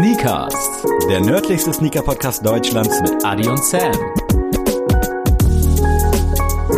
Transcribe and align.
Sneakers, 0.00 0.54
Der 1.10 1.20
nördlichste 1.20 1.74
Sneaker-Podcast 1.74 2.46
Deutschlands 2.46 3.02
mit 3.02 3.22
Adi 3.22 3.46
und 3.46 3.62
Sam. 3.62 3.92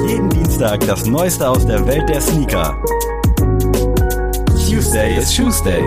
jeden 0.09 0.29
Dienstag 0.29 0.81
das 0.81 1.07
Neueste 1.07 1.49
aus 1.49 1.65
der 1.65 1.87
Welt 1.87 2.09
der 2.09 2.21
Sneaker. 2.21 2.83
Tuesday 4.69 5.17
ist 5.17 5.37
Tuesday. 5.37 5.81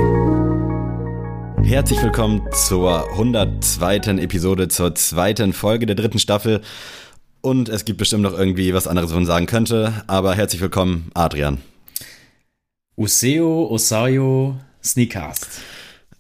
Herzlich 1.62 2.02
willkommen 2.02 2.42
zur 2.54 3.12
102. 3.12 3.98
Episode, 4.22 4.70
zur 4.70 4.96
zweiten 4.96 5.52
Folge 5.52 5.88
der 5.88 5.98
dritten 5.98 6.20
Staffel. 6.20 6.62
Und 7.42 7.68
es 7.68 7.84
gibt 7.84 8.00
bestimmt 8.00 8.24
noch 8.24 8.40
irgendwie 8.40 8.74
was 8.74 8.88
anderes, 8.88 9.10
was 9.10 9.16
man 9.16 9.26
sagen 9.26 9.46
könnte. 9.46 10.06
Aber 10.08 10.36
herzlich 10.36 10.62
willkommen, 10.62 11.12
Adrian. 11.14 11.62
Useo, 12.96 13.68
Osayo, 13.70 14.56
Sneakers. 14.82 15.42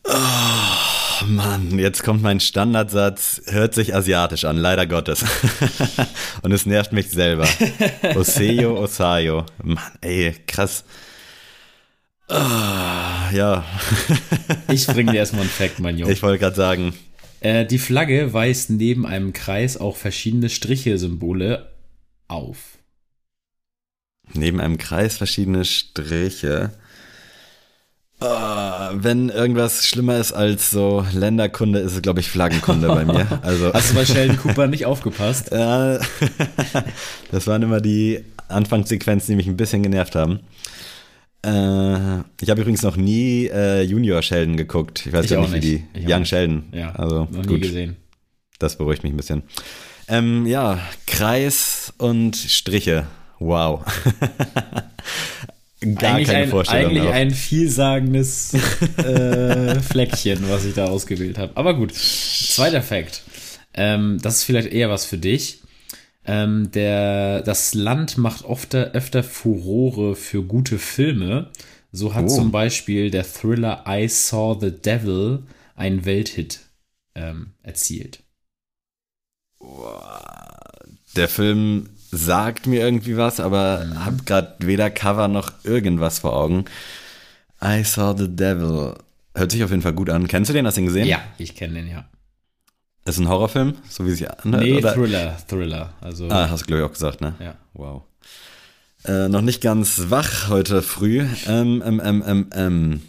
Oh 0.03 0.94
Mann, 1.27 1.77
jetzt 1.79 2.03
kommt 2.03 2.21
mein 2.21 2.39
Standardsatz, 2.39 3.41
hört 3.47 3.73
sich 3.73 3.93
asiatisch 3.95 4.45
an, 4.45 4.57
leider 4.57 4.85
Gottes. 4.87 5.23
Und 6.41 6.51
es 6.51 6.65
nervt 6.65 6.91
mich 6.93 7.09
selber. 7.11 7.47
Oseyo, 8.15 8.77
Osayo. 8.81 9.45
Mann, 9.63 9.91
ey, 10.01 10.35
krass. 10.47 10.83
Ah, 12.27 13.29
ja, 13.31 13.63
Ich 14.71 14.87
bringe 14.87 15.11
dir 15.11 15.19
erstmal 15.19 15.41
einen 15.41 15.49
Fact, 15.51 15.79
mein 15.79 15.97
Junge. 15.97 16.11
ich 16.11 16.23
wollte 16.23 16.39
gerade 16.39 16.55
sagen, 16.55 16.93
Äh, 17.39 17.65
die 17.65 17.77
Flagge 17.77 18.33
weist 18.33 18.71
neben 18.71 19.05
einem 19.05 19.31
Kreis 19.31 19.77
auch 19.77 19.95
verschiedene 19.95 20.49
Striche-Symbole 20.49 21.71
auf. 22.27 22.79
neben 24.33 24.59
einem 24.59 24.77
Kreis 24.79 25.17
verschiedene 25.17 25.65
Striche. 25.65 26.71
Ah, 28.21 28.91
wenn 28.95 29.29
irgendwas 29.29 29.85
schlimmer 29.85 30.17
ist 30.17 30.31
als 30.31 30.71
so 30.71 31.05
Länderkunde, 31.13 31.79
ist 31.79 31.93
es, 31.95 32.01
glaube 32.01 32.21
ich, 32.21 32.29
Flaggenkunde 32.29 32.87
bei 32.87 33.03
mir. 33.05 33.27
Also, 33.43 33.73
Hast 33.73 33.91
du 33.91 33.95
bei 33.95 34.05
Sheldon 34.05 34.37
Cooper 34.37 34.67
nicht 34.67 34.85
aufgepasst? 34.85 35.51
Ja, 35.51 35.99
das 37.31 37.45
waren 37.47 37.61
immer 37.61 37.81
die 37.81 38.23
Anfangssequenzen, 38.47 39.31
die 39.33 39.35
mich 39.35 39.47
ein 39.47 39.57
bisschen 39.57 39.83
genervt 39.83 40.15
haben. 40.15 40.39
Äh, 41.45 42.19
ich 42.41 42.49
habe 42.49 42.61
übrigens 42.61 42.83
noch 42.83 42.95
nie 42.95 43.47
äh, 43.47 43.81
Junior 43.83 44.21
Sheldon 44.21 44.55
geguckt. 44.57 45.05
Ich 45.05 45.11
weiß 45.13 45.25
Ich 45.25 45.31
gar 45.31 45.41
auch 45.43 45.49
nicht, 45.49 45.63
wie 45.63 45.71
nicht. 45.73 45.83
die 45.93 45.99
Ich 45.99 46.07
Young 46.09 46.19
nicht. 46.21 46.29
Sheldon. 46.29 46.63
Ja, 46.71 46.91
also 46.95 47.25
noch 47.25 47.41
nie 47.41 47.47
gut, 47.47 47.61
gesehen. 47.63 47.97
das 48.59 48.77
beruhigt 48.77 49.03
mich 49.03 49.11
ein 49.13 49.17
bisschen. 49.17 49.43
Ähm, 50.07 50.45
ja, 50.47 50.79
Kreis 51.05 51.91
und 51.97 52.35
Striche. 52.37 53.07
Wow. 53.39 53.83
Gar 55.81 56.15
eigentlich 56.15 56.27
keine 56.27 56.43
ein, 56.43 56.49
Vorstellung. 56.49 56.89
Eigentlich 56.91 57.03
auch. 57.07 57.11
ein 57.13 57.31
vielsagendes 57.31 58.53
äh, 58.97 59.79
Fleckchen, 59.81 60.49
was 60.49 60.65
ich 60.65 60.73
da 60.73 60.85
ausgewählt 60.85 61.37
habe. 61.37 61.55
Aber 61.55 61.73
gut, 61.75 61.93
zweiter 61.93 62.81
Fact. 62.81 63.23
Ähm, 63.73 64.17
das 64.21 64.37
ist 64.37 64.43
vielleicht 64.45 64.71
eher 64.71 64.89
was 64.89 65.05
für 65.05 65.17
dich. 65.17 65.59
Ähm, 66.25 66.71
der, 66.71 67.41
das 67.41 67.73
Land 67.73 68.17
macht 68.17 68.45
oft, 68.45 68.73
öfter 68.73 69.21
Furore 69.23 70.15
für 70.15 70.43
gute 70.43 70.79
Filme. 70.79 71.51
So 71.91 72.13
hat 72.13 72.25
Oh. 72.25 72.27
zum 72.29 72.51
Beispiel 72.51 73.11
der 73.11 73.25
Thriller 73.31 73.83
I 73.87 74.07
Saw 74.07 74.57
the 74.59 74.71
Devil 74.71 75.43
einen 75.75 76.05
Welthit 76.05 76.61
ähm, 77.15 77.51
erzielt. 77.63 78.23
Der 81.15 81.27
Film 81.29 81.89
sagt 82.11 82.67
mir 82.67 82.81
irgendwie 82.81 83.17
was, 83.17 83.39
aber 83.39 83.83
Mhm. 83.85 84.05
hab 84.05 84.25
grad 84.25 84.65
weder 84.65 84.89
Cover 84.89 85.27
noch 85.27 85.51
irgendwas 85.63 86.19
vor 86.19 86.33
Augen. 86.33 86.65
I 87.63 87.83
Saw 87.83 88.15
the 88.17 88.27
Devil. 88.33 88.95
Hört 89.33 89.51
sich 89.51 89.63
auf 89.63 89.69
jeden 89.71 89.81
Fall 89.81 89.93
gut 89.93 90.09
an. 90.09 90.27
Kennst 90.27 90.49
du 90.49 90.53
den? 90.53 90.65
Hast 90.65 90.77
du 90.77 90.81
ihn 90.81 90.87
gesehen? 90.87 91.07
Ja, 91.07 91.19
ich 91.37 91.55
kenne 91.55 91.73
den 91.75 91.87
ja. 91.89 92.05
Ist 93.05 93.19
ein 93.19 93.27
Horrorfilm, 93.29 93.75
so 93.89 94.05
wie 94.05 94.11
sich 94.11 94.29
anhört? 94.29 94.63
Nee, 94.63 94.77
oder? 94.77 94.93
Thriller, 94.93 95.37
Thriller. 95.47 95.93
Also, 96.01 96.27
Ah, 96.29 96.49
hast 96.49 96.61
du 96.61 96.65
glaube 96.67 96.81
ich 96.83 96.87
auch 96.89 96.93
gesagt, 96.93 97.21
ne? 97.21 97.35
ja. 97.39 97.55
Wow. 97.73 98.03
Äh, 99.03 99.27
noch 99.29 99.41
nicht 99.41 99.61
ganz 99.61 100.05
wach 100.09 100.49
heute 100.49 100.81
früh. 100.81 101.23
Ähm, 101.47 101.83
ähm, 101.85 102.01
ähm, 102.03 102.23
ähm, 102.25 102.47
ähm. 102.53 103.01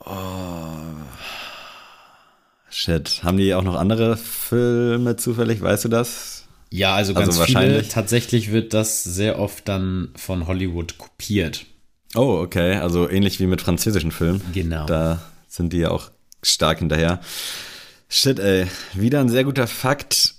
Oh. 0.00 0.12
Shit. 2.70 3.22
Haben 3.22 3.36
die 3.36 3.54
auch 3.54 3.62
noch 3.62 3.74
andere 3.76 4.16
Filme 4.16 5.16
zufällig? 5.16 5.60
Weißt 5.60 5.84
du 5.84 5.88
das? 5.88 6.45
Ja, 6.70 6.94
also 6.94 7.14
ganz 7.14 7.28
Also 7.28 7.44
viele. 7.44 7.58
wahrscheinlich- 7.60 7.88
Tatsächlich 7.88 8.50
wird 8.52 8.74
das 8.74 9.02
sehr 9.04 9.38
oft 9.38 9.68
dann 9.68 10.08
von 10.16 10.46
Hollywood 10.46 10.98
kopiert. 10.98 11.64
Oh, 12.14 12.40
okay. 12.42 12.76
Also 12.76 13.08
ähnlich 13.08 13.40
wie 13.40 13.46
mit 13.46 13.60
französischen 13.60 14.10
Filmen. 14.12 14.40
Genau. 14.52 14.86
Da 14.86 15.20
sind 15.48 15.72
die 15.72 15.78
ja 15.78 15.90
auch 15.90 16.10
stark 16.42 16.78
hinterher. 16.80 17.20
Shit, 18.08 18.38
ey. 18.38 18.66
Wieder 18.94 19.20
ein 19.20 19.28
sehr 19.28 19.44
guter 19.44 19.66
Fakt. 19.66 20.34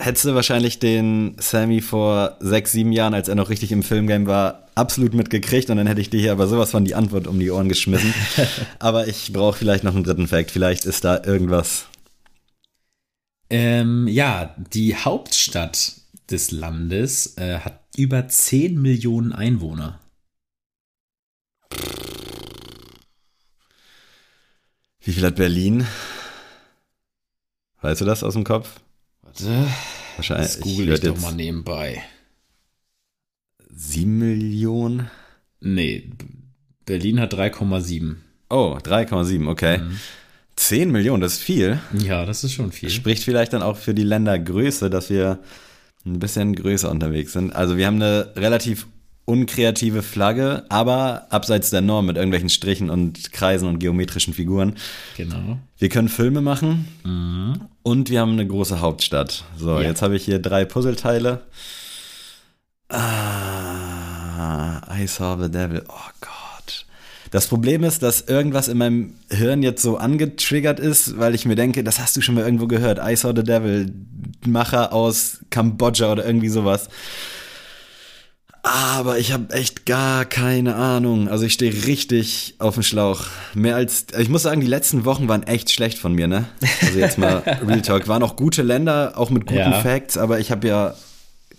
Hättest 0.00 0.26
du 0.26 0.34
wahrscheinlich 0.34 0.78
den 0.78 1.34
Sammy 1.40 1.80
vor 1.80 2.36
sechs, 2.40 2.70
sieben 2.72 2.92
Jahren, 2.92 3.14
als 3.14 3.28
er 3.28 3.34
noch 3.34 3.50
richtig 3.50 3.72
im 3.72 3.82
Filmgame 3.82 4.26
war, 4.26 4.68
absolut 4.76 5.12
mitgekriegt 5.12 5.70
und 5.70 5.76
dann 5.76 5.88
hätte 5.88 6.00
ich 6.00 6.08
dir 6.10 6.20
hier 6.20 6.30
aber 6.32 6.46
sowas 6.46 6.70
von 6.70 6.84
die 6.84 6.94
Antwort 6.94 7.26
um 7.26 7.40
die 7.40 7.50
Ohren 7.50 7.68
geschmissen. 7.68 8.14
aber 8.78 9.08
ich 9.08 9.32
brauche 9.32 9.58
vielleicht 9.58 9.82
noch 9.82 9.94
einen 9.94 10.04
dritten 10.04 10.28
Fact. 10.28 10.52
Vielleicht 10.52 10.84
ist 10.84 11.04
da 11.04 11.20
irgendwas. 11.24 11.86
Ähm, 13.50 14.06
ja, 14.08 14.54
die 14.72 14.94
Hauptstadt 14.96 15.96
des 16.30 16.50
Landes 16.50 17.36
äh, 17.38 17.60
hat 17.60 17.84
über 17.96 18.28
10 18.28 18.80
Millionen 18.80 19.32
Einwohner. 19.32 20.00
Wie 25.00 25.12
viel 25.12 25.24
hat 25.24 25.36
Berlin? 25.36 25.86
Weißt 27.80 28.00
du 28.00 28.04
das 28.04 28.22
aus 28.22 28.34
dem 28.34 28.44
Kopf? 28.44 28.80
Warte, 29.22 29.66
Wahrscheinlich. 30.16 30.48
das 30.48 30.60
google 30.60 30.84
ich, 30.84 31.02
würd 31.02 31.06
doch 31.06 31.20
mal 31.20 31.32
nebenbei. 31.34 32.02
Sieben 33.70 34.18
Millionen? 34.18 35.10
Nee, 35.60 36.10
Berlin 36.84 37.20
hat 37.20 37.34
3,7. 37.34 38.16
Oh, 38.50 38.78
3,7, 38.82 39.48
okay. 39.48 39.80
10 40.58 40.90
Millionen, 40.90 41.20
das 41.20 41.34
ist 41.34 41.42
viel. 41.42 41.78
Ja, 41.98 42.26
das 42.26 42.42
ist 42.44 42.52
schon 42.52 42.72
viel. 42.72 42.90
Spricht 42.90 43.22
vielleicht 43.24 43.52
dann 43.52 43.62
auch 43.62 43.76
für 43.76 43.94
die 43.94 44.02
Ländergröße, 44.02 44.90
dass 44.90 45.08
wir 45.08 45.38
ein 46.04 46.18
bisschen 46.18 46.54
größer 46.56 46.90
unterwegs 46.90 47.32
sind. 47.32 47.54
Also 47.54 47.76
wir 47.76 47.86
haben 47.86 47.96
eine 47.96 48.32
relativ 48.36 48.86
unkreative 49.24 50.02
Flagge, 50.02 50.64
aber 50.70 51.26
abseits 51.30 51.70
der 51.70 51.80
Norm 51.82 52.06
mit 52.06 52.16
irgendwelchen 52.16 52.48
Strichen 52.48 52.88
und 52.90 53.32
Kreisen 53.32 53.68
und 53.68 53.78
geometrischen 53.78 54.32
Figuren. 54.34 54.74
Genau. 55.16 55.58
Wir 55.76 55.90
können 55.90 56.08
Filme 56.08 56.40
machen 56.40 57.68
und 57.82 58.08
wir 58.10 58.20
haben 58.20 58.32
eine 58.32 58.46
große 58.46 58.80
Hauptstadt. 58.80 59.44
So, 59.58 59.74
Ja. 59.78 59.82
jetzt 59.82 60.00
habe 60.02 60.16
ich 60.16 60.24
hier 60.24 60.38
drei 60.40 60.64
Puzzleteile. 60.64 61.42
Ah, 62.90 64.80
I 64.98 65.06
saw 65.06 65.36
the 65.40 65.50
devil. 65.50 65.84
Oh 65.88 66.10
Gott. 66.20 66.30
Das 67.30 67.46
Problem 67.46 67.84
ist, 67.84 68.02
dass 68.02 68.22
irgendwas 68.22 68.68
in 68.68 68.78
meinem 68.78 69.14
Hirn 69.30 69.62
jetzt 69.62 69.82
so 69.82 69.96
angetriggert 69.98 70.80
ist, 70.80 71.18
weil 71.18 71.34
ich 71.34 71.44
mir 71.44 71.56
denke, 71.56 71.84
das 71.84 71.98
hast 71.98 72.16
du 72.16 72.20
schon 72.20 72.34
mal 72.34 72.44
irgendwo 72.44 72.66
gehört. 72.66 72.98
I 73.04 73.16
saw 73.16 73.32
the 73.34 73.42
devil, 73.42 73.92
Macher 74.46 74.92
aus 74.92 75.40
Kambodscha 75.50 76.10
oder 76.10 76.24
irgendwie 76.24 76.48
sowas. 76.48 76.88
Aber 78.62 79.18
ich 79.18 79.32
habe 79.32 79.54
echt 79.54 79.86
gar 79.86 80.24
keine 80.24 80.74
Ahnung. 80.74 81.28
Also 81.28 81.46
ich 81.46 81.52
stehe 81.52 81.72
richtig 81.86 82.56
auf 82.58 82.74
dem 82.74 82.82
Schlauch. 82.82 83.22
Mehr 83.54 83.76
als, 83.76 84.06
ich 84.18 84.28
muss 84.28 84.42
sagen, 84.42 84.60
die 84.60 84.66
letzten 84.66 85.04
Wochen 85.04 85.28
waren 85.28 85.42
echt 85.44 85.70
schlecht 85.70 85.98
von 85.98 86.12
mir, 86.12 86.26
ne? 86.26 86.44
Also 86.82 86.98
jetzt 86.98 87.18
mal 87.18 87.42
Real 87.66 87.82
Talk. 87.82 88.08
Waren 88.08 88.22
auch 88.22 88.36
gute 88.36 88.62
Länder, 88.62 89.12
auch 89.16 89.30
mit 89.30 89.46
guten 89.46 89.58
Ja. 89.58 89.80
Facts, 89.80 90.18
aber 90.18 90.40
ich 90.40 90.50
habe 90.50 90.66
ja 90.66 90.94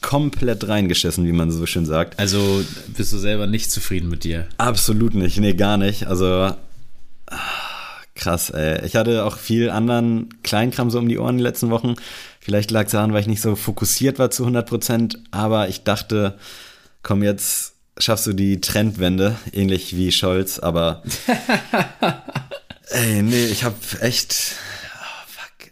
komplett 0.10 0.68
reingeschissen, 0.68 1.28
wie 1.28 1.32
man 1.32 1.52
so 1.52 1.68
schön 1.68 1.86
sagt. 1.86 2.18
Also 2.18 2.64
bist 2.98 3.14
du 3.14 3.20
selber 3.20 3.46
nicht 3.46 3.70
zufrieden 3.70 4.10
mit 4.10 4.24
dir? 4.24 4.48
Absolut 4.58 5.14
nicht, 5.14 5.38
nee, 5.38 5.54
gar 5.54 5.78
nicht. 5.78 6.08
Also 6.08 6.52
krass, 8.16 8.50
ey. 8.50 8.84
Ich 8.88 8.96
hatte 8.96 9.24
auch 9.24 9.38
viel 9.38 9.70
anderen 9.70 10.30
Kleinkram 10.42 10.90
so 10.90 10.98
um 10.98 11.08
die 11.08 11.20
Ohren 11.20 11.38
die 11.38 11.44
letzten 11.44 11.70
Wochen. 11.70 11.94
Vielleicht 12.40 12.72
lag 12.72 12.88
es 12.88 12.94
daran, 12.94 13.14
weil 13.14 13.22
ich 13.22 13.28
nicht 13.28 13.42
so 13.42 13.56
fokussiert 13.56 14.18
war 14.18 14.32
zu 14.32 14.42
100 14.46 14.68
Prozent, 14.68 15.20
aber 15.30 15.70
ich 15.70 15.84
dachte, 15.84 16.40
komm, 17.04 17.22
jetzt 17.22 17.74
schaffst 18.00 18.26
du 18.26 18.34
die 18.34 18.62
Trendwende, 18.62 19.36
ähnlich 19.54 19.96
wie 19.96 20.12
Scholz, 20.12 20.58
aber 20.58 21.04
ey, 22.90 23.22
nee, 23.22 23.46
ich 23.46 23.64
habe 23.64 23.76
echt, 24.02 24.56
oh, 24.96 25.28
fuck, 25.28 25.72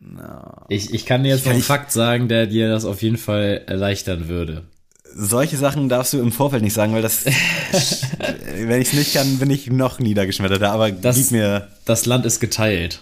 irgendein, 0.00 0.40
Ich, 0.68 0.92
ich 0.94 1.06
kann 1.06 1.22
dir 1.24 1.30
jetzt 1.30 1.44
Ja, 1.44 1.50
einen 1.52 1.60
ich- 1.60 1.66
Fakt 1.66 1.92
sagen, 1.92 2.28
der 2.28 2.46
dir 2.46 2.68
das 2.68 2.84
auf 2.84 3.02
jeden 3.02 3.16
Fall 3.18 3.62
erleichtern 3.66 4.28
würde. 4.28 4.64
solche 5.14 5.56
Sachen 5.56 5.88
darfst 5.88 6.12
du 6.12 6.20
im 6.20 6.32
Vorfeld 6.32 6.62
nicht 6.62 6.74
sagen, 6.74 6.92
weil 6.92 7.02
das, 7.02 7.24
wenn 8.54 8.80
ich 8.80 8.88
es 8.88 8.94
nicht 8.94 9.14
kann, 9.14 9.38
bin 9.38 9.50
ich 9.50 9.68
noch 9.70 9.98
niedergeschmetterter, 9.98 10.70
aber 10.70 10.90
Das- 10.92 11.16
gib 11.16 11.30
mir, 11.32 11.68
Das 11.84 12.06
Land 12.06 12.26
ist 12.26 12.40
geteilt. 12.40 13.00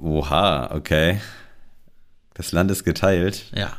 Oha, 0.00 0.70
okay. 0.74 1.20
Das 2.34 2.52
Land 2.52 2.70
ist 2.70 2.84
geteilt. 2.84 3.44
Ja. 3.54 3.76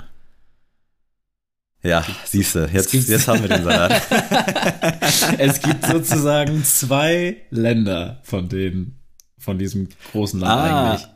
Ja, 1.83 2.03
siehst 2.23 2.55
du, 2.55 2.65
jetzt, 2.65 2.93
jetzt 2.93 3.27
haben 3.27 3.41
wir 3.43 3.49
den 3.49 3.63
Salat. 3.63 4.01
es 5.37 5.61
gibt 5.61 5.85
sozusagen 5.85 6.63
zwei 6.63 7.37
Länder 7.51 8.21
von 8.23 8.49
denen, 8.49 8.97
von 9.45 9.57
diesem 9.57 9.87
großen 10.11 10.39
Land 10.41 10.51
Ah, 10.51 10.91
eigentlich. 10.91 11.07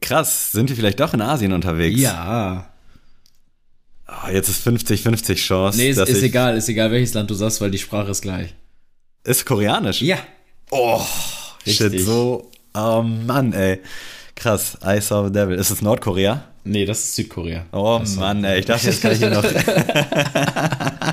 Krass, 0.00 0.50
sind 0.52 0.68
wir 0.68 0.76
vielleicht 0.76 0.98
doch 0.98 1.14
in 1.14 1.20
Asien 1.20 1.52
unterwegs? 1.52 2.00
Ja. 2.00 2.66
Oh, 4.08 4.28
jetzt 4.32 4.48
ist 4.48 4.66
50-50 4.66 5.34
Chance. 5.36 5.78
Nee, 5.78 5.90
ist, 5.90 5.98
ist 5.98 6.22
egal, 6.22 6.56
ist 6.56 6.68
egal, 6.68 6.90
welches 6.90 7.14
Land 7.14 7.30
du 7.30 7.34
sagst, 7.34 7.60
weil 7.60 7.70
die 7.70 7.78
Sprache 7.78 8.10
ist 8.10 8.22
gleich. 8.22 8.54
Ist 9.22 9.44
koreanisch. 9.46 10.02
Ja. 10.02 10.16
Oh, 10.70 11.00
shit, 11.64 11.80
Richtig. 11.92 12.04
so. 12.04 12.50
Oh 12.74 13.02
Mann, 13.02 13.52
ey. 13.52 13.80
Krass, 14.34 14.76
I 14.84 15.00
saw 15.00 15.26
the 15.26 15.32
devil. 15.32 15.56
Ist 15.56 15.70
es 15.70 15.82
Nordkorea? 15.82 16.42
Nee, 16.64 16.86
das 16.86 17.00
ist 17.00 17.14
Südkorea. 17.16 17.66
Oh 17.72 18.00
war- 18.00 18.06
Mann, 18.16 18.42
ey, 18.44 18.60
ich 18.60 18.66
dachte, 18.66 18.86
jetzt 18.86 19.02
kann 19.02 19.12
ich 19.12 19.18
hier 19.18 19.30
noch. 19.30 19.44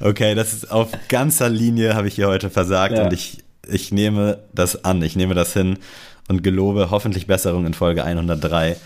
okay, 0.00 0.34
das 0.34 0.52
ist 0.52 0.70
auf 0.70 0.88
ganzer 1.08 1.48
Linie 1.48 1.94
habe 1.94 2.08
ich 2.08 2.14
hier 2.14 2.28
heute 2.28 2.50
versagt 2.50 2.96
Ja. 2.96 3.04
und 3.04 3.12
ich, 3.12 3.38
ich 3.68 3.92
nehme 3.92 4.38
das 4.54 4.84
an, 4.84 5.02
ich 5.02 5.16
nehme 5.16 5.34
das 5.34 5.52
hin 5.52 5.78
und 6.28 6.42
gelobe 6.42 6.90
hoffentlich 6.90 7.26
Besserung 7.26 7.66
in 7.66 7.74
Folge 7.74 8.04
103. 8.04 8.76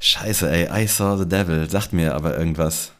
Scheiße, 0.00 0.50
ey, 0.50 0.68
I 0.84 0.86
saw 0.86 1.16
the 1.16 1.28
devil, 1.28 1.68
sagt 1.70 1.92
mir 1.92 2.14
aber 2.14 2.36
irgendwas. 2.38 2.92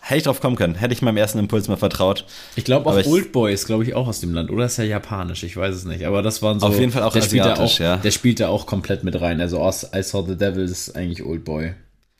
Hätte 0.00 0.18
ich 0.18 0.24
drauf 0.24 0.40
kommen 0.40 0.54
können, 0.54 0.76
hätte 0.76 0.92
ich 0.94 1.02
meinem 1.02 1.16
ersten 1.16 1.40
Impuls 1.40 1.66
mal 1.66 1.76
vertraut. 1.76 2.26
Ich 2.54 2.64
glaube 2.64 2.88
auch 2.88 2.96
ich- 2.96 3.08
Oldboy 3.08 3.52
ist, 3.52 3.66
glaube 3.66 3.82
ich, 3.82 3.94
auch 3.94 4.06
aus 4.06 4.20
dem 4.20 4.32
Land. 4.34 4.50
Oder 4.52 4.66
ist 4.66 4.78
er 4.78 4.84
japanisch? 4.84 5.42
Ich 5.42 5.56
weiß 5.56 5.74
es 5.74 5.84
nicht. 5.84 6.04
Aber 6.04 6.22
das 6.22 6.42
waren 6.42 6.60
so. 6.60 6.66
Auf 6.66 6.78
jeden 6.78 6.92
Fall 6.92 7.02
auch 7.02 7.12
der 7.12 7.22
asiatisch, 7.22 7.76
auch, 7.76 7.80
ja. 7.80 7.96
Der 7.96 8.10
spielt 8.12 8.38
da 8.38 8.46
auch 8.48 8.66
komplett 8.66 9.02
mit 9.02 9.20
rein. 9.20 9.40
Also 9.40 9.58
aus 9.58 9.82
I 9.92 10.02
Saw 10.04 10.24
the 10.24 10.36
Devil 10.36 10.64
ist 10.64 10.94
eigentlich 10.94 11.24
Oldboy. 11.26 11.70
Kann 11.70 11.74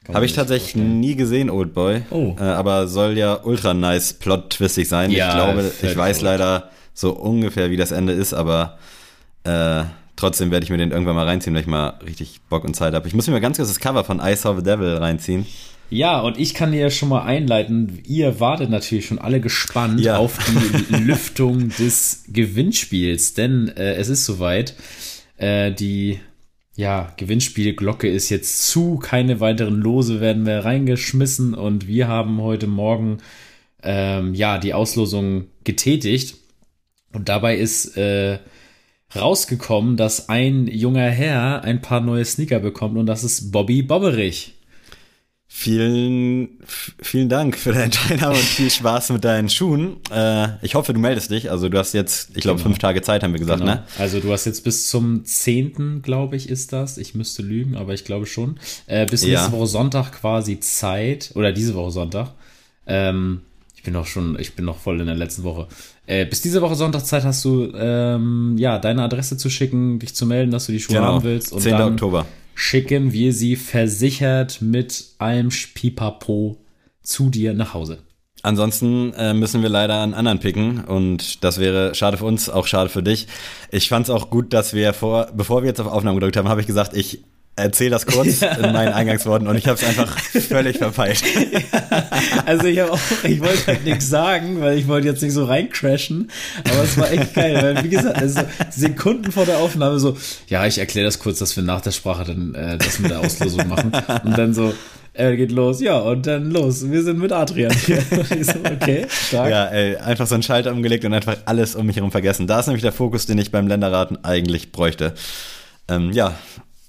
man 0.08 0.14
Habe 0.16 0.26
ich 0.26 0.32
tatsächlich 0.34 0.72
vorstellen. 0.72 0.98
nie 1.00 1.14
gesehen, 1.14 1.48
Oldboy. 1.48 2.02
Oh. 2.10 2.34
Äh, 2.40 2.42
aber 2.42 2.88
soll 2.88 3.16
ja 3.18 3.38
ultra 3.44 3.72
nice 3.72 4.14
plot-twistig 4.14 4.88
sein. 4.88 5.12
Ja, 5.12 5.28
ich 5.28 5.34
glaube, 5.34 5.70
ich 5.82 5.96
weiß 5.96 6.22
leider 6.22 6.70
so 6.96 7.12
ungefähr, 7.12 7.70
wie 7.70 7.76
das 7.76 7.92
Ende 7.92 8.14
ist, 8.14 8.32
aber 8.32 8.78
äh, 9.44 9.84
trotzdem 10.16 10.50
werde 10.50 10.64
ich 10.64 10.70
mir 10.70 10.78
den 10.78 10.90
irgendwann 10.90 11.14
mal 11.14 11.26
reinziehen, 11.26 11.54
wenn 11.54 11.60
ich 11.60 11.66
mal 11.68 11.90
richtig 12.04 12.40
Bock 12.48 12.64
und 12.64 12.74
Zeit 12.74 12.94
habe. 12.94 13.06
Ich 13.06 13.14
muss 13.14 13.26
mir 13.26 13.34
mal 13.34 13.40
ganz 13.40 13.58
kurz 13.58 13.68
das 13.68 13.78
Cover 13.80 14.02
von 14.02 14.18
I 14.18 14.34
Saw 14.34 14.56
the 14.56 14.62
Devil 14.64 14.94
reinziehen. 14.96 15.46
Ja, 15.90 16.20
und 16.20 16.38
ich 16.38 16.54
kann 16.54 16.72
dir 16.72 16.90
schon 16.90 17.10
mal 17.10 17.22
einleiten. 17.22 18.00
Ihr 18.06 18.40
wartet 18.40 18.70
natürlich 18.70 19.06
schon 19.06 19.18
alle 19.20 19.40
gespannt 19.40 20.00
Ja. 20.00 20.16
auf 20.16 20.38
die 20.88 20.94
Lüftung 21.04 21.68
des 21.68 22.24
Gewinnspiels, 22.28 23.34
denn 23.34 23.68
äh, 23.68 23.94
es 23.94 24.08
ist 24.08 24.24
soweit. 24.24 24.74
Äh, 25.36 25.72
die 25.72 26.18
ja, 26.76 27.12
Gewinnspielglocke 27.18 28.08
ist 28.08 28.30
jetzt 28.30 28.68
zu, 28.68 28.96
keine 28.96 29.38
weiteren 29.40 29.76
Lose 29.80 30.20
werden 30.20 30.42
mehr 30.42 30.64
reingeschmissen 30.64 31.54
und 31.54 31.86
wir 31.86 32.08
haben 32.08 32.40
heute 32.40 32.66
Morgen 32.66 33.18
ähm, 33.82 34.34
ja 34.34 34.58
die 34.58 34.74
Auslosung 34.74 35.44
getätigt 35.64 36.36
und 37.16 37.28
dabei 37.28 37.56
ist 37.56 37.96
äh, 37.96 38.38
rausgekommen, 39.14 39.96
dass 39.96 40.28
ein 40.28 40.66
junger 40.68 41.08
Herr 41.10 41.62
ein 41.64 41.80
paar 41.80 42.00
neue 42.00 42.24
Sneaker 42.24 42.60
bekommt 42.60 42.96
und 42.96 43.06
das 43.06 43.24
ist 43.24 43.50
Bobby 43.50 43.82
Bobberich. 43.82 44.52
Vielen, 45.48 46.58
vielen 47.00 47.28
Dank 47.28 47.56
für 47.56 47.72
deine 47.72 47.88
Teilnahme 47.90 48.34
und 48.34 48.42
viel 48.42 48.68
Spaß 48.68 49.10
mit 49.10 49.24
deinen 49.24 49.48
Schuhen. 49.48 49.98
Äh, 50.10 50.48
ich 50.60 50.74
hoffe, 50.74 50.92
du 50.92 50.98
meldest 50.98 51.30
dich. 51.30 51.50
Also 51.50 51.68
du 51.68 51.78
hast 51.78 51.94
jetzt, 51.94 52.30
ich 52.36 52.42
glaube, 52.42 52.56
Genau. 52.58 52.68
fünf 52.68 52.78
Tage 52.78 53.00
Zeit, 53.00 53.22
haben 53.22 53.32
wir 53.32 53.38
gesagt, 53.38 53.60
Genau. 53.60 53.74
ne? 53.74 53.84
Also 53.96 54.18
du 54.20 54.32
hast 54.32 54.44
jetzt 54.44 54.64
bis 54.64 54.88
zum 54.90 55.24
10., 55.24 56.02
glaube 56.02 56.34
ich, 56.36 56.48
ist 56.48 56.72
das. 56.72 56.98
Ich 56.98 57.14
müsste 57.14 57.42
lügen, 57.42 57.76
aber 57.76 57.94
ich 57.94 58.04
glaube 58.04 58.26
schon. 58.26 58.58
Äh, 58.86 59.06
bis 59.06 59.22
Ja. 59.22 59.28
nächste 59.40 59.52
Woche 59.52 59.66
Sonntag 59.68 60.12
quasi 60.12 60.58
Zeit. 60.60 61.30
Oder 61.36 61.52
diese 61.52 61.74
Woche 61.74 61.92
Sonntag. 61.92 62.32
Ähm, 62.86 63.40
ich 63.76 63.82
bin 63.84 63.94
noch 63.94 64.06
schon, 64.06 64.36
ich 64.40 64.56
bin 64.56 64.64
noch 64.64 64.78
voll 64.78 65.00
in 65.00 65.06
der 65.06 65.14
letzten 65.16 65.44
Woche. 65.44 65.68
Äh, 66.06 66.24
bis 66.26 66.40
diese 66.40 66.62
Woche 66.62 66.74
Sonntag 66.76 67.04
Zeit 67.04 67.24
hast 67.24 67.44
du, 67.44 67.72
ähm, 67.74 68.54
ja, 68.58 68.78
deine 68.78 69.02
Adresse 69.02 69.36
zu 69.36 69.50
schicken, 69.50 69.98
dich 69.98 70.14
zu 70.14 70.24
melden, 70.26 70.50
dass 70.52 70.66
du 70.66 70.72
die 70.72 70.80
Schuhe 70.80 71.00
haben 71.00 71.24
willst. 71.24 71.52
Und 71.52 71.60
10. 71.60 71.72
dann 71.72 71.80
Genau. 71.80 71.92
Oktober. 71.92 72.26
schicken 72.54 73.12
wir 73.12 73.32
sie 73.32 73.56
versichert 73.56 74.62
mit 74.62 75.06
allem 75.18 75.48
Pipapo 75.74 76.58
zu 77.02 77.28
dir 77.28 77.54
nach 77.54 77.74
Hause. 77.74 77.98
Ansonsten 78.42 79.12
äh, 79.14 79.34
müssen 79.34 79.62
wir 79.62 79.68
leider 79.68 80.00
einen 80.02 80.14
anderen 80.14 80.38
picken 80.38 80.84
und 80.84 81.42
das 81.42 81.58
wäre 81.58 81.94
schade 81.96 82.16
für 82.16 82.26
uns, 82.26 82.48
auch 82.48 82.66
schade 82.68 82.88
für 82.88 83.02
dich. 83.02 83.26
Ich 83.72 83.88
fand 83.88 84.04
es 84.04 84.10
auch 84.10 84.30
gut, 84.30 84.52
dass 84.52 84.72
wir 84.72 84.92
vor, 84.92 85.28
bevor 85.34 85.62
wir 85.62 85.68
jetzt 85.68 85.80
auf 85.80 85.88
Aufnahme 85.88 86.16
gedrückt 86.20 86.36
haben, 86.36 86.48
habe 86.48 86.60
ich 86.60 86.68
gesagt, 86.68 86.94
ich 86.96 87.24
erzähle 87.56 87.90
das 87.90 88.06
kurz 88.06 88.42
in 88.42 88.72
meinen 88.72 88.92
Eingangsworten 88.92 89.48
und 89.48 89.56
ich 89.56 89.66
habe 89.66 89.78
es 89.80 89.84
einfach 89.84 90.18
völlig 90.18 90.78
verpeilt. 90.78 91.22
Also 92.44 92.66
ich 92.66 92.80
auch, 92.82 92.98
ich 93.24 93.40
wollte 93.40 93.66
halt 93.66 93.84
nichts 93.84 94.08
sagen, 94.08 94.60
weil 94.60 94.78
ich 94.78 94.88
wollte 94.88 95.08
jetzt 95.08 95.22
nicht 95.22 95.32
so 95.32 95.44
reincrashen, 95.44 96.30
aber 96.64 96.84
es 96.84 96.96
war 96.96 97.10
echt 97.10 97.34
geil, 97.34 97.58
weil 97.60 97.84
wie 97.84 97.88
gesagt, 97.88 98.16
also 98.16 98.40
Sekunden 98.70 99.32
vor 99.32 99.44
der 99.44 99.58
Aufnahme 99.58 99.98
so, 99.98 100.16
ja, 100.48 100.66
ich 100.66 100.78
erkläre 100.78 101.06
das 101.06 101.18
kurz, 101.18 101.38
dass 101.38 101.56
wir 101.56 101.62
nach 101.62 101.80
der 101.80 101.92
Sprache 101.92 102.24
dann 102.24 102.54
äh, 102.54 102.78
das 102.78 102.98
mit 102.98 103.10
der 103.10 103.20
Auslosung 103.20 103.68
machen 103.68 103.92
und 104.24 104.38
dann 104.38 104.54
so, 104.54 104.72
er 105.12 105.36
geht 105.36 105.50
los, 105.50 105.80
ja, 105.80 105.98
und 105.98 106.26
dann 106.26 106.50
los, 106.50 106.90
wir 106.90 107.02
sind 107.02 107.18
mit 107.18 107.32
Adrian 107.32 107.72
hier. 107.72 108.02
So, 108.42 108.58
okay, 108.64 109.06
stark. 109.08 109.50
Ja, 109.50 109.66
ey, 109.66 109.96
einfach 109.96 110.26
so 110.26 110.34
einen 110.34 110.42
Schalter 110.42 110.72
umgelegt 110.72 111.04
und 111.04 111.14
einfach 111.14 111.36
alles 111.46 111.74
um 111.74 111.86
mich 111.86 111.96
herum 111.96 112.10
vergessen. 112.10 112.46
Da 112.46 112.60
ist 112.60 112.66
nämlich 112.66 112.82
der 112.82 112.92
Fokus, 112.92 113.26
den 113.26 113.38
ich 113.38 113.50
beim 113.50 113.66
Länderraten 113.66 114.24
eigentlich 114.24 114.72
bräuchte. 114.72 115.14
Ähm, 115.88 116.12
ja, 116.12 116.34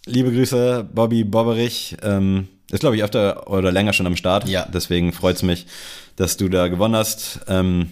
liebe 0.07 0.31
Grüße, 0.31 0.88
Bobby 0.94 1.24
Bobberich. 1.24 1.98
Ähm, 2.01 2.48
ist, 2.71 2.81
glaube 2.81 2.95
ich, 2.95 3.04
öfter 3.04 3.50
oder 3.50 3.71
länger 3.71 3.94
schon 3.94 4.07
am 4.07 4.15
Start. 4.15 4.48
Ja. 4.48 4.68
Deswegen 4.74 5.13
freut's 5.13 5.44
mich, 5.44 5.68
dass 6.15 6.38
du 6.38 6.50
da 6.50 6.68
gewonnen 6.68 6.95
hast. 6.95 7.39
Ähm, 7.48 7.92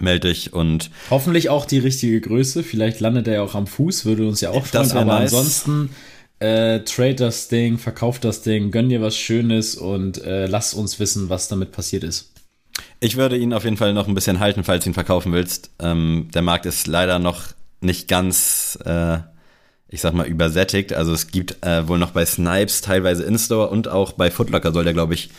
meld 0.00 0.24
dich 0.24 0.52
und 0.52 0.90
Hoffentlich 1.10 1.50
auch 1.50 1.66
die 1.66 1.78
richtige 1.78 2.20
Größe, 2.20 2.62
vielleicht 2.62 3.00
landet 3.00 3.28
er 3.28 3.34
ja 3.34 3.42
auch 3.42 3.54
am 3.54 3.66
Fuß, 3.66 4.06
würde 4.06 4.26
uns 4.26 4.40
ja 4.40 4.50
auch 4.50 4.64
freuen, 4.64 4.84
Das 4.84 4.96
aber 4.96 5.04
nice. 5.04 5.34
ansonsten 5.34 5.90
äh, 6.38 6.80
trade 6.80 7.14
das 7.16 7.48
Ding, 7.48 7.78
verkauf 7.78 8.18
das 8.18 8.42
Ding, 8.42 8.70
gönn 8.70 8.88
dir 8.88 9.02
was 9.02 9.16
Schönes 9.16 9.76
und 9.76 10.24
äh, 10.24 10.46
lass 10.46 10.74
uns 10.74 10.98
wissen, 10.98 11.28
was 11.28 11.48
damit 11.48 11.72
passiert 11.72 12.04
ist. 12.04 12.32
Ich 13.00 13.16
würde 13.16 13.36
ihn 13.36 13.52
auf 13.52 13.64
jeden 13.64 13.76
Fall 13.76 13.92
noch 13.92 14.08
ein 14.08 14.14
bisschen 14.14 14.40
halten, 14.40 14.64
falls 14.64 14.84
du 14.84 14.90
ihn 14.90 14.94
verkaufen 14.94 15.32
willst. 15.32 15.70
Ähm, 15.78 16.30
der 16.32 16.42
Markt 16.42 16.64
ist 16.64 16.86
leider 16.86 17.18
noch 17.18 17.42
nicht 17.80 18.08
ganz, 18.08 18.78
äh, 18.84 19.18
ich 19.92 20.00
sag 20.00 20.14
mal, 20.14 20.26
übersättigt. 20.26 20.92
Also 20.94 21.12
es 21.12 21.28
gibt 21.28 21.64
äh, 21.64 21.86
wohl 21.86 21.98
noch 21.98 22.10
bei 22.10 22.24
Snipes 22.26 22.80
teilweise 22.80 23.22
In-Store 23.24 23.68
und 23.68 23.86
auch 23.88 24.12
bei 24.12 24.30
Footlocker 24.30 24.72
soll 24.72 24.84
der, 24.84 24.94
glaube 24.94 25.14
ich, 25.14 25.30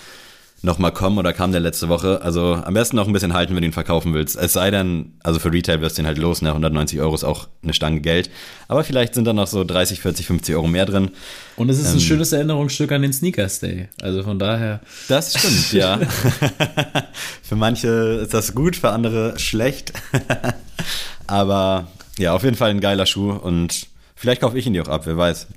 noch 0.65 0.77
mal 0.79 0.91
kommen 0.91 1.17
oder 1.17 1.33
kam 1.33 1.51
der 1.51 1.59
letzte 1.59 1.89
Woche. 1.89 2.21
Also 2.21 2.53
am 2.53 2.73
besten 2.73 2.95
noch 2.95 3.07
ein 3.07 3.11
bisschen 3.11 3.33
halten, 3.33 3.53
wenn 3.53 3.63
du 3.63 3.67
ihn 3.67 3.73
verkaufen 3.73 4.13
willst. 4.13 4.37
Es 4.37 4.53
sei 4.53 4.71
denn, 4.71 5.11
also 5.21 5.37
für 5.39 5.51
Retail 5.51 5.81
wirst 5.81 5.97
du 5.97 6.03
ihn 6.03 6.05
halt 6.05 6.17
los, 6.17 6.41
ne? 6.41 6.49
190 6.49 7.01
Euro 7.01 7.13
ist 7.13 7.25
auch 7.25 7.49
eine 7.63 7.73
Stange 7.73 7.99
Geld. 7.99 8.29
Aber 8.69 8.85
vielleicht 8.85 9.13
sind 9.13 9.25
da 9.25 9.33
noch 9.33 9.47
so 9.47 9.65
30, 9.65 9.99
40, 9.99 10.25
50 10.27 10.55
Euro 10.55 10.67
mehr 10.67 10.85
drin. 10.85 11.11
Und 11.57 11.67
es 11.69 11.79
ist 11.79 11.87
Ähm. 11.89 11.97
ein 11.97 11.99
schönes 11.99 12.31
Erinnerungsstück 12.31 12.93
an 12.93 13.01
den 13.01 13.11
Sneakers 13.11 13.59
Day. 13.59 13.89
Also 14.01 14.23
von 14.23 14.39
daher, 14.39 14.79
Das 15.09 15.37
stimmt, 15.37 15.73
ja. 15.73 15.99
für 17.41 17.55
manche 17.57 17.87
ist 18.23 18.33
das 18.33 18.55
gut, 18.55 18.77
für 18.77 18.91
andere 18.91 19.37
schlecht. 19.39 19.91
Aber 21.27 21.87
ja, 22.17 22.33
auf 22.33 22.43
jeden 22.43 22.55
Fall 22.55 22.69
ein 22.69 22.79
geiler 22.79 23.05
Schuh 23.05 23.31
und 23.31 23.87
vielleicht 24.23 24.39
kaufe 24.39 24.57
ich 24.57 24.65
ihn 24.65 24.71
dir 24.71 24.83
auch 24.83 24.87
ab, 24.87 25.01
wer 25.05 25.17
weiß. 25.17 25.47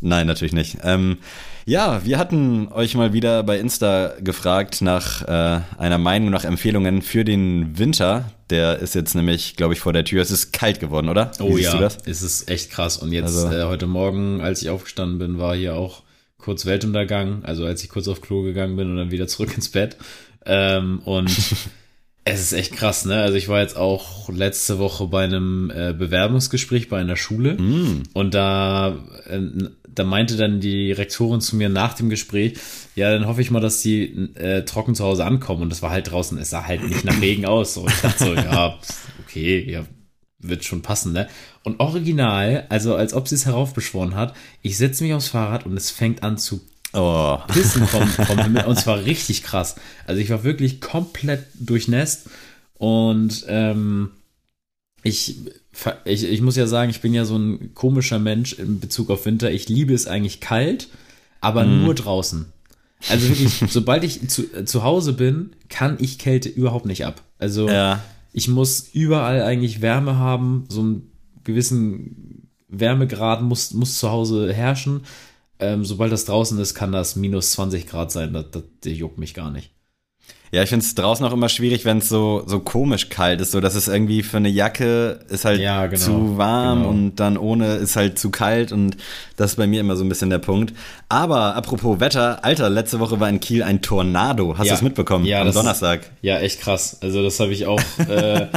Nein, 0.00 0.26
natürlich 0.26 0.54
nicht. 0.54 0.78
Ähm, 0.82 1.18
ja, 1.66 2.02
wir 2.02 2.18
hatten 2.18 2.68
euch 2.72 2.94
mal 2.94 3.12
wieder 3.12 3.42
bei 3.42 3.58
Insta 3.58 4.14
gefragt 4.20 4.80
nach 4.80 5.20
äh, 5.28 5.60
einer 5.76 5.98
Meinung, 5.98 6.30
nach 6.30 6.44
Empfehlungen 6.44 7.02
für 7.02 7.24
den 7.26 7.78
Winter. 7.78 8.24
Der 8.48 8.78
ist 8.78 8.94
jetzt 8.94 9.14
nämlich, 9.14 9.54
glaube 9.56 9.74
ich, 9.74 9.80
vor 9.80 9.92
der 9.92 10.04
Tür. 10.04 10.22
Es 10.22 10.30
ist 10.30 10.52
kalt 10.54 10.80
geworden, 10.80 11.10
oder? 11.10 11.30
Oh 11.40 11.58
ja, 11.58 11.72
du 11.72 11.78
das? 11.78 11.98
es 12.06 12.22
ist 12.22 12.48
echt 12.50 12.70
krass. 12.70 12.96
Und 12.96 13.12
jetzt 13.12 13.26
Also- 13.26 13.48
äh, 13.54 13.64
heute 13.64 13.86
Morgen, 13.86 14.40
als 14.40 14.62
ich 14.62 14.70
aufgestanden 14.70 15.18
bin, 15.18 15.38
war 15.38 15.54
hier 15.54 15.76
auch 15.76 16.02
kurz 16.38 16.64
Weltuntergang. 16.64 17.44
Also 17.44 17.66
als 17.66 17.84
ich 17.84 17.90
kurz 17.90 18.08
auf 18.08 18.22
Klo 18.22 18.40
gegangen 18.42 18.76
bin 18.76 18.90
und 18.90 18.96
dann 18.96 19.10
wieder 19.10 19.28
zurück 19.28 19.54
ins 19.54 19.68
Bett. 19.68 19.98
Ähm, 20.46 21.00
und 21.04 21.30
es 22.24 22.40
ist 22.40 22.52
echt 22.52 22.72
krass, 22.72 23.04
ne? 23.04 23.20
Also 23.20 23.36
ich 23.36 23.48
war 23.48 23.60
jetzt 23.60 23.76
auch 23.76 24.28
letzte 24.28 24.78
Woche 24.78 25.06
bei 25.08 25.24
einem 25.24 25.72
äh, 25.74 25.92
Bewerbungsgespräch 25.92 26.88
bei 26.88 27.00
einer 27.00 27.16
Schule. 27.16 27.54
Mm. 27.54 28.04
Und 28.12 28.34
da, 28.34 28.96
äh, 29.26 29.40
da 29.88 30.04
meinte 30.04 30.36
dann 30.36 30.60
die 30.60 30.92
Rektorin 30.92 31.40
zu 31.40 31.56
mir 31.56 31.68
nach 31.68 31.94
dem 31.94 32.10
Gespräch, 32.10 32.54
ja, 32.94 33.10
dann 33.10 33.26
hoffe 33.26 33.40
ich 33.40 33.50
mal, 33.50 33.60
dass 33.60 33.82
die 33.82 34.34
äh, 34.36 34.64
trocken 34.64 34.94
zu 34.94 35.04
Hause 35.04 35.24
ankommen. 35.24 35.62
Und 35.62 35.70
das 35.70 35.82
war 35.82 35.90
halt 35.90 36.12
draußen, 36.12 36.38
es 36.38 36.50
sah 36.50 36.64
halt 36.64 36.88
nicht 36.88 37.04
nach 37.04 37.20
Regen 37.20 37.44
aus. 37.44 37.74
So, 37.74 37.88
ich 37.88 38.00
dachte 38.00 38.24
so, 38.24 38.34
ja, 38.36 38.78
okay, 39.24 39.68
ja, 39.68 39.84
wird 40.38 40.64
schon 40.64 40.82
passen, 40.82 41.12
ne? 41.12 41.28
Und 41.64 41.80
original, 41.80 42.66
also 42.68 42.94
als 42.94 43.14
ob 43.14 43.26
sie 43.26 43.34
es 43.34 43.46
heraufbeschworen 43.46 44.14
hat, 44.14 44.34
ich 44.62 44.76
setze 44.76 45.02
mich 45.02 45.12
aufs 45.12 45.28
Fahrrad 45.28 45.66
und 45.66 45.76
es 45.76 45.90
fängt 45.90 46.22
an 46.22 46.38
zu 46.38 46.60
Oh, 46.92 47.38
pissen 47.48 47.86
vom, 47.86 48.06
vom 48.06 48.38
Himmel. 48.38 48.64
Und 48.64 48.78
zwar 48.78 49.04
richtig 49.04 49.42
krass. 49.42 49.76
Also 50.06 50.20
ich 50.20 50.30
war 50.30 50.44
wirklich 50.44 50.80
komplett 50.80 51.44
durchnässt 51.54 52.28
und 52.74 53.44
ähm, 53.48 54.10
ich, 55.02 55.36
ich, 56.04 56.24
ich 56.24 56.40
muss 56.42 56.56
ja 56.56 56.66
sagen, 56.66 56.90
ich 56.90 57.00
bin 57.00 57.14
ja 57.14 57.24
so 57.24 57.36
ein 57.36 57.74
komischer 57.74 58.18
Mensch 58.18 58.52
in 58.54 58.78
Bezug 58.78 59.10
auf 59.10 59.24
Winter. 59.26 59.50
Ich 59.50 59.68
liebe 59.68 59.94
es 59.94 60.06
eigentlich 60.06 60.40
kalt, 60.40 60.88
aber 61.40 61.64
nur 61.64 61.94
draußen. 61.94 62.46
Also 63.08 63.28
wirklich, 63.28 63.52
sobald 63.68 64.04
ich 64.04 64.28
zu, 64.28 64.42
äh, 64.54 64.64
zu 64.64 64.84
Hause 64.84 65.12
bin, 65.12 65.50
kann 65.68 65.96
ich 65.98 66.18
Kälte 66.18 66.48
überhaupt 66.48 66.86
nicht 66.86 67.04
ab. 67.04 67.22
Also 67.38 67.68
Ja. 67.68 68.02
ich 68.32 68.48
muss 68.48 68.88
überall 68.92 69.42
eigentlich 69.42 69.80
Wärme 69.80 70.16
haben, 70.18 70.66
so 70.68 70.80
einen 70.80 71.10
gewissen 71.42 72.48
Wärmegrad 72.68 73.42
muss, 73.42 73.72
muss 73.72 73.98
zu 73.98 74.10
Hause 74.10 74.52
herrschen. 74.52 75.00
Ähm, 75.62 75.84
sobald 75.84 76.12
das 76.12 76.24
draußen 76.26 76.58
ist, 76.58 76.74
kann 76.74 76.92
das 76.92 77.16
minus 77.16 77.52
20 77.52 77.86
Grad 77.86 78.10
sein. 78.12 78.32
Das, 78.32 78.46
das, 78.50 78.62
das 78.82 78.92
juckt 78.92 79.18
mich 79.18 79.34
gar 79.34 79.50
nicht. 79.50 79.70
Ja, 80.54 80.62
ich 80.62 80.68
finde 80.68 80.84
es 80.84 80.94
draußen 80.94 81.24
auch 81.24 81.32
immer 81.32 81.48
schwierig, 81.48 81.86
wenn 81.86 81.96
es 81.98 82.10
so, 82.10 82.42
so 82.46 82.60
komisch 82.60 83.08
kalt 83.08 83.40
ist. 83.40 83.52
So, 83.52 83.60
dass 83.60 83.74
es 83.74 83.88
irgendwie 83.88 84.22
für 84.22 84.36
eine 84.36 84.50
Jacke 84.50 85.20
ist 85.30 85.46
halt 85.46 85.60
Ja, 85.62 85.86
genau, 85.86 86.02
zu 86.04 86.36
warm 86.36 86.80
genau. 86.80 86.90
und 86.90 87.16
dann 87.16 87.38
ohne 87.38 87.76
ist 87.76 87.96
halt 87.96 88.18
zu 88.18 88.28
kalt 88.30 88.70
und 88.70 88.98
das 89.36 89.52
ist 89.52 89.56
bei 89.56 89.66
mir 89.66 89.80
immer 89.80 89.96
so 89.96 90.04
ein 90.04 90.10
bisschen 90.10 90.28
der 90.28 90.40
Punkt. 90.40 90.74
Aber 91.08 91.56
apropos 91.56 92.00
Wetter, 92.00 92.44
Alter, 92.44 92.68
letzte 92.68 93.00
Woche 93.00 93.18
war 93.18 93.30
in 93.30 93.40
Kiel 93.40 93.62
ein 93.62 93.80
Tornado. 93.80 94.58
Hast 94.58 94.66
Ja. 94.66 94.72
du 94.74 94.76
es 94.76 94.82
mitbekommen? 94.82 95.24
Ja, 95.24 95.40
Am 95.40 95.46
das- 95.46 95.54
Donnerstag. 95.54 96.10
Ja, 96.20 96.38
echt 96.38 96.60
krass. 96.60 96.98
Also 97.00 97.22
das 97.22 97.40
habe 97.40 97.52
ich 97.52 97.64
auch. 97.66 97.80
Äh, 98.08 98.48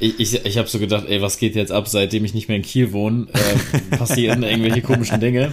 ich 0.00 0.18
ich, 0.18 0.44
ich 0.46 0.58
habe 0.58 0.66
so 0.68 0.78
gedacht, 0.80 1.04
ey, 1.06 1.20
was 1.22 1.36
geht 1.38 1.54
jetzt 1.54 1.70
ab, 1.70 1.86
seitdem 1.86 2.24
ich 2.24 2.34
nicht 2.34 2.48
mehr 2.48 2.56
in 2.56 2.62
Kiel 2.64 2.92
wohne? 2.92 3.26
Äh, 3.32 3.96
passieren 3.96 4.42
irgendwelche 4.42 4.80
komischen 4.82 5.20
Dinge. 5.20 5.52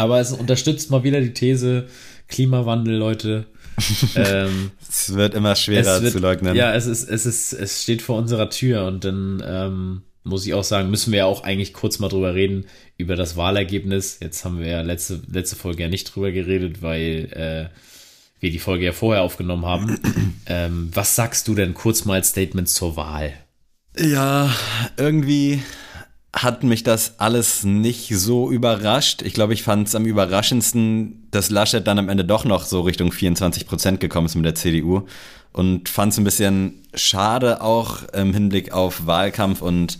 Aber 0.00 0.20
es 0.20 0.32
unterstützt 0.32 0.90
mal 0.90 1.04
wieder 1.04 1.20
die 1.20 1.34
These 1.34 1.86
Klimawandel, 2.28 2.96
Leute. 2.96 3.46
ähm, 4.16 4.70
Es 4.88 5.14
wird 5.14 5.34
immer 5.34 5.54
schwerer 5.56 6.02
wird, 6.02 6.12
zu 6.12 6.18
leugnen. 6.18 6.56
Ja, 6.56 6.74
es 6.74 6.86
ist, 6.86 7.08
es 7.08 7.26
ist, 7.26 7.52
es 7.52 7.82
steht 7.82 8.02
vor 8.02 8.18
unserer 8.18 8.50
Tür 8.50 8.86
und 8.86 9.04
dann 9.04 9.42
ähm, 9.46 10.02
muss 10.22 10.46
ich 10.46 10.54
auch 10.54 10.64
sagen, 10.64 10.90
müssen 10.90 11.12
wir 11.12 11.20
ja 11.20 11.24
auch 11.26 11.42
eigentlich 11.44 11.72
kurz 11.72 11.98
mal 11.98 12.08
drüber 12.08 12.34
reden 12.34 12.66
über 12.96 13.16
das 13.16 13.36
Wahlergebnis. 13.36 14.18
Jetzt 14.20 14.44
haben 14.44 14.60
wir 14.60 14.68
ja 14.68 14.80
letzte 14.82 15.20
letzte 15.30 15.56
Folge 15.56 15.82
ja 15.82 15.88
nicht 15.88 16.14
drüber 16.14 16.30
geredet, 16.32 16.82
weil 16.82 17.28
äh, 17.32 17.74
wir 18.40 18.50
die 18.50 18.58
Folge 18.58 18.86
ja 18.86 18.92
vorher 18.92 19.22
aufgenommen 19.22 19.66
haben. 19.66 19.98
ähm, 20.46 20.90
was 20.94 21.14
sagst 21.14 21.48
du 21.48 21.54
denn 21.54 21.74
kurz 21.74 22.04
mal 22.04 22.14
als 22.14 22.30
Statement 22.30 22.68
zur 22.68 22.96
Wahl? 22.96 23.32
Ja, 23.98 24.54
irgendwie 24.96 25.62
hat 26.32 26.62
mich 26.62 26.84
das 26.84 27.18
alles 27.18 27.64
nicht 27.64 28.08
so 28.14 28.50
überrascht. 28.50 29.22
Ich 29.22 29.34
glaube, 29.34 29.52
ich 29.52 29.62
fand 29.62 29.88
es 29.88 29.94
am 29.94 30.04
überraschendsten, 30.04 31.26
dass 31.30 31.50
Laschet 31.50 31.84
dann 31.84 31.98
am 31.98 32.08
Ende 32.08 32.24
doch 32.24 32.44
noch 32.44 32.64
so 32.64 32.82
Richtung 32.82 33.10
24 33.10 33.66
Prozent 33.66 34.00
gekommen 34.00 34.26
ist 34.26 34.36
mit 34.36 34.44
der 34.44 34.54
CDU. 34.54 35.02
Und 35.52 35.88
fand 35.88 36.12
es 36.12 36.18
ein 36.18 36.24
bisschen 36.24 36.74
schade 36.94 37.60
auch 37.60 38.04
im 38.12 38.32
Hinblick 38.32 38.72
auf 38.72 39.06
Wahlkampf 39.06 39.62
und 39.62 39.98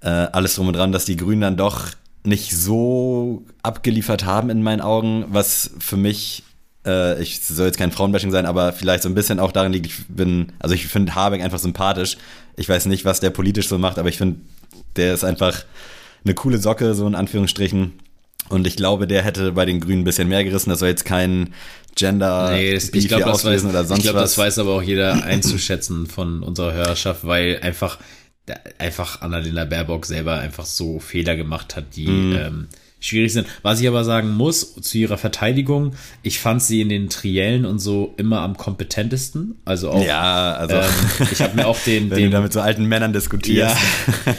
äh, 0.00 0.08
alles 0.08 0.56
drum 0.56 0.68
und 0.68 0.76
dran, 0.76 0.92
dass 0.92 1.06
die 1.06 1.16
Grünen 1.16 1.40
dann 1.40 1.56
doch 1.56 1.88
nicht 2.24 2.54
so 2.54 3.44
abgeliefert 3.62 4.26
haben 4.26 4.50
in 4.50 4.62
meinen 4.62 4.82
Augen, 4.82 5.24
was 5.28 5.70
für 5.78 5.96
mich, 5.96 6.42
äh, 6.86 7.20
ich 7.22 7.40
soll 7.40 7.66
jetzt 7.66 7.78
kein 7.78 7.92
Frauenbashing 7.92 8.30
sein, 8.30 8.44
aber 8.44 8.74
vielleicht 8.74 9.02
so 9.02 9.08
ein 9.08 9.14
bisschen 9.14 9.40
auch 9.40 9.52
darin 9.52 9.72
liegt, 9.72 9.86
ich 9.86 10.06
bin, 10.08 10.52
also 10.58 10.74
ich 10.74 10.86
finde 10.86 11.14
Habeck 11.14 11.42
einfach 11.42 11.58
sympathisch. 11.58 12.18
Ich 12.56 12.68
weiß 12.68 12.86
nicht, 12.86 13.06
was 13.06 13.20
der 13.20 13.30
politisch 13.30 13.68
so 13.68 13.78
macht, 13.78 13.98
aber 13.98 14.10
ich 14.10 14.18
finde, 14.18 14.40
der 14.96 15.14
ist 15.14 15.24
einfach 15.24 15.64
eine 16.24 16.34
coole 16.34 16.58
Socke, 16.58 16.94
so 16.94 17.06
in 17.06 17.14
Anführungsstrichen. 17.14 17.92
Und 18.50 18.66
ich 18.66 18.76
glaube, 18.76 19.06
der 19.06 19.22
hätte 19.22 19.52
bei 19.52 19.64
den 19.64 19.80
Grünen 19.80 20.00
ein 20.02 20.04
bisschen 20.04 20.28
mehr 20.28 20.44
gerissen. 20.44 20.70
Das 20.70 20.80
soll 20.80 20.88
jetzt 20.90 21.04
kein 21.04 21.54
Gender 21.96 22.50
Nee, 22.52 22.74
das, 22.74 22.90
ich 22.90 23.08
glaube, 23.08 23.24
hier 23.24 23.32
das, 23.32 23.44
weiß, 23.44 23.64
oder 23.64 23.82
ich 23.82 23.88
sonst 23.88 24.02
glaub, 24.02 24.14
das 24.16 24.36
was. 24.36 24.38
weiß 24.38 24.58
aber 24.58 24.72
auch 24.72 24.82
jeder 24.82 25.24
einzuschätzen 25.24 26.06
von 26.06 26.42
unserer 26.42 26.72
Hörerschaft, 26.72 27.26
weil 27.26 27.58
einfach, 27.62 27.98
einfach 28.78 29.22
Annalena 29.22 29.64
Baerbock 29.64 30.04
selber 30.06 30.38
einfach 30.38 30.66
so 30.66 30.98
Fehler 30.98 31.36
gemacht 31.36 31.76
hat, 31.76 31.96
die 31.96 32.06
Mhm. 32.08 32.36
ähm, 32.36 32.68
schwierig 33.04 33.32
sind. 33.32 33.46
Was 33.62 33.80
ich 33.80 33.88
aber 33.88 34.02
sagen 34.04 34.30
muss, 34.34 34.74
zu 34.80 34.96
ihrer 34.98 35.18
Verteidigung, 35.18 35.94
ich 36.22 36.38
fand 36.40 36.62
sie 36.62 36.80
in 36.80 36.88
den 36.88 37.10
Triellen 37.10 37.66
und 37.66 37.78
so 37.78 38.14
immer 38.16 38.40
am 38.40 38.56
kompetentesten. 38.56 39.56
Also 39.64 39.90
auch, 39.90 40.04
ja, 40.04 40.54
also 40.54 40.76
ähm, 40.76 41.28
ich 41.30 41.40
habe 41.42 41.54
mir 41.56 41.66
auch 41.66 41.78
den, 41.86 42.10
wenn 42.10 42.16
den 42.18 42.30
du 42.30 42.36
da 42.36 42.40
mit 42.40 42.52
so 42.52 42.60
alten 42.60 42.86
Männern 42.86 43.12
diskutierst. 43.12 43.76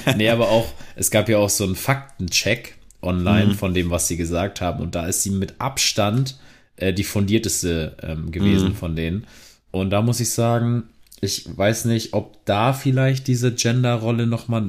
ja. 0.05 0.13
nee, 0.17 0.29
aber 0.29 0.49
auch, 0.49 0.67
es 0.95 1.11
gab 1.11 1.29
ja 1.29 1.37
auch 1.37 1.49
so 1.49 1.63
einen 1.63 1.75
Faktencheck 1.75 2.75
online 3.01 3.47
Mhm. 3.47 3.55
von 3.55 3.73
dem, 3.75 3.91
was 3.91 4.07
sie 4.07 4.17
gesagt 4.17 4.61
haben. 4.61 4.81
Und 4.81 4.95
da 4.95 5.05
ist 5.05 5.21
sie 5.21 5.29
mit 5.29 5.53
Abstand 5.59 6.37
äh, 6.77 6.91
die 6.91 7.03
fundierteste 7.03 7.95
ähm, 8.01 8.31
gewesen 8.31 8.69
Mhm. 8.69 8.75
von 8.75 8.95
denen. 8.95 9.27
Und 9.69 9.91
da 9.91 10.01
muss 10.01 10.19
ich 10.19 10.31
sagen, 10.31 10.83
ich 11.21 11.45
weiß 11.55 11.85
nicht, 11.85 12.13
ob 12.13 12.43
da 12.45 12.73
vielleicht 12.73 13.27
diese 13.27 13.53
Gender-Rolle 13.53 14.25
nochmal 14.25 14.65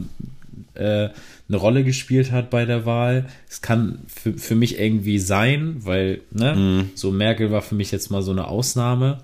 äh, 0.74 1.08
eine 1.48 1.56
Rolle 1.58 1.84
gespielt 1.84 2.32
hat 2.32 2.50
bei 2.50 2.64
der 2.64 2.86
Wahl. 2.86 3.26
Es 3.48 3.62
kann 3.62 4.00
für, 4.08 4.34
für 4.34 4.54
mich 4.54 4.78
irgendwie 4.78 5.18
sein, 5.18 5.76
weil, 5.80 6.22
ne, 6.32 6.54
Mhm. 6.54 6.90
so 6.94 7.12
Merkel 7.12 7.50
war 7.52 7.62
für 7.62 7.74
mich 7.76 7.90
jetzt 7.92 8.10
mal 8.10 8.22
so 8.22 8.32
eine 8.32 8.48
Ausnahme. 8.48 9.18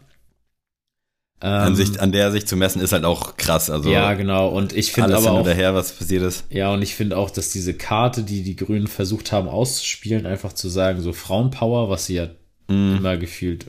An, 1.40 1.68
Ähm, 1.70 1.74
sich, 1.74 2.00
an 2.00 2.12
der 2.12 2.30
sich 2.30 2.46
zu 2.46 2.56
messen 2.56 2.80
ist 2.80 2.92
halt 2.92 3.04
auch 3.04 3.36
krass. 3.36 3.68
Also 3.68 3.90
ja, 3.90 4.14
genau. 4.14 4.48
Und 4.48 4.72
ich 4.72 4.92
finde 4.92 5.16
aber 5.16 5.32
auch, 5.32 5.40
oder 5.40 5.54
her, 5.54 5.74
was 5.74 5.92
passiert 5.92 6.22
ist. 6.22 6.44
Ja, 6.50 6.72
und 6.72 6.82
ich 6.82 6.94
finde 6.94 7.16
auch, 7.16 7.30
dass 7.30 7.50
diese 7.50 7.74
Karte, 7.74 8.22
die 8.22 8.44
die 8.44 8.54
Grünen 8.54 8.86
versucht 8.86 9.32
haben 9.32 9.48
auszuspielen, 9.48 10.24
einfach 10.24 10.52
zu 10.52 10.68
sagen, 10.68 11.00
so 11.00 11.12
Frauenpower, 11.12 11.88
was 11.88 12.06
sie 12.06 12.14
ja 12.14 12.28
immer 12.68 13.16
gefühlt 13.18 13.66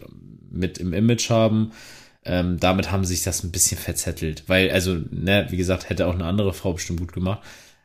mit 0.52 0.78
im 0.78 0.94
Image 0.94 1.30
haben, 1.30 1.72
ähm, 2.24 2.58
damit 2.60 2.92
haben 2.92 3.04
sie 3.04 3.16
sich 3.16 3.24
das 3.24 3.44
ein 3.44 3.52
bisschen 3.52 3.78
verzettelt. 3.80 4.44
Weil, 4.48 4.70
also, 4.70 4.96
ne, 5.10 5.48
wie 5.50 5.58
gesagt, 5.58 5.90
hätte 5.90 6.06
auch 6.08 6.14
eine 6.14 6.26
andere 6.26 6.54
Frau 6.54 6.74
bestimmt 6.74 7.00
gut 7.00 7.12
gemacht. 7.12 7.40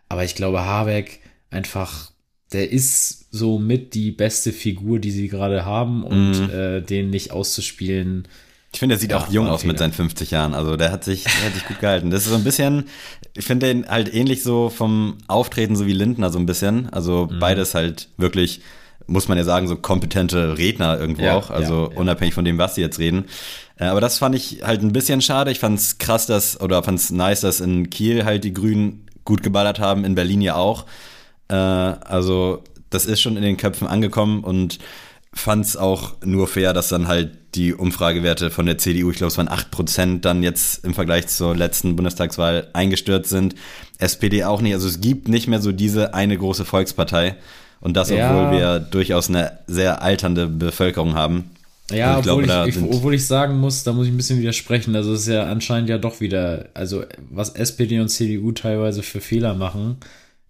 Aber 0.09 0.25
ich 0.25 0.35
glaube, 0.35 0.65
Habeck 0.65 1.21
einfach, 1.50 2.11
der 2.53 2.71
ist 2.73 3.27
so 3.31 3.59
mit 3.59 3.95
die 3.95 4.11
beste 4.11 4.53
Figur, 4.53 4.99
die 4.99 5.11
sie 5.11 5.29
gerade 5.29 5.65
haben 5.65 6.03
und 6.03 6.49
äh, 6.50 6.81
den 6.83 7.11
nicht 7.11 7.31
auszuspielen. 7.31 8.27
Ich 8.73 8.81
finde, 8.81 8.97
er 8.97 8.99
sieht 8.99 9.11
Ja, 9.12 9.19
auch 9.19 9.31
jung 9.31 9.47
aus 9.49 9.65
mit 9.65 9.79
seinen 9.79 9.93
50 9.93 10.31
Jahren. 10.31 10.55
Also 10.55 10.77
der 10.77 10.93
hat 10.93 11.03
sich, 11.05 11.25
der 11.25 11.33
hat 11.47 11.55
sich 11.55 11.65
gut 11.67 11.81
gehalten. 11.81 12.11
Das 12.11 12.25
ist 12.25 12.29
so 12.31 12.35
ein 12.37 12.45
bisschen, 12.45 12.85
ich 13.35 13.45
finde 13.47 13.67
den 13.67 13.88
halt 13.88 14.12
ähnlich 14.12 14.43
so 14.43 14.69
vom 14.69 15.17
Auftreten 15.27 15.75
so 15.75 15.87
wie 15.87 15.93
Lindner 15.95 16.31
so 16.31 16.38
ein 16.38 16.47
bisschen. 16.47 16.88
Also 16.91 17.29
Mhm. 17.31 17.38
beides 17.38 17.75
halt 17.75 18.09
wirklich, 18.19 18.61
muss 19.07 19.27
man 19.29 19.38
ja 19.38 19.45
sagen, 19.45 19.69
so 19.69 19.77
kompetente 19.77 20.59
Redner 20.59 20.99
irgendwo 21.00 21.23
Ja, 21.23 21.37
auch. 21.37 21.49
Also 21.50 21.87
ja, 21.88 21.93
ja. 21.95 21.99
unabhängig 21.99 22.35
von 22.35 22.45
dem, 22.45 22.59
was 22.59 22.75
sie 22.75 22.83
jetzt 22.83 22.99
reden. 22.99 23.25
Äh, 23.77 23.85
Aber 23.85 24.03
das 24.03 24.19
fand 24.19 24.35
ich 24.35 24.62
halt 24.62 24.83
ein 24.83 24.93
bisschen 24.93 25.23
schade. 25.23 25.50
Ich 25.50 25.61
fand 25.61 25.79
es 25.79 25.97
krass, 25.97 26.27
dass, 26.27 26.61
oder 26.61 26.83
fand 26.83 26.99
es 26.99 27.11
nice, 27.11 27.41
dass 27.41 27.61
in 27.61 27.88
Kiel 27.88 28.27
halt 28.27 28.45
die 28.45 28.53
Grünen 28.53 29.07
gut 29.28 29.42
geballert 29.42 29.78
haben, 29.78 30.04
in 30.06 30.14
Berlin 30.14 30.40
ja 30.40 30.54
auch. 30.56 30.87
Äh, 31.49 31.54
also 31.54 32.64
das 32.88 33.04
ist 33.04 33.20
schon 33.20 33.37
in 33.37 33.42
den 33.42 33.58
Köpfen 33.58 33.87
angekommen 33.87 34.42
und 34.42 34.78
fand 35.35 35.66
es 35.66 35.76
auch 35.76 36.14
nur 36.25 36.49
fair, 36.49 36.73
dass 36.73 36.88
dann 36.88 37.06
halt 37.06 37.32
die 37.54 37.75
Umfragewerte 37.75 38.50
von 38.50 38.64
der 38.64 38.78
CDU, 38.78 39.11
ich 39.11 39.18
glaube 39.18 39.30
es 39.30 39.37
waren 39.37 39.49
8%, 39.49 40.20
dann 40.23 40.42
jetzt 40.42 40.82
im 40.85 40.94
Vergleich 40.94 41.26
zur 41.28 41.54
letzten 41.54 41.94
Bundestagswahl 41.94 42.68
eingestürzt 42.73 43.28
sind. 43.28 43.54
SPD 43.99 44.44
auch 44.44 44.62
nicht. 44.62 44.73
Also 44.73 44.88
es 44.88 45.00
gibt 45.02 45.28
nicht 45.28 45.47
mehr 45.47 45.61
so 45.61 45.73
diese 45.73 46.14
eine 46.14 46.38
große 46.38 46.64
Volkspartei. 46.64 47.37
Und 47.80 47.97
das, 47.97 48.11
obwohl 48.11 48.18
Ja. 48.25 48.52
wir 48.52 48.78
durchaus 48.80 49.28
eine 49.28 49.58
sehr 49.66 50.02
alternde 50.02 50.47
Bevölkerung 50.47 51.14
haben. 51.14 51.50
Ja, 51.90 52.18
obwohl, 52.18 52.42
glaube, 52.42 52.68
ich, 52.68 52.76
ich, 52.76 52.83
obwohl 52.83 53.14
ich 53.14 53.26
sagen 53.26 53.59
muss, 53.59 53.83
da 53.83 53.92
muss 53.92 54.07
ich 54.07 54.12
ein 54.12 54.16
bisschen 54.16 54.40
widersprechen. 54.40 54.95
Also 54.95 55.14
es 55.14 55.23
ist 55.23 55.28
ja 55.28 55.45
anscheinend 55.45 55.88
ja 55.88 55.99
doch 55.99 56.21
wieder, 56.21 56.68
also 56.75 57.04
was 57.30 57.50
SPD 57.50 57.99
und 58.00 58.09
CDU 58.09 58.52
teilweise 58.52 59.02
für 59.02 59.21
Fehler 59.21 59.54
machen 59.54 59.97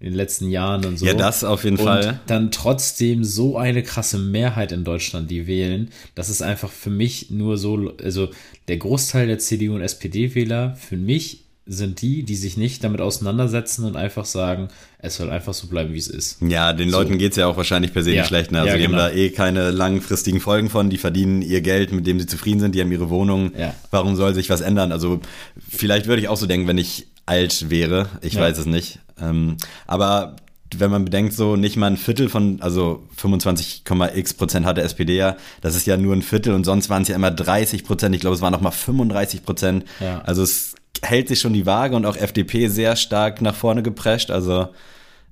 in 0.01 0.07
den 0.07 0.15
letzten 0.15 0.49
Jahren 0.49 0.85
und 0.85 0.99
so. 0.99 1.07
Ja, 1.07 1.15
das 1.15 1.43
auf 1.45 1.65
jeden 1.65 1.77
und 1.79 1.85
Fall. 1.85 2.21
dann 2.27 2.51
trotzdem 2.51 3.25
so 3.25 3.57
eine 3.57 3.83
krasse 3.83 4.19
Mehrheit 4.19 4.71
in 4.73 4.85
Deutschland, 4.85 5.31
die 5.31 5.47
wählen, 5.47 5.91
das 6.15 6.29
ist 6.29 6.43
einfach 6.43 6.71
für 6.71 6.91
mich 6.91 7.31
nur 7.31 7.57
so, 7.57 7.93
also 8.03 8.31
der 8.69 8.77
Großteil 8.77 9.27
der 9.27 9.39
CDU 9.39 9.75
und 9.75 9.81
SPD-Wähler, 9.81 10.77
für 10.77 10.97
mich 10.97 11.45
sind 11.67 12.01
die, 12.01 12.23
die 12.23 12.37
sich 12.37 12.57
nicht 12.57 12.83
damit 12.85 13.01
auseinandersetzen 13.01 13.85
und 13.85 13.97
einfach 13.97 14.25
sagen, 14.25 14.69
es 15.01 15.17
soll 15.17 15.31
einfach 15.31 15.55
so 15.55 15.69
bleiben, 15.69 15.95
wie 15.95 15.99
es 15.99 16.09
ist. 16.09 16.39
Ja, 16.43 16.73
den 16.73 16.91
Leuten 16.91 17.19
geht's 17.19 17.37
ja 17.37 17.47
auch 17.47 17.57
wahrscheinlich 17.57 17.93
per 17.93 18.03
se 18.03 18.11
Ja. 18.13 18.23
nicht 18.23 18.29
schlecht. 18.29 18.51
Ne? 18.51 18.59
Also 18.61 18.71
Ja, 18.73 18.77
die 18.77 18.83
genau. 18.87 18.99
haben 18.99 19.11
da 19.11 19.17
eh 19.17 19.31
keine 19.31 19.71
langfristigen 19.71 20.41
Folgen 20.41 20.71
von. 20.71 20.91
Die 20.91 20.99
verdienen 20.99 21.41
ihr 21.43 21.61
Geld, 21.61 21.93
mit 21.93 22.07
dem 22.07 22.19
sie 22.19 22.27
zufrieden 22.27 22.59
sind. 22.61 22.75
Die 22.75 22.81
haben 22.81 22.91
ihre 22.91 23.09
Wohnung. 23.11 23.53
Ja. 23.57 23.75
Warum 23.93 24.17
soll 24.17 24.35
sich 24.35 24.51
was 24.51 24.61
ändern? 24.61 24.91
Also 24.93 25.21
vielleicht 25.69 26.07
würde 26.07 26.21
ich 26.21 26.29
auch 26.29 26.37
so 26.37 26.47
denken, 26.47 26.67
wenn 26.67 26.79
ich 26.79 27.07
alt 27.27 27.71
wäre. 27.71 28.09
Ich 28.23 28.35
Ja. 28.35 28.41
weiß 28.41 28.59
es 28.59 28.67
nicht. 28.67 28.99
Ähm, 29.21 29.57
aber 29.87 30.37
wenn 30.77 30.91
man 30.91 31.05
bedenkt, 31.05 31.33
so 31.33 31.57
nicht 31.57 31.77
mal 31.77 31.87
ein 31.87 31.97
Viertel 31.97 32.29
von, 32.29 32.61
also 32.61 33.05
25,x 33.17 34.35
Prozent 34.35 34.67
hatte 34.67 34.83
SPD 34.83 35.17
ja, 35.17 35.37
das 35.61 35.77
ist 35.77 35.87
ja 35.87 35.97
nur 35.97 36.15
ein 36.15 36.23
Viertel 36.23 36.53
und 36.55 36.65
sonst 36.65 36.91
waren 36.91 37.03
es 37.03 37.09
ja 37.09 37.15
immer 37.15 37.31
30 37.31 37.85
Prozent. 37.85 38.15
Ich 38.15 38.21
glaube, 38.21 38.35
es 38.37 38.43
waren 38.43 38.53
noch 38.53 38.61
mal 38.61 38.71
35 38.71 39.45
Prozent. 39.45 39.85
Ja. 40.01 40.21
Also 40.23 40.43
es 40.43 40.75
hält 41.03 41.29
sich 41.29 41.41
schon 41.41 41.53
die 41.53 41.67
Waage 41.67 41.97
und 41.97 42.07
auch 42.07 42.17
FDP 42.17 42.69
sehr 42.69 42.97
stark 42.97 43.41
nach 43.43 43.55
vorne 43.55 43.83
geprescht. 43.83 44.31
Also 44.31 44.69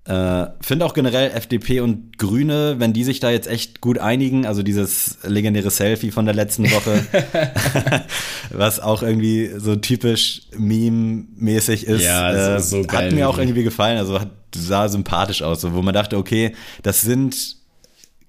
äh, 0.06 0.46
finde 0.60 0.86
auch 0.86 0.94
generell 0.94 1.32
FDP 1.32 1.80
und 1.80 2.16
Grüne, 2.16 2.76
wenn 2.78 2.92
die 2.92 3.02
sich 3.02 3.18
da 3.18 3.30
jetzt 3.30 3.48
echt 3.48 3.80
gut 3.80 3.98
einigen, 3.98 4.46
also 4.46 4.62
dieses 4.62 5.18
legendäre 5.24 5.70
Selfie 5.70 6.12
von 6.12 6.26
der 6.26 6.34
letzten 6.34 6.70
Woche, 6.70 7.04
was 8.50 8.78
auch 8.78 9.02
irgendwie 9.02 9.50
so 9.56 9.74
typisch 9.74 10.42
Meme-mäßig 10.56 11.86
ist, 11.86 12.04
Ja, 12.04 12.32
das 12.32 12.48
äh, 12.48 12.56
ist 12.58 12.70
so 12.70 12.82
geil, 12.82 13.06
hat 13.06 13.14
mir 13.14 13.28
auch 13.28 13.38
irgendwie 13.38 13.64
gefallen, 13.64 13.98
also 13.98 14.20
hat, 14.20 14.30
sah 14.54 14.88
sympathisch 14.88 15.42
aus, 15.42 15.60
so, 15.60 15.74
wo 15.74 15.82
man 15.82 15.92
dachte, 15.92 16.18
okay, 16.18 16.54
das 16.84 17.02
sind 17.02 17.56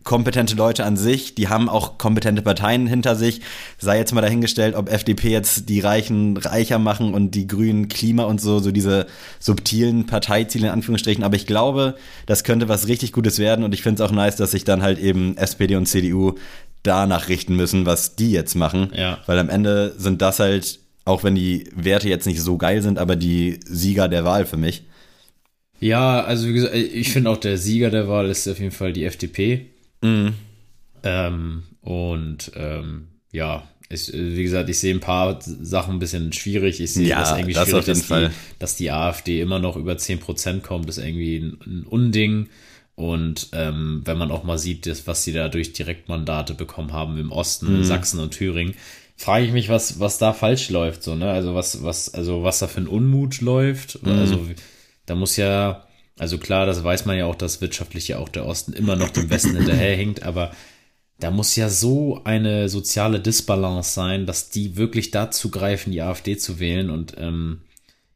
kompetente 0.08 0.56
Leute 0.56 0.86
an 0.86 0.96
sich, 0.96 1.36
die 1.36 1.50
haben 1.50 1.68
auch 1.68 1.98
kompetente 1.98 2.42
Parteien 2.42 2.88
hinter 2.88 3.18
sich. 3.18 3.42
Sei 3.78 3.98
jetzt 3.98 4.14
mal 4.14 4.22
dahingestellt, 4.22 4.74
ob 4.74 4.90
FDP 4.90 5.30
jetzt 5.30 5.68
die 5.68 5.82
Reichen 5.82 6.38
reicher 6.38 6.80
machen 6.80 7.14
und 7.14 7.32
die 7.32 7.46
Grünen 7.46 7.90
Klima 7.90 8.24
und 8.24 8.40
so, 8.40 8.60
so 8.60 8.72
diese 8.72 9.08
subtilen 9.38 10.06
Parteiziele 10.06 10.68
in 10.68 10.74
Anführungsstrichen. 10.74 11.26
Aber 11.26 11.36
ich 11.36 11.46
glaube, 11.46 11.98
das 12.26 12.46
könnte 12.46 12.70
was 12.70 12.88
richtig 12.88 13.12
Gutes 13.12 13.38
werden 13.38 13.66
und 13.66 13.74
ich 13.74 13.82
finde 13.82 14.02
es 14.02 14.10
auch 14.10 14.14
nice, 14.14 14.38
dass 14.38 14.52
sich 14.52 14.64
dann 14.64 14.82
halt 14.82 14.98
eben 14.98 15.36
SPD 15.36 15.76
und 15.76 15.88
CDU 15.88 16.36
danach 16.84 17.28
richten 17.28 17.58
müssen, 17.58 17.86
was 17.86 18.16
die 18.16 18.32
jetzt 18.32 18.56
machen. 18.56 18.92
Ja. 18.96 19.20
Weil 19.26 19.40
am 19.40 19.50
Ende 19.50 19.94
sind 19.98 20.22
das 20.22 20.40
halt, 20.40 20.80
auch 21.04 21.26
wenn 21.26 21.36
die 21.36 21.70
Werte 21.76 22.08
jetzt 22.08 22.28
nicht 22.28 22.42
so 22.42 22.56
geil 22.56 22.82
sind, 22.82 22.98
aber 22.98 23.18
die 23.18 23.60
Sieger 23.66 24.08
der 24.08 24.24
Wahl 24.24 24.46
für 24.46 24.56
mich. 24.56 24.86
Ja, 25.82 26.24
also 26.24 26.48
wie 26.48 26.54
gesagt, 26.54 26.76
ich 26.76 27.12
finde 27.12 27.30
auch 27.30 27.38
der 27.38 27.58
Sieger 27.58 27.90
der 27.90 28.08
Wahl 28.08 28.30
ist 28.30 28.48
auf 28.48 28.60
jeden 28.60 28.72
Fall 28.72 28.94
die 28.94 29.04
FDP. 29.04 29.66
Mhm. 30.02 30.34
Ähm, 31.04 31.64
und 31.82 32.52
ähm, 32.56 33.08
ja, 33.32 33.68
ich, 33.90 34.12
wie 34.14 34.44
gesagt, 34.44 34.68
ich 34.70 34.80
sehe 34.80 34.94
ein 34.94 35.00
paar 35.00 35.40
Sachen 35.42 35.96
ein 35.96 36.00
bisschen 36.00 36.34
schwierig. 36.34 36.82
Ich 36.82 36.94
sehe 36.94 37.08
Ja, 37.08 37.20
das 37.20 37.32
irgendwie 37.32 37.54
das 37.54 37.70
schwierig, 37.70 37.86
dass. 37.86 38.08
Die, 38.08 38.28
dass 38.60 38.76
die 38.76 38.92
AfD 38.92 39.42
immer 39.42 39.60
noch 39.60 39.78
über 39.78 39.98
10% 39.98 40.62
kommt, 40.62 40.90
ist 40.90 40.98
irgendwie 40.98 41.38
ein, 41.38 41.58
ein 41.66 41.84
Unding. 41.86 42.50
Und 42.96 43.50
ähm, 43.54 44.02
wenn 44.06 44.18
man 44.18 44.32
auch 44.32 44.44
mal 44.44 44.58
sieht, 44.58 44.88
das, 44.88 45.06
was 45.08 45.24
sie 45.24 45.32
da 45.32 45.50
durch 45.50 45.72
Direktmandate 45.74 46.56
bekommen 46.56 46.92
haben 46.94 47.18
im 47.18 47.32
Osten, 47.32 47.78
Mhm. 47.78 47.84
Sachsen 47.84 48.20
und 48.20 48.32
Thüringen, 48.32 48.74
frage 49.16 49.46
ich 49.46 49.52
mich, 49.52 49.70
was, 49.70 50.00
was 50.00 50.18
da 50.18 50.34
falsch 50.34 50.70
läuft, 50.70 51.04
so, 51.04 51.16
ne? 51.16 51.30
Also 51.32 51.54
was, 51.56 51.84
was, 51.84 52.14
also 52.14 52.44
was 52.44 52.60
da 52.60 52.68
für 52.68 52.82
ein 52.82 52.88
Unmut 52.88 53.40
läuft. 53.42 54.02
Mhm. 54.04 54.12
Also 54.12 54.48
da 55.06 55.16
muss 55.16 55.38
ja, 55.38 55.87
also 56.18 56.38
klar, 56.38 56.66
das 56.66 56.84
weiß 56.84 57.06
man 57.06 57.18
ja 57.18 57.26
auch, 57.26 57.36
dass 57.36 57.62
wirtschaftlich 57.62 58.08
ja 58.08 58.18
auch 58.20 58.30
der 58.30 58.46
Osten 58.46 58.74
immer 58.74 58.96
noch 58.96 59.10
dem 59.10 59.30
Westen 59.30 59.56
hinterherhinkt, 59.58 60.24
aber 60.24 60.52
da 61.20 61.32
muss 61.32 61.56
ja 61.56 61.70
so 61.70 62.22
eine 62.26 62.70
soziale 62.70 63.20
Disbalance 63.20 63.94
sein, 63.94 64.26
dass 64.26 64.50
die 64.50 64.78
wirklich 64.78 65.12
dazu 65.12 65.50
greifen, 65.50 65.92
die 65.92 66.02
AfD 66.02 66.38
zu 66.38 66.60
wählen 66.60 66.90
und 66.90 67.16
ähm, 67.18 67.62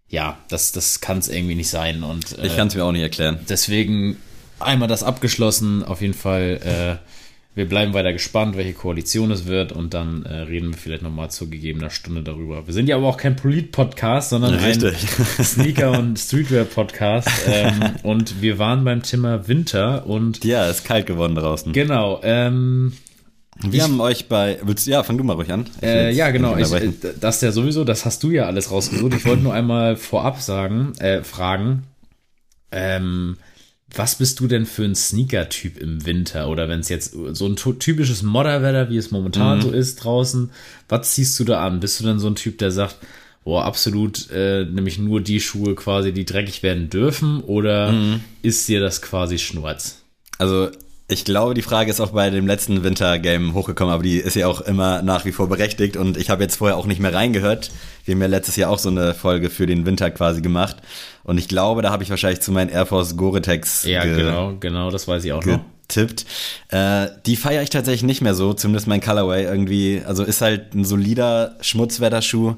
ja, 0.07 0.37
das, 0.49 0.71
das 0.71 0.99
kann 0.99 1.19
es 1.19 1.29
irgendwie 1.29 1.55
nicht 1.55 1.69
sein 1.69 2.03
und 2.03 2.37
äh, 2.37 2.47
Ich 2.47 2.55
kann 2.55 2.67
es 2.67 2.75
mir 2.75 2.83
auch 2.83 2.91
nicht 2.91 3.01
erklären. 3.01 3.39
deswegen 3.49 4.17
einmal 4.59 4.87
das 4.87 5.03
abgeschlossen, 5.03 5.83
auf 5.83 6.01
jeden 6.01 6.13
Fall 6.13 6.99
äh, 7.01 7.20
wir 7.53 7.67
bleiben 7.67 7.93
weiter 7.93 8.13
gespannt, 8.13 8.55
welche 8.55 8.73
Koalition 8.73 9.29
es 9.31 9.45
wird 9.45 9.73
und 9.73 9.93
dann 9.93 10.23
äh, 10.25 10.33
reden 10.43 10.69
wir 10.71 10.77
vielleicht 10.77 11.01
nochmal 11.03 11.29
zu 11.31 11.49
gegebener 11.49 11.89
Stunde 11.89 12.23
darüber. 12.23 12.65
Wir 12.65 12.73
sind 12.73 12.87
ja 12.87 12.95
aber 12.95 13.07
auch 13.07 13.17
kein 13.17 13.35
Polit-Podcast, 13.35 14.29
sondern 14.29 14.53
ein 14.53 14.63
Richtig. 14.63 14.97
Sneaker- 15.43 15.91
und 15.97 16.17
Streetwear-Podcast 16.17 17.27
ähm, 17.47 17.73
und 18.03 18.41
wir 18.41 18.57
waren 18.57 18.85
beim 18.85 19.03
Thema 19.03 19.47
Winter 19.49 20.05
und 20.07 20.43
Ja, 20.45 20.69
ist 20.69 20.85
kalt 20.85 21.05
geworden 21.07 21.35
draußen. 21.35 21.73
genau, 21.73 22.21
ähm, 22.23 22.93
Wir 23.67 23.83
haben 23.83 23.99
euch 23.99 24.29
bei. 24.29 24.57
Willst, 24.63 24.87
ja, 24.87 25.03
fang 25.03 25.17
du 25.17 25.23
mal 25.25 25.33
ruhig 25.33 25.51
an. 25.51 25.65
Ich 25.81 25.83
Äh, 25.83 26.11
ja, 26.11 26.31
genau. 26.31 26.55
Ich, 26.55 26.71
äh, 26.71 26.93
das 27.19 27.41
ja 27.41 27.51
sowieso, 27.51 27.83
das 27.83 28.05
hast 28.05 28.23
du 28.23 28.31
ja 28.31 28.45
alles 28.45 28.71
rausgesucht. 28.71 29.13
Ich 29.13 29.25
wollte 29.25 29.43
nur 29.43 29.53
einmal 29.53 29.97
vorab 29.97 30.41
sagen, 30.41 30.93
äh, 30.99 31.21
fragen, 31.21 31.83
ähm, 32.71 33.35
was 33.93 34.15
bist 34.15 34.39
du 34.39 34.47
denn 34.47 34.65
für 34.65 34.83
ein 34.83 34.95
Sneaker-Typ 34.95 35.77
im 35.77 36.05
Winter? 36.05 36.47
Oder 36.49 36.69
wenn 36.69 36.79
es 36.79 36.89
jetzt 36.89 37.13
so 37.33 37.45
ein 37.45 37.55
typisches 37.55 38.23
Modderwetter, 38.23 38.89
wie 38.89 38.97
es 38.97 39.11
momentan 39.11 39.57
Mhm. 39.57 39.61
so 39.63 39.71
ist 39.71 39.95
draußen, 40.03 40.49
was 40.89 41.11
ziehst 41.11 41.39
du 41.39 41.43
da 41.43 41.65
an? 41.65 41.79
Bist 41.79 41.99
du 41.99 42.05
denn 42.05 42.19
so 42.19 42.27
ein 42.27 42.35
Typ, 42.35 42.57
der 42.57 42.71
sagt, 42.71 42.95
boah, 43.43 43.65
absolut, 43.65 44.29
äh, 44.31 44.65
nämlich 44.65 44.97
nur 44.99 45.19
die 45.19 45.41
Schuhe 45.41 45.75
quasi, 45.75 46.13
die 46.13 46.25
dreckig 46.25 46.63
werden 46.63 46.89
dürfen? 46.89 47.41
Oder 47.41 47.91
Mhm. 47.91 48.21
ist 48.41 48.67
dir 48.69 48.79
das 48.79 49.01
quasi 49.01 49.37
Schnurz? 49.39 49.97
Also, 50.37 50.69
ich 51.07 51.25
glaube, 51.25 51.53
die 51.53 51.61
Frage 51.61 51.91
ist 51.91 51.99
auch 51.99 52.11
bei 52.11 52.29
dem 52.29 52.47
letzten 52.47 52.85
Wintergame 52.85 53.53
hochgekommen, 53.53 53.93
aber 53.93 54.03
die 54.03 54.15
ist 54.17 54.35
ja 54.37 54.47
auch 54.47 54.61
immer 54.61 55.01
nach 55.01 55.25
wie 55.25 55.33
vor 55.33 55.49
berechtigt 55.49 55.97
und 55.97 56.15
ich 56.15 56.29
habe 56.29 56.41
jetzt 56.41 56.55
vorher 56.55 56.77
auch 56.77 56.85
nicht 56.85 57.01
mehr 57.01 57.13
reingehört. 57.13 57.69
Wir 58.05 58.15
haben 58.15 58.21
ja 58.21 58.27
letztes 58.27 58.55
Jahr 58.55 58.69
auch 58.71 58.79
so 58.79 58.87
eine 58.89 59.13
Folge 59.13 59.49
für 59.49 59.65
den 59.65 59.85
Winter 59.85 60.09
quasi 60.11 60.41
gemacht 60.41 60.77
und 61.23 61.37
ich 61.37 61.47
glaube, 61.47 61.81
da 61.81 61.91
habe 61.91 62.03
ich 62.03 62.09
wahrscheinlich 62.09 62.41
zu 62.41 62.51
meinen 62.51 62.69
Air 62.69 62.85
Force 62.85 63.15
Gore-Tex 63.17 63.85
Ja, 63.85 64.03
ge- 64.03 64.15
genau, 64.15 64.53
genau, 64.59 64.91
das 64.91 65.07
weiß 65.07 65.23
ich 65.25 65.33
auch 65.33 65.43
noch. 65.45 65.59
getippt. 65.87 66.25
Äh, 66.69 67.07
die 67.25 67.35
feiere 67.35 67.63
ich 67.63 67.69
tatsächlich 67.69 68.03
nicht 68.03 68.21
mehr 68.21 68.33
so, 68.35 68.53
zumindest 68.53 68.87
mein 68.87 69.01
Colorway 69.01 69.43
irgendwie. 69.43 70.01
Also 70.05 70.23
ist 70.23 70.41
halt 70.41 70.73
ein 70.73 70.85
solider 70.85 71.55
Schmutzwetterschuh, 71.61 72.55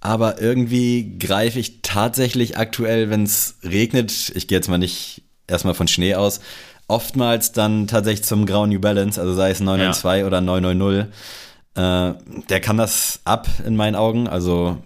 aber 0.00 0.40
irgendwie 0.40 1.16
greife 1.18 1.58
ich 1.60 1.80
tatsächlich 1.82 2.56
aktuell, 2.58 3.08
wenn 3.10 3.22
es 3.22 3.56
regnet, 3.62 4.32
ich 4.34 4.48
gehe 4.48 4.58
jetzt 4.58 4.68
mal 4.68 4.78
nicht 4.78 5.22
erstmal 5.46 5.74
von 5.74 5.86
Schnee 5.86 6.14
aus, 6.16 6.40
oftmals 6.88 7.52
dann 7.52 7.86
tatsächlich 7.86 8.24
zum 8.26 8.46
grauen 8.46 8.70
New 8.70 8.80
Balance, 8.80 9.20
also 9.20 9.32
sei 9.34 9.50
es 9.50 9.60
992 9.60 10.24
oder 10.26 10.40
990. 10.40 11.12
Äh, 11.74 12.14
der 12.50 12.60
kann 12.60 12.76
das 12.76 13.20
ab 13.24 13.48
in 13.66 13.76
meinen 13.76 13.94
Augen, 13.94 14.28
also 14.28 14.76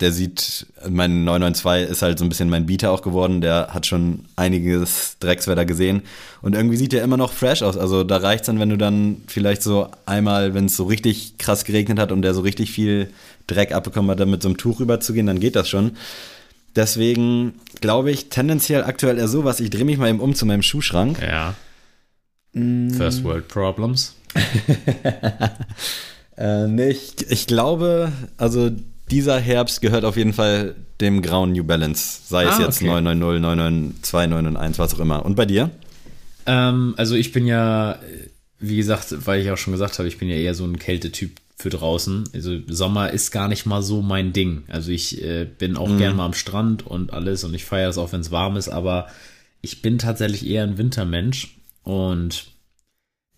der 0.00 0.12
sieht, 0.12 0.66
mein 0.88 1.24
992 1.24 1.90
ist 1.90 2.02
halt 2.02 2.18
so 2.18 2.24
ein 2.24 2.28
bisschen 2.28 2.48
mein 2.48 2.66
Beater 2.66 2.90
auch 2.90 3.02
geworden. 3.02 3.40
Der 3.40 3.68
hat 3.72 3.86
schon 3.86 4.24
einiges 4.36 5.16
Dreckswetter 5.18 5.64
gesehen. 5.64 6.02
Und 6.40 6.54
irgendwie 6.54 6.76
sieht 6.76 6.92
der 6.92 7.02
immer 7.02 7.16
noch 7.16 7.32
fresh 7.32 7.62
aus. 7.62 7.76
Also 7.76 8.04
da 8.04 8.18
reicht's 8.18 8.46
dann, 8.46 8.60
wenn 8.60 8.68
du 8.68 8.78
dann 8.78 9.22
vielleicht 9.26 9.62
so 9.62 9.88
einmal, 10.06 10.54
wenn 10.54 10.66
es 10.66 10.76
so 10.76 10.84
richtig 10.84 11.38
krass 11.38 11.64
geregnet 11.64 11.98
hat 11.98 12.12
und 12.12 12.22
der 12.22 12.34
so 12.34 12.42
richtig 12.42 12.70
viel 12.70 13.10
Dreck 13.46 13.72
abbekommen 13.72 14.10
hat, 14.10 14.20
dann 14.20 14.30
mit 14.30 14.42
so 14.42 14.48
einem 14.48 14.56
Tuch 14.56 14.80
rüberzugehen, 14.80 15.26
dann 15.26 15.40
geht 15.40 15.56
das 15.56 15.68
schon. 15.68 15.92
Deswegen 16.76 17.54
glaube 17.80 18.10
ich 18.10 18.28
tendenziell 18.28 18.84
aktuell 18.84 19.18
eher 19.18 19.28
sowas. 19.28 19.58
Ich 19.58 19.70
drehe 19.70 19.84
mich 19.84 19.98
mal 19.98 20.08
eben 20.08 20.20
um 20.20 20.34
zu 20.34 20.46
meinem 20.46 20.62
Schuhschrank. 20.62 21.20
Ja. 21.20 21.54
Mm. 22.52 22.90
First 22.90 23.24
World 23.24 23.48
Problems. 23.48 24.14
Äh, 26.38 26.68
nee, 26.68 26.90
ich, 26.90 27.28
ich 27.28 27.48
glaube, 27.48 28.12
also 28.36 28.70
dieser 29.10 29.38
Herbst 29.40 29.80
gehört 29.80 30.04
auf 30.04 30.16
jeden 30.16 30.32
Fall 30.32 30.74
dem 31.00 31.22
grauen 31.22 31.52
New 31.52 31.64
Balance. 31.64 32.20
Sei 32.26 32.44
es 32.44 32.56
Ah, 32.56 32.62
jetzt 32.62 32.76
okay. 32.78 32.86
990, 32.86 33.42
992, 33.42 34.12
991, 34.30 34.78
was 34.78 34.94
auch 34.94 35.00
immer. 35.00 35.24
Und 35.24 35.34
bei 35.36 35.46
dir? 35.46 35.70
Ähm, 36.46 36.94
also 36.96 37.14
ich 37.14 37.32
bin 37.32 37.46
ja, 37.46 37.98
wie 38.58 38.76
gesagt, 38.76 39.14
weil 39.26 39.40
ich 39.40 39.50
auch 39.50 39.56
schon 39.58 39.72
gesagt 39.72 39.98
habe, 39.98 40.08
ich 40.08 40.18
bin 40.18 40.28
ja 40.28 40.36
eher 40.36 40.54
so 40.54 40.64
ein 40.64 40.78
Kältetyp 40.78 41.40
für 41.56 41.70
draußen. 41.70 42.24
Also 42.34 42.56
Sommer 42.68 43.10
ist 43.10 43.32
gar 43.32 43.48
nicht 43.48 43.66
mal 43.66 43.82
so 43.82 44.00
mein 44.00 44.32
Ding. 44.32 44.62
Also 44.68 44.90
ich 44.92 45.22
äh, 45.22 45.44
bin 45.44 45.76
auch 45.76 45.96
gern 45.98 46.16
mal 46.16 46.26
am 46.26 46.32
Strand 46.34 46.86
und 46.86 47.12
alles 47.12 47.42
und 47.44 47.52
ich 47.54 47.64
feiere 47.64 47.90
es 47.90 47.98
auch, 47.98 48.12
wenn 48.12 48.20
es 48.20 48.30
warm 48.30 48.56
ist, 48.56 48.68
aber 48.68 49.08
ich 49.60 49.82
bin 49.82 49.98
tatsächlich 49.98 50.46
eher 50.46 50.62
ein 50.62 50.78
Wintermensch 50.78 51.56
und 51.82 52.46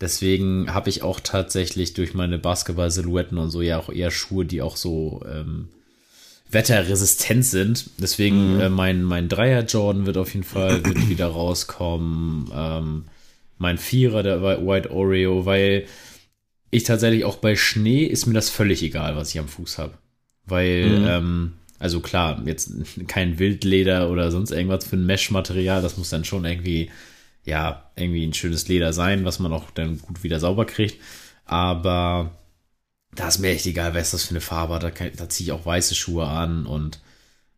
deswegen 0.01 0.73
habe 0.73 0.91
ich 0.91 1.03
auch 1.03 1.21
tatsächlich 1.21 1.95
durch 1.95 2.15
meine 2.15 2.39
Basketball-Silhouetten 2.39 3.39
und 3.39 3.51
so 3.51 3.63
ja 3.63 3.79
auch 3.79 3.91
eher 3.91 4.11
Schuhe, 4.11 4.45
die 4.45 4.63
auch 4.63 4.77
so 4.77 5.23
ähm, 5.31 5.69
wetterresistent 6.51 7.45
sind. 7.45 7.91
Deswegen 7.99 8.61
äh, 8.61 8.69
mein, 8.69 9.03
mein 9.03 9.29
Dreier 9.29 9.65
Jordan 9.65 10.07
wird 10.07 10.17
auf 10.17 10.35
jeden 10.35 10.47
Fall 10.47 10.85
wird 10.85 10.97
wieder 11.09 11.27
rauskommen. 11.27 12.51
Ähm, 12.55 13.05
mein 13.59 13.79
Vierer, 13.79 14.23
der 14.23 14.43
White 14.43 14.91
Oreo, 14.91 15.45
weil 15.45 15.87
ich 16.71 16.85
tatsächlich 16.85 17.25
auch 17.25 17.37
bei 17.37 17.57
Schnee 17.57 18.05
ist 18.05 18.27
mir 18.27 18.35
das 18.35 18.49
völlig 18.49 18.83
egal, 18.83 19.17
was 19.17 19.31
ich 19.31 19.39
am 19.39 19.49
Fuß 19.49 19.79
habe. 19.79 19.95
Weil, 20.47 21.05
ähm, 21.07 21.53
also 21.79 22.01
klar, 22.01 22.43
jetzt 22.47 22.73
kein 23.07 23.39
Wildleder 23.39 24.11
oder 24.11 24.31
sonst 24.31 24.51
irgendwas 24.51 24.87
für 24.87 24.97
ein 24.97 25.07
Mesh-Material, 25.07 25.83
das 25.83 25.97
muss 25.97 26.11
dann 26.11 26.25
schon 26.25 26.45
irgendwie, 26.45 26.91
ja, 27.45 27.91
irgendwie 27.97 28.27
ein 28.27 28.35
schönes 28.35 28.69
Leder 28.69 28.93
sein, 28.93 29.25
was 29.25 29.39
man 29.39 29.53
auch 29.53 29.71
dann 29.71 29.99
gut 30.01 30.23
wieder 30.23 30.41
sauber 30.41 30.65
kriegt. 30.67 31.01
Aber 31.45 32.33
da 33.15 33.29
ist 33.29 33.39
mir 33.39 33.49
echt 33.51 33.67
egal, 33.67 33.95
was 33.95 34.13
das 34.13 34.25
für 34.25 34.31
eine 34.31 34.41
Farbe 34.41 34.75
hat. 34.75 34.83
Da, 34.83 34.91
kann- 34.91 35.13
da 35.17 35.29
ziehe 35.29 35.47
ich 35.49 35.53
auch 35.53 35.67
weiße 35.67 35.95
Schuhe 35.95 36.27
an 36.27 36.67
und 36.67 37.01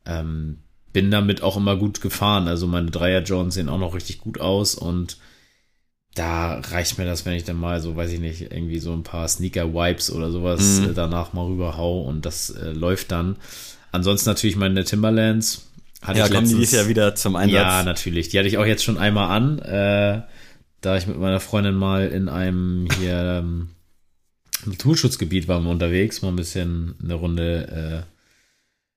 ähm, 0.07 0.59
bin 0.93 1.11
damit 1.11 1.43
auch 1.43 1.57
immer 1.57 1.77
gut 1.77 2.01
gefahren. 2.01 2.49
Also 2.49 2.67
meine 2.67 2.91
Dreier 2.91 3.23
Jones 3.23 3.55
sehen 3.55 3.69
auch 3.69 3.79
noch 3.79 3.95
richtig 3.95 4.19
gut 4.19 4.41
aus 4.41 4.75
und 4.75 5.19
da 6.15 6.59
reicht 6.61 6.99
mir 6.99 7.07
das, 7.07 7.25
wenn 7.25 7.33
ich 7.35 7.45
dann 7.45 7.57
mal 7.57 7.81
so, 7.81 7.97
weiß 7.97 8.11
ich 8.13 8.21
nicht, 8.21 8.43
irgendwie 8.43 8.79
so 8.81 8.93
ein 8.93 9.03
paar 9.03 9.27
Sneaker-Wipes 9.27 10.11
oder 10.13 10.31
sowas 10.31 10.81
Mhm. 10.81 10.95
danach 10.95 11.33
mal 11.33 11.47
rüberhau 11.47 12.03
und 12.03 12.27
das 12.27 12.51
äh, 12.51 12.73
läuft 12.73 13.11
dann. 13.13 13.37
Ansonsten 13.93 14.29
natürlich 14.29 14.57
meine 14.57 14.85
Timberlands. 14.85 15.71
Hatte 16.03 16.19
Ja, 16.19 16.29
kommen 16.29 16.49
die 16.49 16.55
dieses 16.57 16.73
Jahr 16.73 16.89
wieder 16.89 17.15
zum 17.15 17.37
Einsatz? 17.37 17.55
ja, 17.55 17.83
natürlich. 17.85 18.29
Die 18.29 18.39
hatte 18.39 18.49
ich 18.49 18.59
auch 18.59 18.67
jetzt 18.67 18.85
schon 18.85 18.99
einmal 18.99 19.31
an, 19.31 19.59
äh, 19.61 20.23
da 20.81 20.97
ich 20.97 21.07
mit 21.07 21.19
meiner 21.19 21.41
Freundin 21.41 21.75
mal 21.77 22.09
in 22.09 22.29
einem 22.29 22.89
hier 22.99 23.41
ähm, 23.43 23.71
Naturschutzgebiet 24.67 25.49
waren 25.49 25.65
wir 25.65 25.71
unterwegs, 25.71 26.23
mal 26.23 26.29
ein 26.29 26.37
bisschen 26.37 26.97
eine 27.03 27.15
Runde 27.15 28.05
äh, 28.07 28.12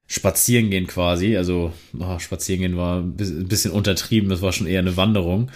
spazieren 0.07 0.69
gehen 0.69 0.85
quasi. 0.87 1.35
Also 1.35 1.73
oh, 1.99 2.19
spazieren 2.19 2.61
gehen 2.61 2.77
war 2.77 2.99
ein 2.99 3.13
bis- 3.13 3.31
ein 3.31 3.47
bisschen 3.47 3.71
untertrieben, 3.71 4.29
das 4.29 4.41
war 4.41 4.51
schon 4.53 4.67
eher 4.67 4.79
eine 4.79 4.95
Wanderung. 4.97 5.49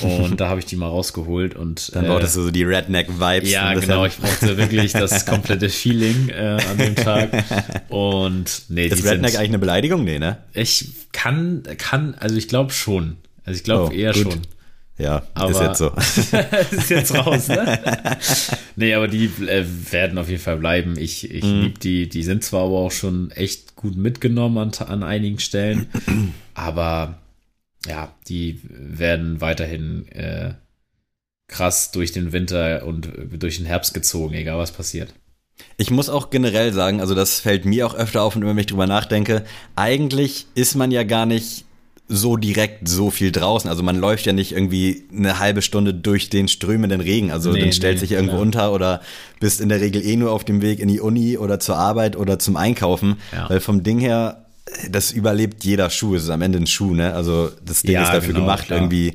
Und 0.00 0.38
da 0.40 0.48
habe 0.48 0.60
ich 0.60 0.66
die 0.66 0.76
mal 0.76 0.86
rausgeholt 0.86 1.56
und 1.56 1.94
Dann 1.94 2.04
äh, 2.04 2.08
brauchtest 2.08 2.36
du 2.36 2.42
so 2.42 2.50
die 2.50 2.62
Redneck-Vibes. 2.62 3.50
ja, 3.50 3.74
genau. 3.74 4.04
Ich 4.06 4.16
brauchte 4.16 4.56
wirklich 4.56 4.92
das 4.92 5.26
komplette 5.26 5.68
Feeling 5.68 6.28
äh, 6.28 6.58
an 6.70 6.78
dem 6.78 6.94
Tag. 6.94 7.30
Und 7.88 8.62
nee, 8.68 8.86
Ist 8.86 9.02
die 9.02 9.08
Redneck 9.08 9.30
sind, 9.30 9.38
eigentlich 9.40 9.50
eine 9.50 9.58
Beleidigung? 9.58 10.04
Nee, 10.04 10.18
ne? 10.18 10.38
ich 10.52 10.90
kann, 11.12 11.62
kann, 11.78 12.14
also 12.20 12.36
ich 12.36 12.48
glaube 12.48 12.72
schon. 12.72 13.16
Also 13.44 13.56
ich 13.58 13.64
glaube 13.64 13.86
Oh, 13.92 13.96
eher 13.96 14.12
gut. 14.12 14.22
schon. 14.22 14.42
Ja, 14.98 15.22
aber 15.34 15.50
ist 15.50 15.60
jetzt 15.60 15.78
so. 15.78 16.36
ist 16.76 16.90
jetzt 16.90 17.14
raus, 17.14 17.46
ne? 17.48 17.78
nee, 18.76 18.94
aber 18.94 19.06
die 19.06 19.26
äh, 19.46 19.64
werden 19.92 20.18
auf 20.18 20.28
jeden 20.28 20.42
Fall 20.42 20.56
bleiben. 20.56 20.98
Ich, 20.98 21.30
ich 21.30 21.44
Mhm. 21.44 21.60
lieb 21.62 21.80
die. 21.80 22.08
Die 22.08 22.22
sind 22.24 22.42
zwar 22.42 22.64
aber 22.64 22.78
auch 22.78 22.90
schon 22.90 23.30
echt 23.30 23.76
gut 23.76 23.96
mitgenommen 23.96 24.58
an, 24.58 24.72
an 24.88 25.02
einigen 25.04 25.38
Stellen, 25.38 25.86
aber 26.54 27.18
ja, 27.86 28.12
die 28.28 28.60
werden 28.68 29.40
weiterhin 29.40 30.08
äh, 30.08 30.54
krass 31.46 31.92
durch 31.92 32.10
den 32.12 32.32
Winter 32.32 32.84
und 32.84 33.06
äh, 33.06 33.38
durch 33.38 33.58
den 33.58 33.66
Herbst 33.66 33.94
gezogen, 33.94 34.34
egal 34.34 34.58
was 34.58 34.72
passiert. 34.72 35.14
Ich 35.76 35.90
muss 35.90 36.08
auch 36.08 36.30
generell 36.30 36.72
sagen, 36.72 37.00
also 37.00 37.14
das 37.14 37.40
fällt 37.40 37.64
mir 37.64 37.86
auch 37.86 37.94
öfter 37.94 38.22
auf 38.22 38.34
und 38.36 38.44
wenn 38.44 38.58
ich 38.58 38.66
drüber 38.66 38.86
nachdenke, 38.86 39.44
eigentlich 39.76 40.46
ist 40.54 40.74
man 40.74 40.90
ja 40.90 41.02
gar 41.04 41.26
nicht 41.26 41.64
so 42.10 42.36
direkt 42.36 42.88
so 42.88 43.10
viel 43.10 43.30
draußen. 43.32 43.68
Also 43.68 43.82
man 43.82 43.96
läuft 43.96 44.24
ja 44.26 44.32
nicht 44.32 44.52
irgendwie 44.52 45.04
eine 45.14 45.38
halbe 45.38 45.60
Stunde 45.60 45.92
durch 45.92 46.30
den 46.30 46.48
strömenden 46.48 47.00
Regen. 47.02 47.30
Also 47.30 47.52
Nee, 47.52 47.60
dann 47.60 47.72
stellt 47.72 47.96
nee, 47.96 48.00
sich 48.00 48.12
irgendwo 48.12 48.32
klar. 48.36 48.42
unter 48.42 48.72
oder 48.72 49.00
bist 49.40 49.60
in 49.60 49.68
der 49.68 49.80
Regel 49.82 50.02
eh 50.04 50.16
nur 50.16 50.32
auf 50.32 50.44
dem 50.44 50.62
Weg 50.62 50.78
in 50.80 50.88
die 50.88 51.00
Uni 51.00 51.36
oder 51.36 51.60
zur 51.60 51.76
Arbeit 51.76 52.16
oder 52.16 52.38
zum 52.38 52.56
Einkaufen. 52.56 53.16
Ja. 53.32 53.50
Weil 53.50 53.60
vom 53.60 53.82
Ding 53.82 53.98
her, 53.98 54.46
das 54.90 55.10
überlebt 55.12 55.64
jeder 55.64 55.90
Schuh. 55.90 56.14
Es 56.14 56.24
ist 56.24 56.30
am 56.30 56.40
Ende 56.42 56.58
ein 56.58 56.66
Schuh, 56.66 56.94
ne? 56.94 57.12
Also 57.12 57.50
das 57.64 57.82
Ding 57.82 57.92
Ja, 57.92 58.04
ist 58.04 58.12
dafür 58.14 58.28
genau, 58.32 58.40
gemacht, 58.40 58.64
klar. 58.66 58.78
irgendwie 58.80 59.14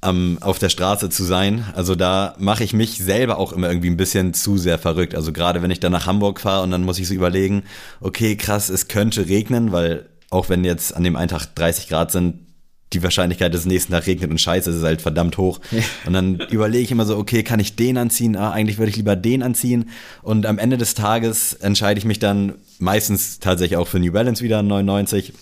am, 0.00 0.38
auf 0.40 0.58
der 0.58 0.68
Straße 0.70 1.10
zu 1.10 1.22
sein. 1.24 1.64
Also 1.74 1.94
da 1.94 2.34
mache 2.38 2.64
ich 2.64 2.72
mich 2.72 2.98
selber 2.98 3.38
auch 3.38 3.52
immer 3.52 3.68
irgendwie 3.68 3.90
ein 3.90 3.96
bisschen 3.96 4.34
zu 4.34 4.56
sehr 4.58 4.78
verrückt. 4.78 5.14
Also 5.14 5.32
gerade 5.32 5.62
wenn 5.62 5.70
ich 5.70 5.78
dann 5.80 5.92
nach 5.92 6.06
Hamburg 6.06 6.40
fahre 6.40 6.62
und 6.64 6.70
dann 6.72 6.82
muss 6.84 6.98
ich 6.98 7.06
so 7.06 7.14
überlegen, 7.14 7.62
okay, 8.00 8.34
krass, 8.36 8.68
es 8.68 8.88
könnte 8.88 9.28
regnen, 9.28 9.72
weil 9.72 10.06
auch 10.30 10.48
wenn 10.48 10.64
jetzt 10.64 10.94
an 10.96 11.04
dem 11.04 11.16
einen 11.16 11.28
Tag 11.28 11.54
30 11.54 11.88
Grad 11.88 12.12
sind, 12.12 12.46
die 12.92 13.02
Wahrscheinlichkeit, 13.02 13.54
dass 13.54 13.60
es 13.60 13.66
nächsten 13.66 13.92
Tag 13.92 14.06
regnet 14.06 14.30
und 14.30 14.40
scheiße, 14.40 14.70
ist 14.70 14.82
halt 14.82 15.00
verdammt 15.00 15.38
hoch. 15.38 15.60
Und 16.06 16.12
dann 16.12 16.40
überlege 16.50 16.82
ich 16.82 16.90
immer 16.90 17.06
so, 17.06 17.16
okay, 17.16 17.44
kann 17.44 17.60
ich 17.60 17.76
den 17.76 17.96
anziehen? 17.96 18.36
Ah, 18.36 18.50
eigentlich 18.50 18.78
würde 18.78 18.90
ich 18.90 18.96
lieber 18.96 19.14
den 19.14 19.42
anziehen. 19.42 19.90
Und 20.22 20.44
am 20.44 20.58
Ende 20.58 20.76
des 20.76 20.94
Tages 20.94 21.52
entscheide 21.52 21.98
ich 21.98 22.04
mich 22.04 22.18
dann 22.18 22.54
meistens 22.78 23.38
tatsächlich 23.38 23.76
auch 23.76 23.86
für 23.86 24.00
New 24.00 24.12
Balance 24.12 24.42
wieder 24.42 24.62
99. 24.62 25.32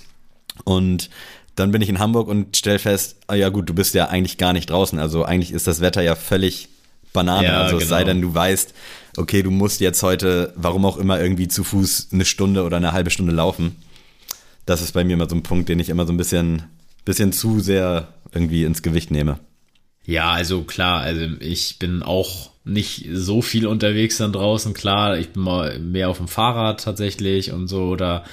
Und 0.65 1.09
dann 1.55 1.71
bin 1.71 1.81
ich 1.81 1.89
in 1.89 1.99
Hamburg 1.99 2.29
und 2.29 2.57
stell 2.57 2.79
fest, 2.79 3.17
ah 3.29 3.35
ja 3.35 3.49
gut, 3.49 3.69
du 3.69 3.75
bist 3.75 3.95
ja 3.95 4.09
eigentlich 4.09 4.37
gar 4.37 4.53
nicht 4.53 4.69
draußen. 4.69 4.99
Also 4.99 5.25
eigentlich 5.25 5.53
ist 5.53 5.67
das 5.67 5.81
Wetter 5.81 6.03
ja 6.03 6.17
völlig 6.17 6.69
Banane. 7.15 7.49
Ja, 7.49 7.63
also 7.63 7.79
es 7.79 7.89
sei 7.89 8.01
genau. 8.01 8.13
denn, 8.13 8.23
du 8.23 8.35
weißt, 8.35 8.75
okay, 9.17 9.43
du 9.43 9.51
musst 9.51 9.81
jetzt 9.81 10.03
heute, 10.03 10.53
warum 10.55 10.85
auch 10.85 10.99
immer, 10.99 11.19
irgendwie 11.19 11.49
zu 11.49 11.65
Fuß 11.65 12.09
eine 12.13 12.27
Stunde 12.27 12.65
oder 12.65 12.77
eine 12.77 12.93
halbe 12.93 13.11
Stunde 13.11 13.33
laufen. 13.33 13.77
Das 14.69 14.83
ist 14.83 14.93
bei 14.93 15.03
mir 15.03 15.15
immer 15.15 15.31
so 15.31 15.35
ein 15.35 15.43
Punkt, 15.43 15.71
den 15.71 15.81
ich 15.81 15.89
immer 15.89 16.07
so 16.07 16.13
ein 16.13 16.19
bisschen, 16.19 16.65
bisschen 17.07 17.33
zu 17.33 17.59
sehr 17.59 18.09
irgendwie 18.35 18.65
ins 18.65 18.83
Gewicht 18.83 19.11
nehme. 19.11 19.39
Ja, 20.05 20.33
also 20.33 20.63
klar, 20.65 21.01
also 21.01 21.23
ich 21.41 21.79
bin 21.79 22.03
auch 22.03 22.51
nicht 22.65 23.09
so 23.11 23.41
viel 23.41 23.67
unterwegs 23.67 24.19
dann 24.19 24.31
draußen. 24.31 24.75
Klar, 24.75 25.17
ich 25.17 25.31
bin 25.31 25.43
mal 25.43 25.79
mehr 25.79 26.11
auf 26.11 26.19
dem 26.19 26.29
Fahrrad 26.29 26.85
tatsächlich 26.85 27.51
und 27.51 27.69
so. 27.69 27.97
Da 27.97 28.25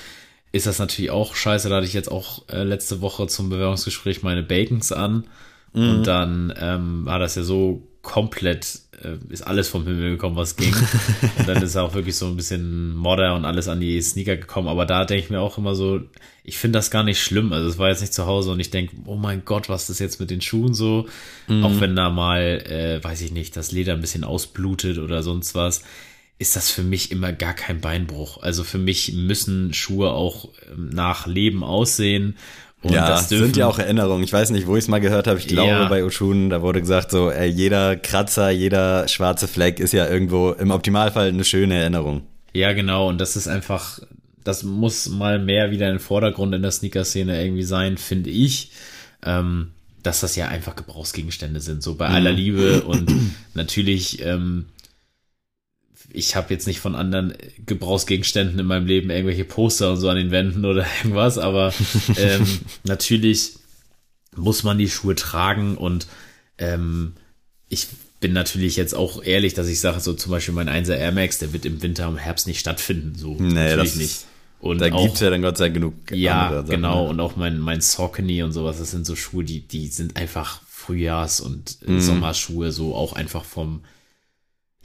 ist 0.52 0.67
das 0.67 0.78
natürlich 0.78 1.10
auch 1.10 1.36
scheiße. 1.36 1.69
Da 1.69 1.78
hatte 1.78 1.88
ich 1.88 1.93
jetzt 1.93 2.12
auch 2.12 2.50
äh, 2.50 2.63
letzte 2.63 3.00
Woche 3.00 3.28
zum 3.28 3.50
Bewerbungsgespräch 3.50 4.21
meine 4.21 4.43
Bacons 4.43 4.91
an. 4.91 5.28
Und 5.71 6.04
dann 6.04 6.54
ähm, 6.60 7.06
war 7.06 7.19
das 7.19 7.36
ja 7.36 7.43
so 7.43 7.88
komplett, 8.05 8.79
äh, 9.03 9.17
ist 9.29 9.41
alles 9.41 9.67
vom 9.67 9.83
Himmel 9.83 10.11
gekommen, 10.11 10.37
was 10.37 10.55
ging. 10.55 10.73
und 11.37 11.47
dann 11.47 11.61
ist 11.61 11.75
auch 11.75 11.93
wirklich 11.93 12.15
so 12.15 12.27
ein 12.27 12.37
bisschen 12.37 12.95
Modder 12.95 13.35
und 13.35 13.43
alles 13.43 13.67
an 13.67 13.81
die 13.81 13.99
Sneaker 14.01 14.37
gekommen. 14.37 14.69
Aber 14.69 14.85
da 14.85 15.03
denke 15.03 15.25
ich 15.25 15.29
mir 15.29 15.41
auch 15.41 15.57
immer 15.57 15.75
so, 15.75 16.01
ich 16.43 16.57
finde 16.57 16.77
das 16.77 16.91
gar 16.91 17.03
nicht 17.03 17.21
schlimm. 17.21 17.51
Also 17.51 17.67
es 17.67 17.77
war 17.79 17.89
jetzt 17.89 18.01
nicht 18.01 18.13
zu 18.13 18.27
Hause 18.27 18.51
und 18.51 18.59
ich 18.59 18.69
denke, 18.69 18.95
oh 19.05 19.15
mein 19.15 19.43
Gott, 19.43 19.67
was 19.67 19.89
ist 19.89 19.99
jetzt 19.99 20.19
mit 20.19 20.29
den 20.29 20.41
Schuhen 20.41 20.73
so? 20.73 21.07
Auch 21.63 21.81
wenn 21.81 21.95
da 21.95 22.09
mal, 22.11 22.41
äh, 22.41 23.03
weiß 23.03 23.21
ich 23.21 23.31
nicht, 23.31 23.57
das 23.57 23.71
Leder 23.71 23.93
ein 23.93 24.01
bisschen 24.01 24.23
ausblutet 24.23 24.99
oder 24.99 25.23
sonst 25.23 25.55
was, 25.55 25.83
ist 26.37 26.55
das 26.55 26.69
für 26.69 26.83
mich 26.83 27.11
immer 27.11 27.31
gar 27.33 27.53
kein 27.53 27.81
Beinbruch. 27.81 28.41
Also 28.43 28.63
für 28.63 28.77
mich 28.77 29.13
müssen 29.13 29.73
Schuhe 29.73 30.11
auch 30.11 30.49
ähm, 30.71 30.89
nach 30.89 31.27
Leben 31.27 31.63
aussehen. 31.63 32.37
Und 32.86 32.93
ja, 32.93 33.08
das 33.08 33.30
dürfen, 33.30 33.45
sind 33.45 33.58
ja 33.58 33.65
auch 33.67 33.80
Erinnerungen. 33.80 34.24
Ich 34.24 34.32
weiß 34.32 34.52
nicht, 34.52 34.67
wo 34.67 34.76
ich 34.78 34.84
es 34.84 34.88
mal 34.88 35.00
gehört 35.00 35.26
habe. 35.28 35.39
Ich 35.39 35.48
glaube, 35.48 35.69
Ja. 35.71 35.88
bei 35.88 36.04
Oshun, 36.04 36.52
da 36.52 36.62
wurde 36.62 36.82
gesagt, 36.82 37.10
so, 37.10 37.32
ey, 37.32 37.50
jeder 37.50 37.95
Kratzer, 37.95 38.52
jeder 38.52 39.08
schwarze 39.08 39.48
Fleck 39.48 39.80
ist 39.80 39.91
ja 39.91 40.08
irgendwo 40.08 40.52
im 40.52 40.69
Optimalfall 40.69 41.30
eine 41.30 41.43
schöne 41.43 41.76
Erinnerung. 41.80 42.21
Ja, 42.54 42.74
genau. 42.74 43.10
Und 43.10 43.19
das 43.19 43.36
ist 43.36 43.48
einfach, 43.48 44.00
das 44.43 44.62
muss 44.63 45.10
mal 45.10 45.39
mehr 45.39 45.71
wieder 45.71 45.88
in 45.88 45.95
den 45.95 46.00
Vordergrund 46.00 46.54
in 46.54 46.62
der 46.62 46.69
Sneaker-Szene 46.71 47.43
irgendwie 47.43 47.63
sein, 47.63 47.98
finde 47.98 48.30
ich. 48.30 48.69
Ähm, 49.26 49.71
dass 50.04 50.19
das 50.19 50.36
ja 50.36 50.48
einfach 50.50 50.76
Gebrauchsgegenstände 50.76 51.60
sind, 51.62 51.82
so 51.82 51.95
bei 51.95 52.06
aller 52.08 52.32
Liebe. 52.32 52.84
Und 52.84 53.12
natürlich, 53.56 54.24
ähm, 54.24 54.65
ich 56.11 56.35
habe 56.35 56.53
jetzt 56.53 56.67
nicht 56.67 56.79
von 56.79 56.95
anderen 56.95 57.33
Gebrauchsgegenständen 57.65 58.59
in 58.59 58.65
meinem 58.65 58.85
Leben 58.87 59.09
irgendwelche 59.09 59.45
Poster 59.45 59.91
und 59.91 59.97
so 59.97 60.09
an 60.09 60.15
den 60.17 60.31
Wänden 60.31 60.65
oder 60.65 60.85
irgendwas, 61.03 61.37
aber 61.37 61.73
ähm, 62.17 62.45
natürlich 62.83 63.53
muss 64.35 64.63
man 64.63 64.77
die 64.77 64.89
Schuhe 64.89 65.15
tragen 65.15 65.77
und 65.77 66.07
ähm, 66.57 67.13
ich 67.69 67.87
bin 68.19 68.33
natürlich 68.33 68.75
jetzt 68.75 68.95
auch 68.95 69.23
ehrlich, 69.23 69.53
dass 69.53 69.67
ich 69.67 69.79
sage, 69.79 69.99
so 69.99 70.13
zum 70.13 70.31
Beispiel 70.31 70.53
mein 70.53 70.69
1er 70.69 70.95
Air 70.95 71.11
Max, 71.11 71.37
der 71.39 71.53
wird 71.53 71.65
im 71.65 71.81
Winter 71.81 72.07
und 72.09 72.17
Herbst 72.17 72.47
nicht 72.47 72.59
stattfinden, 72.59 73.13
so 73.15 73.35
Nee, 73.39 73.53
natürlich 73.53 73.91
das- 73.91 73.95
nicht. 73.97 74.25
Und 74.59 74.81
Da 74.81 74.91
auch, 74.91 75.03
gibt's 75.03 75.19
ja 75.19 75.29
dann 75.29 75.41
Gott 75.43 75.57
sei 75.57 75.65
Dank 75.65 75.75
genug. 75.75 75.93
ja, 76.11 76.49
Sachen, 76.51 76.69
genau. 76.69 77.03
ne? 77.03 77.09
Und 77.09 77.19
auch 77.19 77.35
mein, 77.35 77.59
mein 77.59 77.81
Saucony 77.81 78.41
und 78.41 78.51
sowas, 78.51 78.79
das 78.79 78.89
sind 78.89 79.05
so 79.05 79.15
Schuhe, 79.15 79.43
die, 79.43 79.59
die 79.59 79.87
sind 79.89 80.15
einfach 80.15 80.61
Frühjahrs- 80.67 81.41
und 81.41 81.77
Mhm. 81.87 81.99
Sommerschuhe, 81.99 82.71
so 82.71 82.95
auch 82.95 83.13
einfach 83.13 83.43
vom, 83.43 83.83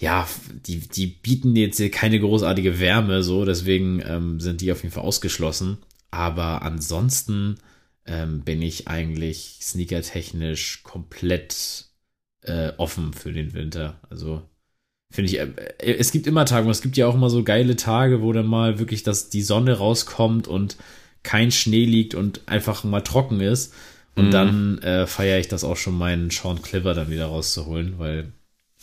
ja, 0.00 0.26
die, 0.66 0.80
die 0.80 1.06
bieten 1.06 1.54
jetzt 1.56 1.76
hier 1.76 1.90
keine 1.90 2.18
großartige 2.18 2.80
Wärme, 2.80 3.22
so, 3.22 3.44
deswegen 3.44 4.02
ähm, 4.06 4.40
sind 4.40 4.62
die 4.62 4.72
auf 4.72 4.82
jeden 4.82 4.94
Fall 4.94 5.04
ausgeschlossen. 5.04 5.76
Aber 6.10 6.62
ansonsten 6.62 7.56
ähm, 8.06 8.40
bin 8.40 8.62
ich 8.62 8.88
eigentlich 8.88 9.58
sneakertechnisch 9.60 10.82
komplett 10.84 11.84
äh, 12.42 12.72
offen 12.78 13.12
für 13.12 13.30
den 13.30 13.52
Winter. 13.52 14.00
Also 14.08 14.42
finde 15.12 15.30
ich, 15.30 15.38
äh, 15.38 15.52
es 15.78 16.12
gibt 16.12 16.26
immer 16.26 16.46
Tage, 16.46 16.70
es 16.70 16.80
gibt 16.80 16.96
ja 16.96 17.06
auch 17.06 17.14
immer 17.14 17.28
so 17.28 17.44
geile 17.44 17.76
Tage, 17.76 18.22
wo 18.22 18.32
dann 18.32 18.46
mal 18.46 18.78
wirklich 18.78 19.02
das, 19.02 19.28
die 19.28 19.42
Sonne 19.42 19.74
rauskommt 19.76 20.48
und 20.48 20.78
kein 21.22 21.50
Schnee 21.52 21.84
liegt 21.84 22.14
und 22.14 22.48
einfach 22.48 22.84
mal 22.84 23.02
trocken 23.02 23.40
ist. 23.40 23.74
Und 24.16 24.28
Mhm. 24.28 24.30
dann 24.30 24.78
äh, 24.78 25.06
feiere 25.06 25.38
ich 25.38 25.48
das 25.48 25.62
auch 25.62 25.76
schon, 25.76 25.96
meinen 25.98 26.30
Sean 26.30 26.62
Clipper 26.62 26.94
dann 26.94 27.10
wieder 27.10 27.26
rauszuholen, 27.26 27.98
weil 27.98 28.32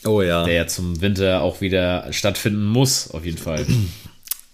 Oh 0.05 0.21
ja. 0.21 0.43
der 0.43 0.53
ja 0.53 0.67
zum 0.67 1.01
Winter 1.01 1.41
auch 1.41 1.61
wieder 1.61 2.11
stattfinden 2.11 2.65
muss, 2.65 3.11
auf 3.11 3.25
jeden 3.25 3.37
Fall. 3.37 3.65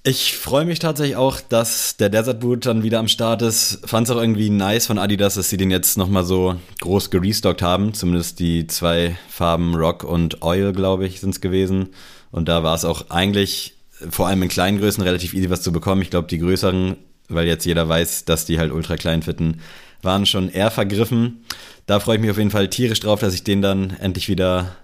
Ich 0.06 0.36
freue 0.36 0.65
mich 0.65 0.79
tatsächlich 0.79 1.15
auch, 1.15 1.39
dass 1.39 1.95
der 1.95 2.10
Desert 2.10 2.41
Boot 2.41 2.65
dann 2.65 2.84
wieder 2.84 2.99
am 2.99 3.08
Start 3.08 3.41
ist. 3.41 3.79
Fand 3.86 4.06
es 4.06 4.13
auch 4.13 4.19
irgendwie 4.19 4.49
nice 4.49 4.86
von 4.88 4.97
Adidas, 4.97 5.36
dass 5.36 5.49
sie 5.49 5.56
den 5.56 5.71
jetzt 5.71 5.97
nochmal 5.97 6.25
so 6.25 6.56
groß 6.82 7.10
gerestockt 7.10 7.62
haben. 7.62 7.93
Zumindest 7.93 8.39
die 8.39 8.67
zwei 8.67 9.17
Farben 9.29 9.75
Rock 9.75 10.03
und 10.03 10.41
Oil, 10.41 10.73
glaube 10.73 11.08
ich, 11.08 11.21
sind 11.21 11.29
es 11.29 11.39
gewesen. 11.39 11.89
Und 12.32 12.49
da 12.49 12.63
war 12.63 12.75
es 12.75 12.84
auch 12.84 13.12
eigentlich 13.12 13.75
vor 14.10 14.27
allem 14.27 14.43
in 14.43 14.49
kleinen 14.49 14.77
Größen 14.79 15.03
relativ 15.03 15.34
easy 15.34 15.49
was 15.49 15.62
zu 15.62 15.71
bekommen. 15.71 16.01
Ich 16.01 16.10
glaube, 16.10 16.27
die 16.27 16.39
größeren, 16.39 16.97
weil 17.29 17.47
jetzt 17.47 17.65
jeder 17.65 17.88
weiß, 17.88 18.25
dass 18.25 18.45
die 18.45 18.60
halt 18.60 18.73
ultra 18.73 18.97
klein 18.97 19.21
fitten, 19.21 19.62
waren 20.01 20.25
schon 20.25 20.49
eher 20.49 20.69
vergriffen. 20.69 21.45
Da 21.86 22.01
freue 22.01 22.17
ich 22.17 22.21
mich 22.21 22.32
auf 22.32 22.38
jeden 22.38 22.51
Fall 22.51 22.69
tierisch 22.69 22.99
drauf, 22.99 23.21
dass 23.21 23.34
ich 23.34 23.45
den 23.45 23.62
dann 23.62 23.91
endlich 24.01 24.27
wieder 24.27 24.75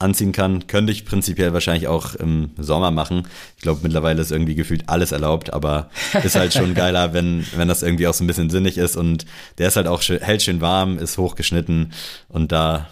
anziehen 0.00 0.32
kann, 0.32 0.66
könnte 0.68 0.92
ich 0.92 1.04
prinzipiell 1.04 1.52
wahrscheinlich 1.52 1.88
auch 1.88 2.14
im 2.14 2.50
Sommer 2.56 2.90
machen. 2.92 3.26
Ich 3.56 3.62
glaube, 3.62 3.80
mittlerweile 3.82 4.20
ist 4.22 4.30
irgendwie 4.30 4.54
gefühlt 4.54 4.88
alles 4.88 5.10
erlaubt, 5.12 5.52
aber 5.52 5.90
ist 6.22 6.36
halt 6.36 6.52
schon 6.52 6.74
geiler, 6.74 7.12
wenn, 7.14 7.44
wenn 7.56 7.66
das 7.68 7.82
irgendwie 7.82 8.06
auch 8.06 8.14
so 8.14 8.22
ein 8.22 8.28
bisschen 8.28 8.48
sinnig 8.50 8.78
ist 8.78 8.96
und 8.96 9.26
der 9.58 9.68
ist 9.68 9.76
halt 9.76 9.88
auch 9.88 10.00
schön, 10.02 10.20
hält 10.20 10.42
schön 10.42 10.60
warm, 10.60 10.98
ist 10.98 11.18
hochgeschnitten 11.18 11.92
und 12.28 12.52
da, 12.52 12.86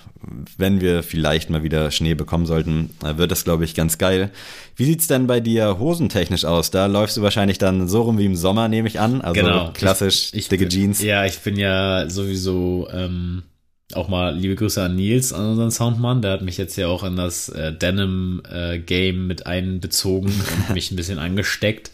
wenn 0.58 0.80
wir 0.80 1.04
vielleicht 1.04 1.48
mal 1.50 1.62
wieder 1.62 1.92
Schnee 1.92 2.14
bekommen 2.14 2.46
sollten, 2.46 2.90
äh, 3.04 3.16
wird 3.18 3.30
das, 3.30 3.44
glaube 3.44 3.64
ich, 3.64 3.74
ganz 3.76 3.98
geil. 3.98 4.30
Wie 4.74 4.84
sieht's 4.84 5.06
denn 5.06 5.28
bei 5.28 5.38
dir 5.38 5.78
hosentechnisch 5.78 6.44
aus? 6.44 6.72
Da 6.72 6.86
läufst 6.86 7.16
du 7.16 7.22
wahrscheinlich 7.22 7.58
dann 7.58 7.86
so 7.86 8.02
rum 8.02 8.18
wie 8.18 8.26
im 8.26 8.34
Sommer, 8.34 8.66
nehme 8.66 8.88
ich 8.88 8.98
an. 8.98 9.20
Also 9.20 9.40
Genau. 9.40 9.70
klassisch 9.74 10.30
Ich, 10.32 10.48
dicke 10.48 10.64
bin- 10.64 10.70
Jeans. 10.70 11.02
Ja, 11.02 11.24
ich 11.24 11.38
bin 11.38 11.56
ja 11.56 12.10
sowieso 12.10 12.88
ähm, 12.92 13.44
auch 13.94 14.08
mal 14.08 14.36
liebe 14.36 14.56
Grüße 14.56 14.82
an 14.82 14.96
Nils, 14.96 15.32
an 15.32 15.50
unseren 15.50 15.70
Soundmann. 15.70 16.22
Der 16.22 16.32
hat 16.32 16.42
mich 16.42 16.56
jetzt 16.56 16.76
ja 16.76 16.88
auch 16.88 17.04
in 17.04 17.16
das 17.16 17.48
äh, 17.48 17.72
Denim-Game 17.72 19.26
mit 19.26 19.46
einbezogen 19.46 20.32
und 20.68 20.74
mich 20.74 20.90
ein 20.90 20.96
bisschen 20.96 21.18
angesteckt. 21.18 21.90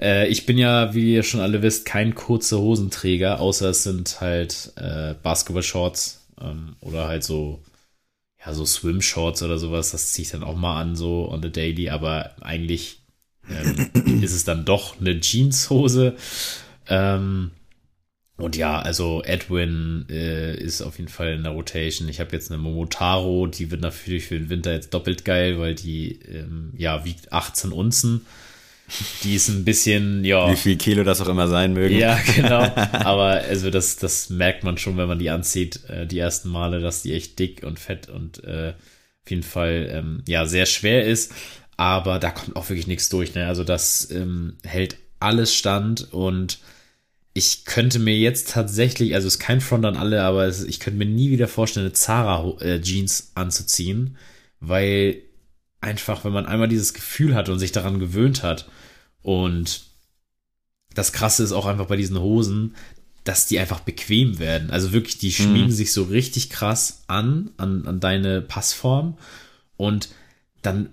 Äh, 0.00 0.28
ich 0.28 0.46
bin 0.46 0.56
ja, 0.56 0.94
wie 0.94 1.14
ihr 1.14 1.22
schon 1.22 1.40
alle 1.40 1.62
wisst, 1.62 1.84
kein 1.84 2.14
kurze 2.14 2.58
Hosenträger, 2.58 3.40
außer 3.40 3.70
es 3.70 3.82
sind 3.82 4.20
halt 4.20 4.72
äh, 4.76 5.14
Basketball-Shorts 5.22 6.26
ähm, 6.40 6.76
oder 6.80 7.08
halt 7.08 7.24
so, 7.24 7.62
ja, 8.44 8.54
so 8.54 8.64
Swim-Shorts 8.64 9.42
oder 9.42 9.58
sowas. 9.58 9.90
Das 9.90 10.12
ziehe 10.12 10.24
ich 10.24 10.30
dann 10.30 10.44
auch 10.44 10.56
mal 10.56 10.80
an, 10.80 10.96
so 10.96 11.30
on 11.30 11.42
the 11.42 11.52
daily, 11.52 11.90
aber 11.90 12.30
eigentlich 12.40 13.00
ähm, 13.50 13.90
ist 14.22 14.34
es 14.34 14.44
dann 14.44 14.64
doch 14.64 14.98
eine 15.00 15.20
Jeanshose. 15.20 16.16
Ähm, 16.88 17.50
Und 18.38 18.56
ja, 18.56 18.78
also 18.78 19.20
Edwin 19.24 20.06
äh, 20.08 20.56
ist 20.56 20.80
auf 20.80 20.98
jeden 20.98 21.10
Fall 21.10 21.32
in 21.32 21.42
der 21.42 21.52
Rotation. 21.52 22.08
Ich 22.08 22.20
habe 22.20 22.30
jetzt 22.32 22.52
eine 22.52 22.62
Momotaro, 22.62 23.48
die 23.48 23.72
wird 23.72 23.80
natürlich 23.80 24.26
für 24.26 24.38
den 24.38 24.48
Winter 24.48 24.72
jetzt 24.72 24.94
doppelt 24.94 25.24
geil, 25.24 25.58
weil 25.58 25.74
die 25.74 26.20
ähm, 26.22 26.72
ja 26.76 27.04
wiegt 27.04 27.32
18 27.32 27.72
Unzen. 27.72 28.24
Die 29.24 29.34
ist 29.34 29.48
ein 29.48 29.64
bisschen, 29.64 30.24
ja. 30.24 30.50
Wie 30.52 30.56
viel 30.56 30.76
Kilo 30.76 31.02
das 31.02 31.20
auch 31.20 31.28
immer 31.28 31.48
sein 31.48 31.72
mögen. 31.72 31.98
Ja, 31.98 32.16
genau. 32.36 32.60
Aber 32.92 33.42
also 33.48 33.70
das, 33.70 33.96
das 33.96 34.30
merkt 34.30 34.62
man 34.62 34.78
schon, 34.78 34.96
wenn 34.96 35.08
man 35.08 35.18
die 35.18 35.30
anzieht, 35.30 35.80
äh, 35.88 36.06
die 36.06 36.20
ersten 36.20 36.48
Male, 36.48 36.78
dass 36.78 37.02
die 37.02 37.14
echt 37.14 37.40
dick 37.40 37.64
und 37.64 37.80
fett 37.80 38.08
und 38.08 38.44
äh, 38.44 38.74
auf 39.24 39.30
jeden 39.30 39.42
Fall 39.42 39.90
ähm, 39.92 40.22
ja 40.28 40.46
sehr 40.46 40.66
schwer 40.66 41.04
ist. 41.04 41.32
Aber 41.76 42.20
da 42.20 42.30
kommt 42.30 42.54
auch 42.54 42.68
wirklich 42.70 42.86
nichts 42.86 43.08
durch. 43.08 43.34
Ne? 43.34 43.48
Also 43.48 43.64
das 43.64 44.12
ähm, 44.12 44.58
hält 44.62 44.96
alles 45.18 45.54
stand 45.56 46.12
und 46.12 46.60
ich 47.38 47.64
könnte 47.64 48.00
mir 48.00 48.16
jetzt 48.16 48.50
tatsächlich, 48.50 49.14
also 49.14 49.28
es 49.28 49.34
ist 49.34 49.40
kein 49.40 49.60
Front 49.60 49.84
an 49.84 49.96
alle, 49.96 50.22
aber 50.24 50.46
es, 50.46 50.64
ich 50.64 50.80
könnte 50.80 50.98
mir 50.98 51.06
nie 51.06 51.30
wieder 51.30 51.48
vorstellen, 51.48 51.86
eine 51.86 51.92
Zara 51.92 52.60
äh, 52.60 52.80
Jeans 52.80 53.30
anzuziehen, 53.34 54.16
weil 54.60 55.22
einfach, 55.80 56.24
wenn 56.24 56.32
man 56.32 56.46
einmal 56.46 56.68
dieses 56.68 56.92
Gefühl 56.94 57.34
hat 57.36 57.48
und 57.48 57.60
sich 57.60 57.70
daran 57.70 58.00
gewöhnt 58.00 58.42
hat 58.42 58.68
und 59.22 59.86
das 60.94 61.12
Krasse 61.12 61.44
ist 61.44 61.52
auch 61.52 61.66
einfach 61.66 61.86
bei 61.86 61.96
diesen 61.96 62.18
Hosen, 62.18 62.74
dass 63.22 63.46
die 63.46 63.60
einfach 63.60 63.80
bequem 63.80 64.40
werden. 64.40 64.70
Also 64.70 64.92
wirklich, 64.92 65.18
die 65.18 65.32
schmiegen 65.32 65.68
mhm. 65.68 65.72
sich 65.72 65.92
so 65.92 66.04
richtig 66.04 66.50
krass 66.50 67.04
an, 67.06 67.50
an, 67.56 67.86
an 67.86 68.00
deine 68.00 68.40
Passform 68.40 69.16
und 69.76 70.08
dann 70.62 70.88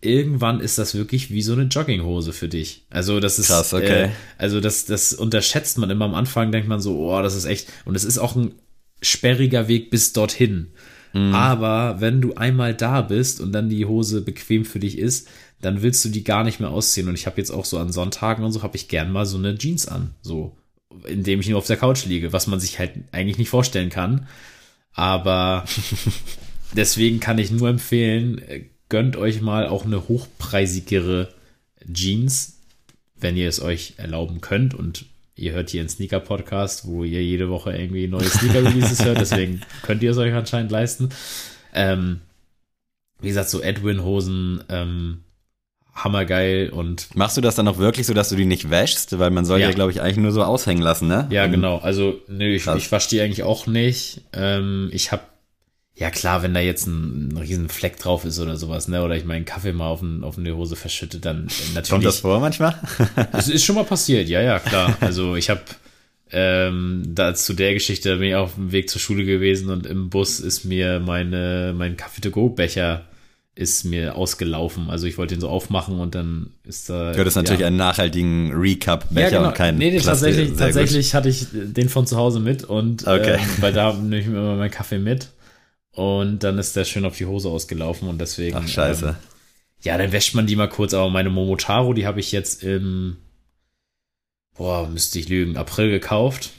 irgendwann 0.00 0.60
ist 0.60 0.78
das 0.78 0.94
wirklich 0.94 1.30
wie 1.30 1.42
so 1.42 1.52
eine 1.52 1.64
Jogginghose 1.64 2.32
für 2.32 2.48
dich. 2.48 2.86
Also 2.90 3.20
das 3.20 3.38
ist 3.38 3.48
krass, 3.48 3.74
okay. 3.74 4.04
Äh, 4.04 4.10
also 4.38 4.60
das 4.60 4.86
das 4.86 5.12
unterschätzt 5.12 5.78
man 5.78 5.90
immer 5.90 6.06
am 6.06 6.14
Anfang 6.14 6.52
denkt 6.52 6.68
man 6.68 6.80
so, 6.80 6.98
oh, 6.98 7.22
das 7.22 7.34
ist 7.34 7.44
echt 7.44 7.68
und 7.84 7.94
es 7.94 8.04
ist 8.04 8.18
auch 8.18 8.36
ein 8.36 8.54
sperriger 9.02 9.68
Weg 9.68 9.90
bis 9.90 10.12
dorthin. 10.12 10.72
Mhm. 11.12 11.34
Aber 11.34 12.00
wenn 12.00 12.20
du 12.20 12.34
einmal 12.34 12.74
da 12.74 13.02
bist 13.02 13.40
und 13.40 13.52
dann 13.52 13.68
die 13.68 13.84
Hose 13.84 14.22
bequem 14.22 14.64
für 14.64 14.78
dich 14.78 14.98
ist, 14.98 15.28
dann 15.60 15.82
willst 15.82 16.04
du 16.04 16.08
die 16.08 16.24
gar 16.24 16.44
nicht 16.44 16.60
mehr 16.60 16.70
ausziehen 16.70 17.08
und 17.08 17.14
ich 17.14 17.26
habe 17.26 17.38
jetzt 17.38 17.50
auch 17.50 17.64
so 17.64 17.78
an 17.78 17.92
Sonntagen 17.92 18.44
und 18.44 18.52
so 18.52 18.62
habe 18.62 18.76
ich 18.76 18.88
gern 18.88 19.12
mal 19.12 19.26
so 19.26 19.36
eine 19.36 19.56
Jeans 19.58 19.86
an, 19.86 20.14
so 20.22 20.56
indem 21.06 21.40
ich 21.40 21.48
nur 21.48 21.58
auf 21.58 21.66
der 21.66 21.76
Couch 21.76 22.06
liege, 22.06 22.32
was 22.32 22.46
man 22.46 22.60
sich 22.60 22.78
halt 22.78 22.92
eigentlich 23.12 23.38
nicht 23.38 23.50
vorstellen 23.50 23.90
kann. 23.90 24.26
Aber 24.92 25.64
deswegen 26.72 27.20
kann 27.20 27.38
ich 27.38 27.50
nur 27.50 27.68
empfehlen, 27.68 28.40
gönnt 28.90 29.16
euch 29.16 29.40
mal 29.40 29.66
auch 29.66 29.86
eine 29.86 30.08
hochpreisigere 30.08 31.28
Jeans, 31.90 32.58
wenn 33.18 33.36
ihr 33.36 33.48
es 33.48 33.62
euch 33.62 33.94
erlauben 33.96 34.42
könnt. 34.42 34.74
Und 34.74 35.06
ihr 35.36 35.52
hört 35.52 35.70
hier 35.70 35.80
einen 35.80 35.88
Sneaker-Podcast, 35.88 36.86
wo 36.86 37.04
ihr 37.04 37.24
jede 37.24 37.48
Woche 37.48 37.72
irgendwie 37.72 38.06
neue 38.06 38.28
Sneaker-Releases 38.28 39.02
hört. 39.04 39.18
Deswegen 39.18 39.62
könnt 39.82 40.02
ihr 40.02 40.10
es 40.10 40.18
euch 40.18 40.34
anscheinend 40.34 40.70
leisten. 40.70 41.08
Ähm, 41.72 42.20
wie 43.20 43.28
gesagt, 43.28 43.48
so 43.48 43.62
Edwin-Hosen, 43.62 44.64
ähm, 44.68 45.20
hammergeil 45.94 46.70
und. 46.70 47.14
Machst 47.14 47.36
du 47.36 47.40
das 47.40 47.54
dann 47.54 47.68
auch 47.68 47.78
wirklich 47.78 48.06
so, 48.06 48.14
dass 48.14 48.28
du 48.28 48.36
die 48.36 48.44
nicht 48.44 48.70
wäschst? 48.70 49.18
Weil 49.18 49.30
man 49.30 49.44
soll 49.44 49.60
ja, 49.60 49.68
ja 49.68 49.74
glaube 49.74 49.92
ich, 49.92 50.00
eigentlich 50.00 50.16
nur 50.16 50.32
so 50.32 50.42
aushängen 50.42 50.82
lassen, 50.82 51.08
ne? 51.08 51.28
Ja, 51.30 51.46
genau. 51.46 51.78
Also, 51.78 52.20
nö, 52.28 52.54
ich, 52.54 52.66
ich 52.66 52.92
wasche 52.92 53.10
die 53.10 53.20
eigentlich 53.20 53.42
auch 53.42 53.66
nicht. 53.66 54.22
Ähm, 54.32 54.90
ich 54.92 55.12
habe 55.12 55.22
ja 56.00 56.10
klar, 56.10 56.42
wenn 56.42 56.54
da 56.54 56.60
jetzt 56.60 56.86
ein, 56.86 57.28
ein 57.28 57.36
riesen 57.36 57.68
Fleck 57.68 57.98
drauf 57.98 58.24
ist 58.24 58.40
oder 58.40 58.56
sowas, 58.56 58.88
ne, 58.88 59.04
oder 59.04 59.16
ich 59.16 59.26
meinen 59.26 59.44
Kaffee 59.44 59.74
mal 59.74 59.86
auf, 59.86 60.00
ein, 60.00 60.24
auf 60.24 60.38
eine 60.38 60.56
Hose 60.56 60.74
verschütte, 60.74 61.18
dann 61.18 61.46
äh, 61.48 61.74
natürlich. 61.74 61.90
Kommt 61.90 62.04
das 62.06 62.20
vor 62.20 62.40
manchmal? 62.40 62.74
Es 63.32 63.48
ist 63.48 63.64
schon 63.64 63.76
mal 63.76 63.84
passiert, 63.84 64.28
ja, 64.28 64.40
ja, 64.40 64.58
klar. 64.58 64.96
Also 65.00 65.36
ich 65.36 65.50
habe 65.50 65.60
ähm, 66.32 67.02
da 67.06 67.34
zu 67.34 67.52
der 67.52 67.74
Geschichte 67.74 68.16
bin 68.16 68.28
ich 68.28 68.34
auf 68.34 68.54
dem 68.54 68.72
Weg 68.72 68.88
zur 68.88 69.00
Schule 69.00 69.26
gewesen 69.26 69.68
und 69.68 69.86
im 69.86 70.08
Bus 70.08 70.40
ist 70.40 70.64
mir 70.64 71.00
meine 71.00 71.74
mein 71.76 71.98
Kaffee-to-go-Becher 71.98 73.04
ist 73.54 73.84
mir 73.84 74.16
ausgelaufen. 74.16 74.88
Also 74.88 75.06
ich 75.06 75.18
wollte 75.18 75.34
den 75.34 75.40
so 75.42 75.50
aufmachen 75.50 75.98
und 76.00 76.14
dann 76.14 76.50
ist 76.64 76.88
da. 76.88 77.12
Ja, 77.12 77.24
natürlich 77.24 77.64
einen 77.64 77.76
nachhaltigen 77.76 78.52
Recap-Becher 78.54 79.20
ja, 79.20 79.36
genau. 79.36 79.48
und 79.48 79.54
keinen. 79.54 79.76
Nee, 79.76 79.90
nee 79.90 80.00
tatsächlich, 80.00 80.56
tatsächlich 80.56 81.14
hatte 81.14 81.28
ich 81.28 81.48
den 81.52 81.90
von 81.90 82.06
zu 82.06 82.16
Hause 82.16 82.40
mit 82.40 82.64
und 82.64 83.06
okay. 83.06 83.34
ähm, 83.34 83.40
weil 83.60 83.74
da 83.74 83.92
nehme 83.92 84.18
ich 84.18 84.28
mir 84.28 84.38
immer 84.38 84.56
meinen 84.56 84.70
Kaffee 84.70 84.98
mit. 84.98 85.28
Und 85.92 86.40
dann 86.40 86.58
ist 86.58 86.76
der 86.76 86.84
schön 86.84 87.04
auf 87.04 87.16
die 87.16 87.26
Hose 87.26 87.48
ausgelaufen 87.48 88.08
und 88.08 88.20
deswegen. 88.20 88.56
Ach, 88.56 88.66
scheiße. 88.68 89.08
Ähm, 89.08 89.16
ja, 89.82 89.98
dann 89.98 90.12
wäscht 90.12 90.34
man 90.34 90.46
die 90.46 90.56
mal 90.56 90.68
kurz, 90.68 90.94
aber 90.94 91.10
meine 91.10 91.30
Momotaro, 91.30 91.94
die 91.94 92.06
habe 92.06 92.20
ich 92.20 92.32
jetzt 92.32 92.62
im, 92.62 93.16
boah, 94.56 94.88
müsste 94.88 95.18
ich 95.18 95.28
lügen, 95.28 95.56
April 95.56 95.90
gekauft. 95.90 96.50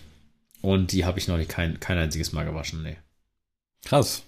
Und 0.62 0.92
die 0.92 1.06
habe 1.06 1.18
ich 1.18 1.28
noch 1.28 1.38
nicht 1.38 1.50
kein, 1.50 1.80
kein 1.80 1.98
einziges 1.98 2.34
Mal 2.34 2.46
gewaschen, 2.46 2.84
nee. 2.84 2.98
Krass. 3.84 4.24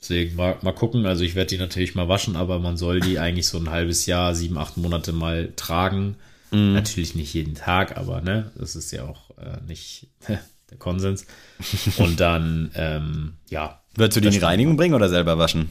Deswegen 0.00 0.36
mal, 0.36 0.58
mal 0.62 0.72
gucken. 0.72 1.06
Also 1.06 1.24
ich 1.24 1.34
werde 1.34 1.50
die 1.50 1.58
natürlich 1.58 1.94
mal 1.94 2.08
waschen, 2.08 2.36
aber 2.36 2.58
man 2.58 2.76
soll 2.76 3.00
die 3.00 3.18
eigentlich 3.18 3.46
so 3.46 3.58
ein 3.58 3.70
halbes 3.70 4.06
Jahr, 4.06 4.34
sieben, 4.34 4.58
acht 4.58 4.76
Monate 4.76 5.12
mal 5.12 5.52
tragen. 5.56 6.16
Mm. 6.50 6.74
Natürlich 6.74 7.14
nicht 7.14 7.32
jeden 7.34 7.54
Tag, 7.54 7.96
aber 7.96 8.20
ne, 8.20 8.50
das 8.56 8.76
ist 8.76 8.92
ja 8.92 9.04
auch 9.04 9.30
äh, 9.38 9.58
nicht 9.66 10.08
der 10.28 10.78
Konsens. 10.78 11.26
Und 11.98 12.20
dann, 12.20 12.70
ähm, 12.74 13.34
ja, 13.48 13.80
Würdest 13.96 14.16
du 14.16 14.20
die 14.20 14.28
in 14.28 14.34
die 14.34 14.38
Reinigung 14.38 14.76
bringen 14.76 14.94
oder 14.94 15.08
selber 15.08 15.38
waschen? 15.38 15.68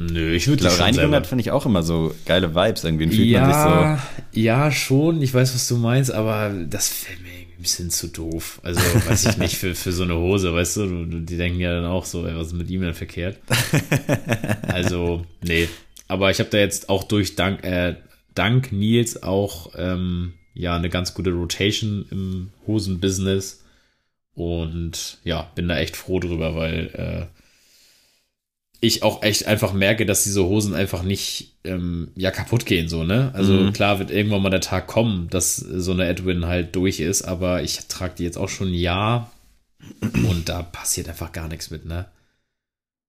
Nö, 0.00 0.32
ich 0.32 0.46
würde 0.46 0.78
Reinigung 0.78 1.12
hat, 1.12 1.26
finde 1.26 1.42
ich, 1.42 1.50
auch 1.50 1.66
immer 1.66 1.82
so 1.82 2.14
geile 2.24 2.54
Vibes. 2.54 2.84
Irgendwie 2.84 3.08
fühlt 3.08 3.28
ja, 3.28 3.40
man 3.40 3.52
sich 3.96 4.02
so. 4.32 4.40
Ja, 4.40 4.70
schon. 4.70 5.20
Ich 5.22 5.34
weiß, 5.34 5.54
was 5.54 5.66
du 5.66 5.76
meinst, 5.76 6.12
aber 6.12 6.52
das 6.68 6.88
fällt 6.88 7.20
mir 7.20 7.30
irgendwie 7.30 7.56
ein 7.56 7.62
bisschen 7.62 7.90
zu 7.90 8.06
doof. 8.06 8.60
Also, 8.62 8.80
weiß 9.08 9.26
ich 9.26 9.36
nicht, 9.38 9.56
für, 9.56 9.74
für 9.74 9.90
so 9.90 10.04
eine 10.04 10.16
Hose, 10.16 10.54
weißt 10.54 10.76
du, 10.76 11.04
die 11.04 11.36
denken 11.36 11.58
ja 11.58 11.74
dann 11.74 11.84
auch 11.84 12.04
so, 12.04 12.24
ey, 12.26 12.36
was 12.36 12.48
ist 12.48 12.52
mit 12.52 12.70
ihm 12.70 12.82
denn 12.82 12.94
verkehrt? 12.94 13.38
also, 14.68 15.26
nee. 15.42 15.68
Aber 16.06 16.30
ich 16.30 16.38
habe 16.38 16.50
da 16.50 16.58
jetzt 16.58 16.88
auch 16.88 17.02
durch 17.02 17.34
Dank, 17.34 17.64
äh, 17.64 17.96
Dank 18.34 18.70
Nils 18.70 19.24
auch 19.24 19.72
ähm, 19.76 20.34
ja 20.54 20.76
eine 20.76 20.90
ganz 20.90 21.12
gute 21.12 21.32
Rotation 21.32 22.06
im 22.12 22.50
Hosenbusiness. 22.68 23.64
Und 24.34 25.18
ja, 25.24 25.50
bin 25.56 25.66
da 25.66 25.76
echt 25.76 25.96
froh 25.96 26.20
drüber, 26.20 26.54
weil 26.54 27.28
äh, 27.32 27.37
ich 28.80 29.02
auch 29.02 29.22
echt 29.22 29.46
einfach 29.46 29.72
merke, 29.72 30.06
dass 30.06 30.24
diese 30.24 30.44
Hosen 30.44 30.74
einfach 30.74 31.02
nicht 31.02 31.56
ähm, 31.64 32.08
ja 32.14 32.30
kaputt 32.30 32.64
gehen 32.64 32.88
so 32.88 33.04
ne 33.04 33.30
also 33.34 33.52
mhm. 33.52 33.72
klar 33.72 33.98
wird 33.98 34.10
irgendwann 34.10 34.42
mal 34.42 34.50
der 34.50 34.60
Tag 34.60 34.86
kommen 34.86 35.28
dass 35.30 35.56
so 35.56 35.92
eine 35.92 36.06
Edwin 36.06 36.46
halt 36.46 36.76
durch 36.76 37.00
ist 37.00 37.22
aber 37.22 37.62
ich 37.62 37.86
trage 37.88 38.14
die 38.18 38.24
jetzt 38.24 38.38
auch 38.38 38.48
schon 38.48 38.68
ein 38.68 38.74
Jahr 38.74 39.32
und 40.00 40.48
da 40.48 40.62
passiert 40.62 41.08
einfach 41.08 41.32
gar 41.32 41.48
nichts 41.48 41.70
mit 41.70 41.86
ne 41.86 42.06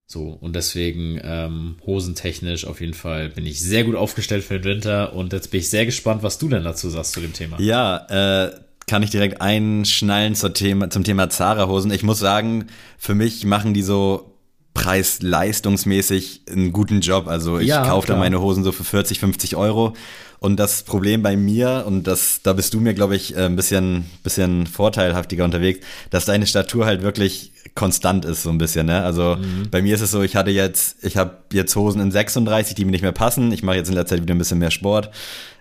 so 0.07 0.29
und 0.29 0.55
deswegen 0.55 1.19
ähm, 1.23 1.75
hosentechnisch 1.85 2.65
auf 2.65 2.81
jeden 2.81 2.95
Fall 2.95 3.29
bin 3.29 3.45
ich 3.45 3.59
sehr 3.59 3.83
gut 3.83 3.95
aufgestellt 3.95 4.43
für 4.43 4.59
den 4.59 4.63
Winter 4.63 5.13
und 5.13 5.33
jetzt 5.33 5.51
bin 5.51 5.59
ich 5.59 5.69
sehr 5.69 5.85
gespannt 5.85 6.23
was 6.23 6.39
du 6.39 6.49
denn 6.49 6.63
dazu 6.63 6.89
sagst 6.89 7.13
zu 7.13 7.21
dem 7.21 7.33
Thema 7.33 7.59
ja 7.61 8.47
äh 8.47 8.51
kann 8.87 9.03
ich 9.03 9.11
direkt 9.11 9.39
einschnallen 9.39 10.33
zum 10.33 10.55
Thema, 10.55 10.89
zum 10.89 11.03
Thema 11.03 11.29
Zara-Hosen. 11.29 11.91
Ich 11.91 12.01
muss 12.01 12.17
sagen, 12.17 12.65
für 12.97 13.13
mich 13.13 13.45
machen 13.45 13.75
die 13.75 13.83
so 13.83 14.38
preis-leistungsmäßig 14.73 16.43
einen 16.49 16.71
guten 16.71 17.01
Job. 17.01 17.27
Also 17.27 17.59
ich 17.59 17.67
ja, 17.67 17.85
kaufe 17.85 18.07
da 18.07 18.15
meine 18.15 18.39
Hosen 18.39 18.63
so 18.63 18.71
für 18.71 18.83
40, 18.83 19.19
50 19.19 19.55
Euro. 19.55 19.93
Und 20.39 20.57
das 20.57 20.83
Problem 20.83 21.21
bei 21.21 21.35
mir, 21.35 21.83
und 21.85 22.07
das, 22.07 22.39
da 22.43 22.53
bist 22.53 22.73
du 22.73 22.79
mir, 22.79 22.93
glaube 22.93 23.15
ich, 23.15 23.35
äh, 23.35 23.45
ein 23.45 23.57
bisschen, 23.57 24.05
bisschen 24.23 24.67
vorteilhaftiger 24.67 25.43
unterwegs, 25.43 25.85
dass 26.11 26.25
deine 26.25 26.47
Statur 26.47 26.85
halt 26.85 27.01
wirklich 27.01 27.51
konstant 27.75 28.23
ist, 28.23 28.43
so 28.43 28.49
ein 28.49 28.57
bisschen. 28.57 28.85
Ne? 28.85 29.03
Also 29.03 29.35
mhm. 29.35 29.69
bei 29.69 29.81
mir 29.81 29.95
ist 29.95 30.01
es 30.01 30.11
so, 30.11 30.21
ich 30.21 30.37
hatte 30.37 30.51
jetzt, 30.51 31.03
ich 31.03 31.17
habe 31.17 31.39
jetzt 31.51 31.75
Hosen 31.75 32.01
in 32.01 32.11
36, 32.11 32.73
die 32.73 32.85
mir 32.85 32.91
nicht 32.91 33.01
mehr 33.01 33.11
passen. 33.11 33.51
Ich 33.51 33.63
mache 33.63 33.75
jetzt 33.75 33.89
in 33.89 33.95
der 33.95 34.05
Zeit 34.05 34.21
wieder 34.21 34.33
ein 34.33 34.37
bisschen 34.37 34.59
mehr 34.59 34.71
Sport. 34.71 35.09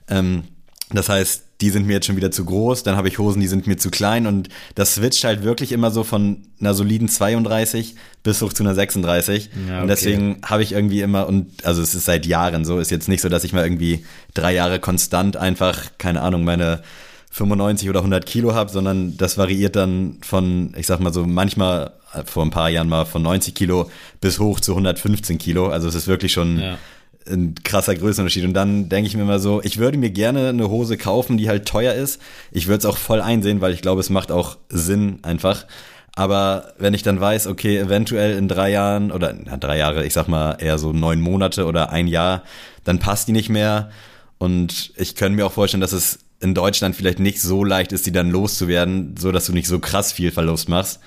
Ähm, 0.09 0.45
das 0.91 1.09
heißt, 1.09 1.48
die 1.61 1.71
sind 1.71 1.87
mir 1.87 1.95
jetzt 1.95 2.07
schon 2.07 2.17
wieder 2.17 2.31
zu 2.31 2.45
groß, 2.45 2.85
dann 2.85 2.97
habe 2.97 3.09
ich 3.09 3.19
Hosen, 3.19 3.41
die 3.41 3.49
sind 3.49 3.67
mir 3.67 3.77
zu 3.77 3.91
klein 3.91 4.27
und 4.27 4.49
das 4.77 4.95
switcht 4.95 5.25
halt 5.25 5.43
wirklich 5.43 5.73
immer 5.73 5.91
so 5.91 6.05
von 6.05 6.45
einer 6.61 6.73
soliden 6.73 7.09
32 7.09 7.97
bis 8.23 8.41
hoch 8.43 8.53
zu 8.53 8.63
einer 8.63 8.75
36 8.75 9.51
ja, 9.67 9.75
okay. 9.75 9.83
und 9.83 9.89
deswegen 9.89 10.41
habe 10.45 10.63
ich 10.63 10.73
irgendwie 10.73 11.01
immer 11.01 11.27
und 11.27 11.65
also 11.65 11.83
es 11.83 11.95
ist 11.95 12.05
seit 12.05 12.27
Jahren 12.27 12.65
so, 12.65 12.79
ist 12.79 12.91
jetzt 12.91 13.09
nicht 13.09 13.23
so, 13.23 13.29
dass 13.29 13.43
ich 13.43 13.53
mal 13.53 13.65
irgendwie 13.65 14.05
drei 14.35 14.55
Jahre 14.55 14.79
konstant 14.79 15.37
einfach, 15.37 15.87
keine 15.99 16.23
Ahnung, 16.23 16.45
meine 16.45 16.83
95 17.31 17.91
oder 17.91 18.01
100 18.01 18.25
Kilo 18.25 18.55
habe, 18.55 18.71
sondern 18.71 19.17
das 19.17 19.37
variiert 19.37 19.75
dann 19.77 20.19
von, 20.23 20.75
ich 20.77 20.87
sag 20.87 21.01
mal 21.01 21.13
so, 21.13 21.27
manchmal 21.27 21.93
vor 22.25 22.45
ein 22.45 22.51
paar 22.51 22.71
Jahren 22.71 22.89
mal 22.89 23.05
von 23.05 23.23
90 23.23 23.55
Kilo 23.55 23.91
bis 24.21 24.39
hoch 24.39 24.61
zu 24.61 24.73
115 24.73 25.39
Kilo, 25.39 25.69
also 25.69 25.89
es 25.89 25.95
ist 25.97 26.07
wirklich 26.07 26.33
schon 26.33 26.61
ja 26.61 26.79
ein 27.29 27.55
krasser 27.65 27.95
Größenunterschied. 27.95 28.45
Und 28.45 28.55
dann 28.55 28.89
denke 28.89 29.09
ich 29.09 29.17
mir 29.17 29.23
immer 29.23 29.39
so, 29.39 29.63
ich 29.63 29.79
würde 29.79 29.99
mir 29.99 30.11
gerne 30.11 30.49
eine 30.49 30.69
Hose 30.69 30.97
kaufen, 30.97 31.39
die 31.39 31.49
halt 31.49 31.67
teuer 31.67 31.95
ist. 31.95 32.21
Ich 32.51 32.67
würde 32.67 32.79
es 32.79 32.87
auch 32.87 32.99
voll 32.99 33.21
einsehen, 33.21 33.61
weil 33.61 33.73
ich 33.73 33.83
glaube, 33.83 34.01
es 34.01 34.11
macht 34.11 34.33
auch 34.33 34.59
Sinn 34.69 35.19
einfach. 35.23 35.67
Aber 36.15 36.75
wenn 36.79 36.95
ich 36.95 37.03
dann 37.03 37.21
weiß, 37.21 37.47
okay, 37.47 37.79
eventuell 37.79 38.37
in 38.37 38.49
drei 38.49 38.71
Jahren 38.71 39.13
oder 39.13 39.33
na, 39.33 39.57
drei 39.57 39.79
Jahre, 39.79 40.05
ich 40.05 40.13
sag 40.13 40.27
mal 40.27 40.57
eher 40.59 40.79
so 40.79 40.93
neun 40.93 41.21
Monate 41.21 41.65
oder 41.65 41.91
ein 41.91 42.09
Jahr, 42.09 42.43
dann 42.83 42.99
passt 42.99 43.29
die 43.29 43.33
nicht 43.33 43.51
mehr. 43.51 43.91
Und 44.39 44.93
ich 44.97 45.15
könnte 45.15 45.37
mir 45.37 45.47
auch 45.47 45.53
vorstellen, 45.53 45.81
dass 45.81 45.93
es 45.93 46.19
in 46.41 46.55
Deutschland 46.55 46.97
vielleicht 46.97 47.19
nicht 47.19 47.41
so 47.41 47.65
leicht 47.65 47.93
ist, 47.93 48.07
die 48.07 48.13
dann 48.13 48.31
loszuwerden, 48.31 49.15
so 49.19 49.33
dass 49.33 49.47
du 49.47 49.53
nicht 49.53 49.69
so 49.69 49.79
krass 49.79 50.13
viel 50.13 50.31
Verlust 50.31 50.69
machst. 50.69 51.01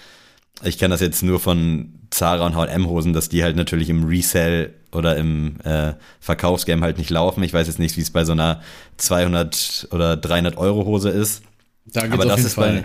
Ich 0.63 0.77
kenne 0.77 0.93
das 0.93 1.01
jetzt 1.01 1.23
nur 1.23 1.39
von 1.39 1.93
Zara 2.09 2.45
und 2.45 2.55
H&M 2.55 2.87
Hosen, 2.87 3.13
dass 3.13 3.29
die 3.29 3.43
halt 3.43 3.55
natürlich 3.55 3.89
im 3.89 4.03
Resell 4.03 4.73
oder 4.91 5.15
im 5.17 5.59
äh, 5.63 5.93
Verkaufsgame 6.19 6.81
halt 6.81 6.97
nicht 6.97 7.09
laufen. 7.09 7.43
Ich 7.43 7.53
weiß 7.53 7.67
jetzt 7.67 7.79
nicht, 7.79 7.97
wie 7.97 8.01
es 8.01 8.11
bei 8.11 8.25
so 8.25 8.33
einer 8.33 8.61
200 8.97 9.87
oder 9.91 10.17
300 10.17 10.57
Euro 10.57 10.85
Hose 10.85 11.09
ist. 11.09 11.43
Da 11.85 12.01
geht's 12.01 12.13
Aber 12.13 12.25
das 12.25 12.43
ist 12.43 12.53
Fall. 12.53 12.83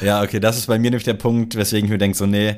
bei, 0.00 0.06
ja, 0.06 0.22
okay, 0.22 0.40
das 0.40 0.58
ist 0.58 0.66
bei 0.66 0.78
mir 0.78 0.90
nämlich 0.90 1.04
der 1.04 1.14
Punkt, 1.14 1.56
weswegen 1.56 1.86
ich 1.86 1.90
mir 1.90 1.98
denke, 1.98 2.16
so, 2.16 2.26
nee, 2.26 2.56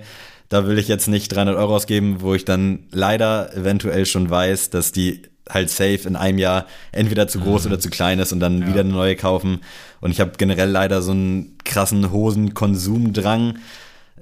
da 0.49 0.67
will 0.67 0.79
ich 0.79 0.89
jetzt 0.89 1.09
nicht 1.09 1.29
300 1.29 1.57
Euro 1.57 1.77
ausgeben, 1.77 2.21
wo 2.21 2.35
ich 2.35 2.45
dann 2.45 2.81
leider 2.91 3.55
eventuell 3.57 4.05
schon 4.05 4.29
weiß, 4.29 4.71
dass 4.71 4.93
die 4.93 5.23
halt 5.49 5.71
safe 5.71 6.07
in 6.07 6.17
einem 6.17 6.39
Jahr 6.39 6.67
entweder 6.93 7.29
zu 7.29 7.41
groß 7.41 7.67
oder 7.67 7.81
zu 7.81 7.91
klein 7.91 8.19
ist 8.19 8.33
und 8.33 8.41
dann 8.41 8.67
wieder 8.67 8.81
eine 8.81 8.91
neue 8.91 9.17
kaufen. 9.17 9.61
Und 10.01 10.11
ich 10.11 10.21
habe 10.21 10.33
generell 10.39 10.71
leider 10.71 11.03
so 11.03 11.13
einen 11.13 11.57
krassen 11.65 12.13
Hosenkonsumdrang. 12.13 13.59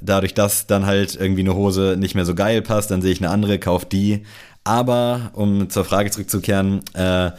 Dadurch, 0.00 0.34
dass 0.34 0.66
dann 0.66 0.86
halt 0.86 1.16
irgendwie 1.16 1.40
eine 1.40 1.54
Hose 1.54 1.96
nicht 1.98 2.14
mehr 2.14 2.24
so 2.24 2.34
geil 2.34 2.62
passt, 2.62 2.90
dann 2.90 3.02
sehe 3.02 3.12
ich 3.12 3.20
eine 3.20 3.30
andere, 3.30 3.58
kauf 3.58 3.84
die. 3.84 4.24
Aber 4.68 5.30
um 5.32 5.70
zur 5.70 5.86
Frage 5.86 6.10
zurückzukehren, 6.10 6.82
äh, 6.92 7.30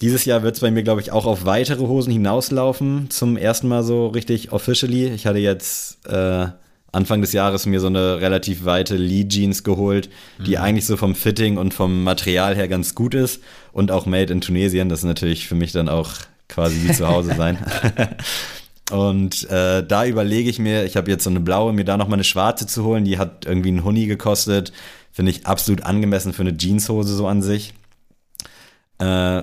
dieses 0.00 0.24
Jahr 0.24 0.42
wird 0.42 0.56
es 0.56 0.60
bei 0.60 0.72
mir, 0.72 0.82
glaube 0.82 1.00
ich, 1.00 1.12
auch 1.12 1.26
auf 1.26 1.44
weitere 1.44 1.86
Hosen 1.86 2.12
hinauslaufen. 2.12 3.08
Zum 3.08 3.36
ersten 3.36 3.68
Mal 3.68 3.84
so 3.84 4.08
richtig 4.08 4.50
officially. 4.50 5.06
Ich 5.06 5.24
hatte 5.24 5.38
jetzt 5.38 6.04
äh, 6.08 6.48
Anfang 6.90 7.20
des 7.20 7.32
Jahres 7.32 7.66
mir 7.66 7.78
so 7.78 7.86
eine 7.86 8.20
relativ 8.20 8.64
weite 8.64 8.96
Lee 8.96 9.28
Jeans 9.28 9.62
geholt, 9.62 10.10
die 10.44 10.58
eigentlich 10.58 10.84
so 10.84 10.96
vom 10.96 11.14
Fitting 11.14 11.56
und 11.56 11.72
vom 11.72 12.02
Material 12.02 12.56
her 12.56 12.66
ganz 12.66 12.96
gut 12.96 13.14
ist 13.14 13.40
und 13.72 13.92
auch 13.92 14.04
made 14.04 14.32
in 14.32 14.40
Tunesien. 14.40 14.88
Das 14.88 14.98
ist 14.98 15.04
natürlich 15.04 15.46
für 15.46 15.54
mich 15.54 15.70
dann 15.70 15.88
auch 15.88 16.10
quasi 16.48 16.82
wie 16.82 16.92
zu 16.92 17.06
Hause 17.06 17.34
sein. 17.36 17.58
Und 18.90 19.48
äh, 19.48 19.86
da 19.86 20.04
überlege 20.04 20.50
ich 20.50 20.58
mir, 20.58 20.84
ich 20.84 20.96
habe 20.96 21.10
jetzt 21.10 21.24
so 21.24 21.30
eine 21.30 21.40
blaue, 21.40 21.72
mir 21.72 21.84
da 21.84 21.96
noch 21.96 22.08
mal 22.08 22.16
eine 22.16 22.24
schwarze 22.24 22.66
zu 22.66 22.84
holen, 22.84 23.06
die 23.06 23.16
hat 23.16 23.46
irgendwie 23.46 23.70
einen 23.70 23.84
Huni 23.84 24.06
gekostet. 24.06 24.70
Finde 25.12 25.30
ich 25.30 25.46
absolut 25.46 25.84
angemessen 25.84 26.32
für 26.32 26.42
eine 26.42 26.56
Jeanshose 26.56 27.14
so 27.14 27.26
an 27.28 27.42
sich. 27.42 27.74
Äh, 28.98 29.42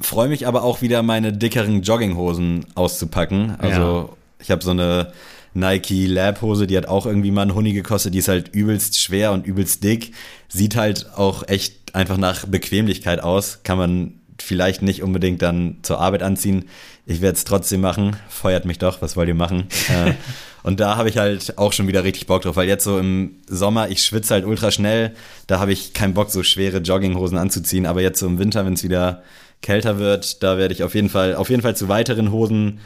Freue 0.00 0.28
mich 0.28 0.48
aber 0.48 0.64
auch 0.64 0.82
wieder, 0.82 1.02
meine 1.02 1.32
dickeren 1.32 1.82
Jogginghosen 1.82 2.66
auszupacken. 2.74 3.54
Also 3.58 3.80
Ja. 3.80 4.08
ich 4.40 4.50
habe 4.50 4.62
so 4.64 4.70
eine 4.72 5.12
Nike 5.54 6.06
Lab-Hose, 6.06 6.66
die 6.66 6.76
hat 6.76 6.86
auch 6.86 7.06
irgendwie 7.06 7.30
mal 7.30 7.42
einen 7.42 7.54
Huni 7.54 7.72
gekostet. 7.72 8.12
Die 8.14 8.18
ist 8.18 8.26
halt 8.28 8.48
übelst 8.52 8.98
schwer 9.00 9.30
und 9.32 9.46
übelst 9.46 9.84
dick. 9.84 10.12
Sieht 10.48 10.74
halt 10.74 11.12
auch 11.16 11.46
echt 11.46 11.94
einfach 11.94 12.16
nach 12.16 12.46
Bequemlichkeit 12.46 13.22
aus. 13.22 13.60
Kann 13.62 13.78
man 13.78 14.14
vielleicht 14.40 14.82
nicht 14.82 15.02
unbedingt 15.04 15.40
dann 15.42 15.76
zur 15.82 16.00
Arbeit 16.00 16.22
anziehen. 16.24 16.64
Ich 17.06 17.20
werde 17.20 17.36
es 17.36 17.44
trotzdem 17.44 17.80
machen. 17.80 18.16
Feuert 18.28 18.64
mich 18.64 18.78
doch, 18.78 19.02
was 19.02 19.14
wollt 19.16 19.28
ihr 19.28 19.34
machen? 19.34 19.68
äh, 19.88 20.14
und 20.62 20.78
da 20.80 20.96
habe 20.96 21.08
ich 21.08 21.18
halt 21.18 21.58
auch 21.58 21.72
schon 21.72 21.88
wieder 21.88 22.04
richtig 22.04 22.26
Bock 22.26 22.42
drauf, 22.42 22.56
weil 22.56 22.68
jetzt 22.68 22.84
so 22.84 22.98
im 22.98 23.36
Sommer, 23.48 23.88
ich 23.90 24.04
schwitze 24.04 24.34
halt 24.34 24.44
ultra 24.44 24.70
schnell. 24.70 25.12
Da 25.46 25.58
habe 25.58 25.72
ich 25.72 25.92
keinen 25.92 26.14
Bock, 26.14 26.30
so 26.30 26.42
schwere 26.42 26.78
Jogginghosen 26.78 27.36
anzuziehen. 27.36 27.86
Aber 27.86 28.00
jetzt 28.00 28.20
so 28.20 28.26
im 28.26 28.38
Winter, 28.38 28.64
wenn 28.64 28.74
es 28.74 28.84
wieder 28.84 29.22
kälter 29.60 29.98
wird, 29.98 30.42
da 30.42 30.58
werde 30.58 30.72
ich 30.74 30.84
auf 30.84 30.94
jeden 30.94 31.08
Fall, 31.08 31.34
auf 31.34 31.50
jeden 31.50 31.62
Fall 31.62 31.76
zu 31.76 31.88
weiteren 31.88 32.30
Hosen 32.30 32.78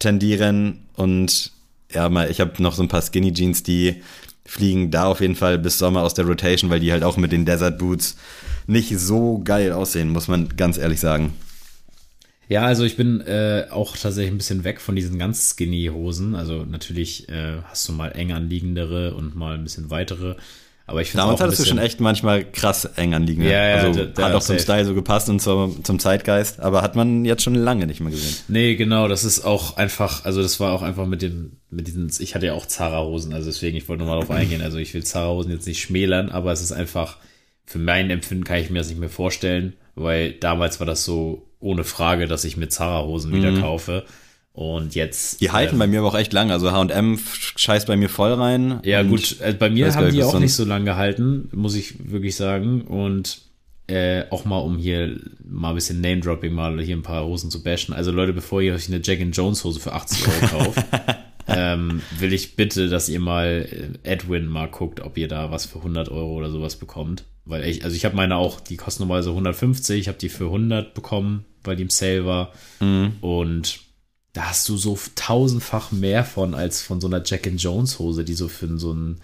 tendieren. 0.00 0.80
Und 0.96 1.52
ja, 1.92 2.08
mal, 2.08 2.30
ich 2.30 2.40
habe 2.40 2.60
noch 2.60 2.74
so 2.74 2.82
ein 2.82 2.88
paar 2.88 3.02
Skinny 3.02 3.32
Jeans, 3.32 3.62
die 3.62 4.02
fliegen 4.44 4.90
da 4.90 5.04
auf 5.04 5.20
jeden 5.20 5.36
Fall 5.36 5.58
bis 5.58 5.78
Sommer 5.78 6.02
aus 6.02 6.14
der 6.14 6.26
Rotation, 6.26 6.70
weil 6.70 6.80
die 6.80 6.90
halt 6.90 7.04
auch 7.04 7.16
mit 7.16 7.30
den 7.30 7.44
Desert 7.44 7.78
Boots 7.78 8.16
nicht 8.66 8.98
so 8.98 9.40
geil 9.44 9.72
aussehen, 9.72 10.10
muss 10.10 10.26
man 10.26 10.56
ganz 10.56 10.76
ehrlich 10.76 10.98
sagen. 10.98 11.32
Ja, 12.52 12.62
also 12.66 12.84
ich 12.84 12.96
bin 12.96 13.20
äh, 13.22 13.66
auch 13.70 13.96
tatsächlich 13.96 14.32
ein 14.32 14.38
bisschen 14.38 14.64
weg 14.64 14.80
von 14.80 14.94
diesen 14.94 15.18
ganz 15.18 15.50
skinny 15.54 15.90
Hosen. 15.92 16.34
Also 16.34 16.64
natürlich 16.64 17.28
äh, 17.28 17.62
hast 17.64 17.88
du 17.88 17.92
mal 17.92 18.08
eng 18.10 18.32
anliegendere 18.32 19.14
und 19.14 19.34
mal 19.34 19.54
ein 19.54 19.64
bisschen 19.64 19.90
weitere. 19.90 20.36
Aber 20.84 21.00
ich 21.00 21.10
finde 21.10 21.22
Damals 21.22 21.40
hattest 21.40 21.60
du 21.60 21.64
schon 21.64 21.78
echt 21.78 22.00
manchmal 22.00 22.44
krass 22.44 22.84
eng 22.96 23.14
anliegende. 23.14 23.48
Ja, 23.50 23.68
ja, 23.68 23.74
also 23.76 24.00
da- 24.00 24.06
da- 24.06 24.22
hat 24.24 24.34
auch 24.34 24.42
zum 24.42 24.56
safe. 24.58 24.62
Style 24.64 24.84
so 24.84 24.94
gepasst 24.94 25.28
und 25.30 25.40
zum, 25.40 25.82
zum 25.84 25.98
Zeitgeist, 26.00 26.60
aber 26.60 26.82
hat 26.82 26.96
man 26.96 27.24
jetzt 27.24 27.42
schon 27.44 27.54
lange 27.54 27.86
nicht 27.86 28.00
mehr 28.00 28.10
gesehen. 28.10 28.34
Nee, 28.48 28.74
genau, 28.74 29.06
das 29.08 29.24
ist 29.24 29.44
auch 29.44 29.76
einfach, 29.76 30.24
also 30.24 30.42
das 30.42 30.58
war 30.60 30.72
auch 30.72 30.82
einfach 30.82 31.06
mit 31.06 31.22
den, 31.22 31.56
mit 31.70 31.86
diesen, 31.86 32.10
ich 32.18 32.34
hatte 32.34 32.46
ja 32.46 32.52
auch 32.54 32.66
Zara-Hosen, 32.66 33.32
also 33.32 33.46
deswegen, 33.46 33.76
ich 33.76 33.88
wollte 33.88 34.02
nochmal 34.02 34.18
darauf 34.20 34.30
eingehen, 34.36 34.60
also 34.60 34.76
ich 34.78 34.92
will 34.92 35.04
Zara-Hosen 35.04 35.52
jetzt 35.52 35.66
nicht 35.68 35.80
schmälern, 35.80 36.28
aber 36.30 36.52
es 36.52 36.60
ist 36.60 36.72
einfach, 36.72 37.16
für 37.64 37.78
mein 37.78 38.10
Empfinden 38.10 38.44
kann 38.44 38.58
ich 38.58 38.68
mir 38.68 38.80
das 38.80 38.88
nicht 38.88 38.98
mehr 39.00 39.08
vorstellen, 39.08 39.74
weil 39.94 40.32
damals 40.32 40.80
war 40.80 40.86
das 40.86 41.04
so 41.04 41.48
ohne 41.62 41.84
Frage, 41.84 42.26
dass 42.26 42.44
ich 42.44 42.56
mir 42.56 42.68
Zara-Hosen 42.68 43.32
wieder 43.32 43.58
kaufe 43.60 44.04
und 44.52 44.94
jetzt. 44.94 45.34
Mhm. 45.34 45.38
Die 45.44 45.50
halten 45.50 45.74
ähm, 45.74 45.78
bei 45.78 45.86
mir 45.86 46.00
aber 46.00 46.08
auch 46.08 46.18
echt 46.18 46.32
lang. 46.32 46.50
Also 46.50 46.72
H&M 46.72 47.18
scheißt 47.56 47.86
bei 47.86 47.96
mir 47.96 48.08
voll 48.08 48.32
rein. 48.34 48.80
Ja, 48.84 49.02
gut, 49.02 49.40
äh, 49.40 49.54
bei 49.54 49.70
mir 49.70 49.94
haben 49.94 50.12
die 50.12 50.22
auch 50.22 50.38
nicht 50.38 50.54
so 50.54 50.64
lange 50.64 50.84
gehalten, 50.84 51.48
muss 51.52 51.74
ich 51.74 52.10
wirklich 52.10 52.36
sagen. 52.36 52.82
Und 52.82 53.40
äh, 53.86 54.24
auch 54.30 54.44
mal, 54.44 54.58
um 54.58 54.76
hier 54.76 55.18
mal 55.44 55.70
ein 55.70 55.74
bisschen 55.74 56.00
Name-Dropping, 56.00 56.52
mal 56.52 56.80
hier 56.80 56.96
ein 56.96 57.02
paar 57.02 57.24
Hosen 57.24 57.50
zu 57.50 57.62
bashen. 57.62 57.94
Also 57.94 58.10
Leute, 58.10 58.32
bevor 58.32 58.60
ihr 58.60 58.74
euch 58.74 58.88
eine 58.88 59.00
Jack 59.02 59.20
and 59.20 59.36
Jones 59.36 59.64
Hose 59.64 59.80
für 59.80 59.92
80 59.92 60.28
Euro 60.28 60.46
kauft, 60.64 60.84
ähm, 61.48 62.02
will 62.18 62.32
ich 62.32 62.56
bitte, 62.56 62.88
dass 62.88 63.08
ihr 63.08 63.20
mal 63.20 63.66
äh, 64.04 64.08
Edwin 64.08 64.46
mal 64.46 64.68
guckt, 64.68 65.00
ob 65.00 65.16
ihr 65.16 65.28
da 65.28 65.50
was 65.50 65.66
für 65.66 65.78
100 65.78 66.10
Euro 66.10 66.32
oder 66.32 66.50
sowas 66.50 66.76
bekommt. 66.76 67.24
Weil 67.44 67.64
ich, 67.64 67.84
also 67.84 67.96
ich 67.96 68.04
habe 68.04 68.14
meine 68.16 68.36
auch, 68.36 68.60
die 68.60 68.76
kosten 68.76 69.02
normalerweise 69.02 69.30
150, 69.30 70.00
ich 70.00 70.08
habe 70.08 70.18
die 70.18 70.28
für 70.28 70.44
100 70.44 70.94
bekommen, 70.94 71.44
weil 71.64 71.76
die 71.76 71.82
im 71.82 71.90
Sale 71.90 72.24
war. 72.24 72.52
Mhm. 72.80 73.14
Und 73.20 73.80
da 74.32 74.44
hast 74.50 74.68
du 74.68 74.76
so 74.76 74.98
tausendfach 75.14 75.92
mehr 75.92 76.24
von 76.24 76.54
als 76.54 76.82
von 76.82 77.00
so 77.00 77.06
einer 77.06 77.22
Jack 77.24 77.46
and 77.46 77.60
Jones 77.62 77.98
Hose, 77.98 78.24
die 78.24 78.34
so 78.34 78.48
für 78.48 78.78
so 78.78 78.92
ein, 78.92 79.20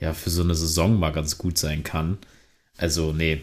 ja, 0.00 0.14
für 0.14 0.30
so 0.30 0.42
eine 0.42 0.54
Saison 0.54 0.98
mal 0.98 1.12
ganz 1.12 1.38
gut 1.38 1.58
sein 1.58 1.84
kann. 1.84 2.18
Also, 2.76 3.12
nee. 3.12 3.42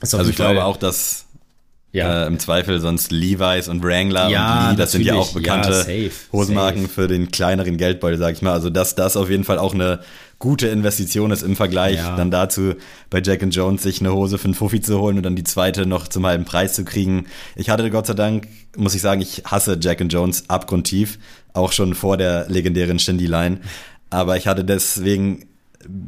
Also 0.00 0.18
ich 0.22 0.36
glaube 0.36 0.56
Fall- 0.56 0.64
auch, 0.64 0.76
dass 0.76 1.26
ja, 1.92 2.24
äh, 2.24 2.26
im 2.26 2.38
Zweifel 2.38 2.80
sonst 2.80 3.10
Levi's 3.12 3.68
und 3.68 3.82
Wrangler 3.82 4.28
Ja, 4.28 4.64
und 4.64 4.70
Lee, 4.72 4.76
das 4.82 4.92
sind 4.92 5.02
ja 5.02 5.14
auch 5.14 5.32
bekannte 5.32 5.70
Ja, 5.70 5.74
safe, 5.76 6.10
Hosenmarken 6.32 6.82
safe. 6.82 6.92
für 6.92 7.08
den 7.08 7.30
kleineren 7.30 7.76
Geldbeutel, 7.78 8.18
sag 8.18 8.34
ich 8.34 8.42
mal. 8.42 8.52
Also 8.52 8.68
dass 8.68 8.94
das 8.96 9.16
auf 9.16 9.30
jeden 9.30 9.44
Fall 9.44 9.58
auch 9.58 9.72
eine 9.72 10.00
gute 10.38 10.68
Investition 10.68 11.30
ist 11.30 11.42
im 11.42 11.56
Vergleich 11.56 11.96
Ja. 11.96 12.16
dann 12.16 12.30
dazu, 12.30 12.74
bei 13.10 13.20
Jack 13.22 13.42
and 13.42 13.54
Jones 13.54 13.82
sich 13.82 14.00
eine 14.00 14.12
Hose 14.12 14.36
für 14.38 14.44
einen 14.46 14.54
Fuffi 14.54 14.80
zu 14.80 14.98
holen 15.00 15.16
und 15.16 15.22
dann 15.22 15.36
die 15.36 15.44
zweite 15.44 15.86
noch 15.86 16.08
zum 16.08 16.26
halben 16.26 16.44
Preis 16.44 16.74
zu 16.74 16.84
kriegen. 16.84 17.26
Ich 17.54 17.70
hatte 17.70 17.88
Gott 17.90 18.06
sei 18.06 18.14
Dank, 18.14 18.48
muss 18.76 18.94
ich 18.94 19.00
sagen, 19.00 19.20
ich 19.22 19.42
hasse 19.46 19.78
Jack 19.80 20.00
and 20.00 20.12
Jones 20.12 20.44
abgrundtief, 20.48 21.18
auch 21.54 21.72
schon 21.72 21.94
vor 21.94 22.16
der 22.16 22.48
legendären 22.50 22.98
Shindy-Line. 22.98 23.60
Aber 24.10 24.36
ich 24.36 24.46
hatte 24.46 24.64
deswegen 24.64 25.46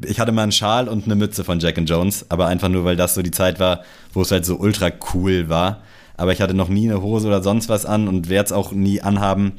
ich 0.05 0.19
hatte 0.19 0.33
mal 0.33 0.43
einen 0.43 0.51
Schal 0.53 0.89
und 0.89 1.05
eine 1.05 1.15
Mütze 1.15 1.45
von 1.45 1.61
Jack 1.61 1.79
and 1.79 1.89
Jones, 1.89 2.27
aber 2.31 2.49
einfach 2.49 2.69
nur, 2.69 2.85
weil 2.85 2.97
das 2.97 3.15
so 3.15 3.23
die 3.23 3.31
Zeit 3.31 3.61
war, 3.61 3.83
wo 4.13 4.23
es 4.23 4.31
halt 4.33 4.45
so 4.45 4.57
ultra 4.57 4.91
cool 5.15 5.49
war. 5.49 5.83
Aber 6.17 6.33
ich 6.33 6.41
hatte 6.41 6.55
noch 6.55 6.69
nie 6.69 6.91
eine 6.91 7.01
Hose 7.01 7.29
oder 7.29 7.43
sonst 7.45 7.69
was 7.69 7.87
an 7.87 8.09
und 8.09 8.29
werde 8.29 8.47
es 8.47 8.53
auch 8.53 8.73
nie 8.73 9.01
anhaben. 9.03 9.53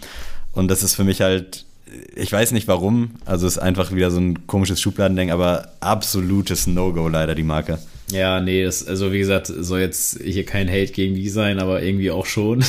Und 0.51 0.67
das 0.69 0.83
ist 0.83 0.95
für 0.95 1.05
mich 1.05 1.21
halt, 1.21 1.65
ich 2.15 2.31
weiß 2.31 2.51
nicht 2.51 2.67
warum, 2.67 3.11
also 3.25 3.47
es 3.47 3.57
ist 3.57 3.61
einfach 3.61 3.91
wieder 3.93 4.11
so 4.11 4.19
ein 4.19 4.47
komisches 4.47 4.81
Schubladendenken, 4.81 5.33
aber 5.33 5.73
absolutes 5.79 6.67
No-Go 6.67 7.07
leider 7.07 7.35
die 7.35 7.43
Marke. 7.43 7.79
ja, 8.11 8.41
nee, 8.41 8.63
das, 8.63 8.85
also 8.87 9.11
wie 9.11 9.19
gesagt, 9.19 9.47
soll 9.47 9.79
jetzt 9.79 10.19
hier 10.23 10.45
kein 10.45 10.69
Hate 10.69 10.91
gegen 10.91 11.15
die 11.15 11.29
sein, 11.29 11.59
aber 11.59 11.81
irgendwie 11.81 12.11
auch 12.11 12.25
schon. 12.25 12.63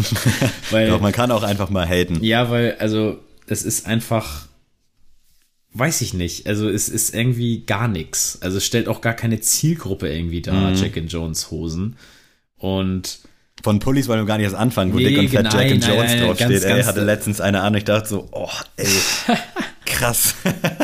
weil, 0.70 0.88
Doch, 0.88 1.00
man 1.00 1.12
kann 1.12 1.30
auch 1.30 1.42
einfach 1.42 1.70
mal 1.70 1.88
haten. 1.88 2.22
Ja, 2.22 2.50
weil, 2.50 2.76
also, 2.78 3.18
es 3.46 3.64
ist 3.64 3.86
einfach, 3.86 4.46
weiß 5.72 6.00
ich 6.00 6.14
nicht, 6.14 6.46
also 6.46 6.68
es 6.68 6.88
ist 6.88 7.14
irgendwie 7.14 7.64
gar 7.64 7.88
nichts. 7.88 8.38
Also 8.40 8.58
es 8.58 8.64
stellt 8.64 8.88
auch 8.88 9.00
gar 9.00 9.14
keine 9.14 9.40
Zielgruppe 9.40 10.08
irgendwie 10.08 10.42
dar, 10.42 10.72
Jack 10.72 10.96
and 10.96 11.12
Jones 11.12 11.50
Hosen. 11.50 11.96
Und 12.56 13.20
Von 13.62 13.78
Pullis 13.78 14.08
wollen 14.08 14.20
wir 14.20 14.26
gar 14.26 14.36
nicht 14.38 14.44
erst 14.44 14.56
anfangen, 14.56 14.92
wo 14.92 14.96
Nee, 14.98 15.08
Dick 15.08 15.18
und 15.18 15.28
Fat 15.30 15.42
nein, 15.44 15.52
Jack 15.52 15.70
and 15.72 15.80
nein, 15.80 15.90
Jones 15.96 16.10
nein, 16.12 16.20
draufsteht. 16.24 16.48
ganz, 16.50 16.64
ey, 16.64 16.68
ganz- 16.70 16.86
hatte 16.86 17.04
letztens 17.04 17.40
eine 17.40 17.60
an 17.60 17.72
und 17.74 17.78
ich 17.78 17.84
dachte 17.84 18.08
so, 18.08 18.28
oh, 18.32 18.48
ey, 18.76 18.86
krass. 19.86 20.34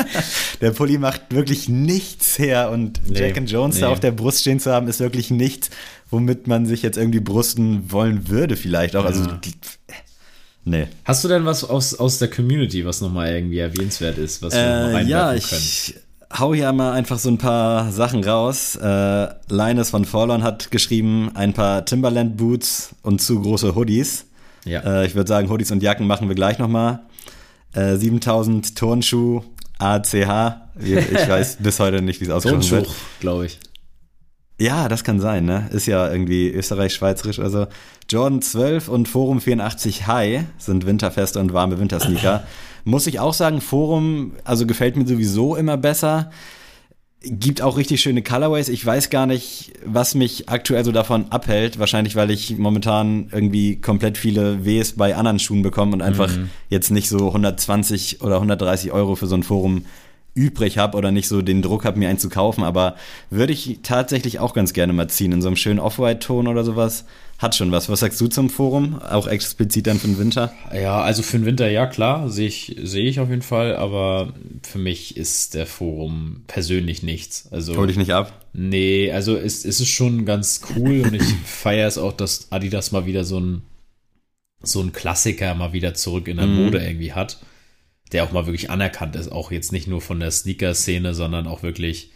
der 0.61 0.71
Pulli 0.71 0.97
macht 0.97 1.21
wirklich 1.29 1.69
nichts 1.69 2.37
her 2.37 2.69
und 2.71 2.99
Nee, 3.09 3.19
Jack 3.19 3.37
and 3.37 3.49
Jones 3.49 3.79
da 3.79 3.87
nee. 3.87 3.93
auf 3.93 3.99
der 3.99 4.11
Brust 4.11 4.41
stehen 4.41 4.59
zu 4.59 4.71
haben, 4.71 4.87
ist 4.87 4.99
wirklich 4.99 5.31
nichts, 5.31 5.69
womit 6.11 6.47
man 6.47 6.65
sich 6.65 6.83
jetzt 6.83 6.97
irgendwie 6.97 7.19
brusten 7.19 7.91
wollen 7.91 8.29
würde 8.29 8.55
vielleicht 8.55 8.95
auch. 8.95 9.05
Also, 9.05 9.25
die, 9.25 9.53
nee. 10.65 10.87
hast 11.03 11.23
du 11.23 11.27
denn 11.29 11.45
was 11.45 11.63
aus, 11.63 11.95
aus 11.95 12.19
der 12.19 12.29
Community, 12.29 12.85
was 12.85 13.01
nochmal 13.01 13.33
irgendwie 13.33 13.59
erwähnenswert 13.59 14.17
ist, 14.17 14.41
was 14.41 14.53
wir 14.53 14.61
noch 14.61 14.99
Äh, 14.99 15.03
ja, 15.03 15.27
reinwerfen 15.29 15.49
können? 15.49 15.61
ich 15.63 15.95
hau 16.33 16.53
hier 16.53 16.71
mal 16.73 16.93
einfach 16.93 17.19
so 17.19 17.29
ein 17.29 17.37
paar 17.37 17.91
Sachen 17.91 18.23
raus. 18.23 18.75
Äh, 18.75 19.27
Linus 19.49 19.89
von 19.89 20.05
Forlorn 20.05 20.43
hat 20.43 20.71
geschrieben, 20.71 21.31
ein 21.33 21.53
paar 21.53 21.85
Timberland 21.85 22.37
Boots 22.37 22.95
und 23.01 23.21
zu 23.21 23.41
große 23.41 23.75
Hoodies. 23.75 24.25
Ja. 24.65 24.81
Äh, 24.81 25.05
ich 25.05 25.15
würde 25.15 25.27
sagen, 25.27 25.49
Hoodies 25.49 25.71
und 25.71 25.81
Jacken 25.81 26.07
machen 26.07 26.27
wir 26.27 26.35
gleich 26.35 26.59
nochmal. 26.59 27.01
Äh, 27.73 27.95
7000 27.95 28.75
Turnschuh 28.75 29.43
ACH. 29.79 30.13
Ich 30.79 30.93
weiß 31.29 31.57
bis 31.59 31.79
heute 31.79 32.01
nicht, 32.01 32.19
wie 32.19 32.25
es 32.25 32.31
ausgesprochen 32.31 32.71
wird. 32.71 32.85
Turnschuh, 32.85 33.01
glaube 33.19 33.45
ich. 33.45 33.59
Ja, 34.59 34.87
das 34.87 35.03
kann 35.03 35.19
sein, 35.19 35.45
ne? 35.45 35.69
Ist 35.71 35.85
ja 35.85 36.11
irgendwie 36.11 36.49
österreich-schweizerisch 36.49 37.37
oder 37.37 37.49
so. 37.49 37.67
Jordan 38.09 38.41
12 38.41 38.87
und 38.87 39.07
Forum 39.07 39.39
84 39.39 40.07
High 40.07 40.45
sind 40.57 40.85
winterfeste 40.87 41.39
und 41.39 41.53
warme 41.53 41.79
Wintersneaker. 41.79 42.43
Muss 42.87 43.05
ich 43.05 43.19
auch 43.19 43.33
sagen, 43.33 43.59
Forum, 43.59 44.31
also 44.45 44.65
gefällt 44.65 44.95
mir 44.95 45.05
sowieso 45.05 45.57
immer 45.57 45.75
besser. 45.75 46.31
Gibt 47.21 47.61
auch 47.61 47.75
richtig 47.75 47.99
schöne 47.99 48.23
Colorways. 48.23 48.69
Ich 48.69 48.85
weiß 48.85 49.09
gar 49.09 49.25
nicht, 49.25 49.73
was 49.83 50.15
mich 50.15 50.47
aktuell 50.47 50.85
so 50.85 50.93
davon 50.93 51.25
abhält. 51.29 51.79
Wahrscheinlich, 51.79 52.15
weil 52.15 52.31
ich 52.31 52.57
momentan 52.57 53.27
irgendwie 53.33 53.81
komplett 53.81 54.17
viele 54.17 54.63
Ws 54.63 54.93
bei 54.93 55.17
anderen 55.17 55.37
Schuhen 55.37 55.63
bekomme 55.63 55.91
und 55.91 56.01
einfach 56.01 56.33
mhm. 56.33 56.49
jetzt 56.69 56.89
nicht 56.89 57.09
so 57.09 57.27
120 57.27 58.21
oder 58.21 58.35
130 58.35 58.93
Euro 58.93 59.15
für 59.15 59.27
so 59.27 59.35
ein 59.35 59.43
Forum 59.43 59.83
übrig 60.33 60.77
habe 60.77 60.97
oder 60.97 61.11
nicht 61.11 61.27
so 61.27 61.41
den 61.41 61.61
Druck 61.61 61.83
habe, 61.83 61.99
mir 61.99 62.07
einen 62.07 62.19
zu 62.19 62.29
kaufen. 62.29 62.63
Aber 62.63 62.95
würde 63.29 63.51
ich 63.51 63.79
tatsächlich 63.83 64.39
auch 64.39 64.53
ganz 64.53 64.71
gerne 64.71 64.93
mal 64.93 65.09
ziehen 65.09 65.33
in 65.33 65.41
so 65.41 65.49
einem 65.49 65.57
schönen 65.57 65.79
Off-White-Ton 65.79 66.47
oder 66.47 66.63
sowas. 66.63 67.03
Hat 67.37 67.55
schon 67.55 67.71
was. 67.71 67.87
Was 67.87 67.99
sagst 67.99 68.19
du 68.19 68.27
zum 68.27 68.49
Forum? 68.49 68.99
Auch 68.99 69.27
explizit 69.27 69.85
dann 69.85 69.99
für 69.99 70.07
den 70.07 70.17
Winter? 70.17 70.53
Ja, 70.73 71.01
also 71.01 71.21
für 71.21 71.37
den 71.37 71.45
Winter, 71.45 71.69
ja 71.69 71.85
klar, 71.85 72.29
sehe 72.29 72.47
ich, 72.47 72.75
sehe 72.81 73.05
ich 73.05 73.19
auf 73.19 73.29
jeden 73.29 73.43
Fall, 73.43 73.75
aber 73.75 74.33
für 74.63 74.79
mich 74.79 75.17
ist 75.17 75.53
der 75.53 75.67
Forum 75.67 76.43
persönlich 76.47 77.03
nichts. 77.03 77.47
Also, 77.51 77.75
Hol 77.75 77.87
dich 77.87 77.97
nicht 77.97 78.13
ab? 78.13 78.45
Nee, 78.53 79.11
also 79.11 79.35
es, 79.37 79.65
es 79.65 79.79
ist 79.79 79.89
schon 79.89 80.25
ganz 80.25 80.61
cool 80.75 81.01
und 81.01 81.13
ich 81.13 81.23
feiere 81.45 81.87
es 81.87 81.99
auch, 81.99 82.13
dass 82.13 82.51
Adidas 82.51 82.91
mal 82.91 83.05
wieder 83.05 83.23
so 83.23 83.39
ein, 83.39 83.61
so 84.63 84.81
ein 84.81 84.91
Klassiker 84.91 85.53
mal 85.53 85.73
wieder 85.73 85.93
zurück 85.93 86.27
in 86.27 86.37
der 86.37 86.47
mhm. 86.47 86.65
Mode 86.65 86.79
irgendwie 86.79 87.13
hat 87.13 87.37
der 88.11 88.23
auch 88.23 88.31
mal 88.31 88.45
wirklich 88.45 88.69
anerkannt 88.69 89.15
ist, 89.15 89.31
auch 89.31 89.51
jetzt 89.51 89.71
nicht 89.71 89.87
nur 89.87 90.01
von 90.01 90.19
der 90.19 90.31
Sneaker-Szene, 90.31 91.13
sondern 91.13 91.47
auch 91.47 91.63
wirklich, 91.63 92.11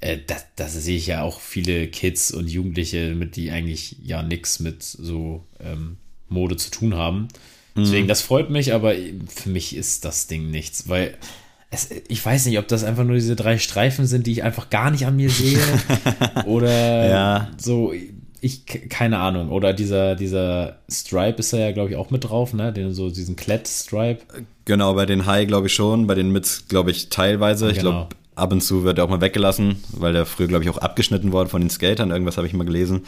äh, 0.00 0.18
das, 0.26 0.46
das 0.56 0.74
sehe 0.74 0.96
ich 0.96 1.06
ja 1.06 1.22
auch 1.22 1.40
viele 1.40 1.88
Kids 1.88 2.30
und 2.30 2.48
Jugendliche, 2.48 3.14
mit 3.14 3.36
die 3.36 3.50
eigentlich 3.50 3.96
ja 4.02 4.22
nichts 4.22 4.60
mit 4.60 4.82
so 4.82 5.44
ähm, 5.60 5.96
Mode 6.28 6.56
zu 6.56 6.70
tun 6.70 6.94
haben. 6.94 7.28
Deswegen, 7.76 8.04
mhm. 8.04 8.08
das 8.08 8.22
freut 8.22 8.50
mich, 8.50 8.74
aber 8.74 8.94
für 9.28 9.50
mich 9.50 9.76
ist 9.76 10.04
das 10.04 10.26
Ding 10.26 10.50
nichts, 10.50 10.88
weil 10.88 11.16
es, 11.70 11.90
ich 12.08 12.24
weiß 12.24 12.46
nicht, 12.46 12.58
ob 12.58 12.66
das 12.66 12.82
einfach 12.82 13.04
nur 13.04 13.14
diese 13.14 13.36
drei 13.36 13.58
Streifen 13.58 14.06
sind, 14.06 14.26
die 14.26 14.32
ich 14.32 14.42
einfach 14.42 14.70
gar 14.70 14.90
nicht 14.90 15.06
an 15.06 15.16
mir 15.16 15.30
sehe. 15.30 15.58
oder 16.46 17.08
ja. 17.08 17.50
so, 17.58 17.92
ich, 18.40 18.64
keine 18.66 19.18
Ahnung. 19.18 19.50
Oder 19.50 19.74
dieser, 19.74 20.14
dieser 20.14 20.78
Stripe 20.90 21.38
ist 21.38 21.52
da 21.52 21.58
ja, 21.58 21.72
glaube 21.72 21.90
ich, 21.90 21.96
auch 21.96 22.10
mit 22.10 22.24
drauf, 22.24 22.54
ne? 22.54 22.72
Den, 22.72 22.94
so 22.94 23.10
diesen 23.10 23.36
Klett-Stripe. 23.36 24.22
Genau, 24.64 24.94
bei 24.94 25.06
den 25.06 25.26
High 25.26 25.46
glaube 25.46 25.66
ich 25.66 25.74
schon, 25.74 26.06
bei 26.06 26.14
den 26.14 26.30
Mids 26.32 26.68
glaube 26.68 26.90
ich 26.90 27.10
teilweise. 27.10 27.66
Genau. 27.66 27.76
Ich 27.76 27.80
glaube, 27.80 28.08
ab 28.38 28.52
und 28.52 28.62
zu 28.62 28.84
wird 28.84 28.98
er 28.98 29.04
auch 29.04 29.08
mal 29.08 29.20
weggelassen, 29.20 29.82
weil 29.92 30.12
der 30.12 30.26
früher, 30.26 30.46
glaube 30.46 30.64
ich, 30.64 30.70
auch 30.70 30.78
abgeschnitten 30.78 31.32
worden 31.32 31.48
von 31.48 31.60
den 31.60 31.70
Skatern. 31.70 32.10
Irgendwas 32.10 32.36
habe 32.36 32.46
ich 32.46 32.52
mal 32.52 32.64
gelesen. 32.64 33.04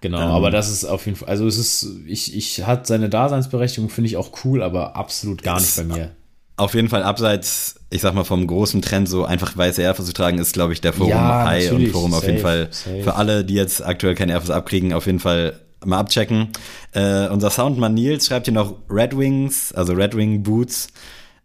Genau, 0.00 0.20
ähm, 0.20 0.30
aber 0.30 0.50
das 0.50 0.70
ist 0.70 0.84
auf 0.84 1.06
jeden 1.06 1.16
Fall, 1.16 1.28
also 1.28 1.46
es 1.46 1.56
ist, 1.56 1.88
ich, 2.06 2.36
ich 2.36 2.66
hat 2.66 2.86
seine 2.86 3.08
Daseinsberechtigung, 3.08 3.88
finde 3.88 4.08
ich 4.08 4.16
auch 4.16 4.30
cool, 4.44 4.62
aber 4.62 4.96
absolut 4.96 5.42
gar 5.42 5.58
nicht 5.58 5.76
bei 5.76 5.84
mir. 5.84 6.10
Auf 6.58 6.74
jeden 6.74 6.88
Fall 6.88 7.02
abseits, 7.02 7.76
ich 7.90 8.00
sag 8.00 8.14
mal, 8.14 8.24
vom 8.24 8.46
großen 8.46 8.80
Trend, 8.80 9.08
so 9.08 9.24
einfach 9.24 9.56
weiße 9.56 9.82
Airfos 9.82 10.06
zu 10.06 10.12
tragen, 10.12 10.38
ist, 10.38 10.54
glaube 10.54 10.72
ich, 10.72 10.80
der 10.80 10.92
Forum 10.92 11.10
ja, 11.10 11.44
High 11.44 11.72
und 11.72 11.86
Forum 11.88 12.12
safe, 12.12 12.22
auf 12.22 12.28
jeden 12.28 12.42
Fall 12.42 12.68
safe. 12.70 13.02
für 13.02 13.14
alle, 13.16 13.44
die 13.44 13.54
jetzt 13.54 13.84
aktuell 13.84 14.14
keine 14.14 14.32
Airfos 14.32 14.50
abkriegen, 14.50 14.92
auf 14.94 15.06
jeden 15.06 15.20
Fall 15.20 15.60
mal 15.84 15.98
abchecken. 15.98 16.48
Äh, 16.92 17.28
unser 17.28 17.50
Soundmann 17.50 17.94
Nils 17.94 18.26
schreibt 18.26 18.46
hier 18.46 18.54
noch 18.54 18.74
Red 18.88 19.16
Wings, 19.16 19.72
also 19.72 19.92
Red 19.92 20.16
Wing 20.16 20.42
Boots. 20.42 20.88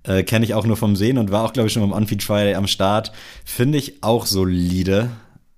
Äh, 0.03 0.23
Kenne 0.23 0.45
ich 0.45 0.53
auch 0.53 0.65
nur 0.65 0.77
vom 0.77 0.95
Sehen 0.95 1.17
und 1.17 1.31
war 1.31 1.45
auch, 1.45 1.53
glaube 1.53 1.67
ich, 1.67 1.73
schon 1.73 1.87
beim 1.87 1.91
Unfeed 1.91 2.23
Friday 2.23 2.55
am 2.55 2.67
Start. 2.67 3.11
Finde 3.45 3.77
ich 3.77 4.03
auch 4.03 4.25
solide, 4.25 5.09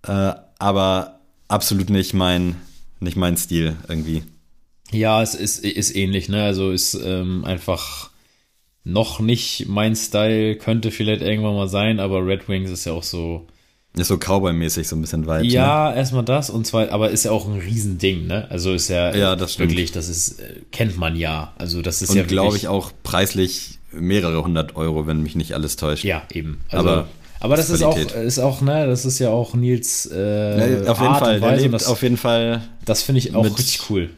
äh, 0.05 0.33
aber 0.59 1.19
absolut 1.47 1.89
nicht 1.89 2.13
mein, 2.13 2.55
nicht 2.99 3.15
mein 3.15 3.37
Stil 3.37 3.75
irgendwie. 3.87 4.23
Ja, 4.91 5.21
es 5.21 5.33
ist, 5.33 5.63
ist 5.63 5.95
ähnlich, 5.95 6.29
ne? 6.29 6.43
Also 6.43 6.71
ist 6.71 6.93
ähm, 6.93 7.45
einfach 7.45 8.11
noch 8.83 9.19
nicht 9.19 9.67
mein 9.67 9.95
Style, 9.95 10.57
könnte 10.57 10.91
vielleicht 10.91 11.21
irgendwann 11.21 11.55
mal 11.55 11.69
sein, 11.69 11.99
aber 11.99 12.25
Red 12.25 12.49
Wings 12.49 12.69
ist 12.69 12.85
ja 12.85 12.93
auch 12.93 13.03
so. 13.03 13.47
Ist 13.95 14.07
so 14.07 14.17
Cowboy-mäßig, 14.17 14.87
so 14.87 14.95
ein 14.95 15.01
bisschen 15.01 15.27
weit. 15.27 15.45
Ja, 15.45 15.91
ne? 15.91 15.97
erstmal 15.97 16.23
das 16.23 16.49
und 16.49 16.65
zwar, 16.65 16.89
aber 16.89 17.11
ist 17.11 17.25
ja 17.25 17.31
auch 17.31 17.47
ein 17.47 17.59
Riesending, 17.59 18.25
ne? 18.25 18.49
Also 18.49 18.73
ist 18.73 18.89
ja, 18.89 19.15
ja 19.15 19.35
das 19.35 19.59
wirklich, 19.59 19.91
das 19.91 20.09
ist, 20.09 20.39
äh, 20.39 20.61
kennt 20.71 20.97
man 20.97 21.15
ja. 21.15 21.53
Also 21.57 21.81
das 21.81 22.01
ist 22.01 22.09
und 22.09 22.17
ja 22.17 22.23
glaube 22.23 22.57
ich 22.57 22.67
auch 22.67 22.91
preislich 23.03 23.79
mehrere 23.93 24.43
hundert 24.43 24.75
Euro, 24.75 25.07
wenn 25.07 25.21
mich 25.23 25.35
nicht 25.35 25.53
alles 25.53 25.75
täuscht. 25.75 26.03
Ja, 26.03 26.23
eben. 26.31 26.61
Also, 26.69 26.89
aber 26.89 27.07
aber 27.39 27.57
das 27.57 27.69
ist 27.69 27.83
auch, 27.83 27.97
ist 27.97 28.39
auch, 28.39 28.61
ne, 28.61 28.87
das 28.87 29.03
ist 29.03 29.19
ja 29.19 29.29
auch 29.29 29.53
Nils 29.53 30.09
äh, 30.09 30.85
ja, 30.85 30.91
auf 30.91 30.99
jeden 30.99 31.11
Art 31.11 31.19
Fall, 31.19 31.39
der 31.41 31.57
lebt 31.57 31.73
das, 31.73 31.87
auf 31.87 32.01
jeden 32.01 32.15
Fall. 32.15 32.61
Das 32.85 33.03
finde 33.03 33.19
ich 33.19 33.35
auch 33.35 33.43
richtig 33.43 33.89
cool. 33.89 34.09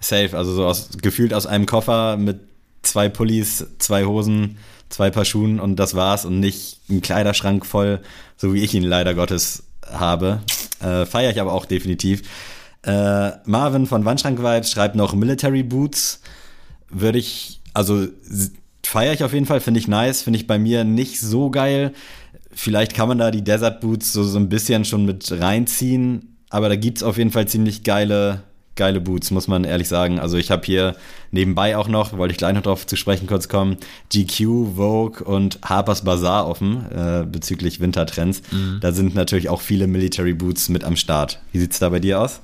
Safe, 0.00 0.36
also 0.36 0.52
so 0.52 0.66
aus, 0.66 0.90
gefühlt 1.00 1.32
aus 1.32 1.46
einem 1.46 1.64
Koffer 1.64 2.18
mit 2.18 2.40
zwei 2.82 3.08
Pullis, 3.08 3.64
zwei 3.78 4.04
Hosen, 4.04 4.58
zwei 4.90 5.10
Paar 5.10 5.24
Schuhen 5.24 5.60
und 5.60 5.76
das 5.76 5.94
war's 5.94 6.26
und 6.26 6.40
nicht 6.40 6.78
ein 6.90 7.00
Kleiderschrank 7.00 7.64
voll, 7.64 8.00
so 8.36 8.52
wie 8.52 8.62
ich 8.62 8.74
ihn 8.74 8.82
leider 8.82 9.14
Gottes 9.14 9.62
habe. 9.90 10.40
Äh, 10.82 11.06
Feiere 11.06 11.30
ich 11.30 11.40
aber 11.40 11.54
auch 11.54 11.64
definitiv. 11.64 12.22
Äh, 12.82 13.30
Marvin 13.46 13.86
von 13.86 14.04
Wandschrank 14.04 14.40
Vibes 14.40 14.70
schreibt 14.70 14.94
noch 14.94 15.14
Military 15.14 15.62
Boots. 15.62 16.20
Würde 16.90 17.18
ich, 17.18 17.62
also 17.72 18.06
feiere 18.86 19.12
ich 19.12 19.24
auf 19.24 19.32
jeden 19.32 19.46
Fall, 19.46 19.60
finde 19.60 19.80
ich 19.80 19.88
nice, 19.88 20.22
finde 20.22 20.38
ich 20.38 20.46
bei 20.46 20.58
mir 20.58 20.84
nicht 20.84 21.20
so 21.20 21.50
geil. 21.50 21.92
Vielleicht 22.52 22.94
kann 22.94 23.08
man 23.08 23.18
da 23.18 23.30
die 23.30 23.42
Desert 23.42 23.80
Boots 23.80 24.12
so, 24.12 24.22
so 24.22 24.38
ein 24.38 24.48
bisschen 24.48 24.84
schon 24.84 25.04
mit 25.04 25.30
reinziehen, 25.32 26.36
aber 26.50 26.68
da 26.68 26.76
gibt's 26.76 27.02
auf 27.02 27.18
jeden 27.18 27.30
Fall 27.30 27.48
ziemlich 27.48 27.82
geile 27.82 28.42
geile 28.76 29.00
Boots, 29.00 29.30
muss 29.30 29.48
man 29.48 29.64
ehrlich 29.64 29.88
sagen. 29.88 30.18
Also 30.18 30.36
ich 30.36 30.50
habe 30.50 30.62
hier 30.64 30.96
nebenbei 31.30 31.76
auch 31.76 31.88
noch, 31.88 32.16
wollte 32.16 32.32
ich 32.32 32.38
gleich 32.38 32.54
noch 32.54 32.62
drauf 32.62 32.86
zu 32.86 32.96
sprechen 32.96 33.26
kurz 33.26 33.48
kommen, 33.48 33.76
GQ, 34.12 34.76
Vogue 34.76 35.24
und 35.24 35.58
Harper's 35.64 36.02
Bazaar 36.02 36.48
offen 36.48 36.84
äh, 36.90 37.24
bezüglich 37.24 37.80
Wintertrends. 37.80 38.42
Mhm. 38.50 38.78
Da 38.80 38.92
sind 38.92 39.14
natürlich 39.14 39.48
auch 39.48 39.60
viele 39.60 39.86
Military 39.86 40.34
Boots 40.34 40.68
mit 40.68 40.84
am 40.84 40.96
Start. 40.96 41.40
Wie 41.52 41.58
sieht's 41.58 41.78
da 41.78 41.88
bei 41.88 42.00
dir 42.00 42.20
aus? 42.20 42.40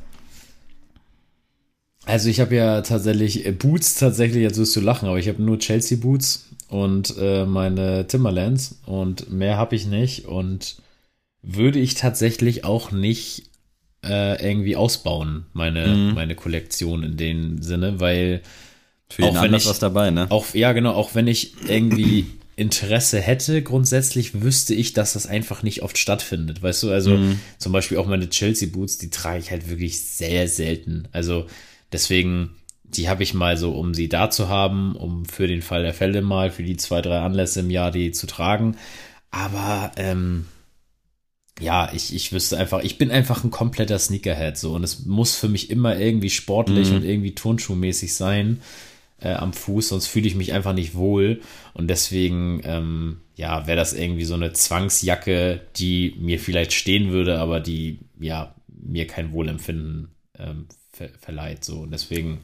Also 2.07 2.29
ich 2.29 2.41
habe 2.41 2.55
ja 2.55 2.81
tatsächlich 2.83 3.47
äh, 3.47 3.53
Boots 3.53 3.95
tatsächlich, 3.95 4.43
jetzt 4.43 4.59
wirst 4.59 4.75
du 4.77 4.81
lachen, 4.81 5.09
aber 5.09 5.19
ich 5.19 5.29
habe 5.29 5.43
nur 5.43 5.59
Chelsea 5.59 5.99
Boots 5.99 6.49
und 6.69 7.15
äh, 7.19 7.45
meine 7.45 8.07
Timberlands 8.07 8.81
und 8.87 9.31
mehr 9.31 9.57
habe 9.57 9.77
ich 9.77 9.87
nicht 9.87 10.27
und 10.27 10.77
würde 11.43 11.79
ich 11.79 11.95
tatsächlich 11.95 12.65
auch 12.65 12.91
nicht 12.91 13.51
äh, 14.05 14.43
irgendwie 14.43 14.77
ausbauen, 14.77 15.47
meine, 15.53 15.87
mhm. 15.89 16.15
meine 16.15 16.35
Kollektion 16.35 17.03
in 17.03 17.17
dem 17.17 17.63
Sinne, 17.63 18.01
weil 18.01 18.41
für 19.11 19.23
jeden 19.23 19.37
auch 19.37 19.43
wenn 19.43 19.55
ich, 19.55 19.67
was 19.67 19.79
dabei, 19.79 20.11
ne? 20.11 20.27
Auch, 20.31 20.55
ja, 20.55 20.73
genau, 20.73 20.93
auch 20.93 21.15
wenn 21.15 21.27
ich 21.27 21.55
irgendwie 21.69 22.27
Interesse 22.57 23.21
hätte, 23.21 23.63
grundsätzlich 23.63 24.43
wüsste 24.43 24.75
ich, 24.75 24.93
dass 24.93 25.15
das 25.15 25.27
einfach 25.27 25.63
nicht 25.63 25.83
oft 25.83 25.99
stattfindet. 25.99 26.63
Weißt 26.63 26.83
du, 26.83 26.91
also 26.91 27.17
mhm. 27.17 27.41
zum 27.59 27.73
Beispiel 27.73 27.99
auch 27.99 28.07
meine 28.07 28.29
Chelsea-Boots, 28.29 28.99
die 28.99 29.11
trage 29.11 29.41
ich 29.41 29.51
halt 29.51 29.69
wirklich 29.69 30.03
sehr 30.03 30.47
selten. 30.47 31.09
Also 31.13 31.47
deswegen, 31.93 32.57
die 32.85 33.09
habe 33.09 33.23
ich 33.23 33.35
mal 33.35 33.57
so, 33.57 33.73
um 33.73 33.95
sie 33.95 34.09
da 34.09 34.31
zu 34.31 34.49
haben, 34.49 34.97
um 34.97 35.25
für 35.25 35.47
den 35.47 35.63
Fall 35.63 35.83
der 35.83 35.95
Fälle 35.95 36.23
mal, 36.23 36.51
für 36.51 36.63
die 36.63 36.77
zwei, 36.77 37.01
drei 37.03 37.21
Anlässe 37.21 37.61
im 37.61 37.71
Jahr 37.71 37.91
die 37.91 38.13
zu 38.13 38.27
tragen. 38.27 38.77
Aber 39.31 39.93
ähm, 39.97 40.47
ja, 41.61 41.91
ich, 41.93 42.15
ich 42.15 42.33
wüsste 42.33 42.57
einfach, 42.59 42.83
ich 42.83 42.99
bin 42.99 43.11
einfach 43.11 43.45
ein 43.45 43.51
kompletter 43.51 43.99
Sneakerhead 43.99 44.57
so 44.57 44.73
und 44.73 44.83
es 44.83 45.05
muss 45.05 45.37
für 45.37 45.49
mich 45.49 45.71
immer 45.71 45.99
irgendwie 45.99 46.31
sportlich 46.31 46.91
mhm. 46.91 46.97
und 46.97 47.05
irgendwie 47.05 47.35
turnschuhmäßig 47.35 48.15
sein 48.15 48.63
äh, 49.21 49.35
am 49.35 49.53
Fuß, 49.53 49.89
sonst 49.89 50.07
fühle 50.07 50.27
ich 50.27 50.35
mich 50.35 50.53
einfach 50.53 50.73
nicht 50.73 50.95
wohl 50.95 51.43
und 51.75 51.89
deswegen, 51.89 52.63
ähm, 52.65 53.21
ja, 53.37 53.67
wäre 53.67 53.77
das 53.77 53.93
irgendwie 53.93 54.25
so 54.25 54.35
eine 54.35 54.53
Zwangsjacke, 54.53 55.61
die 55.77 56.17
mir 56.19 56.39
vielleicht 56.41 56.73
stehen 56.73 57.11
würde, 57.11 57.39
aber 57.39 57.61
die, 57.61 57.99
ja, 58.19 58.55
mir 58.69 59.07
kein 59.07 59.33
Wohlempfinden 59.33 60.09
ähm, 60.39 60.67
ver 61.01 61.09
verleiht 61.21 61.65
so 61.65 61.79
und 61.81 61.93
deswegen 61.93 62.41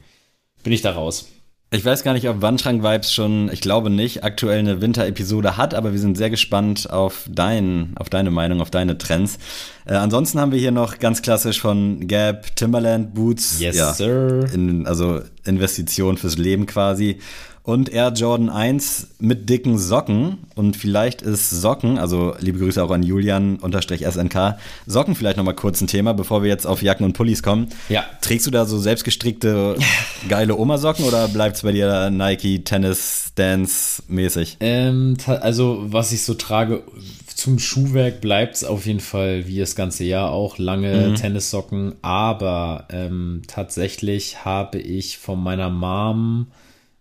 bin 0.63 0.73
ich 0.73 0.81
da 0.81 0.91
raus. 0.91 1.27
Ich 1.69 1.83
weiß 1.83 2.03
gar 2.03 2.13
nicht, 2.13 2.29
ob 2.29 2.41
Wandschrank-Vibes 2.41 3.13
schon, 3.13 3.51
ich 3.51 3.59
glaube 3.59 3.89
nicht, 3.89 4.23
aktuell 4.23 4.59
eine 4.59 4.79
Winter-Episode 4.79 5.57
hat, 5.57 5.73
aber 5.73 5.91
wir 5.91 5.99
sind 5.99 6.15
sehr 6.15 6.29
gespannt 6.29 6.89
auf, 6.89 7.27
dein, 7.29 7.93
auf 7.97 8.09
deine 8.09 8.31
Meinung, 8.31 8.61
auf 8.61 8.71
deine 8.71 8.97
Trends. 8.97 9.37
Äh, 9.85 9.95
ansonsten 9.95 10.39
haben 10.39 10.53
wir 10.53 10.59
hier 10.59 10.71
noch 10.71 10.97
ganz 10.99 11.21
klassisch 11.21 11.59
von 11.59 12.07
Gap, 12.07 12.55
Timberland, 12.55 13.13
Boots. 13.13 13.59
Yes, 13.59 13.75
ja, 13.75 13.93
sir. 13.93 14.47
In, 14.53 14.87
also 14.87 15.21
Investition 15.43 16.15
fürs 16.15 16.37
Leben 16.37 16.67
quasi 16.67 17.19
und 17.67 17.89
Air 17.89 18.13
Jordan 18.15 18.49
1 18.49 19.15
mit 19.19 19.49
dicken 19.49 19.77
Socken. 19.77 20.37
Und 20.55 20.77
vielleicht 20.77 21.21
ist 21.21 21.49
Socken, 21.49 21.97
also 21.97 22.33
liebe 22.39 22.59
Grüße 22.59 22.81
auch 22.81 22.91
an 22.91 23.03
Julian 23.03 23.57
unterstrich 23.57 24.05
SNK, 24.09 24.57
Socken 24.85 25.15
vielleicht 25.15 25.35
nochmal 25.35 25.53
kurz 25.53 25.81
ein 25.81 25.87
Thema, 25.87 26.13
bevor 26.13 26.43
wir 26.43 26.49
jetzt 26.49 26.65
auf 26.65 26.81
Jacken 26.81 27.03
und 27.03 27.11
Pullis 27.11 27.43
kommen. 27.43 27.67
Ja. 27.89 28.05
Trägst 28.21 28.47
du 28.47 28.51
da 28.51 28.65
so 28.65 28.79
selbstgestrickte, 28.79 29.75
geile 30.29 30.55
Oma-Socken 30.55 31.03
oder 31.03 31.27
bleibt 31.27 31.57
es 31.57 31.63
bei 31.63 31.73
dir 31.73 32.09
Nike, 32.09 32.63
Tennis, 32.63 33.33
Dance 33.35 34.01
mäßig? 34.07 34.55
Ähm, 34.61 35.17
also, 35.25 35.87
was 35.89 36.13
ich 36.13 36.23
so 36.23 36.35
trage, 36.35 36.83
zum 37.27 37.59
Schuhwerk 37.59 38.21
bleibt 38.21 38.55
es 38.55 38.63
auf 38.63 38.85
jeden 38.85 39.01
Fall 39.01 39.45
wie 39.45 39.59
das 39.59 39.75
ganze 39.75 40.05
Jahr 40.05 40.31
auch 40.31 40.57
lange 40.57 41.09
mhm. 41.09 41.15
Tennissocken, 41.15 41.95
aber 42.01 42.87
ähm, 42.91 43.41
tatsächlich 43.45 44.45
habe 44.45 44.79
ich 44.79 45.17
von 45.17 45.43
meiner 45.43 45.69
Mom 45.69 46.47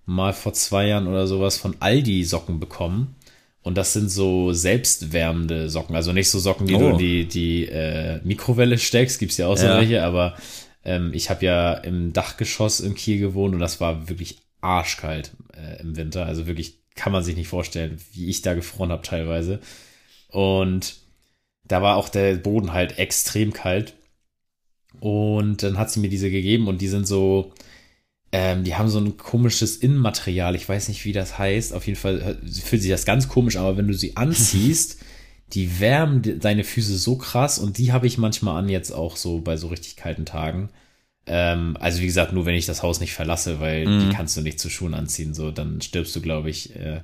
mal 0.06 0.32
vor 0.32 0.52
zwei 0.54 0.86
Jahren 0.86 1.08
oder 1.08 1.26
sowas 1.26 1.58
von 1.58 1.76
Aldi 1.80 2.24
Socken 2.24 2.58
bekommen. 2.60 3.16
Und 3.62 3.76
das 3.76 3.92
sind 3.92 4.10
so 4.10 4.52
selbstwärmende 4.52 5.68
Socken. 5.68 5.96
Also 5.96 6.12
nicht 6.12 6.30
so 6.30 6.38
Socken, 6.38 6.68
die 6.68 6.76
oh. 6.76 6.78
du 6.78 6.88
in 6.90 6.98
die, 6.98 7.26
die 7.26 7.66
äh, 7.66 8.20
Mikrowelle 8.22 8.78
steckst, 8.78 9.18
gibt's 9.18 9.36
ja 9.36 9.48
auch 9.48 9.56
so 9.56 9.66
ja. 9.66 9.78
welche, 9.78 10.04
aber 10.04 10.36
ähm, 10.84 11.10
ich 11.12 11.30
habe 11.30 11.44
ja 11.44 11.74
im 11.74 12.12
Dachgeschoss 12.12 12.78
in 12.78 12.94
Kiel 12.94 13.18
gewohnt 13.18 13.54
und 13.54 13.60
das 13.60 13.80
war 13.80 14.08
wirklich 14.08 14.38
arschkalt 14.60 15.32
äh, 15.52 15.80
im 15.80 15.96
Winter. 15.96 16.26
Also 16.26 16.46
wirklich 16.46 16.78
kann 16.94 17.12
man 17.12 17.24
sich 17.24 17.34
nicht 17.34 17.48
vorstellen, 17.48 17.98
wie 18.12 18.28
ich 18.28 18.40
da 18.42 18.54
gefroren 18.54 18.92
habe 18.92 19.02
teilweise. 19.02 19.58
Und 20.28 20.96
da 21.64 21.82
war 21.82 21.96
auch 21.96 22.08
der 22.08 22.36
Boden 22.36 22.72
halt 22.72 22.98
extrem 22.98 23.52
kalt. 23.52 23.94
Und 25.00 25.64
dann 25.64 25.76
hat 25.76 25.90
sie 25.90 26.00
mir 26.00 26.08
diese 26.08 26.30
gegeben 26.30 26.68
und 26.68 26.80
die 26.80 26.88
sind 26.88 27.06
so, 27.06 27.52
ähm, 28.32 28.64
die 28.64 28.74
haben 28.74 28.88
so 28.88 28.98
ein 28.98 29.16
komisches 29.16 29.76
Innenmaterial. 29.76 30.54
Ich 30.56 30.68
weiß 30.68 30.88
nicht, 30.88 31.04
wie 31.04 31.12
das 31.12 31.38
heißt. 31.38 31.72
Auf 31.72 31.86
jeden 31.86 31.98
Fall 31.98 32.38
fühlt 32.44 32.82
sich 32.82 32.90
das 32.90 33.04
ganz 33.04 33.28
komisch, 33.28 33.56
aber 33.56 33.76
wenn 33.76 33.88
du 33.88 33.94
sie 33.94 34.16
anziehst, 34.16 34.98
die 35.52 35.80
wärmen 35.80 36.40
deine 36.40 36.64
Füße 36.64 36.96
so 36.98 37.16
krass 37.16 37.58
und 37.58 37.78
die 37.78 37.92
habe 37.92 38.06
ich 38.06 38.18
manchmal 38.18 38.58
an 38.58 38.68
jetzt 38.68 38.90
auch 38.90 39.16
so 39.16 39.40
bei 39.40 39.56
so 39.56 39.68
richtig 39.68 39.96
kalten 39.96 40.26
Tagen. 40.26 40.70
Ähm, 41.26 41.76
also 41.80 42.00
wie 42.00 42.06
gesagt, 42.06 42.32
nur 42.32 42.46
wenn 42.46 42.54
ich 42.54 42.66
das 42.66 42.82
Haus 42.82 43.00
nicht 43.00 43.12
verlasse, 43.12 43.60
weil 43.60 43.86
mm. 43.86 44.00
die 44.00 44.14
kannst 44.14 44.36
du 44.36 44.40
nicht 44.40 44.58
zu 44.58 44.70
Schuhen 44.70 44.94
anziehen, 44.94 45.34
so 45.34 45.50
dann 45.50 45.80
stirbst 45.80 46.14
du, 46.14 46.20
glaube 46.20 46.50
ich, 46.50 46.74
äh, 46.76 47.00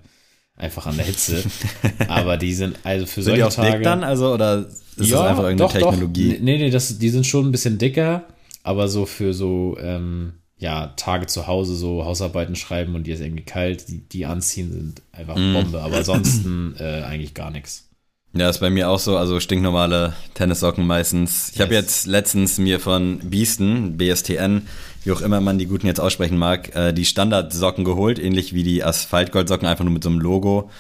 einfach 0.57 0.87
an 0.87 0.97
der 0.97 1.07
Hitze. 1.07 1.43
aber 2.09 2.37
die 2.37 2.55
sind 2.55 2.79
also 2.83 3.07
für 3.07 3.23
sind 3.23 3.37
solche 3.37 3.43
die 3.43 3.45
auch 3.45 3.55
Tage. 3.55 3.77
Dick 3.77 3.83
dann, 3.85 4.05
also 4.05 4.35
oder 4.35 4.67
ist 4.97 5.11
ja, 5.11 5.19
das 5.19 5.31
einfach 5.31 5.45
irgendeine 5.45 5.69
doch, 5.69 5.73
Technologie? 5.73 6.35
Doch. 6.35 6.41
Nee, 6.41 6.59
nee, 6.59 6.71
das, 6.71 6.99
die 6.99 7.09
sind 7.11 7.27
schon 7.27 7.47
ein 7.47 7.53
bisschen 7.53 7.79
dicker, 7.79 8.25
aber 8.63 8.89
so 8.89 9.07
für 9.07 9.35
so 9.35 9.77
ähm, 9.81 10.35
ja, 10.63 10.93
Tage 10.97 11.27
zu 11.27 11.49
Hause 11.49 11.75
so 11.75 12.05
Hausarbeiten 12.05 12.55
schreiben 12.55 12.95
und 12.95 13.05
die 13.09 13.11
ist 13.11 13.21
irgendwie 13.21 13.43
kalt, 13.43 13.89
die, 13.89 13.99
die 13.99 14.27
anziehen, 14.27 14.71
sind 14.71 15.03
einfach 15.11 15.35
mm. 15.35 15.53
Bombe. 15.55 15.83
Aber 15.83 15.97
ansonsten 15.97 16.77
äh, 16.79 17.03
eigentlich 17.03 17.35
gar 17.35 17.51
nichts. 17.51 17.89
Ja, 18.33 18.49
ist 18.49 18.61
bei 18.61 18.71
mir 18.71 18.89
auch 18.89 19.01
so, 19.01 19.17
also 19.17 19.41
stinknormale 19.41 20.15
Tennissocken 20.35 20.87
meistens. 20.87 21.49
Ich 21.51 21.57
yes. 21.57 21.65
habe 21.65 21.75
jetzt 21.75 22.07
letztens 22.07 22.59
mir 22.59 22.79
von 22.79 23.19
Beasten, 23.25 23.99
BSTN, 23.99 24.69
wie 25.03 25.11
auch 25.11 25.21
immer 25.21 25.41
man 25.41 25.59
die 25.59 25.67
guten 25.67 25.89
jetzt 25.89 26.01
aussprechen 26.01 26.39
mag, 26.39 26.75
äh, 26.77 26.93
die 26.93 27.05
Standardsocken 27.07 27.85
geholt, 27.85 28.21
ähnlich 28.21 28.55
wie 28.55 28.63
die 28.63 28.85
Asphaltgoldsocken, 28.85 29.67
einfach 29.67 29.85
nur 29.85 29.93
mit 29.93 30.05
so 30.05 30.11
einem 30.11 30.21
Logo. 30.21 30.71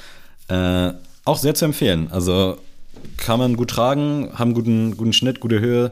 Äh, 0.46 0.92
auch 1.24 1.38
sehr 1.38 1.54
zu 1.54 1.64
empfehlen. 1.64 2.06
Also 2.12 2.56
kann 3.16 3.40
man 3.40 3.56
gut 3.56 3.70
tragen, 3.70 4.30
haben 4.34 4.54
guten, 4.54 4.96
guten 4.96 5.12
Schnitt, 5.12 5.40
gute 5.40 5.58
Höhe, 5.58 5.90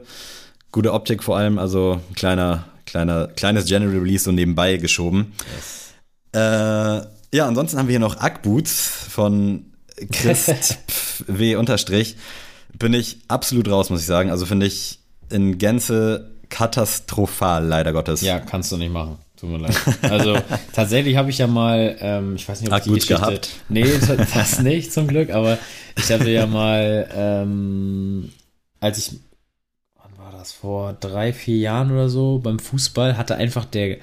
gute 0.70 0.92
Optik 0.92 1.24
vor 1.24 1.36
allem. 1.36 1.58
Also 1.58 2.00
kleiner 2.14 2.66
Kleiner, 2.90 3.28
kleines 3.28 3.66
General 3.66 3.96
Release 3.96 4.24
so 4.24 4.32
nebenbei 4.32 4.76
geschoben. 4.76 5.32
Yes. 5.54 5.94
Äh, 6.32 7.36
ja, 7.36 7.46
ansonsten 7.46 7.78
haben 7.78 7.86
wir 7.86 7.92
hier 7.92 8.00
noch 8.00 8.16
Ackboots 8.18 9.06
von 9.08 9.66
Christ 10.10 10.78
W. 11.28 11.54
Unterstrich. 11.54 12.16
Bin 12.76 12.92
ich 12.94 13.18
absolut 13.28 13.68
raus, 13.68 13.90
muss 13.90 14.00
ich 14.00 14.06
sagen. 14.06 14.30
Also 14.30 14.44
finde 14.46 14.66
ich 14.66 14.98
in 15.30 15.58
Gänze 15.58 16.32
katastrophal, 16.48 17.64
leider 17.64 17.92
Gottes. 17.92 18.22
Ja, 18.22 18.40
kannst 18.40 18.72
du 18.72 18.76
nicht 18.76 18.92
machen. 18.92 19.18
Tut 19.36 19.50
mir 19.50 19.58
leid. 19.58 19.76
Also 20.02 20.36
tatsächlich 20.72 21.16
habe 21.16 21.30
ich 21.30 21.38
ja 21.38 21.46
mal, 21.46 21.96
ähm, 22.00 22.34
ich 22.34 22.48
weiß 22.48 22.60
nicht, 22.60 22.70
ob 22.72 22.78
Ach, 22.78 22.82
die 22.82 22.90
Geschichte, 22.90 23.14
gehabt. 23.14 23.50
nee, 23.68 23.86
das 24.34 24.60
nicht 24.60 24.92
zum 24.92 25.06
Glück, 25.06 25.30
aber 25.30 25.58
ich 25.96 26.10
hatte 26.10 26.28
ja 26.28 26.46
mal, 26.46 27.08
ähm, 27.14 28.32
als 28.80 28.98
ich 28.98 29.20
das, 30.40 30.52
vor 30.52 30.94
drei, 30.94 31.32
vier 31.32 31.58
Jahren 31.58 31.92
oder 31.92 32.08
so 32.08 32.38
beim 32.38 32.58
Fußball 32.58 33.16
hatte 33.16 33.36
einfach 33.36 33.64
der 33.64 33.98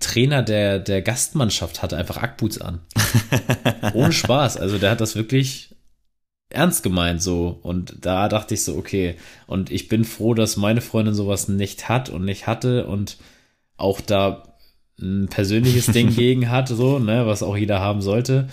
Trainer 0.00 0.42
der, 0.42 0.78
der 0.78 1.02
Gastmannschaft 1.02 1.82
hatte 1.82 1.96
einfach 1.96 2.18
Ackboots 2.18 2.60
an. 2.60 2.80
Ohne 3.94 4.12
Spaß. 4.12 4.56
Also 4.56 4.78
der 4.78 4.90
hat 4.90 5.00
das 5.00 5.16
wirklich 5.16 5.74
ernst 6.50 6.82
gemeint 6.82 7.22
so. 7.22 7.58
Und 7.62 7.96
da 8.04 8.28
dachte 8.28 8.54
ich 8.54 8.64
so, 8.64 8.76
okay. 8.76 9.16
Und 9.46 9.70
ich 9.70 9.88
bin 9.88 10.04
froh, 10.04 10.34
dass 10.34 10.56
meine 10.56 10.82
Freundin 10.82 11.14
sowas 11.14 11.48
nicht 11.48 11.88
hat 11.88 12.10
und 12.10 12.24
nicht 12.24 12.46
hatte 12.46 12.86
und 12.86 13.16
auch 13.76 14.00
da 14.00 14.54
ein 15.00 15.28
persönliches 15.28 15.86
Ding 15.86 16.14
gegen 16.14 16.50
hat, 16.50 16.68
so, 16.68 16.98
ne, 16.98 17.26
was 17.26 17.42
auch 17.42 17.56
jeder 17.56 17.80
haben 17.80 18.02
sollte. 18.02 18.48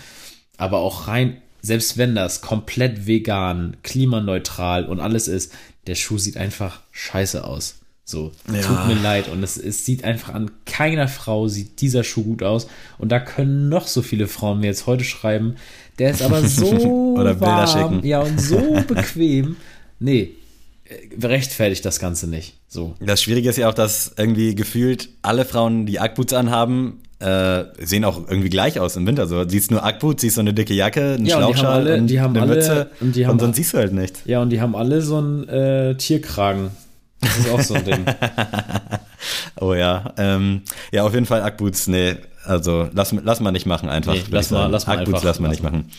Aber 0.58 0.80
auch 0.80 1.08
rein, 1.08 1.42
selbst 1.66 1.98
wenn 1.98 2.14
das 2.14 2.42
komplett 2.42 3.08
vegan, 3.08 3.78
klimaneutral 3.84 4.86
und 4.86 5.00
alles 5.00 5.28
ist, 5.28 5.52
der 5.88 5.96
Schuh 5.96 6.18
sieht 6.18 6.38
einfach 6.38 6.82
scheiße 6.92 7.44
aus. 7.44 7.76
So, 8.08 8.32
ja. 8.54 8.62
tut 8.62 8.88
mir 8.88 9.02
leid. 9.02 9.30
Und 9.30 9.42
es, 9.42 9.58
es 9.58 9.84
sieht 9.84 10.04
einfach 10.04 10.34
an 10.34 10.52
keiner 10.68 11.08
Frau 11.08 11.48
sieht 11.48 11.82
dieser 11.82 12.04
Schuh 12.04 12.24
gut 12.24 12.44
aus. 12.44 12.68
Und 13.00 13.12
da 13.12 13.20
können 13.20 13.68
noch 13.68 13.88
so 13.88 14.04
viele 14.04 14.28
Frauen 14.28 14.60
mir 14.60 14.68
jetzt 14.68 14.86
heute 14.86 15.04
schreiben. 15.04 15.56
Der 15.98 16.12
ist 16.12 16.22
aber 16.22 16.44
so 16.48 17.16
Oder 17.18 17.40
warm, 17.42 17.68
schicken. 17.68 18.08
ja, 18.08 18.20
und 18.20 18.40
so 18.40 18.60
bequem. 18.88 19.56
Nee, 20.00 20.34
äh, 20.86 21.26
rechtfertigt 21.26 21.84
das 21.84 22.00
Ganze 22.00 22.28
nicht. 22.28 22.54
So. 22.68 22.94
Das 23.00 23.24
Schwierige 23.24 23.50
ist 23.50 23.58
ja 23.58 23.70
auch, 23.70 23.74
dass 23.74 24.14
irgendwie 24.18 24.54
gefühlt 24.54 25.10
alle 25.24 25.44
Frauen, 25.44 25.88
die 25.88 26.00
Ackboots 26.00 26.34
anhaben, 26.34 27.02
äh, 27.20 27.66
sehen 27.80 28.04
auch 28.04 28.28
irgendwie 28.28 28.50
gleich 28.50 28.80
aus 28.80 28.96
im 28.96 29.08
Winter. 29.08 29.28
So 29.28 29.48
siehst 29.48 29.72
nur 29.72 29.84
Ackboots, 29.84 30.22
siehst 30.22 30.36
so 30.36 30.42
eine 30.42 30.54
dicke 30.54 30.74
Jacke, 30.74 31.14
einen 31.14 31.26
ja, 31.26 31.38
Schlauchschal 31.38 31.88
und, 32.00 32.08
die 32.08 32.20
haben 32.20 32.36
alle, 32.36 32.44
eine 32.44 32.56
Mütze 32.56 32.92
und, 33.00 33.16
die 33.16 33.26
haben, 33.26 33.34
und 33.34 33.40
sonst 33.40 33.56
siehst 33.58 33.74
du 33.74 33.78
halt 33.78 33.94
nicht. 33.94 34.26
Ja, 34.26 34.42
und 34.42 34.50
die 34.50 34.62
haben 34.62 34.76
alle 34.76 35.02
so 35.02 35.18
einen 35.18 35.48
äh, 35.48 35.96
Tierkragen. 35.96 36.72
Das 37.22 37.38
ist 37.38 37.50
auch 37.50 37.62
so 37.62 37.74
ein 37.76 37.86
Ding. 37.86 38.06
oh 39.60 39.74
ja. 39.74 40.14
Ähm, 40.18 40.62
ja, 40.92 41.04
auf 41.04 41.14
jeden 41.14 41.26
Fall 41.26 41.42
Ackboots, 41.42 41.88
nee, 41.88 42.16
also 42.44 42.90
lass, 42.94 43.14
lass 43.24 43.40
mal 43.40 43.52
nicht 43.52 43.66
machen 43.66 43.90
einfach. 43.90 44.14
Nee, 44.14 44.24
lass 44.30 44.52
mal, 44.52 44.68
lass 44.68 44.86
mal 44.86 45.00
Ackboots 45.00 45.24
lass 45.24 45.40
mal 45.40 45.48
nicht 45.48 45.64
machen. 45.64 45.92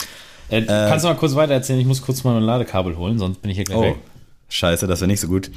Äh, 0.48 0.60
äh, 0.60 0.66
kannst 0.66 1.04
du 1.04 1.08
mal 1.08 1.16
kurz 1.16 1.34
weiter 1.34 1.54
erzählen? 1.54 1.80
Ich 1.80 1.86
muss 1.86 2.02
kurz 2.02 2.22
mal 2.22 2.34
mein 2.34 2.44
Ladekabel 2.44 2.96
holen, 2.96 3.18
sonst 3.18 3.42
bin 3.42 3.50
ich 3.50 3.56
hier 3.56 3.64
gleich 3.64 3.78
oh, 3.78 3.82
weg. 3.82 3.96
Scheiße, 4.48 4.86
das 4.86 5.00
wäre 5.00 5.08
nicht 5.08 5.20
so 5.20 5.26
gut. 5.26 5.50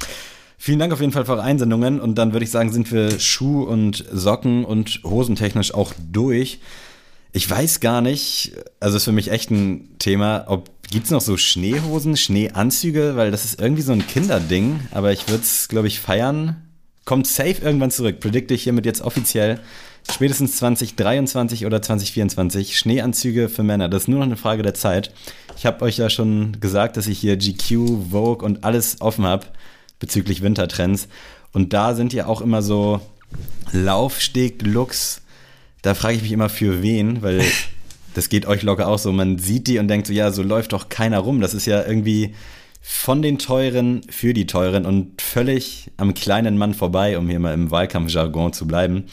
Vielen 0.62 0.78
Dank 0.78 0.92
auf 0.92 1.00
jeden 1.00 1.12
Fall 1.12 1.24
für 1.24 1.32
eure 1.32 1.42
Einsendungen 1.42 1.98
und 1.98 2.16
dann 2.16 2.34
würde 2.34 2.44
ich 2.44 2.50
sagen, 2.50 2.70
sind 2.70 2.92
wir 2.92 3.18
Schuh- 3.18 3.62
und 3.62 4.04
Socken- 4.12 4.66
und 4.66 5.00
Hosentechnisch 5.04 5.72
auch 5.72 5.94
durch. 6.12 6.60
Ich 7.32 7.48
weiß 7.48 7.80
gar 7.80 8.02
nicht, 8.02 8.52
also 8.78 8.98
ist 8.98 9.04
für 9.04 9.12
mich 9.12 9.30
echt 9.30 9.50
ein 9.50 9.88
Thema, 9.98 10.44
ob 10.48 10.68
gibt's 10.90 11.10
noch 11.10 11.22
so 11.22 11.38
Schneehosen, 11.38 12.14
Schneeanzüge, 12.14 13.16
weil 13.16 13.30
das 13.30 13.46
ist 13.46 13.58
irgendwie 13.58 13.80
so 13.80 13.92
ein 13.92 14.06
Kinderding, 14.06 14.80
aber 14.90 15.12
ich 15.12 15.28
würde 15.28 15.42
es, 15.42 15.68
glaube 15.68 15.88
ich, 15.88 15.98
feiern. 15.98 16.56
Kommt 17.06 17.26
safe 17.26 17.62
irgendwann 17.62 17.90
zurück, 17.90 18.20
predikte 18.20 18.52
ich 18.52 18.64
hiermit 18.64 18.84
jetzt 18.84 19.00
offiziell. 19.00 19.60
Spätestens 20.12 20.56
2023 20.56 21.64
oder 21.64 21.80
2024 21.80 22.76
Schneeanzüge 22.76 23.48
für 23.48 23.62
Männer. 23.62 23.88
Das 23.88 24.02
ist 24.02 24.08
nur 24.08 24.18
noch 24.18 24.26
eine 24.26 24.36
Frage 24.36 24.62
der 24.62 24.74
Zeit. 24.74 25.10
Ich 25.56 25.64
habe 25.64 25.82
euch 25.86 25.96
ja 25.96 26.10
schon 26.10 26.60
gesagt, 26.60 26.98
dass 26.98 27.06
ich 27.06 27.18
hier 27.18 27.38
GQ, 27.38 28.10
Vogue 28.10 28.44
und 28.44 28.62
alles 28.62 29.00
offen 29.00 29.24
habe 29.24 29.46
bezüglich 30.00 30.42
Wintertrends. 30.42 31.08
Und 31.52 31.72
da 31.72 31.94
sind 31.94 32.12
ja 32.12 32.26
auch 32.26 32.40
immer 32.40 32.62
so 32.62 33.00
Laufsteg-Looks. 33.72 35.22
Da 35.82 35.94
frage 35.94 36.16
ich 36.16 36.22
mich 36.22 36.32
immer 36.32 36.48
für 36.48 36.82
wen, 36.82 37.22
weil 37.22 37.44
das 38.14 38.28
geht 38.28 38.46
euch 38.46 38.62
locker 38.62 38.88
auch 38.88 38.98
so. 38.98 39.12
Man 39.12 39.38
sieht 39.38 39.68
die 39.68 39.78
und 39.78 39.88
denkt 39.88 40.08
so, 40.08 40.12
ja, 40.12 40.32
so 40.32 40.42
läuft 40.42 40.72
doch 40.72 40.88
keiner 40.88 41.20
rum. 41.20 41.40
Das 41.40 41.54
ist 41.54 41.66
ja 41.66 41.86
irgendwie 41.86 42.34
von 42.82 43.22
den 43.22 43.38
Teuren 43.38 44.02
für 44.08 44.34
die 44.34 44.46
Teuren 44.46 44.86
und 44.86 45.20
völlig 45.20 45.90
am 45.96 46.14
kleinen 46.14 46.56
Mann 46.56 46.74
vorbei, 46.74 47.18
um 47.18 47.28
hier 47.28 47.38
mal 47.38 47.54
im 47.54 47.70
Wahlkampfjargon 47.70 48.52
zu 48.52 48.66
bleiben. 48.66 49.04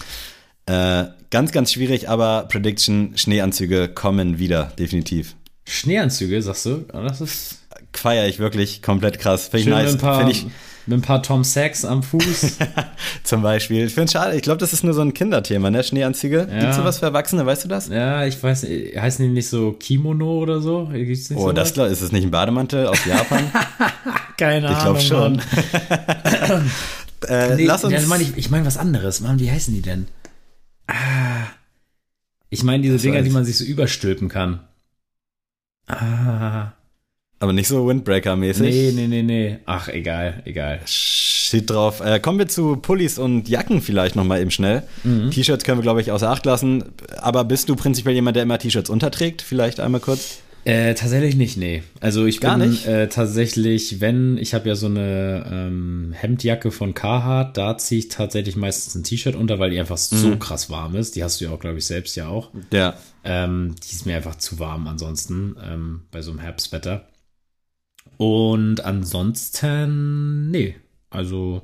Äh, 0.66 1.06
ganz, 1.30 1.52
ganz 1.52 1.74
schwierig, 1.74 2.10
aber 2.10 2.48
Prediction, 2.50 3.18
Schneeanzüge 3.18 3.90
kommen 3.90 4.40
wieder, 4.40 4.72
definitiv. 4.80 5.36
Schneeanzüge, 5.66 6.42
sagst 6.42 6.66
du? 6.66 6.86
Das 6.92 7.22
ist. 7.22 7.60
Feier 7.94 8.28
ich 8.28 8.38
wirklich 8.38 8.84
komplett 8.84 9.18
krass. 9.18 9.48
Finde 9.48 9.60
ich 9.60 9.66
nice. 9.68 9.96
Finde 9.96 10.32
ich, 10.32 10.46
mit 10.88 11.00
ein 11.00 11.02
paar 11.02 11.22
Tom 11.22 11.44
Sachs 11.44 11.84
am 11.84 12.02
Fuß. 12.02 12.58
Zum 13.24 13.42
Beispiel. 13.42 13.86
Ich 13.86 13.94
finde 13.94 14.12
schade. 14.12 14.36
Ich 14.36 14.42
glaube, 14.42 14.58
das 14.58 14.72
ist 14.72 14.84
nur 14.84 14.94
so 14.94 15.02
ein 15.02 15.14
Kinderthema, 15.14 15.70
ne? 15.70 15.84
Schneeanzüge. 15.84 16.48
Ja. 16.50 16.60
Gibt 16.60 16.72
es 16.72 16.76
sowas 16.78 17.00
für 17.00 17.06
Erwachsene, 17.08 17.46
weißt 17.46 17.66
du 17.66 17.68
das? 17.68 17.90
Ja, 17.90 18.26
ich 18.26 18.42
weiß 18.42 18.64
nicht. 18.64 18.98
Heißen 19.00 19.24
die 19.26 19.32
nicht 19.32 19.50
so 19.50 19.74
Kimono 19.74 20.40
oder 20.40 20.62
so? 20.62 20.90
Gibt's 20.92 21.30
nicht 21.30 21.40
oh, 21.40 21.48
so 21.48 21.52
das 21.52 21.74
klar. 21.74 21.88
Ist 21.88 22.02
es 22.02 22.14
nicht 22.14 22.24
ein 22.24 22.32
Bademantel 22.32 22.88
aus 22.88 23.04
Japan? 23.06 23.52
Keine 24.38 24.72
ich 24.72 24.76
Ahnung. 24.78 24.98
Ich 24.98 25.08
glaube 25.08 25.42
schon. 25.42 25.42
äh, 27.28 27.56
nee, 27.56 27.66
lass 27.66 27.84
uns. 27.84 27.94
Ja, 27.94 28.02
mein, 28.08 28.22
ich, 28.22 28.38
ich 28.38 28.50
meine 28.50 28.66
was 28.66 28.78
anderes. 28.78 29.20
Mann, 29.20 29.40
wie 29.40 29.52
heißen 29.52 29.74
die 29.74 29.82
denn? 29.82 30.08
Ah. 30.88 31.48
Ich 32.50 32.64
meine 32.64 32.82
diese 32.82 32.98
Dinger, 32.98 33.22
die 33.24 33.30
man 33.30 33.44
sich 33.44 33.58
so 33.58 33.66
überstülpen 33.66 34.30
kann. 34.30 34.62
Ah. 35.88 36.72
Aber 37.40 37.54
nicht 37.54 37.68
so 37.68 37.86
Windbreaker-mäßig. 37.88 38.62
Nee, 38.62 38.92
nee, 38.96 39.08
nee, 39.08 39.22
nee. 39.24 39.58
Ach, 39.66 39.90
egal, 39.90 40.42
egal. 40.46 40.80
Shit 40.86 41.70
drauf. 41.70 42.02
Äh, 42.02 42.20
kommen 42.20 42.40
wir 42.40 42.48
zu 42.48 42.78
Pullis 42.78 43.20
und 43.20 43.48
Jacken 43.48 43.82
vielleicht 43.82 44.16
nochmal 44.16 44.42
eben 44.42 44.50
schnell. 44.52 44.84
Mhm. 45.04 45.30
T-Shirts 45.32 45.64
können 45.64 45.78
wir, 45.78 45.84
glaube 45.84 46.02
ich, 46.02 46.12
außer 46.12 46.30
Acht 46.30 46.46
lassen. 46.46 46.84
Aber 47.18 47.44
bist 47.44 47.70
du 47.70 47.76
prinzipiell 47.76 48.16
jemand, 48.16 48.36
der 48.36 48.44
immer 48.44 48.58
T-Shirts 48.58 48.90
unterträgt? 48.90 49.44
Vielleicht 49.44 49.80
einmal 49.80 50.02
kurz? 50.02 50.40
Äh, 50.66 50.96
tatsächlich 50.96 51.36
nicht, 51.38 51.56
nee. 51.58 51.84
Also 52.02 52.26
ich 52.26 52.42
Gar 52.42 52.58
bin 52.58 52.72
nicht? 52.72 52.86
Äh, 52.88 53.08
tatsächlich, 53.08 54.02
wenn, 54.02 54.38
ich 54.38 54.54
habe 54.54 54.68
ja 54.68 54.76
so 54.76 54.88
eine 54.88 55.46
ähm, 55.50 56.14
Hemdjacke 56.18 56.72
von 56.72 56.94
Carhartt, 56.94 57.56
da 57.56 57.78
ziehe 57.78 58.00
ich 58.00 58.10
tatsächlich 58.10 58.58
meistens 58.58 58.96
ein 58.96 59.04
T-Shirt 59.04 59.36
unter, 59.36 59.60
weil 59.60 59.70
die 59.70 59.80
einfach 59.80 59.96
so 59.96 60.28
Mhm. 60.28 60.40
krass 60.40 60.70
warm 60.70 60.96
ist. 60.96 61.16
Die 61.16 61.24
hast 61.24 61.40
du 61.40 61.46
ja 61.46 61.52
auch, 61.52 61.60
glaube 61.60 61.78
ich, 61.78 61.86
selbst 61.86 62.18
ja 62.18 62.28
auch. 62.28 62.50
Ja. 62.74 62.96
Ähm, 63.24 63.76
die 63.88 63.94
ist 63.96 64.06
mir 64.06 64.18
einfach 64.18 64.36
zu 64.40 64.60
warm 64.60 64.88
ansonsten, 64.88 65.56
ähm, 65.64 66.02
bei 66.12 66.22
so 66.22 66.32
einem 66.32 66.40
Herbstwetter. 66.40 67.06
Und 68.18 68.84
ansonsten, 68.84 70.50
nee. 70.50 70.76
Also, 71.10 71.62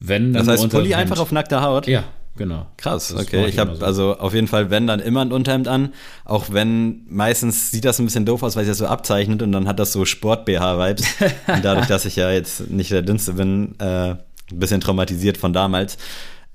wenn 0.00 0.32
dann 0.32 0.46
Das 0.46 0.60
heißt, 0.60 0.70
Pulli 0.70 0.94
einfach 0.94 1.18
auf 1.18 1.32
nackter 1.32 1.62
Haut? 1.62 1.86
Ja, 1.86 2.04
genau. 2.36 2.66
Krass, 2.76 3.08
Das 3.08 3.22
okay. 3.22 3.42
Ich 3.42 3.54
ich 3.54 3.58
habe 3.58 3.76
so. 3.76 3.84
also 3.84 4.16
auf 4.18 4.34
jeden 4.34 4.48
Fall, 4.48 4.70
wenn 4.70 4.86
dann 4.86 5.00
immer 5.00 5.20
ein 5.20 5.32
Unterhemd 5.32 5.68
an, 5.68 5.92
auch 6.24 6.46
wenn 6.50 7.04
meistens 7.08 7.70
sieht 7.70 7.84
das 7.84 7.98
ein 7.98 8.06
bisschen 8.06 8.24
doof 8.24 8.42
aus, 8.42 8.56
weil 8.56 8.64
sich 8.64 8.70
das 8.70 8.78
so 8.78 8.86
abzeichnet 8.86 9.42
und 9.42 9.52
dann 9.52 9.68
hat 9.68 9.78
das 9.78 9.92
so 9.92 10.04
Sport-BH-Vibes. 10.04 11.06
und 11.48 11.64
dadurch, 11.64 11.86
dass 11.86 12.04
ich 12.04 12.16
ja 12.16 12.30
jetzt 12.30 12.70
nicht 12.70 12.90
der 12.90 13.02
Dünnste 13.02 13.34
bin, 13.34 13.74
äh, 13.78 14.10
ein 14.10 14.18
bisschen 14.50 14.80
traumatisiert 14.80 15.36
von 15.36 15.52
damals. 15.52 15.98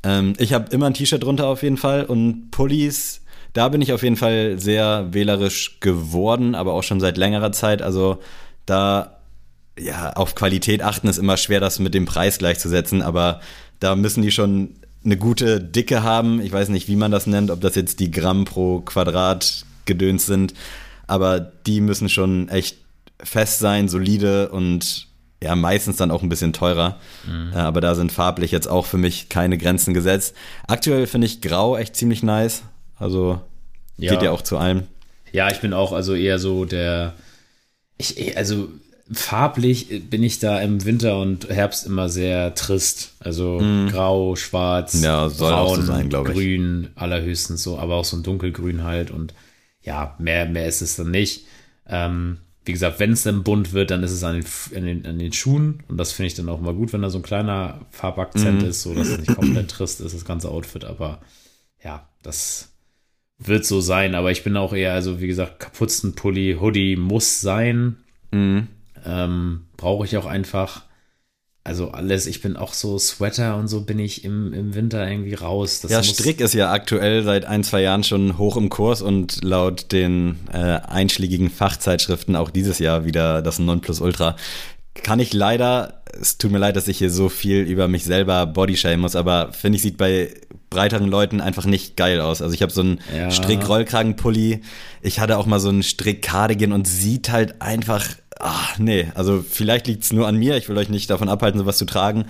Ähm, 0.04 0.34
ich 0.40 0.54
habe 0.54 0.74
immer 0.74 0.88
ein 0.88 0.96
T-Shirt 0.96 1.24
drunter 1.24 1.48
auf 1.48 1.62
jeden 1.62 1.78
Fall 1.78 2.06
und 2.06 2.50
Pullis, 2.50 3.22
da 3.54 3.70
bin 3.70 3.82
ich 3.82 3.94
auf 3.94 4.02
jeden 4.02 4.18
Fall 4.18 4.60
sehr 4.60 5.14
wählerisch 5.14 5.80
geworden, 5.80 6.56
aber 6.56 6.74
auch 6.74 6.82
schon 6.82 7.00
seit 7.00 7.18
längerer 7.18 7.52
Zeit. 7.52 7.84
Also 7.84 8.20
da 8.66 9.18
ja, 9.78 10.14
auf 10.14 10.36
Qualität 10.36 10.84
achten 10.84 11.08
ist 11.08 11.18
immer 11.18 11.38
schwer, 11.38 11.60
das 11.60 11.80
mit 11.80 11.94
dem 11.94 12.06
Preis 12.06 12.38
gleichzusetzen, 12.38 13.02
aber 13.02 13.42
da 13.80 13.96
müssen 13.96 14.22
die 14.22 14.32
schon 14.32 14.76
eine 15.04 15.18
gute 15.18 15.60
Dicke 15.60 16.04
haben. 16.04 16.40
Ich 16.42 16.52
weiß 16.52 16.70
nicht, 16.70 16.88
wie 16.88 16.96
man 16.96 17.12
das 17.12 17.28
nennt, 17.28 17.52
ob 17.52 17.60
das 17.62 17.76
jetzt 17.76 18.00
die 18.00 18.12
Gramm 18.12 18.46
pro 18.46 18.80
Quadrat 18.82 19.66
gedöns 19.86 20.26
sind, 20.26 20.54
aber 21.08 21.40
die 21.40 21.82
müssen 21.82 22.08
schon 22.08 22.50
echt 22.50 22.78
fest 23.22 23.60
sein, 23.60 23.90
solide 23.90 24.50
und 24.50 25.08
ja, 25.44 25.56
meistens 25.56 25.98
dann 25.98 26.10
auch 26.12 26.24
ein 26.24 26.30
bisschen 26.30 26.54
teurer. 26.54 27.00
Äh, 27.54 27.58
Aber 27.58 27.82
da 27.82 27.96
sind 27.96 28.14
farblich 28.14 28.52
jetzt 28.52 28.68
auch 28.68 28.86
für 28.86 28.98
mich 28.98 29.28
keine 29.28 29.58
Grenzen 29.58 29.94
gesetzt. 29.94 30.36
Aktuell 30.68 31.06
finde 31.06 31.28
ich 31.28 31.42
Grau 31.42 31.76
echt 31.76 31.98
ziemlich 31.98 32.24
nice. 32.24 32.64
Also 32.98 33.42
Ja. 33.98 34.14
geht 34.14 34.24
ja 34.24 34.32
auch 34.32 34.42
zu 34.42 34.58
allem. 34.58 34.84
Ja, 35.34 35.50
ich 35.52 35.60
bin 35.60 35.74
auch 35.74 35.92
also 35.92 36.16
eher 36.16 36.40
so 36.40 36.64
der. 36.64 37.14
Ich, 37.98 38.18
eh, 38.20 38.36
also 38.36 38.70
farblich 39.12 40.10
bin 40.10 40.24
ich 40.24 40.40
da 40.40 40.60
im 40.62 40.86
Winter 40.86 41.20
und 41.20 41.50
Herbst 41.50 41.86
immer 41.86 42.10
sehr 42.10 42.56
trist. 42.56 43.14
Also 43.20 43.60
grau, 43.90 44.36
schwarz. 44.36 45.02
Ja, 45.02 45.28
braun, 45.28 45.82
so 45.82 45.86
sein, 45.86 46.08
ich. 46.08 46.14
grün, 46.14 46.90
allerhöchstens 46.96 47.64
so, 47.64 47.78
aber 47.78 47.96
auch 47.96 48.06
so 48.06 48.18
ein 48.18 48.24
dunkelgrün 48.24 48.84
halt 48.84 49.12
und 49.12 49.34
ja, 49.82 50.16
mehr, 50.20 50.46
mehr 50.46 50.68
ist 50.68 50.82
es 50.82 50.96
dann 50.96 51.12
nicht. 51.12 51.46
Ähm, 51.88 52.38
wie 52.66 52.72
gesagt, 52.72 53.00
wenn 53.02 53.12
es 53.12 53.24
dann 53.24 53.44
bunt 53.44 53.74
wird, 53.74 53.92
dann 53.92 54.04
ist 54.04 54.12
es 54.12 54.24
an 54.24 54.36
den, 54.40 54.46
an 54.78 54.86
den, 54.86 55.06
an 55.06 55.20
den 55.20 55.34
Schuhen 55.34 55.84
und 55.90 55.98
das 55.98 56.14
finde 56.14 56.28
ich 56.28 56.36
dann 56.36 56.48
auch 56.48 56.62
mal 56.62 56.74
gut, 56.74 56.94
wenn 56.94 57.02
da 57.02 57.10
so 57.10 57.20
ein 57.20 57.24
kleiner 57.24 57.82
Farbakzent 57.92 58.64
Mhm. 58.64 58.70
ist, 58.70 58.82
so 58.84 58.94
dass 58.96 59.10
es 59.10 59.18
nicht 59.18 59.34
komplett 59.34 59.70
trist 59.70 60.00
ist, 60.00 60.16
das 60.16 60.24
ganze 60.24 60.50
Outfit, 60.50 60.86
aber 60.86 61.20
ja, 61.84 62.08
das 62.24 62.70
wird 63.40 63.66
so 63.66 63.82
sein, 63.82 64.16
aber 64.16 64.32
ich 64.32 64.44
bin 64.44 64.58
auch 64.58 64.74
eher, 64.74 64.94
also 64.94 65.20
wie 65.20 65.28
gesagt, 65.28 65.60
Kapuzenpulli, 65.60 66.58
Hoodie 66.60 66.96
muss 66.96 67.42
sein. 67.42 67.98
Mhm. 68.32 68.68
Ähm, 69.06 69.62
Brauche 69.78 70.06
ich 70.06 70.18
auch 70.18 70.26
einfach. 70.26 70.84
Also 71.66 71.92
alles, 71.92 72.28
ich 72.28 72.42
bin 72.42 72.58
auch 72.58 72.74
so 72.74 73.00
Sweater 73.00 73.56
und 73.56 73.70
so 73.70 73.82
bin 73.82 73.98
ich 73.98 74.26
im, 74.26 74.54
im 74.54 74.76
Winter 74.76 75.10
irgendwie 75.10 75.34
raus. 75.34 75.80
Das 75.80 75.92
Ja, 75.92 76.04
Strick 76.04 76.42
ist 76.42 76.54
ja 76.54 76.72
aktuell 76.74 77.24
seit 77.24 77.46
ein, 77.46 77.64
zwei 77.64 77.82
Jahren 77.82 78.04
schon 78.04 78.38
hoch 78.38 78.58
im 78.58 78.68
Kurs 78.68 79.02
und 79.02 79.42
laut 79.44 79.94
den 79.94 80.40
äh, 80.52 80.58
einschlägigen 80.58 81.50
Fachzeitschriften 81.50 82.36
auch 82.36 82.50
dieses 82.50 82.80
Jahr 82.80 83.06
wieder 83.06 83.42
das 83.42 83.60
Nonplusultra. 83.60 84.36
Kann 84.94 85.22
ich 85.22 85.32
leider, 85.32 86.03
es 86.20 86.38
tut 86.38 86.52
mir 86.52 86.58
leid, 86.58 86.76
dass 86.76 86.88
ich 86.88 86.98
hier 86.98 87.10
so 87.10 87.30
viel 87.30 87.60
über 87.62 87.88
mich 87.88 88.04
selber 88.04 88.46
bodyshamen 88.46 89.00
muss, 89.00 89.16
aber 89.16 89.52
finde 89.54 89.76
ich, 89.78 89.82
sieht 89.82 89.98
bei 89.98 90.30
breiteren 90.70 91.08
Leuten 91.08 91.42
einfach 91.42 91.66
nicht 91.66 91.98
geil 91.98 92.20
aus. 92.22 92.42
Also 92.42 92.54
ich 92.54 92.62
habe 92.62 92.72
so 92.72 92.82
einen 92.82 93.00
Ja. 93.16 93.30
Strick-Rollkragenpulli, 93.32 94.62
ich 95.02 95.20
hatte 95.20 95.38
auch 95.38 95.46
mal 95.46 95.60
so 95.60 95.70
einen 95.70 95.84
Strick-Cardigan 95.84 96.72
und 96.72 96.88
sieht 96.88 97.32
halt 97.32 97.62
einfach, 97.62 98.06
ach 98.40 98.78
nee, 98.80 99.12
also 99.16 99.44
vielleicht 99.48 99.88
liegt 99.88 100.04
es 100.04 100.14
nur 100.14 100.28
an 100.28 100.38
mir, 100.38 100.58
ich 100.58 100.70
will 100.70 100.78
euch 100.78 100.90
nicht 100.90 101.10
davon 101.10 101.30
abhalten, 101.30 101.60
sowas 101.60 101.78
zu 101.78 101.86
tragen, 101.86 102.26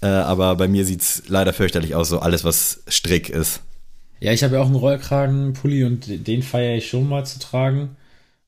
äh, 0.00 0.06
aber 0.06 0.56
bei 0.56 0.68
mir 0.68 0.84
sieht's 0.84 1.24
leider 1.28 1.52
fürchterlich 1.52 1.94
aus, 1.94 2.08
so 2.08 2.20
alles, 2.20 2.44
was 2.44 2.82
Strick 2.88 3.28
ist. 3.28 3.60
Ja, 4.20 4.32
ich 4.32 4.44
habe 4.44 4.54
ja 4.54 4.60
auch 4.60 4.66
einen 4.66 4.76
Rollkragenpulli 4.76 5.82
und 5.84 6.26
den 6.28 6.42
feiere 6.44 6.76
ich 6.76 6.88
schon 6.88 7.08
mal 7.08 7.26
zu 7.26 7.40
tragen. 7.40 7.96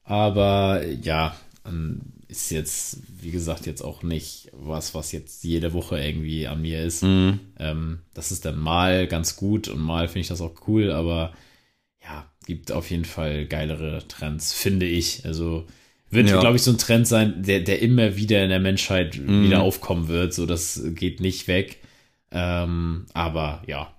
Aber 0.04 0.82
ja, 1.02 1.34
ähm, 1.66 2.00
ist 2.34 2.50
jetzt, 2.50 2.98
wie 3.20 3.30
gesagt, 3.30 3.66
jetzt 3.66 3.82
auch 3.82 4.02
nicht 4.02 4.48
was, 4.52 4.94
was 4.94 5.12
jetzt 5.12 5.44
jede 5.44 5.72
Woche 5.72 5.98
irgendwie 5.98 6.46
an 6.46 6.60
mir 6.62 6.82
ist. 6.82 7.02
Mhm. 7.02 7.40
Ähm, 7.58 8.00
das 8.12 8.32
ist 8.32 8.44
dann 8.44 8.58
mal 8.58 9.06
ganz 9.06 9.36
gut 9.36 9.68
und 9.68 9.80
mal 9.80 10.08
finde 10.08 10.20
ich 10.20 10.28
das 10.28 10.40
auch 10.40 10.54
cool, 10.66 10.90
aber 10.90 11.32
ja, 12.02 12.30
gibt 12.46 12.72
auf 12.72 12.90
jeden 12.90 13.04
Fall 13.04 13.46
geilere 13.46 14.06
Trends, 14.08 14.52
finde 14.52 14.86
ich. 14.86 15.24
Also 15.24 15.66
wird, 16.10 16.28
Ja. 16.28 16.40
glaube 16.40 16.56
ich, 16.56 16.62
so 16.62 16.70
ein 16.72 16.78
Trend 16.78 17.06
sein, 17.08 17.42
der, 17.42 17.60
der 17.60 17.80
immer 17.80 18.16
wieder 18.16 18.42
in 18.42 18.50
der 18.50 18.60
Menschheit 18.60 19.16
Mhm. 19.18 19.44
wieder 19.44 19.62
aufkommen 19.62 20.08
wird. 20.08 20.34
So, 20.34 20.44
das 20.46 20.82
geht 20.94 21.20
nicht 21.20 21.48
weg. 21.48 21.78
Ähm, 22.30 23.06
aber 23.14 23.62
ja, 23.66 23.90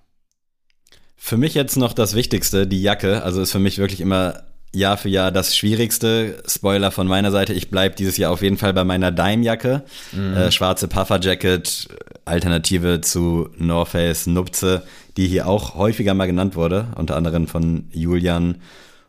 Für 1.18 1.36
mich 1.38 1.54
jetzt 1.54 1.76
noch 1.76 1.92
das 1.92 2.14
Wichtigste, 2.14 2.66
die 2.68 2.82
Jacke. 2.82 3.22
Also 3.22 3.40
ist 3.40 3.50
für 3.50 3.58
mich 3.58 3.78
wirklich 3.78 4.00
immer 4.00 4.44
Jahr 4.76 4.96
für 4.96 5.08
Jahr 5.08 5.32
das 5.32 5.56
Schwierigste. 5.56 6.42
Spoiler 6.46 6.90
von 6.90 7.06
meiner 7.06 7.30
Seite, 7.30 7.52
ich 7.52 7.70
bleib 7.70 7.96
dieses 7.96 8.16
Jahr 8.16 8.30
auf 8.32 8.42
jeden 8.42 8.58
Fall 8.58 8.72
bei 8.74 8.84
meiner 8.84 9.10
Dime-Jacke. 9.10 9.84
Äh, 10.14 10.50
schwarze 10.50 10.86
Puffer-Jacket, 10.88 11.88
Alternative 12.24 13.00
zu 13.00 13.48
North 13.56 13.88
Face 13.88 14.26
Nupze, 14.26 14.82
die 15.16 15.26
hier 15.28 15.46
auch 15.48 15.74
häufiger 15.76 16.14
mal 16.14 16.26
genannt 16.26 16.56
wurde, 16.56 16.88
unter 16.96 17.16
anderem 17.16 17.46
von 17.48 17.88
Julian 17.92 18.56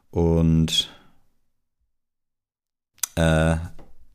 und 0.09 0.89
äh, 3.15 3.55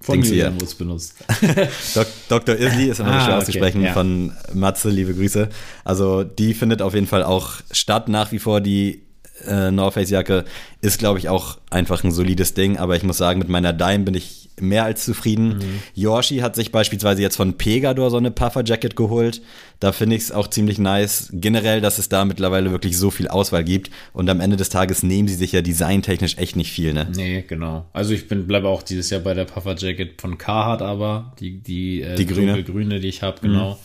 von 0.01 0.15
Dings 0.15 0.31
Julian 0.31 0.55
wurde 0.55 0.65
es 0.65 0.75
benutzt. 0.75 1.15
Dok 1.95 2.07
Dr. 2.29 2.57
Isli 2.57 2.87
ist 2.87 2.99
immer 3.01 3.11
Ah, 3.11 3.21
schwer 3.21 3.35
okay, 3.35 3.43
auszusprechen 3.43 3.83
ja. 3.83 3.93
von 3.93 4.33
Matze, 4.53 4.91
liebe 4.91 5.15
Grüße. 5.15 5.49
Also 5.85 6.25
die 6.25 6.55
findet 6.55 6.83
auf 6.83 6.95
jeden 6.95 7.07
Fall 7.07 7.23
auch 7.23 7.53
statt 7.71 8.09
nach 8.09 8.33
wie 8.33 8.41
vor. 8.41 8.61
Die 8.61 9.05
äh, 9.47 9.71
North 9.71 9.95
Face 9.95 10.11
Jacke 10.11 10.45
ist, 10.81 10.99
glaube 10.99 11.19
ich, 11.19 11.29
auch 11.29 11.59
einfach 11.71 12.05
ein 12.05 12.13
solides 12.13 12.55
Ding. 12.55 12.79
Aber 12.79 12.97
ich 12.97 13.03
muss 13.03 13.19
sagen, 13.19 13.39
mit 13.39 13.49
meiner 13.49 13.73
Dime 13.73 14.05
bin 14.05 14.15
ich 14.15 14.51
mehr 14.61 14.85
als 14.85 15.05
zufrieden. 15.05 15.57
Mhm. 15.59 15.83
Yoshi 15.95 16.39
hat 16.39 16.55
sich 16.57 16.73
beispielsweise 16.73 17.23
jetzt 17.23 17.37
von 17.37 17.55
Pegador 17.55 18.11
so 18.11 18.17
eine 18.19 18.31
Puffer 18.31 18.63
Jacket 18.65 18.97
geholt. 18.97 19.43
Da 19.81 19.93
finde 19.93 20.17
ich 20.17 20.23
es 20.23 20.33
auch 20.33 20.49
ziemlich 20.49 20.79
nice. 20.79 21.31
Generell, 21.33 21.81
dass 21.81 21.99
es 21.99 22.09
da 22.09 22.25
mittlerweile 22.25 22.71
wirklich 22.71 22.97
so 22.97 23.11
viel 23.11 23.29
Auswahl 23.29 23.65
gibt. 23.65 23.91
Und 24.13 24.29
am 24.31 24.41
Ende 24.41 24.57
des 24.57 24.69
Tages 24.69 25.03
nehmen 25.03 25.27
sie 25.27 25.35
sich 25.35 25.53
ja 25.53 25.63
designtechnisch 25.63 26.37
echt 26.39 26.57
nicht 26.57 26.71
viel, 26.71 26.93
ne? 26.93 27.09
Nee, 27.15 27.45
genau. 27.47 27.87
Also 27.93 28.13
ich 28.13 28.29
bin 28.29 28.47
bleibe 28.47 28.69
auch 28.69 28.83
dieses 28.83 29.11
Jahr 29.11 29.21
bei 29.21 29.35
der 29.35 29.45
Puffer 29.47 29.75
Jacket 29.77 30.21
von 30.21 30.39
Carhartt, 30.39 30.83
aber 30.83 31.33
die 31.41 31.59
die 31.59 32.03
äh, 32.03 32.15
Die 32.15 32.27
grüne. 32.27 32.57
Mhm. 32.57 32.65
grüne, 32.65 33.01
die 33.01 33.09
ich 33.09 33.23
habe, 33.23 33.41
genau. 33.41 33.79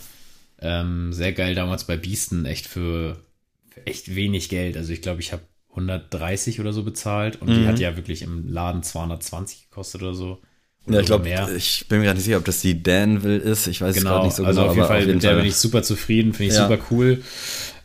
Ähm, 0.60 1.14
sehr 1.14 1.34
geil 1.34 1.55
damals 1.55 1.84
bei 1.86 1.97
Beasten, 1.97 2.45
echt 2.45 2.66
für 2.68 3.18
echt 3.86 4.16
wenig 4.16 4.50
Geld. 4.50 4.78
Also 4.78 4.94
ich 4.94 5.02
glaube, 5.02 5.22
ich 5.22 5.32
habe 5.34 5.44
130 5.72 6.60
oder 6.60 6.74
so 6.74 6.84
bezahlt 6.84 7.42
und 7.42 7.50
die 7.50 7.60
Mhm. 7.62 7.68
hat 7.68 7.80
ja 7.80 7.96
wirklich 7.96 8.22
im 8.24 8.48
Laden 8.48 8.82
220 8.84 9.70
gekostet 9.70 10.02
oder 10.02 10.14
so. 10.14 10.40
Ja, 10.90 11.02
ich 11.02 11.06
glaube, 11.06 11.26
mehr. 11.26 11.50
ich 11.56 11.86
bin 11.90 12.00
mir 12.00 12.06
gerade 12.06 12.18
nicht 12.18 12.26
sicher, 12.26 12.38
ob 12.38 12.46
das 12.46 12.62
die 12.62 12.82
Danville 12.82 13.38
ist. 13.38 13.68
Ich 13.68 13.82
weiß 13.82 13.90
es 13.96 13.98
Genau, 14.02 14.12
gerade 14.16 14.26
nicht 14.28 14.36
so 14.38 14.46
also 14.46 14.62
genau. 14.62 14.72
auf 14.72 14.76
jeden 14.78 14.88
Fall, 14.88 15.06
mit 15.06 15.22
der 15.24 15.36
bin 15.36 15.46
ich 15.46 15.56
super 15.58 15.84
zufrieden, 15.84 16.34
finde 16.34 16.52
ich 16.54 16.58
Ja. 16.58 16.68
super 16.68 16.82
cool. 16.92 17.22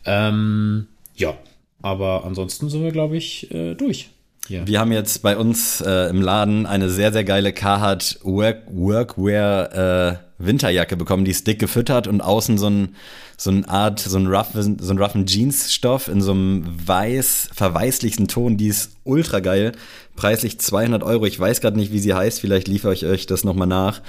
Ähm, 0.05 0.87
ja, 1.15 1.37
aber 1.81 2.23
ansonsten 2.25 2.69
sind 2.69 2.83
wir, 2.83 2.91
glaube 2.91 3.17
ich, 3.17 3.51
äh, 3.51 3.75
durch. 3.75 4.09
Hier. 4.47 4.67
Wir 4.67 4.79
haben 4.79 4.91
jetzt 4.91 5.21
bei 5.21 5.37
uns 5.37 5.79
äh, 5.81 6.09
im 6.09 6.21
Laden 6.21 6.65
eine 6.65 6.89
sehr, 6.89 7.13
sehr 7.13 7.23
geile 7.23 7.53
Carhartt 7.53 8.19
Work 8.23 8.63
Workwear 8.71 10.11
äh, 10.11 10.15
Winterjacke 10.37 10.97
bekommen. 10.97 11.23
Die 11.23 11.31
ist 11.31 11.47
dick 11.47 11.59
gefüttert 11.59 12.07
und 12.07 12.19
außen 12.21 12.57
so 12.57 12.69
ein 12.69 12.95
so 13.37 13.49
eine 13.49 13.67
Art, 13.67 13.99
so 13.99 14.17
ein 14.17 14.27
rough, 14.27 14.49
so 14.53 14.93
ein 14.93 14.97
roughen 14.97 15.25
Jeansstoff 15.25 16.07
in 16.07 16.21
so 16.21 16.31
einem 16.31 16.65
weiß, 16.85 17.49
verweißlichsten 17.53 18.27
Ton. 18.27 18.57
Die 18.57 18.67
ist 18.67 18.91
ultra 19.03 19.39
geil. 19.39 19.73
Preislich 20.15 20.59
200 20.59 21.03
Euro. 21.03 21.25
Ich 21.25 21.39
weiß 21.39 21.61
gerade 21.61 21.77
nicht, 21.77 21.91
wie 21.91 21.99
sie 21.99 22.13
heißt. 22.13 22.39
Vielleicht 22.39 22.67
liefere 22.67 22.93
ich 22.93 23.05
euch 23.05 23.25
das 23.25 23.43
nochmal 23.43 23.67
nach. 23.67 24.01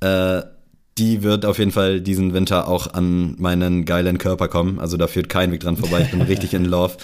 Äh, 0.00 0.42
die 0.98 1.22
wird 1.22 1.46
auf 1.46 1.58
jeden 1.58 1.72
Fall 1.72 2.00
diesen 2.00 2.34
Winter 2.34 2.68
auch 2.68 2.92
an 2.92 3.34
meinen 3.38 3.84
geilen 3.84 4.18
Körper 4.18 4.48
kommen. 4.48 4.78
Also 4.78 4.96
da 4.96 5.06
führt 5.06 5.28
kein 5.28 5.50
Weg 5.52 5.60
dran 5.60 5.76
vorbei. 5.76 6.02
Ich 6.02 6.10
bin 6.10 6.22
richtig 6.22 6.54
in 6.54 6.64
Love. 6.64 6.96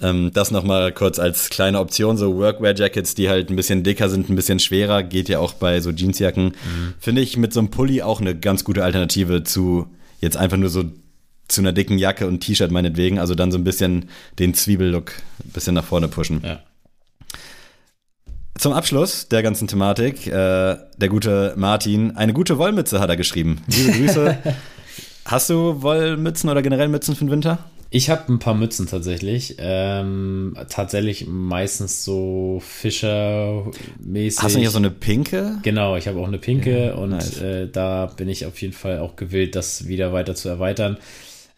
Ähm, 0.00 0.30
das 0.32 0.50
nochmal 0.50 0.92
kurz 0.92 1.18
als 1.18 1.50
kleine 1.50 1.78
Option, 1.78 2.16
so 2.16 2.36
Workwear-Jackets, 2.36 3.14
die 3.14 3.28
halt 3.28 3.50
ein 3.50 3.56
bisschen 3.56 3.82
dicker 3.82 4.08
sind, 4.08 4.28
ein 4.28 4.36
bisschen 4.36 4.58
schwerer, 4.58 5.02
geht 5.02 5.28
ja 5.28 5.38
auch 5.38 5.52
bei 5.52 5.80
so 5.80 5.90
Jeansjacken. 5.90 6.52
Finde 6.98 7.22
ich 7.22 7.36
mit 7.36 7.52
so 7.52 7.60
einem 7.60 7.70
Pulli 7.70 8.02
auch 8.02 8.20
eine 8.20 8.36
ganz 8.36 8.64
gute 8.64 8.82
Alternative 8.82 9.44
zu 9.44 9.86
jetzt 10.24 10.36
einfach 10.36 10.56
nur 10.56 10.70
so 10.70 10.84
zu 11.48 11.60
einer 11.60 11.72
dicken 11.72 11.98
Jacke 11.98 12.26
und 12.26 12.40
T-Shirt 12.40 12.70
meinetwegen. 12.70 13.18
Also 13.18 13.34
dann 13.34 13.52
so 13.52 13.58
ein 13.58 13.64
bisschen 13.64 14.08
den 14.38 14.54
Zwiebellook 14.54 15.12
ein 15.44 15.50
bisschen 15.50 15.74
nach 15.74 15.84
vorne 15.84 16.08
pushen. 16.08 16.40
Ja. 16.42 16.60
zum 18.58 18.72
Abschluss 18.72 19.28
der 19.28 19.42
ganzen 19.42 19.68
Thematik, 19.68 20.26
äh, 20.26 20.30
der 20.30 21.08
gute 21.08 21.54
Martin, 21.56 22.16
eine 22.16 22.32
gute 22.32 22.58
Wollmütze 22.58 23.00
hat 23.00 23.10
er 23.10 23.16
geschrieben. 23.16 23.62
Liebe 23.66 23.92
Grüße. 23.92 24.38
Hast 25.26 25.48
du 25.48 25.82
Wollmützen 25.82 26.50
oder 26.50 26.62
generell 26.62 26.88
Mützen 26.88 27.14
für 27.14 27.24
den 27.24 27.30
Winter? 27.30 27.58
Ich 27.96 28.10
habe 28.10 28.32
ein 28.32 28.40
paar 28.40 28.54
Mützen 28.54 28.88
tatsächlich. 28.88 29.54
Ähm, 29.58 30.56
tatsächlich 30.68 31.28
meistens 31.28 32.04
so 32.04 32.60
Fischer-mäßig. 32.60 34.42
Hast 34.42 34.56
du 34.56 34.58
nicht 34.58 34.66
auch 34.66 34.72
so 34.72 34.78
eine 34.78 34.90
pinke? 34.90 35.58
Genau, 35.62 35.96
ich 35.96 36.08
habe 36.08 36.18
auch 36.18 36.26
eine 36.26 36.38
pinke 36.38 36.86
Ja, 36.86 36.94
und 36.94 37.10
nice. 37.10 37.40
äh, 37.40 37.68
da 37.68 38.06
bin 38.06 38.28
ich 38.28 38.46
auf 38.46 38.60
jeden 38.60 38.72
Fall 38.74 38.98
auch 38.98 39.14
gewillt, 39.14 39.54
das 39.54 39.86
wieder 39.86 40.12
weiter 40.12 40.34
zu 40.34 40.48
erweitern. 40.48 40.96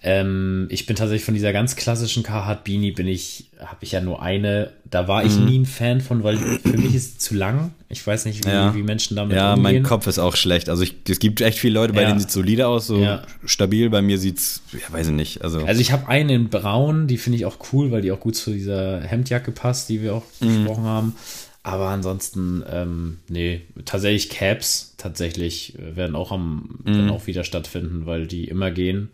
Ähm, 0.02 0.68
ich 0.70 0.84
bin 0.86 0.94
tatsächlich 0.94 1.24
von 1.24 1.34
dieser 1.34 1.52
ganz 1.52 1.74
klassischen 1.74 2.22
Carhartt 2.22 2.64
Beanie 2.64 2.92
bin 2.92 3.08
ich, 3.08 3.50
habe 3.58 3.78
ich 3.80 3.92
ja 3.92 4.00
nur 4.00 4.22
eine. 4.22 4.72
Da 4.88 5.08
war 5.08 5.22
Mhm. 5.22 5.26
ich 5.26 5.38
nie 5.38 5.58
ein 5.60 5.66
Fan 5.66 6.00
von, 6.00 6.22
weil 6.22 6.44
für 6.62 6.76
mich 6.76 6.94
ist 6.94 7.12
es 7.12 7.18
zu 7.18 7.34
lang. 7.34 7.72
Ich 7.88 8.06
weiß 8.06 8.26
nicht, 8.26 8.44
wie, 8.44 8.48
Ja. 8.48 8.74
wie 8.74 8.82
Menschen 8.82 9.16
damit 9.16 9.34
Ja, 9.36 9.54
umgehen. 9.54 9.62
mein 9.62 9.82
Kopf 9.82 10.06
ist 10.06 10.18
auch 10.18 10.36
schlecht. 10.36 10.68
Also 10.68 10.82
ich, 10.82 10.94
es 11.08 11.18
gibt 11.18 11.40
echt 11.40 11.58
viele 11.58 11.74
Leute, 11.74 11.92
bei 11.94 12.02
Ja. 12.02 12.08
denen 12.08 12.20
sieht 12.20 12.30
solide 12.30 12.66
aus, 12.68 12.86
so 12.86 13.02
Ja. 13.02 13.22
stabil. 13.46 13.88
Bei 13.90 14.02
mir 14.02 14.18
sieht's, 14.18 14.60
ja, 14.72 14.92
weiß 14.92 15.08
ich 15.08 15.12
nicht. 15.14 15.42
Also, 15.42 15.64
Also 15.64 15.80
ich 15.80 15.92
habe 15.92 16.06
eine 16.08 16.34
in 16.34 16.50
Braun, 16.50 17.06
die 17.06 17.16
finde 17.16 17.38
ich 17.38 17.46
auch 17.46 17.56
cool, 17.72 17.90
weil 17.90 18.02
die 18.02 18.12
auch 18.12 18.20
gut 18.20 18.36
zu 18.36 18.52
dieser 18.52 19.00
Hemdjacke 19.00 19.50
passt, 19.50 19.88
die 19.88 20.02
wir 20.02 20.14
auch 20.14 20.24
Mhm. 20.40 20.46
besprochen 20.46 20.84
haben. 20.84 21.14
Aber 21.62 21.88
ansonsten, 21.88 22.62
ähm, 22.70 23.18
nee, 23.28 23.62
tatsächlich 23.86 24.28
Caps 24.28 24.94
tatsächlich 24.98 25.76
äh, 25.78 25.96
werden 25.96 26.14
auch 26.14 26.30
am 26.30 26.80
Mhm. 26.84 26.94
werden 26.96 27.10
auch 27.10 27.26
wieder 27.26 27.42
stattfinden, 27.42 28.06
weil 28.06 28.26
die 28.28 28.44
immer 28.44 28.70
gehen. 28.70 29.08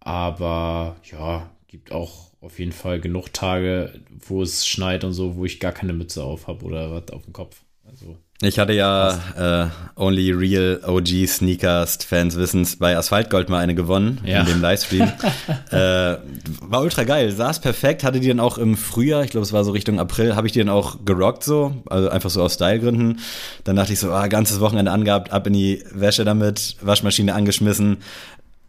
Aber 0.00 0.96
ja, 1.10 1.50
gibt 1.68 1.92
auch 1.92 2.30
auf 2.40 2.58
jeden 2.58 2.72
Fall 2.72 3.00
genug 3.00 3.32
Tage, 3.32 3.92
wo 4.26 4.42
es 4.42 4.66
schneit 4.66 5.04
und 5.04 5.12
so, 5.12 5.36
wo 5.36 5.44
ich 5.44 5.60
gar 5.60 5.72
keine 5.72 5.92
Mütze 5.92 6.24
auf 6.24 6.46
habe 6.46 6.64
oder 6.64 6.90
was 6.90 7.12
auf 7.12 7.24
dem 7.24 7.32
Kopf. 7.32 7.62
Also 7.88 8.16
ich 8.42 8.58
hatte 8.58 8.72
ja 8.72 9.66
äh, 9.66 10.00
Only 10.00 10.30
Real 10.32 10.80
OG 10.86 11.26
Sneakers 11.26 11.98
Fans 12.02 12.36
Wissens 12.36 12.76
bei 12.76 12.96
Asphaltgold 12.96 13.50
mal 13.50 13.58
eine 13.58 13.74
gewonnen 13.74 14.20
Ja. 14.24 14.40
in 14.40 14.46
dem 14.46 14.62
Livestream. 14.62 15.02
äh, 15.70 15.76
war 15.76 16.80
ultra 16.80 17.04
geil, 17.04 17.30
saß 17.32 17.60
perfekt, 17.60 18.02
hatte 18.02 18.18
die 18.20 18.28
dann 18.28 18.40
auch 18.40 18.56
im 18.56 18.78
Frühjahr, 18.78 19.24
ich 19.24 19.30
glaube 19.30 19.44
es 19.44 19.52
war 19.52 19.62
so 19.64 19.72
Richtung 19.72 20.00
April, 20.00 20.36
habe 20.36 20.46
ich 20.46 20.54
die 20.54 20.60
dann 20.60 20.70
auch 20.70 21.04
gerockt 21.04 21.44
so, 21.44 21.82
also 21.90 22.08
einfach 22.08 22.30
so 22.30 22.42
aus 22.42 22.54
Stylegründen. 22.54 23.20
Dann 23.64 23.76
dachte 23.76 23.92
ich 23.92 23.98
so, 23.98 24.10
ah, 24.10 24.26
ganzes 24.28 24.60
Wochenende 24.60 24.90
angehabt, 24.90 25.32
ab 25.32 25.46
in 25.46 25.52
die 25.52 25.84
Wäsche 25.92 26.24
damit, 26.24 26.76
Waschmaschine 26.80 27.34
angeschmissen. 27.34 27.98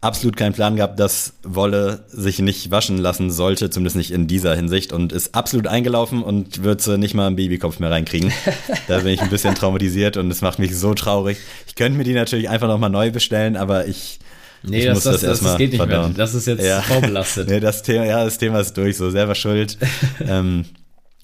Absolut 0.02 0.36
keinen 0.36 0.52
Plan 0.52 0.74
gehabt, 0.76 0.98
dass 0.98 1.34
Wolle 1.44 2.04
sich 2.08 2.40
nicht 2.40 2.72
waschen 2.72 2.98
lassen 2.98 3.30
sollte, 3.30 3.70
zumindest 3.70 3.94
nicht 3.96 4.10
in 4.10 4.26
dieser 4.26 4.54
Hinsicht 4.56 4.92
und 4.92 5.12
ist 5.12 5.34
absolut 5.34 5.68
eingelaufen 5.68 6.24
und 6.24 6.64
wird 6.64 6.82
sie 6.82 6.98
nicht 6.98 7.14
mal 7.14 7.28
einen 7.28 7.36
Babykopf 7.36 7.78
mehr 7.78 7.90
reinkriegen. 7.92 8.32
da 8.88 8.98
bin 8.98 9.14
ich 9.14 9.22
ein 9.22 9.30
bisschen 9.30 9.54
traumatisiert 9.54 10.16
und 10.16 10.28
es 10.30 10.40
macht 10.40 10.58
mich 10.58 10.76
so 10.76 10.92
traurig. 10.94 11.38
Ich 11.68 11.76
könnte 11.76 11.96
mir 11.96 12.02
die 12.04 12.14
natürlich 12.14 12.48
einfach 12.50 12.66
nochmal 12.66 12.90
neu 12.90 13.12
bestellen, 13.12 13.56
aber 13.56 13.86
ich, 13.86 14.18
nee, 14.64 14.80
ich 14.80 14.84
das, 14.86 14.94
muss 14.96 15.04
das, 15.04 15.12
das, 15.12 15.20
das, 15.20 15.30
erstmal 15.30 15.56
geht 15.58 15.70
nicht 15.70 15.78
verdauen. 15.78 16.08
mehr. 16.08 16.16
Das 16.16 16.34
ist 16.34 16.46
jetzt 16.48 16.64
Ja. 16.64 16.82
vorbelastet. 16.82 17.48
Nee, 17.48 17.60
das 17.60 17.84
Thema, 17.84 18.04
ja, 18.04 18.24
das 18.24 18.38
Thema 18.38 18.58
ist 18.58 18.76
durch, 18.76 18.96
so 18.96 19.08
selber 19.10 19.36
schuld. 19.36 19.78
ähm, 20.26 20.64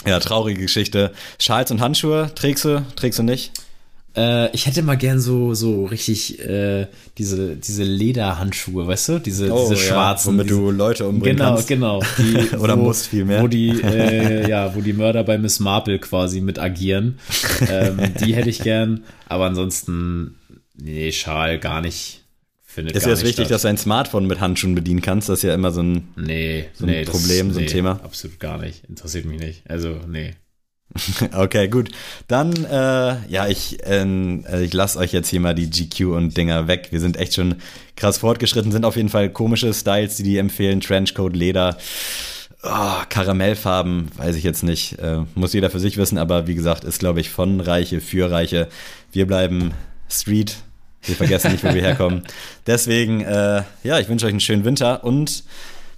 ja, 0.07 0.20
traurige 0.20 0.61
Geschichte. 0.62 1.11
Schals 1.41 1.72
und 1.72 1.81
Handschuhe 1.81 2.31
trägst 2.37 2.64
du, 2.64 2.87
trägst 2.95 3.18
du 3.18 3.24
nicht? 3.24 3.51
Äh, 4.18 4.50
ich 4.54 4.66
hätte 4.66 4.82
mal 4.82 4.96
gern 4.96 5.20
so, 5.20 5.54
so 5.54 5.84
richtig 5.84 6.40
äh, 6.40 6.86
diese, 7.18 7.54
diese 7.56 7.84
Lederhandschuhe, 7.84 8.86
weißt 8.86 9.08
du? 9.10 9.18
Diese, 9.20 9.48
diese 9.48 9.76
schwarzen. 9.76 10.30
Oh, 10.30 10.32
Womit 10.32 10.46
diese, 10.50 10.56
du 10.58 10.70
Leute 10.72 11.06
umbringen 11.08 11.36
Genau, 11.36 11.50
kannst. 11.54 11.68
genau. 11.68 12.02
Die, 12.18 12.56
Oder 12.56 12.76
musst 12.76 13.06
vielmehr. 13.06 13.42
Wo 13.42 13.46
die, 13.48 13.80
äh, 13.82 14.48
ja, 14.48 14.74
wo 14.74 14.80
die 14.80 14.92
Mörder 14.92 15.22
bei 15.24 15.38
Miss 15.38 15.60
Marple 15.60 15.98
quasi 16.00 16.40
mit 16.40 16.58
agieren. 16.58 17.18
ähm, 17.70 17.98
die 18.20 18.34
hätte 18.34 18.50
ich 18.50 18.60
gern. 18.60 19.04
Aber 19.28 19.46
ansonsten, 19.46 20.34
nee, 20.76 21.12
Schal 21.12 21.58
gar 21.60 21.80
nicht. 21.80 22.24
Findet 22.64 22.96
Ist 22.96 23.06
jetzt 23.06 23.24
wichtig, 23.24 23.48
dass 23.48 23.62
du 23.62 23.68
ein 23.68 23.78
Smartphone 23.78 24.26
mit 24.26 24.40
Handschuhen 24.40 24.74
bedienen 24.74 25.00
kannst. 25.00 25.28
Das 25.28 25.38
ist 25.38 25.42
ja 25.44 25.54
immer 25.54 25.70
so 25.72 25.82
ein. 25.82 26.08
Nee, 26.16 26.66
so 26.74 26.84
ein 26.84 26.90
nee, 26.90 27.04
das- 27.04 27.14
Problem, 27.14 27.50
so 27.52 27.58
ein 27.58 27.64
nee, 27.64 27.70
Thema? 27.70 28.00
Absolut 28.04 28.38
gar 28.40 28.58
nicht. 28.58 28.84
Interessiert 28.88 29.24
mich 29.24 29.40
nicht. 29.40 29.62
Also, 29.70 29.96
nee. 30.08 30.34
Okay, 31.32 31.68
gut. 31.68 31.91
Dann, 32.26 32.53
äh, 32.64 33.16
ja, 33.28 33.47
ich, 33.49 33.84
äh, 33.86 34.62
ich 34.62 34.72
lasse 34.72 34.99
euch 34.99 35.12
jetzt 35.12 35.28
hier 35.28 35.41
mal 35.41 35.55
die 35.55 35.70
GQ 35.70 36.14
und 36.16 36.36
Dinger 36.36 36.66
weg. 36.66 36.89
Wir 36.91 37.01
sind 37.01 37.16
echt 37.16 37.34
schon 37.34 37.57
krass 37.97 38.18
fortgeschritten, 38.18 38.72
sind 38.72 38.84
auf 38.84 38.97
jeden 38.97 39.09
Fall 39.09 39.30
komische 39.30 39.72
Styles, 39.74 40.16
die 40.16 40.22
die 40.22 40.39
empfehlen. 40.39 40.80
Trenchcoat, 40.80 41.36
Leder, 41.36 41.76
oh, 42.62 43.03
Karamellfarben, 43.09 44.11
weiß 44.16 44.36
ich 44.36 44.45
jetzt 44.45 44.62
nicht. 44.62 44.99
Äh, 44.99 45.20
muss 45.34 45.53
jeder 45.53 45.70
für 45.70 45.80
sich 45.80 45.97
wissen, 45.97 46.18
aber 46.18 46.47
wie 46.47 46.55
gesagt, 46.55 46.84
ist, 46.84 46.99
glaube 46.99 47.20
ich, 47.20 47.30
von 47.30 47.61
Reiche 47.61 48.01
für 48.01 48.30
Reiche. 48.30 48.68
Wir 49.12 49.26
bleiben 49.26 49.72
Street. 50.09 50.57
Wir 51.03 51.14
vergessen 51.14 51.53
nicht, 51.53 51.62
wo 51.64 51.72
wir 51.72 51.82
herkommen. 51.82 52.22
Deswegen, 52.66 53.20
äh, 53.20 53.62
ja, 53.84 53.99
ich 54.01 54.09
wünsche 54.09 54.26
euch 54.26 54.32
einen 54.32 54.41
schönen 54.41 54.64
Winter 54.64 55.05
und 55.05 55.45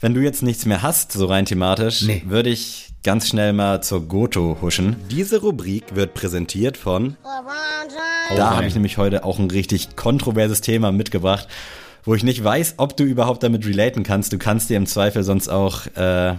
wenn 0.00 0.14
du 0.14 0.20
jetzt 0.20 0.42
nichts 0.42 0.66
mehr 0.66 0.82
hast, 0.82 1.12
so 1.12 1.26
rein 1.26 1.46
thematisch, 1.46 2.02
Nee. 2.02 2.22
würde 2.26 2.50
ich 2.50 2.89
ganz 3.02 3.28
schnell 3.28 3.52
mal 3.52 3.82
zur 3.82 4.06
Goto 4.06 4.58
huschen. 4.60 4.96
Diese 5.10 5.40
Rubrik 5.40 5.94
wird 5.94 6.14
präsentiert 6.14 6.76
von. 6.76 7.16
Da 8.36 8.56
habe 8.56 8.66
ich 8.66 8.74
nämlich 8.74 8.98
heute 8.98 9.24
auch 9.24 9.38
ein 9.38 9.50
richtig 9.50 9.96
kontroverses 9.96 10.60
Thema 10.60 10.92
mitgebracht, 10.92 11.48
wo 12.04 12.14
ich 12.14 12.22
nicht 12.22 12.42
weiß, 12.42 12.74
ob 12.76 12.96
du 12.96 13.04
überhaupt 13.04 13.42
damit 13.42 13.66
relaten 13.66 14.02
kannst. 14.02 14.32
Du 14.32 14.38
kannst 14.38 14.70
dir 14.70 14.76
im 14.76 14.86
Zweifel 14.86 15.22
sonst 15.22 15.48
auch, 15.48 15.86
äh, 15.96 16.34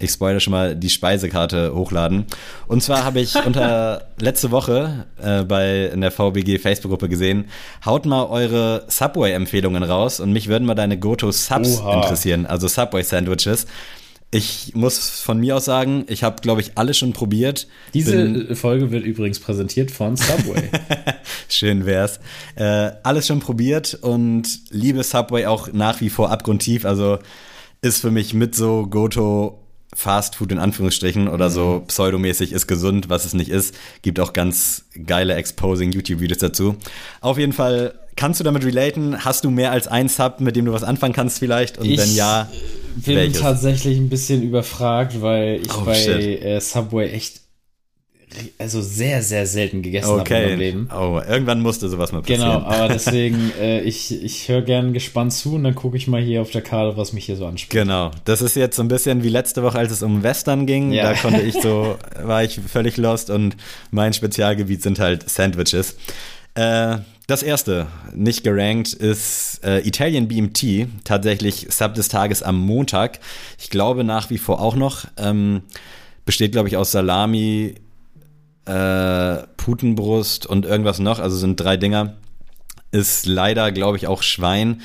ich 0.00 0.10
spoilere 0.10 0.40
schon 0.40 0.52
mal, 0.52 0.74
die 0.76 0.90
Speisekarte 0.90 1.74
hochladen. 1.74 2.26
Und 2.66 2.82
zwar 2.82 3.04
habe 3.04 3.20
ich 3.20 3.34
unter 3.46 4.08
letzte 4.18 4.50
Woche 4.50 5.06
äh, 5.22 5.44
bei 5.44 5.86
in 5.86 6.00
der 6.00 6.10
VBG 6.10 6.58
Facebook-Gruppe 6.58 7.08
gesehen, 7.08 7.50
haut 7.84 8.06
mal 8.06 8.24
eure 8.24 8.84
Subway-Empfehlungen 8.88 9.82
raus 9.82 10.20
und 10.20 10.32
mich 10.32 10.48
würden 10.48 10.64
mal 10.64 10.74
deine 10.74 10.98
Goto-Subs 10.98 11.80
Oha. 11.80 11.94
interessieren, 11.96 12.46
also 12.46 12.66
Subway-Sandwiches. 12.66 13.66
Ich 14.30 14.72
muss 14.74 15.08
von 15.20 15.38
mir 15.40 15.56
aus 15.56 15.64
sagen, 15.64 16.04
ich 16.08 16.22
habe, 16.22 16.42
glaube 16.42 16.60
ich, 16.60 16.72
alle 16.74 16.92
schon 16.92 17.14
probiert. 17.14 17.66
Diese 17.94 18.12
Bin- 18.12 18.54
Folge 18.56 18.90
wird 18.90 19.04
übrigens 19.04 19.40
präsentiert 19.40 19.90
von 19.90 20.16
Subway. 20.16 20.68
Schön 21.48 21.86
wär's. 21.86 22.20
Äh, 22.54 22.90
alles 23.04 23.26
schon 23.26 23.40
probiert 23.40 23.94
und 24.02 24.46
liebe 24.70 25.02
Subway 25.02 25.46
auch 25.46 25.72
nach 25.72 26.02
wie 26.02 26.10
vor 26.10 26.30
abgrundtief. 26.30 26.84
Also 26.84 27.18
ist 27.80 28.00
für 28.02 28.10
mich 28.10 28.34
mit 28.34 28.54
so 28.54 28.86
Goto 28.86 29.64
Fast 29.94 30.36
Food 30.36 30.52
in 30.52 30.58
Anführungsstrichen 30.58 31.28
oder 31.28 31.48
so 31.48 31.82
pseudomäßig 31.86 32.52
ist 32.52 32.66
gesund, 32.66 33.08
was 33.08 33.24
es 33.24 33.32
nicht 33.32 33.48
ist. 33.48 33.74
Gibt 34.02 34.20
auch 34.20 34.34
ganz 34.34 34.84
geile 35.06 35.34
Exposing 35.36 35.92
YouTube-Videos 35.92 36.38
dazu. 36.38 36.76
Auf 37.22 37.38
jeden 37.38 37.54
Fall 37.54 37.98
kannst 38.18 38.40
du 38.40 38.44
damit 38.44 38.64
relaten. 38.64 39.24
Hast 39.24 39.44
du 39.44 39.50
mehr 39.50 39.72
als 39.72 39.88
ein 39.88 40.08
Sub, 40.08 40.40
mit 40.40 40.56
dem 40.56 40.66
du 40.66 40.72
was 40.72 40.82
anfangen 40.84 41.14
kannst 41.14 41.38
vielleicht? 41.38 41.78
Und 41.78 41.86
Ich 41.86 41.98
wenn 41.98 42.14
ja, 42.14 42.48
bin 42.96 43.16
welches? 43.16 43.40
tatsächlich 43.40 43.96
ein 43.96 44.10
bisschen 44.10 44.42
überfragt, 44.42 45.22
weil 45.22 45.60
ich 45.64 45.74
Oh, 45.74 45.84
bei 45.84 45.94
shit. 45.94 46.42
äh, 46.44 46.60
Subway 46.60 47.10
echt 47.10 47.40
also 48.58 48.82
sehr, 48.82 49.22
sehr 49.22 49.46
selten 49.46 49.80
gegessen 49.80 50.10
habe 50.10 50.20
in 50.20 50.28
meinem 50.28 50.44
Okay. 50.44 50.54
Leben. 50.56 50.90
Oh, 50.94 51.18
irgendwann 51.26 51.62
musste 51.62 51.88
sowas 51.88 52.12
mal 52.12 52.20
passieren. 52.20 52.42
Genau, 52.42 52.58
aber 52.60 52.88
deswegen, 52.92 53.50
äh, 53.58 53.80
ich, 53.80 54.22
ich 54.22 54.48
höre 54.48 54.60
gern 54.60 54.92
gespannt 54.92 55.32
zu 55.32 55.54
und 55.54 55.64
dann 55.64 55.74
gucke 55.74 55.96
ich 55.96 56.08
mal 56.08 56.20
hier 56.20 56.42
auf 56.42 56.50
der 56.50 56.60
Karte, 56.60 56.98
was 56.98 57.14
mich 57.14 57.24
hier 57.24 57.36
so 57.36 57.46
anspricht. 57.46 57.70
Genau, 57.70 58.10
das 58.26 58.42
ist 58.42 58.54
jetzt 58.54 58.76
so 58.76 58.82
ein 58.82 58.88
bisschen 58.88 59.22
wie 59.22 59.30
letzte 59.30 59.62
Woche, 59.62 59.78
als 59.78 59.92
es 59.92 60.02
um 60.02 60.22
Western 60.22 60.66
ging. 60.66 60.92
Ja. 60.92 61.04
Da 61.04 61.14
konnte 61.14 61.40
ich 61.40 61.54
so, 61.54 61.96
war 62.22 62.44
ich 62.44 62.60
völlig 62.60 62.98
lost 62.98 63.30
und 63.30 63.56
mein 63.92 64.12
Spezialgebiet 64.12 64.82
sind 64.82 64.98
halt 64.98 65.26
Sandwiches. 65.30 65.96
Äh, 66.54 66.98
das 67.28 67.42
erste, 67.42 67.86
nicht 68.14 68.42
gerankt, 68.42 68.94
ist 68.94 69.62
äh, 69.62 69.86
Italian 69.86 70.28
BMT, 70.28 70.88
tatsächlich 71.04 71.66
Sub 71.68 71.92
des 71.92 72.08
Tages 72.08 72.42
am 72.42 72.58
Montag. 72.58 73.20
Ich 73.58 73.68
glaube 73.68 74.02
nach 74.02 74.30
wie 74.30 74.38
vor 74.38 74.62
auch 74.62 74.74
noch. 74.74 75.04
Ähm, 75.18 75.62
besteht, 76.24 76.52
glaube 76.52 76.68
ich, 76.68 76.78
aus 76.78 76.90
Salami, 76.90 77.74
äh, 78.64 79.36
Putenbrust 79.58 80.46
und 80.46 80.64
irgendwas 80.64 81.00
noch. 81.00 81.18
Also 81.18 81.36
sind 81.36 81.60
drei 81.60 81.76
Dinger. 81.76 82.16
Ist 82.92 83.26
leider, 83.26 83.72
glaube 83.72 83.98
ich, 83.98 84.06
auch 84.06 84.22
Schwein. 84.22 84.80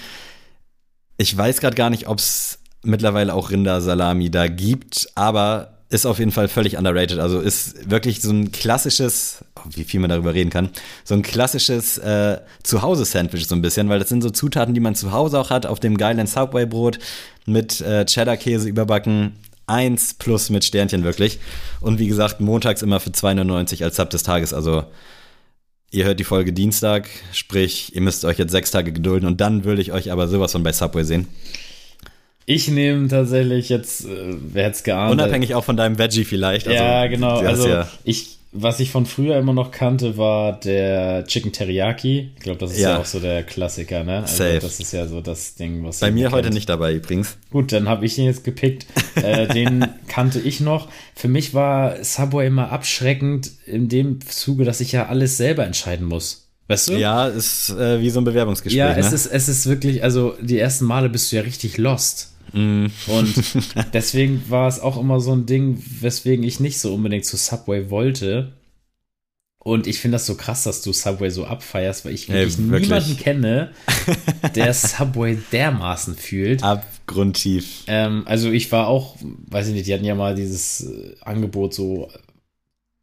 Ich 1.15 1.35
weiß 1.35 1.61
gerade 1.61 1.77
gar 1.77 1.89
nicht, 1.89 2.09
ob 2.09 2.19
es 2.19 2.59
mittlerweile 2.83 3.33
auch 3.33 3.51
Rindersalami 3.51 4.29
da 4.29 4.49
gibt, 4.49 5.07
aber 5.15 5.72
ist 5.93 6.05
auf 6.05 6.19
jeden 6.19 6.31
Fall 6.31 6.47
völlig 6.47 6.77
underrated. 6.77 7.19
Also 7.19 7.39
ist 7.39 7.89
wirklich 7.89 8.21
so 8.21 8.31
ein 8.31 8.51
klassisches, 8.51 9.45
wie 9.69 9.83
viel 9.83 9.99
man 9.99 10.09
darüber 10.09 10.33
reden 10.33 10.49
kann, 10.49 10.69
so 11.03 11.13
ein 11.13 11.21
klassisches 11.21 11.97
äh, 11.99 12.39
Zuhause-Sandwich 12.63 13.47
so 13.47 13.55
ein 13.55 13.61
bisschen, 13.61 13.89
weil 13.89 13.99
das 13.99 14.09
sind 14.09 14.23
so 14.23 14.29
Zutaten, 14.29 14.73
die 14.73 14.79
man 14.79 14.95
zu 14.95 15.11
Hause 15.11 15.39
auch 15.39 15.51
hat, 15.51 15.65
auf 15.65 15.79
dem 15.79 15.97
geilen 15.97 16.25
Subway-Brot 16.25 16.99
mit 17.45 17.79
äh, 17.81 18.05
Cheddar-Käse 18.05 18.67
überbacken. 18.67 19.33
Eins 19.65 20.13
plus 20.15 20.49
mit 20.49 20.65
Sternchen 20.65 21.03
wirklich. 21.05 21.39
Und 21.79 21.97
wie 21.97 22.07
gesagt, 22.07 22.41
montags 22.41 22.81
immer 22.81 22.99
für 22.99 23.11
2,99 23.11 23.83
als 23.83 23.95
Sub 23.95 24.09
des 24.09 24.23
Tages. 24.23 24.53
Also 24.53 24.83
ihr 25.89 26.03
hört 26.03 26.19
die 26.19 26.25
Folge 26.25 26.51
Dienstag, 26.51 27.07
sprich, 27.31 27.95
ihr 27.95 28.01
müsst 28.01 28.25
euch 28.25 28.39
jetzt 28.39 28.51
sechs 28.51 28.71
Tage 28.71 28.91
gedulden 28.91 29.25
und 29.25 29.39
dann 29.39 29.63
würde 29.63 29.81
ich 29.81 29.93
euch 29.93 30.11
aber 30.11 30.27
sowas 30.27 30.51
von 30.51 30.63
bei 30.63 30.73
Subway 30.73 31.03
sehen. 31.03 31.27
Ich 32.45 32.67
nehme 32.67 33.07
tatsächlich 33.07 33.69
jetzt, 33.69 34.05
äh, 34.05 34.35
wer 34.51 34.65
hätte 34.65 34.75
es 34.75 34.83
geahnt? 34.83 35.13
Unabhängig 35.13 35.55
auch 35.55 35.63
von 35.63 35.77
deinem 35.77 35.97
Veggie 35.97 36.25
vielleicht. 36.25 36.67
Also, 36.67 36.83
ja, 36.83 37.07
genau. 37.07 37.37
Also 37.39 37.67
ja, 37.67 37.87
ich 38.03 38.37
was 38.53 38.79
ich 38.79 38.91
von 38.91 39.05
früher 39.05 39.37
immer 39.37 39.53
noch 39.53 39.71
kannte, 39.71 40.17
war 40.17 40.59
der 40.59 41.25
Chicken 41.25 41.51
Teriyaki. 41.51 42.31
Ich 42.35 42.43
glaube, 42.43 42.59
das 42.59 42.71
ist 42.71 42.79
ja. 42.79 42.91
ja. 42.91 42.99
auch 42.99 43.05
so 43.05 43.19
der 43.19 43.43
Klassiker, 43.43 44.03
ne? 44.03 44.21
Also 44.21 44.37
Safe. 44.37 44.59
Das 44.59 44.79
ist 44.79 44.93
ja 44.93 45.07
so 45.07 45.21
das 45.21 45.55
Ding, 45.55 45.83
was 45.83 45.99
Bei 45.99 46.11
mir 46.11 46.25
kennt. 46.25 46.35
heute 46.35 46.49
nicht 46.51 46.69
dabei 46.69 46.93
übrigens. 46.93 47.37
Gut, 47.51 47.71
dann 47.71 47.89
habe 47.89 48.05
ich 48.05 48.15
den 48.15 48.25
jetzt 48.25 48.43
gepickt. 48.43 48.85
äh, 49.15 49.47
den 49.53 49.87
kannte 50.07 50.39
ich 50.39 50.59
noch. 50.59 50.87
Für 51.15 51.27
mich 51.27 51.55
war 51.55 52.03
Subway 52.03 52.45
immer 52.45 52.71
abschreckend 52.71 53.51
in 53.65 53.89
dem 53.89 54.19
Zuge, 54.21 54.65
dass 54.65 54.81
ich 54.81 54.91
ja 54.91 55.07
alles 55.07 55.37
selber 55.37 55.65
entscheiden 55.65 56.05
muss. 56.05 56.47
Weißt 56.67 56.89
du? 56.89 56.93
Ja, 56.93 57.27
ist 57.27 57.71
äh, 57.71 57.99
wie 57.99 58.09
so 58.11 58.21
ein 58.21 58.23
Bewerbungsgespräch. 58.23 58.77
Ja, 58.77 58.95
es, 58.95 59.09
ne? 59.09 59.15
ist, 59.15 59.25
es 59.25 59.49
ist 59.49 59.67
wirklich, 59.67 60.03
also 60.03 60.35
die 60.39 60.59
ersten 60.59 60.85
Male 60.85 61.09
bist 61.09 61.31
du 61.31 61.37
ja 61.37 61.41
richtig 61.41 61.77
lost. 61.77 62.32
Mm. 62.54 62.86
Und 63.08 63.34
deswegen 63.93 64.49
war 64.49 64.68
es 64.68 64.80
auch 64.80 64.99
immer 64.99 65.20
so 65.20 65.34
ein 65.34 65.45
Ding, 65.45 65.84
weswegen 65.99 66.45
ich 66.45 66.60
nicht 66.60 66.80
so 66.80 66.93
unbedingt 66.93 67.26
zu 67.26 67.36
Subway 67.36 67.89
wollte. 67.89 68.54
Und 69.60 69.88
ich 69.88 69.99
finde 69.99 70.16
das 70.16 70.26
so 70.26 70.36
krass, 70.36 70.64
dass 70.64 70.82
du 70.82 70.91
Subway 70.91 71.30
so 71.30 71.45
abfeierst, 71.45 72.06
weil 72.06 72.14
ich 72.14 72.28
wirklich, 72.28 72.58
hey, 72.58 72.70
wirklich? 72.70 72.89
niemanden 72.89 73.18
kenne, 73.18 73.72
der 74.56 74.74
Subway 74.74 75.38
dermaßen 75.51 76.16
fühlt. 76.16 76.64
Abgrundtief. 76.64 77.84
Ähm, 77.88 78.24
also 78.26 78.51
ich 78.51 78.72
war 78.74 78.88
auch, 78.88 79.16
weiß 79.22 79.68
ich 79.68 79.74
nicht, 79.74 79.88
die 79.88 79.93
hatten 79.93 80.04
ja 80.04 80.16
mal 80.16 80.36
dieses 80.36 80.82
äh, 80.82 81.16
Angebot 81.22 81.74
so 81.74 82.12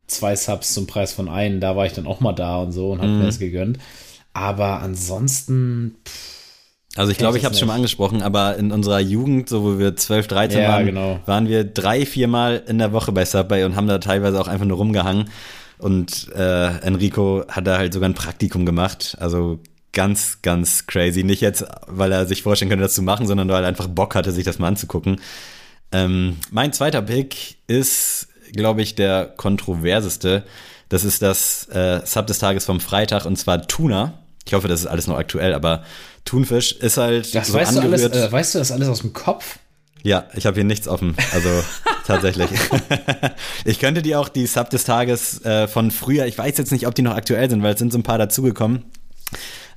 zwei 0.06 0.36
Subs 0.36 0.74
zum 0.74 0.86
Preis 0.86 1.14
von 1.14 1.28
einem. 1.28 1.60
Da 1.60 1.76
war 1.76 1.86
ich 1.86 1.94
dann 1.94 2.06
auch 2.06 2.20
mal 2.20 2.34
da 2.34 2.58
und 2.58 2.72
so 2.72 2.92
und 2.92 2.98
habe 2.98 3.10
mm. 3.10 3.18
mir 3.18 3.26
das 3.26 3.38
gegönnt. 3.38 3.78
Aber 4.34 4.80
ansonsten. 4.80 5.96
Pff, 6.06 6.39
also 6.96 7.12
ich 7.12 7.18
glaube, 7.18 7.38
ich 7.38 7.44
habe 7.44 7.52
es 7.52 7.58
schon 7.58 7.68
mal 7.68 7.74
angesprochen, 7.74 8.20
aber 8.20 8.56
in 8.56 8.72
unserer 8.72 8.98
Jugend, 8.98 9.48
so 9.48 9.62
wo 9.62 9.78
wir 9.78 9.94
12, 9.94 10.26
13 10.26 10.60
ja, 10.60 10.68
waren, 10.68 10.86
genau. 10.86 11.20
waren 11.24 11.48
wir 11.48 11.62
drei, 11.64 12.04
vier 12.04 12.26
Mal 12.26 12.64
in 12.66 12.78
der 12.78 12.92
Woche 12.92 13.12
bei 13.12 13.24
Subway 13.24 13.62
und 13.64 13.76
haben 13.76 13.86
da 13.86 13.98
teilweise 13.98 14.40
auch 14.40 14.48
einfach 14.48 14.66
nur 14.66 14.78
rumgehangen. 14.78 15.30
Und 15.78 16.28
äh, 16.34 16.78
Enrico 16.80 17.44
hat 17.48 17.66
da 17.66 17.78
halt 17.78 17.92
sogar 17.92 18.08
ein 18.08 18.14
Praktikum 18.14 18.66
gemacht. 18.66 19.16
Also 19.20 19.60
ganz, 19.92 20.40
ganz 20.42 20.86
crazy. 20.86 21.22
Nicht 21.22 21.40
jetzt, 21.40 21.64
weil 21.86 22.12
er 22.12 22.26
sich 22.26 22.42
vorstellen 22.42 22.68
könnte, 22.68 22.84
das 22.84 22.94
zu 22.94 23.02
machen, 23.02 23.26
sondern 23.26 23.48
weil 23.48 23.62
er 23.62 23.68
einfach 23.68 23.88
Bock 23.88 24.14
hatte, 24.14 24.32
sich 24.32 24.44
das 24.44 24.58
mal 24.58 24.68
anzugucken. 24.68 25.20
Ähm, 25.92 26.36
mein 26.50 26.72
zweiter 26.72 27.02
Pick 27.02 27.56
ist, 27.66 28.28
glaube 28.52 28.82
ich, 28.82 28.94
der 28.94 29.26
kontroverseste. 29.36 30.44
Das 30.88 31.04
ist 31.04 31.22
das 31.22 31.68
äh, 31.68 32.00
Sub 32.04 32.26
des 32.26 32.40
Tages 32.40 32.64
vom 32.64 32.80
Freitag 32.80 33.24
und 33.24 33.36
zwar 33.36 33.66
Tuna. 33.66 34.14
Ich 34.46 34.54
hoffe, 34.54 34.68
das 34.68 34.80
ist 34.80 34.86
alles 34.86 35.06
noch 35.06 35.16
aktuell, 35.16 35.54
aber 35.54 35.84
Thunfisch 36.30 36.70
ist 36.70 36.96
halt 36.96 37.34
das 37.34 37.48
so 37.48 37.54
weißt 37.54 37.76
angerührt. 37.76 38.14
Du 38.14 38.18
alles, 38.18 38.28
äh, 38.28 38.32
weißt 38.32 38.54
du 38.54 38.58
das 38.60 38.70
alles 38.70 38.86
aus 38.86 39.00
dem 39.00 39.12
Kopf? 39.12 39.58
Ja, 40.04 40.28
ich 40.36 40.46
habe 40.46 40.54
hier 40.54 40.64
nichts 40.64 40.86
offen. 40.86 41.16
Also 41.34 41.48
tatsächlich. 42.06 42.48
ich 43.64 43.80
könnte 43.80 44.00
dir 44.00 44.20
auch 44.20 44.28
die 44.28 44.46
Sub 44.46 44.70
des 44.70 44.84
Tages 44.84 45.44
äh, 45.44 45.66
von 45.66 45.90
früher, 45.90 46.26
ich 46.26 46.38
weiß 46.38 46.56
jetzt 46.56 46.70
nicht, 46.70 46.86
ob 46.86 46.94
die 46.94 47.02
noch 47.02 47.16
aktuell 47.16 47.50
sind, 47.50 47.64
weil 47.64 47.72
es 47.72 47.80
sind 47.80 47.92
so 47.92 47.98
ein 47.98 48.04
paar 48.04 48.16
dazugekommen. 48.16 48.84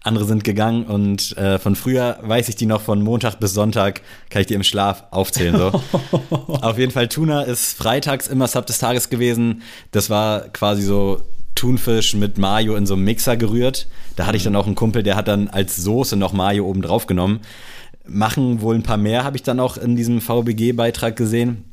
Andere 0.04 0.26
sind 0.26 0.44
gegangen 0.44 0.86
und 0.86 1.36
äh, 1.38 1.58
von 1.58 1.76
früher 1.76 2.20
weiß 2.22 2.50
ich 2.50 2.56
die 2.56 2.68
noch 2.68 2.82
von 2.82 3.02
Montag 3.02 3.40
bis 3.40 3.56
Sonntag, 3.56 4.02
kann 4.30 4.42
ich 4.42 4.48
die 4.48 4.54
im 4.54 4.64
Schlaf 4.64 5.06
aufzählen. 5.10 5.58
So. 5.58 5.72
Auf 6.30 6.78
jeden 6.78 6.92
Fall, 6.92 7.08
Tuna 7.08 7.42
ist 7.42 7.76
freitags 7.76 8.28
immer 8.28 8.48
Sub 8.48 8.68
des 8.68 8.78
Tages 8.78 9.10
gewesen. 9.10 9.64
Das 9.90 10.12
war 10.12 10.42
quasi 10.50 10.84
so 10.84 11.24
Thunfisch 11.56 12.16
mit 12.16 12.38
Mayo 12.38 12.76
in 12.76 12.86
so 12.86 12.94
einem 12.94 13.04
Mixer 13.04 13.38
gerührt. 13.38 13.88
Da 14.16 14.26
hatte 14.26 14.38
ich 14.38 14.44
dann 14.44 14.56
auch 14.56 14.66
einen 14.66 14.76
Kumpel, 14.76 15.04
der 15.04 15.16
hat 15.16 15.28
dann 15.28 15.48
als 15.48 15.76
Soße 15.78 16.16
noch 16.16 16.34
Mayo 16.34 16.66
oben 16.66 16.82
drauf 16.82 17.08
genommen. 17.08 17.42
Machen 18.06 18.62
wohl 18.62 18.76
ein 18.76 18.84
paar 18.84 18.98
mehr, 18.98 19.24
habe 19.24 19.38
ich 19.38 19.44
dann 19.44 19.60
auch 19.60 19.78
in 19.78 19.96
diesem 19.96 20.22
VBG-Beitrag 20.22 21.16
gesehen. 21.16 21.64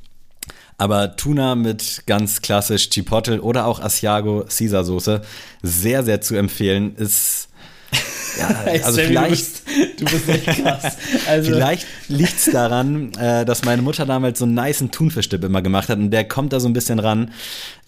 Aber 0.78 1.16
Tuna 1.16 1.57
mit 1.57 2.05
ganz 2.07 2.41
klassisch 2.41 2.89
Chipotle 2.89 3.43
oder 3.43 3.66
auch 3.66 3.81
Asiago 3.81 4.45
Caesar 4.49 4.85
Soße 4.85 5.20
sehr, 5.62 6.05
sehr 6.05 6.22
zu 6.22 6.37
empfehlen. 6.37 6.95
Ist 6.97 7.49
ja, 8.39 8.49
also 8.85 9.01
vielleicht, 9.03 9.60
du 9.99 10.05
bist, 10.05 10.29
echt 10.29 10.47
krass. 10.47 10.97
Also. 11.27 11.53
Vielleicht 11.53 11.87
liegt 12.09 12.37
es 12.37 12.47
daran, 12.47 13.12
äh, 13.14 13.45
dass 13.45 13.64
meine 13.64 13.83
Mutter 13.83 14.07
damals 14.07 14.39
so 14.39 14.45
einen 14.45 14.55
niceen 14.55 14.91
Thunfischdip 14.91 15.45
immer 15.45 15.62
gemacht 15.62 15.89
hat 15.89 15.99
und 15.99 16.11
der 16.11 16.25
kommt 16.25 16.53
da 16.53 16.61
so 16.61 16.68
ein 16.68 16.73
bisschen 16.73 16.99
ran. 16.99 17.31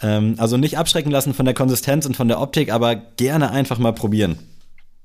Ähm, 0.01 0.35
also 0.39 0.57
nicht 0.57 0.79
abschrecken 0.79 1.11
lassen 1.11 1.35
von 1.35 1.45
der 1.45 1.55
Konsistenz 1.55 2.07
und 2.07 2.17
von 2.17 2.29
der 2.29 2.41
Optik, 2.41 2.73
aber 2.73 2.95
gerne 2.95 3.51
einfach 3.51 3.79
mal 3.79 3.93
probieren. 3.93 4.39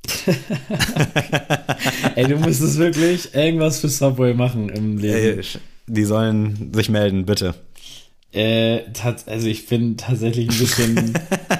Ey, 2.15 2.27
du 2.27 2.37
musstest 2.37 2.77
wirklich 2.77 3.33
irgendwas 3.33 3.79
für 3.79 3.89
Subway 3.89 4.33
machen 4.33 4.69
im 4.69 4.97
Leben. 4.97 5.39
Ey, 5.39 5.59
die 5.87 6.03
sollen 6.03 6.71
sich 6.73 6.89
melden, 6.89 7.25
bitte. 7.25 7.55
Äh, 8.33 8.81
also 9.25 9.47
ich 9.47 9.67
bin 9.67 9.97
tatsächlich 9.97 10.49
ein 10.49 10.57
bisschen 10.57 11.13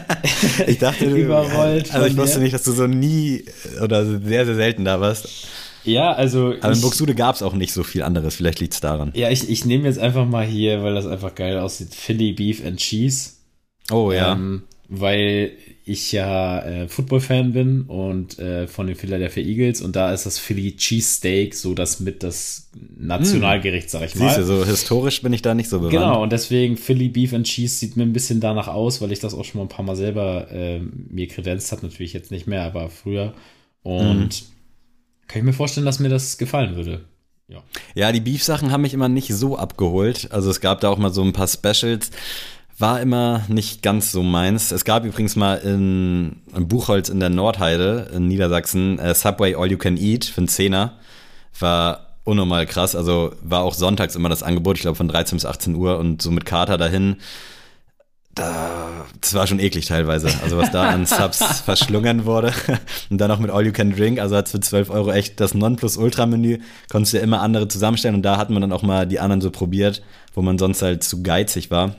ich 0.68 0.78
dachte, 0.80 1.06
überrollt. 1.06 1.94
Also 1.94 2.08
ich 2.08 2.18
wusste 2.18 2.40
nicht, 2.40 2.54
dass 2.54 2.64
du 2.64 2.72
so 2.72 2.88
nie 2.88 3.46
oder 3.82 4.06
sehr, 4.06 4.46
sehr 4.46 4.56
selten 4.56 4.86
da 4.86 5.00
warst. 5.00 5.48
Ja, 5.84 6.12
also. 6.12 6.54
Aber 6.62 6.74
in 6.74 6.82
Buxude 6.82 7.16
gab 7.16 7.36
es 7.36 7.42
auch 7.42 7.54
nicht 7.54 7.72
so 7.72 7.84
viel 7.84 8.04
anderes. 8.04 8.36
Vielleicht 8.36 8.60
liegt 8.60 8.74
es 8.74 8.82
daran. 8.82 9.12
Ja, 9.16 9.30
ich, 9.30 9.50
ich 9.50 9.64
nehme 9.64 9.86
jetzt 9.86 10.00
einfach 10.00 10.26
mal 10.26 10.46
hier, 10.46 10.84
weil 10.84 10.94
das 10.94 11.08
einfach 11.08 11.34
geil 11.34 11.58
aussieht, 11.58 11.96
Philly 11.96 12.34
Beef 12.34 12.66
and 12.66 12.78
Cheese. 12.78 13.32
Oh 13.90 14.12
ja. 14.12 14.34
Ähm, 14.34 14.64
weil 14.90 15.52
ich 15.88 16.12
ja 16.12 16.64
äh, 16.64 16.88
Football-Fan 16.88 17.54
bin 17.54 17.82
und 17.84 18.38
äh, 18.40 18.68
von 18.68 18.88
den 18.88 18.96
Philadelphia 18.96 19.44
Eagles 19.44 19.82
und 19.82 19.96
da 19.96 20.12
ist 20.12 20.26
das 20.26 20.38
Philly 20.38 20.76
Cheesesteak 20.76 21.56
so 21.56 21.74
das 21.74 22.00
mit 22.00 22.24
das 22.24 22.70
Nationalgericht, 22.98 23.90
sag 23.90 24.04
ich 24.06 24.16
mal. 24.16 24.28
Siehst 24.28 24.50
du, 24.50 24.58
so 24.58 24.66
historisch 24.66 25.22
bin 25.22 25.34
ich 25.34 25.42
da 25.42 25.54
nicht 25.54 25.70
so 25.70 25.80
bewandt. 25.80 25.94
Genau, 25.94 26.22
und 26.24 26.32
deswegen 26.32 26.78
Philly 26.78 27.10
Beef 27.10 27.34
and 27.34 27.46
Cheese 27.46 27.76
sieht 27.76 27.96
mir 27.96 28.04
ein 28.04 28.14
bisschen 28.14 28.40
danach 28.40 28.68
aus, 28.68 29.02
weil 29.02 29.12
ich 29.12 29.20
das 29.20 29.34
auch 29.34 29.46
schon 29.46 29.60
mal 29.60 29.66
ein 29.66 29.70
paar 29.70 29.86
Mal 29.86 29.96
selber 29.96 30.52
äh, 30.52 30.80
mir 30.80 31.28
kredenzt 31.28 31.72
habe, 31.72 31.86
natürlich 31.86 32.14
jetzt 32.14 32.32
nicht 32.32 32.48
mehr, 32.48 32.64
aber 32.64 32.90
früher. 32.90 33.34
Und 33.82 34.20
mhm. 34.20 34.30
kann 35.28 35.40
ich 35.40 35.44
mir 35.44 35.54
vorstellen, 35.54 35.86
dass 35.86 36.00
mir 36.00 36.10
das 36.10 36.38
gefallen 36.38 36.76
würde. 36.76 37.06
Ja, 37.48 37.64
ja 37.96 38.12
die 38.12 38.20
Beef-Sachen 38.20 38.72
haben 38.72 38.82
mich 38.82 38.94
immer 38.94 39.10
nicht 39.10 39.34
so 39.34 39.58
abgeholt. 39.58 40.32
Also 40.32 40.50
es 40.50 40.60
gab 40.60 40.82
da 40.82 40.90
auch 40.90 40.98
mal 40.98 41.14
so 41.14 41.24
ein 41.24 41.34
paar 41.34 41.48
Specials 41.48 42.12
war 42.78 43.02
immer 43.02 43.44
nicht 43.48 43.82
ganz 43.82 44.12
so 44.12 44.22
meins. 44.22 44.72
Es 44.72 44.86
gab 44.86 45.04
übrigens 45.04 45.36
mal 45.36 45.56
in, 45.56 46.42
in 46.56 46.68
Buchholz 46.68 47.10
in 47.10 47.20
der 47.20 47.30
Nordheide 47.30 48.12
in 48.14 48.28
Niedersachsen 48.28 49.00
äh, 49.00 49.16
Subway 49.16 49.56
All 49.56 49.72
You 49.72 49.78
Can 49.78 49.98
Eat 49.98 50.26
für 50.26 50.40
einen 50.40 50.48
Zehner. 50.48 50.94
War 51.60 52.18
unnormal 52.24 52.68
krass. 52.68 52.96
Also 52.96 53.34
war 53.42 53.64
auch 53.64 53.74
sonntags 53.74 54.16
immer 54.16 54.30
das 54.30 54.44
Angebot, 54.44 54.78
ich 54.78 54.82
glaube 54.82 54.96
von 54.96 55.08
13 55.08 55.38
bis 55.38 55.46
18 55.46 55.76
Uhr 55.76 55.98
und 55.98 56.22
so 56.22 56.30
mit 56.30 56.46
Kater 56.46 56.78
dahin. 56.78 57.16
Da, 58.36 59.06
das 59.20 59.34
war 59.34 59.48
schon 59.48 59.60
eklig 59.60 59.88
teilweise. 59.88 60.30
Also 60.44 60.60
was 60.60 60.70
da 60.70 60.90
an 60.90 61.08
Subs 61.08 61.62
verschlungen 61.66 62.26
wurde. 62.26 62.54
Und 63.10 63.18
dann 63.18 63.32
auch 63.32 63.40
mit 63.40 63.50
All 63.50 63.66
You 63.66 63.72
Can 63.72 63.96
Drink. 63.96 64.20
Also 64.20 64.36
hat 64.36 64.50
für 64.50 64.60
12 64.60 64.92
Euro 64.92 65.12
echt 65.12 65.40
das 65.40 65.56
Nonplus-Ultra-Menü. 65.56 66.60
Konntest 66.92 67.14
du 67.14 67.18
ja 67.18 67.24
immer 67.24 67.42
andere 67.42 67.68
zusammenstellen. 67.68 68.14
Und 68.14 68.22
da 68.22 68.38
hat 68.38 68.52
man 68.52 68.62
dann 68.62 68.72
auch 68.72 68.84
mal 68.84 69.08
die 69.08 69.20
anderen 69.20 69.42
so 69.42 69.50
probiert, 69.50 70.04
wo 70.36 70.44
man 70.44 70.60
sonst 70.60 70.84
halt 70.84 71.04
zu 71.04 71.24
geizig 71.24 71.72
war. 71.72 71.96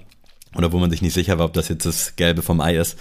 Oder 0.59 0.73
wo 0.73 0.79
man 0.79 0.91
sich 0.91 1.01
nicht 1.01 1.15
sicher 1.15 1.39
war, 1.39 1.47
ob 1.47 1.53
das 1.53 1.69
jetzt 1.69 1.87
das 1.87 2.17
Gelbe 2.17 2.43
vom 2.43 2.61
Ei 2.61 2.77
ist. 2.77 2.99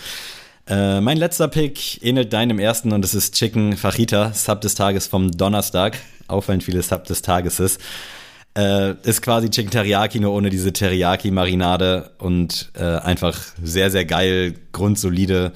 Äh, 0.68 1.01
mein 1.01 1.18
letzter 1.18 1.47
Pick 1.47 2.03
ähnelt 2.03 2.32
deinem 2.32 2.60
ersten 2.60 2.93
und 2.93 3.03
es 3.03 3.16
ist 3.16 3.34
Chicken 3.34 3.76
Fajita, 3.76 4.32
Sub 4.34 4.62
des 4.62 4.76
Tages 4.76 5.08
vom 5.08 5.32
Donnerstag. 5.32 5.97
Auffallend 6.28 6.64
viele 6.64 6.84
Sub 6.84 7.05
des 7.05 7.24
Tages 7.24 7.60
ist. 7.60 7.82
Äh, 8.55 8.93
ist 9.03 9.22
quasi 9.22 9.49
Chicken 9.49 9.72
Teriyaki, 9.72 10.20
nur 10.20 10.34
ohne 10.34 10.49
diese 10.49 10.72
Teriyaki-Marinade 10.72 12.12
und 12.20 12.72
äh, 12.78 12.84
einfach 12.84 13.39
sehr, 13.62 13.89
sehr 13.89 14.05
geil, 14.05 14.53
grundsolide 14.72 15.53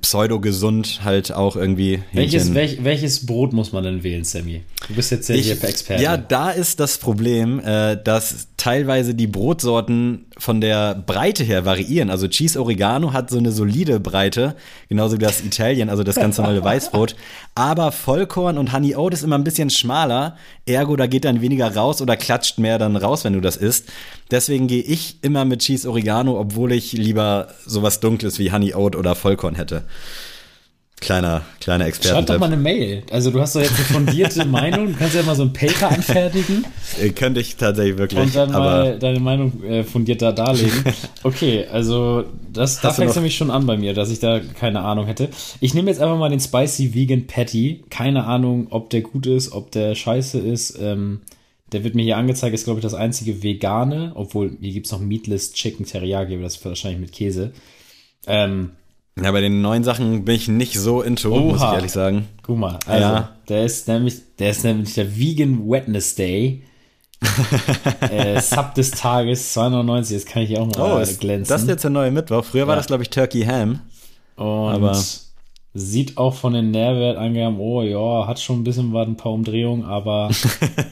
pseudo-gesund 0.00 1.00
halt 1.04 1.32
auch 1.32 1.56
irgendwie. 1.56 2.02
Welches, 2.12 2.54
welch, 2.54 2.84
welches 2.84 3.24
Brot 3.24 3.52
muss 3.52 3.72
man 3.72 3.84
denn 3.84 4.02
wählen, 4.02 4.24
Sammy? 4.24 4.62
Du 4.86 4.94
bist 4.94 5.10
jetzt 5.10 5.28
ja 5.28 5.34
ich, 5.34 5.46
hier 5.46 5.64
Experte. 5.64 6.02
Ja, 6.02 6.16
da 6.16 6.50
ist 6.50 6.80
das 6.80 6.98
Problem, 6.98 7.60
äh, 7.60 7.96
dass 8.02 8.47
teilweise 8.58 9.14
die 9.14 9.28
Brotsorten 9.28 10.26
von 10.36 10.60
der 10.60 10.94
Breite 10.94 11.44
her 11.44 11.64
variieren. 11.64 12.10
Also 12.10 12.28
Cheese 12.28 12.60
Oregano 12.60 13.12
hat 13.12 13.30
so 13.30 13.38
eine 13.38 13.52
solide 13.52 14.00
Breite, 14.00 14.56
genauso 14.88 15.14
wie 15.14 15.22
das 15.22 15.42
Italien, 15.42 15.88
also 15.88 16.02
das 16.02 16.16
ganz 16.16 16.36
normale 16.36 16.62
Weißbrot. 16.62 17.14
Aber 17.54 17.92
Vollkorn 17.92 18.58
und 18.58 18.72
Honey 18.72 18.96
Oat 18.96 19.14
ist 19.14 19.22
immer 19.22 19.38
ein 19.38 19.44
bisschen 19.44 19.70
schmaler. 19.70 20.36
Ergo, 20.66 20.96
da 20.96 21.06
geht 21.06 21.24
dann 21.24 21.40
weniger 21.40 21.74
raus 21.74 22.02
oder 22.02 22.16
klatscht 22.16 22.58
mehr 22.58 22.78
dann 22.78 22.96
raus, 22.96 23.24
wenn 23.24 23.32
du 23.32 23.40
das 23.40 23.56
isst. 23.56 23.88
Deswegen 24.30 24.66
gehe 24.66 24.82
ich 24.82 25.18
immer 25.22 25.44
mit 25.44 25.60
Cheese 25.60 25.88
Oregano, 25.88 26.38
obwohl 26.38 26.72
ich 26.72 26.92
lieber 26.92 27.48
sowas 27.64 28.00
Dunkles 28.00 28.40
wie 28.40 28.52
Honey 28.52 28.74
Oat 28.74 28.96
oder 28.96 29.14
Vollkorn 29.14 29.54
hätte. 29.54 29.84
Kleiner, 31.00 31.42
kleiner 31.60 31.86
Experte. 31.86 32.14
Schreib 32.14 32.26
doch 32.26 32.38
mal 32.38 32.46
eine 32.46 32.56
Mail. 32.56 33.04
Also 33.10 33.30
du 33.30 33.40
hast 33.40 33.54
doch 33.54 33.60
jetzt 33.60 33.76
eine 33.76 33.84
fundierte 33.84 34.44
Meinung. 34.46 34.88
Du 34.88 34.98
kannst 34.98 35.14
ja 35.14 35.22
mal 35.22 35.36
so 35.36 35.44
ein 35.44 35.52
Paper 35.52 35.90
anfertigen. 35.90 36.64
Äh, 37.00 37.10
könnte 37.10 37.40
ich 37.40 37.56
tatsächlich 37.56 37.98
wirklich. 37.98 38.20
Und 38.20 38.34
dann 38.34 38.50
mal 38.50 38.98
deine 38.98 39.20
Meinung 39.20 39.62
äh, 39.62 39.84
fundiert 39.84 40.22
da 40.22 40.32
darlegen. 40.32 40.84
Okay, 41.22 41.66
also 41.70 42.24
das, 42.52 42.80
da 42.80 42.92
fängt 42.92 43.10
es 43.10 43.16
nämlich 43.16 43.36
schon 43.36 43.50
an 43.50 43.66
bei 43.66 43.76
mir, 43.76 43.92
dass 43.92 44.10
ich 44.10 44.20
da 44.20 44.40
keine 44.40 44.80
Ahnung 44.80 45.06
hätte. 45.06 45.28
Ich 45.60 45.74
nehme 45.74 45.90
jetzt 45.90 46.00
einfach 46.00 46.16
mal 46.16 46.30
den 46.30 46.40
Spicy 46.40 46.94
Vegan 46.94 47.26
Patty. 47.26 47.84
Keine 47.90 48.24
Ahnung, 48.24 48.68
ob 48.70 48.90
der 48.90 49.02
gut 49.02 49.26
ist, 49.26 49.52
ob 49.52 49.70
der 49.72 49.94
scheiße 49.94 50.38
ist. 50.38 50.78
Ähm, 50.80 51.20
der 51.72 51.84
wird 51.84 51.94
mir 51.94 52.02
hier 52.02 52.16
angezeigt, 52.16 52.54
ist 52.54 52.64
glaube 52.64 52.80
ich 52.80 52.82
das 52.82 52.94
einzige 52.94 53.42
vegane, 53.42 54.12
obwohl 54.14 54.56
hier 54.60 54.72
gibt 54.72 54.86
es 54.86 54.92
noch 54.92 55.00
Meatless 55.00 55.52
Chicken 55.52 55.84
Teriyaki, 55.84 56.34
aber 56.34 56.44
das 56.44 56.56
ist 56.56 56.64
wahrscheinlich 56.64 57.00
mit 57.00 57.12
Käse. 57.12 57.52
Ähm, 58.26 58.70
Ja, 59.22 59.32
bei 59.32 59.40
den 59.40 59.60
neuen 59.60 59.84
Sachen 59.84 60.24
bin 60.24 60.34
ich 60.34 60.48
nicht 60.48 60.74
so 60.78 61.02
into, 61.02 61.30
muss 61.30 61.56
ich 61.56 61.62
Oha. 61.62 61.74
ehrlich 61.74 61.92
sagen. 61.92 62.26
guck 62.42 62.58
mal, 62.58 62.78
also, 62.86 63.00
Ja. 63.02 63.28
der 63.48 63.64
ist 63.64 63.88
nämlich, 63.88 64.14
der 64.38 64.50
ist 64.50 64.64
nämlich 64.64 64.94
der 64.94 65.16
Vegan 65.18 65.68
Wetness 65.68 66.14
Day. 66.14 66.62
äh, 68.10 68.40
Sub 68.40 68.74
des 68.74 68.92
Tages 68.92 69.52
290, 69.54 70.14
jetzt 70.14 70.28
kann 70.28 70.42
ich 70.42 70.56
auch 70.56 70.66
mal 70.66 70.96
Oh, 70.96 70.98
ist 70.98 71.20
glänzen. 71.20 71.48
das 71.52 71.62
ist 71.62 71.68
jetzt 71.68 71.82
der 71.82 71.90
neue 71.90 72.10
Mittwoch? 72.12 72.44
Früher 72.44 72.66
war 72.68 72.74
Ja. 72.74 72.78
das, 72.78 72.86
glaube 72.86 73.02
ich, 73.02 73.10
Turkey 73.10 73.42
Ham. 73.44 73.80
Und 74.36 74.46
Aber- 74.46 74.96
sieht 75.74 76.16
auch 76.16 76.34
von 76.34 76.52
den 76.54 76.70
Nährwertangaben, 76.70 77.58
oh 77.58 77.82
ja, 77.82 78.26
hat 78.26 78.38
schon 78.40 78.60
ein 78.60 78.64
bisschen 78.64 78.92
was, 78.92 79.06
ein 79.08 79.16
paar 79.16 79.32
Umdrehungen, 79.32 79.84
aber 79.84 80.30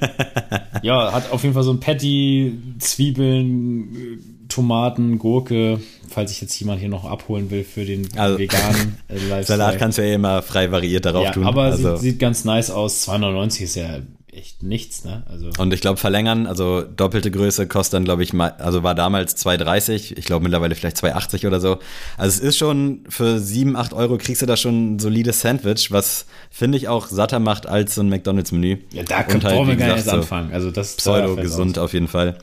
ja, 0.83 1.12
hat 1.12 1.31
auf 1.33 1.43
jeden 1.43 1.55
Fall 1.55 1.62
so 1.62 1.72
ein 1.72 1.81
Patty, 1.81 2.59
Zwiebeln, 2.79 4.36
Tomaten, 4.57 5.18
Gurke, 5.18 5.80
falls 6.09 6.30
ich 6.30 6.40
jetzt 6.40 6.59
jemand 6.59 6.80
hier 6.80 6.88
noch 6.88 7.04
abholen 7.04 7.50
will 7.50 7.62
für 7.62 7.84
den 7.84 8.09
Also, 8.16 8.38
veganen 8.38 8.96
äh, 9.09 9.14
Lifestyle. 9.28 9.44
Salat 9.44 9.78
kannst 9.78 9.98
du 9.98 10.07
ja 10.09 10.14
immer 10.14 10.40
frei 10.40 10.72
variiert 10.72 11.04
darauf 11.04 11.24
ja, 11.24 11.30
tun. 11.30 11.44
aber 11.44 11.64
also, 11.64 11.96
sieht, 11.96 12.12
sieht 12.12 12.18
ganz 12.18 12.46
nice 12.46 12.70
aus. 12.70 13.02
290 13.02 13.62
ist 13.64 13.74
ja 13.74 13.98
echt 14.32 14.62
nichts, 14.62 15.04
ne? 15.04 15.24
Also 15.30 15.50
und 15.59 15.74
ich 15.74 15.82
glaube, 15.82 15.98
verlängern, 15.98 16.46
also 16.46 16.80
doppelte 16.80 17.30
Größe 17.30 17.66
kostet 17.66 17.94
dann, 17.94 18.04
glaube 18.04 18.22
ich, 18.22 18.32
mal, 18.32 18.52
also 18.59 18.82
war 18.82 18.94
damals 18.94 19.36
2,30, 19.44 20.16
ich 20.16 20.24
glaube 20.24 20.42
mittlerweile 20.42 20.74
vielleicht 20.74 20.96
2,80 20.96 21.46
oder 21.46 21.61
so. 21.61 21.78
Also 22.16 22.38
es 22.38 22.40
ist 22.40 22.57
schon, 22.57 23.04
für 23.11 23.38
7, 23.38 23.76
8 23.76 23.92
Euro 23.92 24.16
kriegst 24.16 24.40
du 24.40 24.46
da 24.46 24.57
schon 24.57 24.94
ein 24.94 24.98
solides 24.98 25.42
Sandwich, 25.42 25.92
was 25.92 26.24
finde 26.50 26.78
ich 26.78 26.88
auch 26.88 27.09
satter 27.09 27.40
macht 27.40 27.66
als 27.66 27.94
so 27.94 28.00
ein 28.00 28.09
McDonalds-Menü. 28.09 28.78
ja, 28.92 29.02
da 29.02 29.22
können, 29.22 29.44
halt, 29.44 29.66
wir 29.68 29.76
gar 29.76 29.96
nicht 29.96 30.04
so 30.07 30.12
anfangen. 30.12 30.50
Also 30.52 30.70
das 30.70 30.96
Pseudo-gesund 30.96 31.78
auf 31.78 31.92
jeden 31.92 32.09
Fall. 32.09 32.38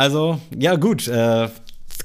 Also, 0.00 0.40
ja 0.58 0.76
gut, 0.76 1.08
äh, 1.08 1.48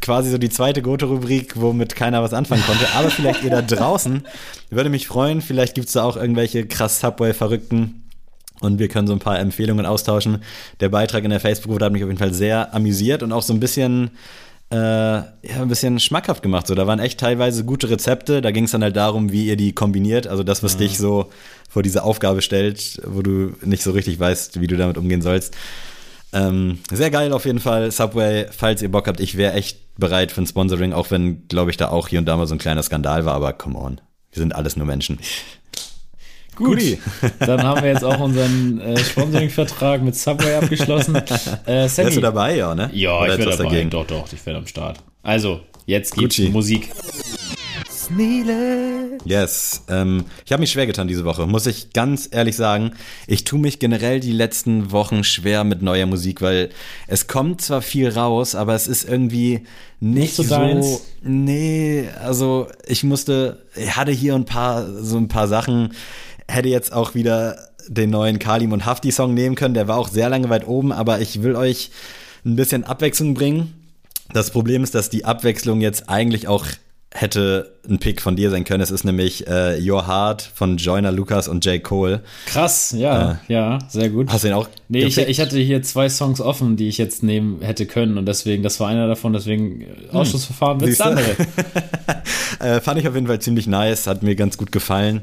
quasi 0.01 0.29
so 0.29 0.37
die 0.37 0.49
zweite 0.49 0.81
Goto-Rubrik, 0.81 1.53
womit 1.55 1.95
keiner 1.95 2.21
was 2.21 2.33
anfangen 2.33 2.61
konnte. 2.67 2.85
Aber 2.93 3.09
vielleicht 3.09 3.41
ihr 3.41 3.51
da 3.51 3.61
draußen, 3.61 4.27
würde 4.69 4.89
mich 4.89 5.07
freuen. 5.07 5.41
Vielleicht 5.41 5.75
gibt 5.75 5.87
es 5.87 5.93
da 5.93 6.03
auch 6.03 6.17
irgendwelche 6.17 6.67
krass 6.67 6.99
Subway-Verrückten. 6.99 8.03
Und 8.59 8.79
wir 8.79 8.89
können 8.89 9.07
so 9.07 9.13
ein 9.13 9.19
paar 9.19 9.39
Empfehlungen 9.39 9.85
austauschen. 9.85 10.43
Der 10.81 10.89
Beitrag 10.89 11.23
in 11.23 11.29
der 11.29 11.39
Facebook-Gruppe 11.39 11.85
hat 11.85 11.93
mich 11.93 12.03
auf 12.03 12.09
jeden 12.09 12.19
Fall 12.19 12.33
sehr 12.33 12.75
amüsiert 12.75 13.23
und 13.23 13.31
auch 13.31 13.43
so 13.43 13.53
ein 13.53 13.61
bisschen, 13.61 14.11
äh, 14.71 14.75
ja, 14.75 15.31
ein 15.61 15.69
bisschen 15.69 15.97
schmackhaft 16.01 16.43
gemacht. 16.43 16.67
So, 16.67 16.75
da 16.75 16.87
waren 16.87 16.99
echt 16.99 17.17
teilweise 17.21 17.63
gute 17.63 17.89
Rezepte. 17.89 18.41
Da 18.41 18.51
ging 18.51 18.65
es 18.65 18.71
dann 18.71 18.83
halt 18.83 18.97
darum, 18.97 19.31
wie 19.31 19.47
ihr 19.47 19.55
die 19.55 19.71
kombiniert. 19.71 20.27
Also 20.27 20.43
das, 20.43 20.63
was 20.63 20.75
dich 20.75 20.97
so 20.97 21.29
vor 21.69 21.81
diese 21.81 22.03
Aufgabe 22.03 22.41
stellt, 22.41 23.01
wo 23.05 23.21
du 23.21 23.53
nicht 23.63 23.83
so 23.83 23.91
richtig 23.91 24.19
weißt, 24.19 24.59
wie 24.59 24.67
du 24.67 24.75
damit 24.75 24.97
umgehen 24.97 25.21
sollst. 25.21 25.55
Ähm, 26.33 26.79
sehr 26.91 27.11
geil 27.11 27.31
auf 27.33 27.45
jeden 27.45 27.59
Fall. 27.59 27.91
Subway, 27.91 28.47
falls 28.51 28.81
ihr 28.81 28.89
Bock 28.91 29.07
habt, 29.07 29.19
ich 29.19 29.37
wäre 29.37 29.53
echt 29.53 29.79
bereit 29.97 30.31
für 30.31 30.41
ein 30.41 30.47
Sponsoring, 30.47 30.93
auch 30.93 31.11
wenn, 31.11 31.47
glaube 31.47 31.71
ich, 31.71 31.77
da 31.77 31.89
auch 31.89 32.07
hier 32.07 32.19
und 32.19 32.25
da 32.25 32.35
mal 32.35 32.47
so 32.47 32.55
ein 32.55 32.59
kleiner 32.59 32.83
Skandal 32.83 33.25
war, 33.25 33.33
aber 33.33 33.53
come 33.53 33.77
on. 33.77 34.01
Wir 34.31 34.41
sind 34.41 34.53
alles 34.53 34.75
nur 34.75 34.85
Menschen. 34.85 35.19
Gut, 36.55 36.67
Guti. 36.79 36.99
dann 37.39 37.63
haben 37.63 37.81
wir 37.81 37.89
jetzt 37.89 38.03
auch 38.03 38.19
unseren 38.19 38.79
äh, 38.79 38.97
Sponsoring-Vertrag 38.97 40.01
mit 40.01 40.15
Subway 40.15 40.55
abgeschlossen. 40.55 41.15
Äh, 41.65 41.89
Sammy, 41.89 42.05
Wärst 42.07 42.17
du 42.17 42.21
dabei, 42.21 42.55
ja, 42.55 42.75
ne? 42.75 42.89
Ja, 42.93 43.19
Oder 43.19 43.37
ich 43.39 43.45
was 43.45 43.57
dabei. 43.57 43.69
dagegen? 43.69 43.89
Doch, 43.89 44.05
doch, 44.07 44.31
ich 44.31 44.45
werde 44.45 44.59
am 44.59 44.67
Start. 44.67 44.99
Also, 45.23 45.61
jetzt 45.85 46.15
gibt's 46.15 46.37
Gucci. 46.37 46.49
Musik. 46.49 46.91
Yes. 49.25 49.83
Ähm, 49.89 50.25
ich 50.45 50.51
habe 50.51 50.61
mich 50.61 50.71
schwer 50.71 50.87
getan 50.87 51.07
diese 51.07 51.25
Woche, 51.25 51.47
muss 51.47 51.65
ich 51.65 51.93
ganz 51.93 52.29
ehrlich 52.31 52.55
sagen. 52.55 52.91
Ich 53.27 53.43
tue 53.43 53.59
mich 53.59 53.79
generell 53.79 54.19
die 54.19 54.31
letzten 54.31 54.91
Wochen 54.91 55.23
schwer 55.23 55.63
mit 55.63 55.81
neuer 55.81 56.05
Musik, 56.05 56.41
weil 56.41 56.69
es 57.07 57.27
kommt 57.27 57.61
zwar 57.61 57.81
viel 57.81 58.09
raus, 58.09 58.55
aber 58.55 58.75
es 58.75 58.87
ist 58.87 59.07
irgendwie 59.07 59.65
nicht, 59.99 60.15
Nicht 60.15 60.35
so 60.35 60.43
so. 60.83 61.01
Nee, 61.23 62.09
also 62.23 62.67
ich 62.85 63.03
musste, 63.03 63.63
ich 63.75 63.95
hatte 63.95 64.11
hier 64.11 64.35
ein 64.35 64.45
paar, 64.45 64.85
so 65.01 65.17
ein 65.17 65.27
paar 65.27 65.47
Sachen, 65.47 65.93
hätte 66.47 66.69
jetzt 66.69 66.93
auch 66.93 67.15
wieder 67.15 67.57
den 67.87 68.09
neuen 68.09 68.39
Kalim 68.39 68.71
und 68.71 68.85
Hafti 68.85 69.11
Song 69.11 69.33
nehmen 69.33 69.55
können. 69.55 69.73
Der 69.73 69.87
war 69.87 69.97
auch 69.97 70.09
sehr 70.09 70.29
lange 70.29 70.49
weit 70.49 70.67
oben, 70.67 70.91
aber 70.91 71.21
ich 71.21 71.43
will 71.43 71.55
euch 71.55 71.91
ein 72.45 72.55
bisschen 72.55 72.83
Abwechslung 72.83 73.33
bringen. 73.33 73.73
Das 74.33 74.51
Problem 74.51 74.83
ist, 74.83 74.95
dass 74.95 75.09
die 75.09 75.25
Abwechslung 75.25 75.81
jetzt 75.81 76.09
eigentlich 76.09 76.47
auch 76.47 76.65
hätte 77.15 77.73
ein 77.87 77.97
Pick 77.99 78.21
von 78.21 78.35
dir 78.35 78.49
sein 78.49 78.65
können. 78.65 78.81
Es 78.81 78.91
ist 78.91 79.05
nämlich 79.05 79.47
äh, 79.47 79.79
Your 79.81 80.05
Heart 80.05 80.41
von 80.41 80.75
Joyner 80.75 81.13
Lucas 81.13 81.47
und 81.47 81.63
J. 81.63 81.81
Cole. 81.81 82.21
Krass, 82.45 82.93
ja, 82.97 83.39
ja, 83.47 83.79
sehr 83.87 84.09
gut. 84.09 84.29
Hast 84.29 84.43
du 84.43 84.49
den 84.49 84.55
auch? 84.55 84.67
Nee, 84.89 85.05
ich, 85.05 85.17
ich 85.17 85.39
hatte 85.39 85.57
hier 85.57 85.81
zwei 85.81 86.09
Songs 86.09 86.41
offen, 86.41 86.75
die 86.75 86.89
ich 86.89 86.97
jetzt 86.97 87.23
nehmen 87.23 87.61
hätte 87.61 87.85
können 87.85 88.17
und 88.17 88.25
deswegen, 88.25 88.63
das 88.63 88.79
war 88.81 88.89
einer 88.89 89.07
davon, 89.07 89.31
deswegen 89.31 89.81
äh, 89.81 89.85
Ausschussverfahren 90.11 90.81
wird's 90.81 90.97
Siehste? 90.97 91.05
andere. 91.05 91.35
äh, 92.59 92.81
fand 92.81 92.99
ich 92.99 93.07
auf 93.07 93.15
jeden 93.15 93.27
Fall 93.27 93.39
ziemlich 93.39 93.65
nice, 93.65 94.07
hat 94.07 94.21
mir 94.21 94.35
ganz 94.35 94.57
gut 94.57 94.73
gefallen. 94.73 95.21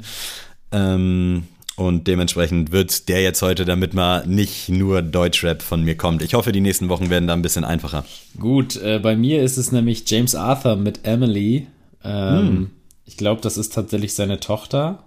Ähm, 0.73 1.45
und 1.77 2.07
dementsprechend 2.07 2.71
wird 2.71 3.09
der 3.09 3.23
jetzt 3.23 3.43
heute, 3.43 3.65
damit 3.65 3.95
mal 3.95 4.27
nicht 4.27 4.69
nur 4.69 5.03
Deutschrap 5.03 5.63
von 5.63 5.83
mir 5.83 5.97
kommt. 5.97 6.23
Ich 6.23 6.35
hoffe, 6.35 6.53
die 6.53 6.61
nächsten 6.61 6.89
Wochen 6.89 7.11
werden 7.11 7.27
da 7.27 7.33
ein 7.33 7.43
bisschen 7.43 7.65
einfacher. 7.65 8.05
Gut, 8.39 8.77
äh, 8.77 8.99
bei 8.99 9.17
mir 9.17 9.43
ist 9.43 9.57
es 9.57 9.73
nämlich 9.73 10.05
James 10.07 10.35
Arthur 10.35 10.77
mit 10.77 11.01
Emily. 11.05 11.67
Ähm, 12.05 12.71
Ich 13.05 13.17
glaube, 13.17 13.41
das 13.41 13.57
ist 13.57 13.73
tatsächlich 13.75 14.15
seine 14.15 14.41
Tochter. 14.41 15.05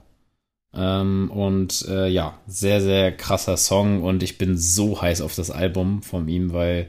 Ähm, 0.74 1.32
und 1.32 1.86
äh, 1.88 2.08
ja, 2.10 2.38
sehr, 2.48 2.82
sehr 2.82 3.12
krasser 3.16 3.56
Song 3.56 4.04
und 4.04 4.22
ich 4.24 4.38
bin 4.38 4.58
so 4.58 5.02
heiß 5.02 5.22
auf 5.22 5.34
das 5.34 5.50
Album 5.50 6.04
von 6.04 6.28
ihm, 6.28 6.52
weil 6.52 6.88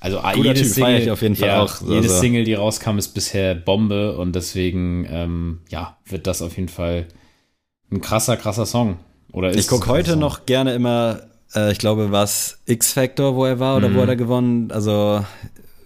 also 0.00 0.18
ah, 0.18 0.32
Guter 0.34 0.48
jede 0.48 0.60
Typ, 0.60 0.70
Single, 0.70 0.98
ich 1.00 1.10
auf 1.10 1.22
jeden 1.22 1.34
Fall 1.34 1.48
ja, 1.48 1.62
auch. 1.62 1.80
jede 1.80 1.96
Also- 1.96 2.20
Single, 2.20 2.44
die 2.44 2.52
rauskam, 2.52 2.98
ist 2.98 3.14
bisher 3.14 3.54
Bombe 3.54 4.18
und 4.18 4.34
deswegen 4.36 5.06
ähm, 5.08 5.60
ja, 5.70 5.96
wird 6.04 6.26
das 6.26 6.42
auf 6.42 6.56
jeden 6.58 6.68
Fall 6.68 7.06
ein 7.90 8.02
krasser, 8.02 8.36
krasser 8.36 8.66
Song. 8.66 8.98
Oder 9.32 9.48
ist 9.48 9.56
Ich 9.60 9.68
gucke 9.68 9.86
heute 9.88 10.04
krasser 10.10 10.20
noch 10.20 10.44
gerne 10.44 10.74
immer, 10.74 11.22
äh, 11.54 11.72
ich 11.72 11.78
glaube, 11.78 12.12
was 12.12 12.58
X-Factor, 12.66 13.34
wo 13.34 13.46
er 13.46 13.60
war 13.60 13.78
oder 13.78 13.94
wo 13.94 14.00
er 14.00 14.06
da 14.06 14.14
gewonnen, 14.14 14.70
also 14.70 15.24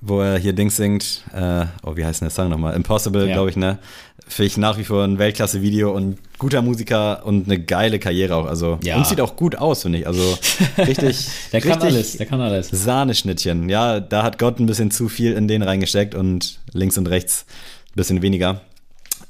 wo 0.01 0.21
er 0.21 0.39
hier 0.39 0.53
Dings 0.53 0.77
singt, 0.77 1.23
äh, 1.35 1.67
oh, 1.83 1.97
wie 1.97 2.05
heißt 2.05 2.21
denn 2.21 2.27
der 2.29 2.35
Song 2.35 2.49
nochmal? 2.51 2.75
Impossible, 2.75 3.27
Ja. 3.27 3.35
glaube 3.35 3.51
ich, 3.51 3.57
ne? 3.57 3.79
Finde 4.27 4.47
ich 4.49 4.57
nach 4.59 4.77
wie 4.79 4.85
vor 4.85 5.05
ein 5.05 5.19
Weltklasse-Video 5.19 5.91
und 5.91 6.19
guter 6.39 6.61
Musiker 6.61 7.25
und 7.25 7.47
eine 7.47 7.59
geile 7.59 7.99
Karriere 7.99 8.37
auch. 8.37 8.45
Also, 8.47 8.79
Ja. 8.83 8.97
und 8.97 9.07
sieht 9.07 9.21
auch 9.23 9.37
gut 9.37 9.57
aus, 9.57 9.83
finde 9.83 9.99
ich. 10.01 10.07
Also, 10.07 10.37
richtig, 10.79 11.27
Der 11.53 11.61
kann 11.63 11.73
richtig 11.81 11.95
alles, 11.95 12.17
der 12.19 12.27
kann 12.27 12.41
alles. 12.41 12.69
Sahneschnittchen. 12.71 13.69
Ja, 13.71 14.01
da 14.01 14.23
hat 14.23 14.39
Gott 14.39 14.61
ein 14.61 14.67
bisschen 14.67 14.91
zu 14.91 15.09
viel 15.09 15.33
in 15.33 15.49
den 15.49 15.63
reingesteckt 15.63 16.15
und 16.15 16.59
links 16.73 16.99
und 16.99 17.07
rechts 17.09 17.47
ein 17.91 17.97
bisschen 17.97 18.21
weniger. 18.23 18.61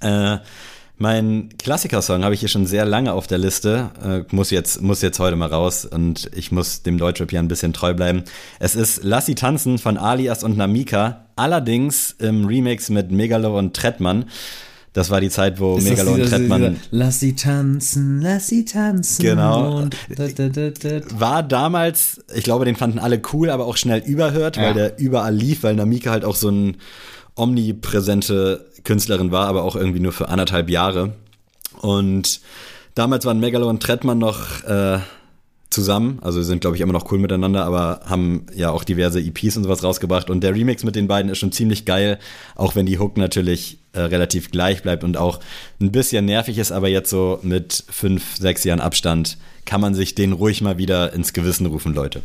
Äh, 0.01 0.39
mein 0.99 1.51
Klassikersong 1.59 2.25
habe 2.25 2.35
ich 2.35 2.41
hier 2.41 2.49
schon 2.49 2.67
sehr 2.67 2.85
lange 2.85 3.13
auf 3.13 3.27
der 3.27 3.39
Liste. 3.39 3.91
Äh, 4.05 4.35
muss, 4.35 4.51
jetzt, 4.51 4.83
muss 4.83 5.01
jetzt 5.03 5.19
heute 5.19 5.37
mal 5.37 5.49
raus 5.49 5.85
und 5.85 6.29
ich 6.35 6.51
muss 6.53 6.83
dem 6.83 6.99
Deutschrap 6.99 7.31
hier 7.31 7.39
ein 7.39 7.49
bisschen 7.49 7.73
treu 7.73 7.95
bleiben. 7.95 8.25
Es 8.59 8.75
ist 8.75 9.01
Lass 9.05 9.27
sie 9.27 9.35
tanzen 9.35 9.79
von 9.79 9.97
Alias 9.97 10.43
und 10.43 10.57
Namika. 10.57 11.27
Allerdings 11.37 12.11
im 12.19 12.45
Remix 12.47 12.91
mit 12.91 13.13
Megalo 13.13 13.57
und 13.59 13.75
Trettmann. 13.75 14.25
Das 14.93 15.11
war 15.11 15.21
die 15.21 15.31
Zeit, 15.31 15.61
wo 15.61 15.77
Ist 15.77 15.89
Megalo 15.89 16.15
und 16.15 16.27
Trettmann. 16.27 16.79
Lass 16.91 17.21
sie 17.21 17.37
tanzen, 17.37 18.21
lass 18.21 18.49
sie 18.49 18.65
tanzen. 18.65 19.23
Genau. 19.23 19.85
Da, 20.17 20.27
da, 20.27 20.49
da, 20.49 20.71
da. 20.71 21.01
war 21.21 21.43
damals, 21.45 22.21
ich 22.35 22.43
glaube, 22.43 22.65
den 22.65 22.75
fanden 22.75 22.99
alle 22.99 23.23
cool, 23.33 23.51
aber 23.51 23.67
auch 23.67 23.77
schnell 23.77 24.01
überhört, 24.01 24.57
Ja. 24.57 24.63
weil 24.65 24.75
der 24.75 24.99
überall 24.99 25.35
lief, 25.35 25.63
weil 25.63 25.77
Namika 25.77 26.11
halt 26.11 26.25
auch 26.25 26.35
so 26.35 26.49
ein 26.49 26.79
omnipräsente 27.37 28.67
Künstlerin 28.85 29.31
war, 29.31 29.47
aber 29.47 29.65
auch 29.65 29.77
irgendwie 29.77 30.01
nur 30.01 30.13
für 30.13 30.29
anderthalb 30.29 30.71
Jahre. 30.71 31.15
Und 31.81 32.41
damals 32.95 33.25
waren 33.25 33.41
Megalo 33.41 33.69
und 33.69 33.83
Trettmann 33.83 34.19
noch 34.19 34.65
äh, 34.65 34.99
zusammen, 35.71 36.19
also 36.23 36.43
sind, 36.43 36.61
glaube 36.61 36.77
ich, 36.77 36.83
immer 36.83 36.95
noch 36.95 37.11
cool 37.13 37.19
miteinander, 37.19 37.65
aber 37.65 38.01
haben 38.07 38.47
ja 38.55 38.71
auch 38.71 38.85
diverse 38.85 39.21
EPs 39.21 39.57
und 39.57 39.65
sowas 39.65 39.85
rausgebracht. 39.85 40.31
Und 40.31 40.41
der 40.41 40.55
Remix 40.55 40.83
mit 40.83 40.97
den 40.97 41.09
beiden 41.09 41.31
ist 41.31 41.39
schon 41.39 41.53
ziemlich 41.53 41.85
geil, 41.85 42.19
auch 42.55 42.75
wenn 42.75 42.87
die 42.87 42.99
Hook 42.99 43.17
natürlich 43.17 43.79
äh, 43.93 44.01
relativ 44.01 44.51
gleich 44.51 44.83
bleibt 44.83 45.05
und 45.05 45.17
auch 45.17 45.41
ein 45.81 45.93
bisschen 45.93 46.25
nervig 46.25 46.59
ist, 46.59 46.73
aber 46.73 46.89
jetzt 46.89 47.11
so 47.11 47.39
mit 47.43 47.85
fünf, 47.91 48.37
sechs 48.37 48.65
Jahren 48.65 48.81
Abstand 48.81 49.37
kann 49.67 49.81
man 49.81 49.95
sich 49.95 50.15
den 50.15 50.33
ruhig 50.33 50.63
mal 50.63 50.79
wieder 50.79 51.13
ins 51.13 51.35
Gewissen 51.35 51.67
rufen, 51.67 51.95
Leute. 51.95 52.23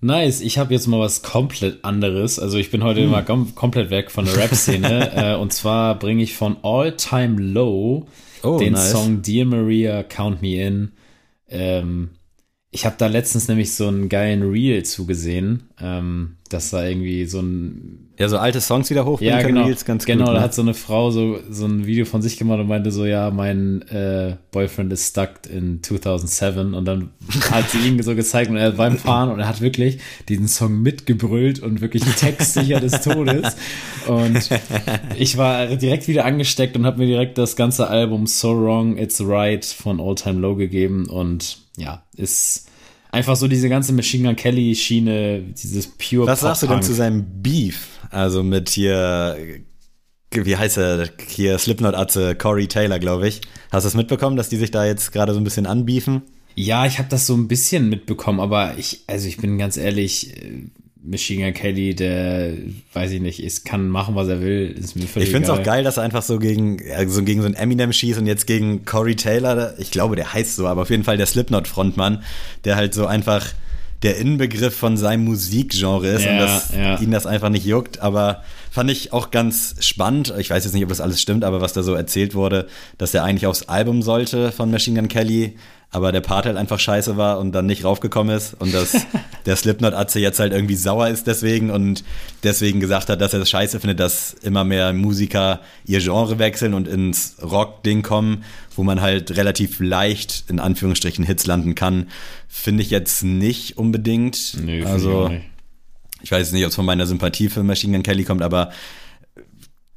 Nice, 0.00 0.40
ich 0.40 0.58
habe 0.58 0.72
jetzt 0.72 0.86
mal 0.86 1.00
was 1.00 1.22
komplett 1.22 1.84
anderes. 1.84 2.38
Also 2.38 2.56
ich 2.56 2.70
bin 2.70 2.84
heute 2.84 3.02
Hm. 3.02 3.10
mal 3.10 3.24
kom 3.24 3.54
komplett 3.54 3.90
weg 3.90 4.10
von 4.10 4.24
der 4.26 4.36
Rap-Szene. 4.36 5.12
äh, 5.34 5.36
und 5.36 5.52
zwar 5.52 5.98
bringe 5.98 6.22
ich 6.22 6.36
von 6.36 6.56
All 6.62 6.92
Time 6.96 7.40
Low 7.40 8.06
Oh, 8.44 8.58
den 8.58 8.74
nice. 8.74 8.92
Song 8.92 9.22
Dear 9.22 9.44
Maria, 9.46 10.04
Count 10.04 10.40
Me 10.42 10.54
In. 10.62 10.92
Ähm, 11.48 12.10
ich 12.70 12.84
habe 12.84 12.96
da 12.98 13.06
letztens 13.06 13.48
nämlich 13.48 13.74
so 13.74 13.88
einen 13.88 14.08
geilen 14.08 14.42
Reel 14.50 14.84
zugesehen. 14.84 15.68
ähm, 15.80 16.36
dass 16.48 16.70
da 16.70 16.86
irgendwie 16.86 17.26
so 17.26 17.40
ein 17.40 18.08
ja, 18.18 18.28
so 18.28 18.38
alte 18.38 18.60
Songs 18.60 18.90
wieder 18.90 19.04
hochbringen 19.04 19.38
ja, 19.38 19.46
genau, 19.46 19.64
Reels 19.64 19.84
ganz 19.84 20.04
genau, 20.04 20.24
gut. 20.24 20.34
da 20.34 20.38
ne? 20.38 20.44
hat 20.44 20.52
so 20.52 20.62
eine 20.62 20.74
Frau 20.74 21.12
so, 21.12 21.38
so 21.48 21.66
ein 21.66 21.86
Video 21.86 22.04
von 22.04 22.20
sich 22.20 22.36
gemacht 22.36 22.58
und 22.58 22.66
meinte 22.66 22.90
so, 22.90 23.04
ja, 23.04 23.30
mein 23.30 23.82
äh, 23.82 24.36
Boyfriend 24.50 24.92
is 24.92 25.06
stuck 25.08 25.46
in 25.48 25.82
2007 25.82 26.74
und 26.74 26.84
dann 26.84 27.10
hat 27.50 27.70
sie 27.70 27.78
ihn 27.78 28.02
so 28.02 28.16
gezeigt 28.16 28.50
und 28.50 28.56
er 28.56 28.76
war 28.76 28.88
beim 28.88 28.98
Fahren 28.98 29.30
und 29.30 29.38
er 29.38 29.48
hat 29.48 29.60
wirklich 29.60 29.98
diesen 30.28 30.48
Song 30.48 30.82
mitgebrüllt 30.82 31.60
und 31.60 31.80
wirklich 31.80 32.02
textsicher 32.16 32.80
des 32.80 33.02
Todes 33.02 33.56
und 34.08 34.48
ich 35.16 35.36
war 35.36 35.66
direkt 35.76 36.08
wieder 36.08 36.24
angesteckt 36.24 36.76
und 36.76 36.86
habe 36.86 36.98
mir 36.98 37.06
direkt 37.06 37.38
das 37.38 37.54
ganze 37.54 37.88
Album 37.88 38.26
So 38.26 38.50
Wrong, 38.50 38.96
It's 38.96 39.20
Right 39.20 39.64
von 39.64 40.00
All 40.00 40.16
Time 40.16 40.40
Low 40.40 40.56
gegeben 40.56 41.06
und 41.06 41.67
ja, 41.78 42.04
ist 42.16 42.68
einfach 43.10 43.36
so 43.36 43.48
diese 43.48 43.68
ganze 43.68 43.92
Machine 43.92 44.28
Gun 44.28 44.36
Kelly 44.36 44.74
Schiene, 44.74 45.40
dieses 45.40 45.86
pure 45.86 46.26
Was 46.26 46.40
sagst 46.40 46.62
du 46.62 46.66
denn 46.66 46.82
zu 46.82 46.94
seinem 46.94 47.42
Beef? 47.42 48.00
Also 48.10 48.42
mit 48.42 48.68
hier, 48.68 49.36
wie 50.30 50.56
heißt 50.56 50.78
er, 50.78 51.08
hier 51.26 51.58
Slipknot-Atze, 51.58 52.34
Corey 52.34 52.66
Taylor, 52.66 52.98
glaube 52.98 53.28
ich. 53.28 53.40
Hast 53.70 53.84
du 53.84 53.88
es 53.88 53.94
mitbekommen, 53.94 54.36
dass 54.36 54.48
die 54.48 54.56
sich 54.56 54.70
da 54.70 54.84
jetzt 54.84 55.12
gerade 55.12 55.32
so 55.32 55.40
ein 55.40 55.44
bisschen 55.44 55.66
anbeefen? 55.66 56.22
Ja, 56.54 56.86
ich 56.86 56.98
habe 56.98 57.08
das 57.08 57.26
so 57.26 57.34
ein 57.34 57.46
bisschen 57.46 57.88
mitbekommen, 57.88 58.40
aber 58.40 58.76
ich, 58.78 59.04
also 59.06 59.28
ich 59.28 59.36
bin 59.36 59.58
ganz 59.58 59.76
ehrlich, 59.76 60.36
äh, 60.36 60.64
Machine 61.10 61.44
Gun 61.44 61.54
Kelly, 61.54 61.94
der, 61.94 62.52
weiß 62.92 63.12
ich 63.12 63.20
nicht, 63.20 63.42
ist, 63.42 63.64
kann 63.64 63.88
machen, 63.88 64.14
was 64.14 64.28
er 64.28 64.40
will, 64.40 64.74
ist 64.78 64.96
mir 64.96 65.06
völlig 65.06 65.28
Ich 65.28 65.34
finde 65.34 65.50
es 65.50 65.58
auch 65.58 65.62
geil, 65.62 65.82
dass 65.84 65.96
er 65.96 66.02
einfach 66.02 66.22
so 66.22 66.38
gegen, 66.38 66.78
ja, 66.86 67.08
so 67.08 67.22
gegen 67.22 67.40
so 67.40 67.46
einen 67.46 67.54
Eminem 67.54 67.92
schießt 67.92 68.18
und 68.18 68.26
jetzt 68.26 68.46
gegen 68.46 68.84
Corey 68.84 69.16
Taylor, 69.16 69.74
ich 69.78 69.90
glaube, 69.90 70.16
der 70.16 70.32
heißt 70.32 70.56
so, 70.56 70.66
aber 70.66 70.82
auf 70.82 70.90
jeden 70.90 71.04
Fall 71.04 71.16
der 71.16 71.26
Slipknot-Frontmann, 71.26 72.22
der 72.64 72.76
halt 72.76 72.94
so 72.94 73.06
einfach 73.06 73.46
der 74.02 74.16
Inbegriff 74.18 74.76
von 74.76 74.96
seinem 74.96 75.24
Musikgenre 75.24 76.06
ist 76.08 76.26
und 76.26 76.34
Ja, 76.34 76.38
dass 76.38 76.72
ja. 76.72 77.00
ihn 77.00 77.10
das 77.10 77.26
einfach 77.26 77.48
nicht 77.48 77.66
juckt, 77.66 78.00
aber 78.00 78.42
fand 78.70 78.90
ich 78.90 79.12
auch 79.12 79.30
ganz 79.30 79.74
spannend. 79.80 80.32
Ich 80.38 80.50
weiß 80.50 80.64
jetzt 80.64 80.72
nicht, 80.72 80.84
ob 80.84 80.88
das 80.88 81.00
alles 81.00 81.20
stimmt, 81.20 81.42
aber 81.42 81.60
was 81.60 81.72
da 81.72 81.82
so 81.82 81.94
erzählt 81.94 82.34
wurde, 82.34 82.68
dass 82.96 83.12
er 83.14 83.24
eigentlich 83.24 83.46
aufs 83.46 83.64
Album 83.64 84.02
sollte 84.02 84.52
von 84.52 84.70
Machine 84.70 85.00
Gun 85.00 85.08
Kelly, 85.08 85.56
aber 85.90 86.12
der 86.12 86.20
Part 86.20 86.44
halt 86.44 86.56
einfach 86.56 86.78
scheiße 86.78 87.16
war 87.16 87.38
und 87.38 87.52
dann 87.52 87.64
nicht 87.64 87.84
raufgekommen 87.84 88.36
ist 88.36 88.54
und 88.54 88.74
dass 88.74 89.06
der 89.46 89.56
Slipknot-Atze 89.56 90.20
jetzt 90.20 90.38
halt 90.38 90.52
irgendwie 90.52 90.74
sauer 90.74 91.08
ist 91.08 91.26
deswegen 91.26 91.70
und 91.70 92.04
deswegen 92.42 92.78
gesagt 92.78 93.08
hat, 93.08 93.20
dass 93.22 93.32
er 93.32 93.38
das 93.38 93.48
scheiße 93.48 93.80
findet, 93.80 93.98
dass 93.98 94.34
immer 94.34 94.64
mehr 94.64 94.92
Musiker 94.92 95.60
ihr 95.86 96.00
Genre 96.00 96.38
wechseln 96.38 96.74
und 96.74 96.86
ins 96.88 97.36
Rock-Ding 97.42 98.02
kommen, 98.02 98.44
wo 98.76 98.82
man 98.82 99.00
halt 99.00 99.36
relativ 99.36 99.80
leicht 99.80 100.44
in 100.48 100.60
Anführungsstrichen 100.60 101.24
Hits 101.24 101.46
landen 101.46 101.74
kann, 101.74 102.08
finde 102.48 102.82
ich 102.82 102.90
jetzt 102.90 103.22
nicht 103.22 103.78
unbedingt. 103.78 104.58
Ich 104.66 104.86
also 104.86 105.24
auch 105.24 105.28
nicht. 105.30 105.46
ich 106.22 106.30
weiß 106.30 106.52
nicht, 106.52 106.64
ob 106.64 106.68
es 106.68 106.76
von 106.76 106.84
meiner 106.84 107.06
Sympathie 107.06 107.48
für 107.48 107.62
Machine 107.62 107.94
Gun 107.94 108.02
Kelly 108.02 108.24
kommt, 108.24 108.42
aber 108.42 108.72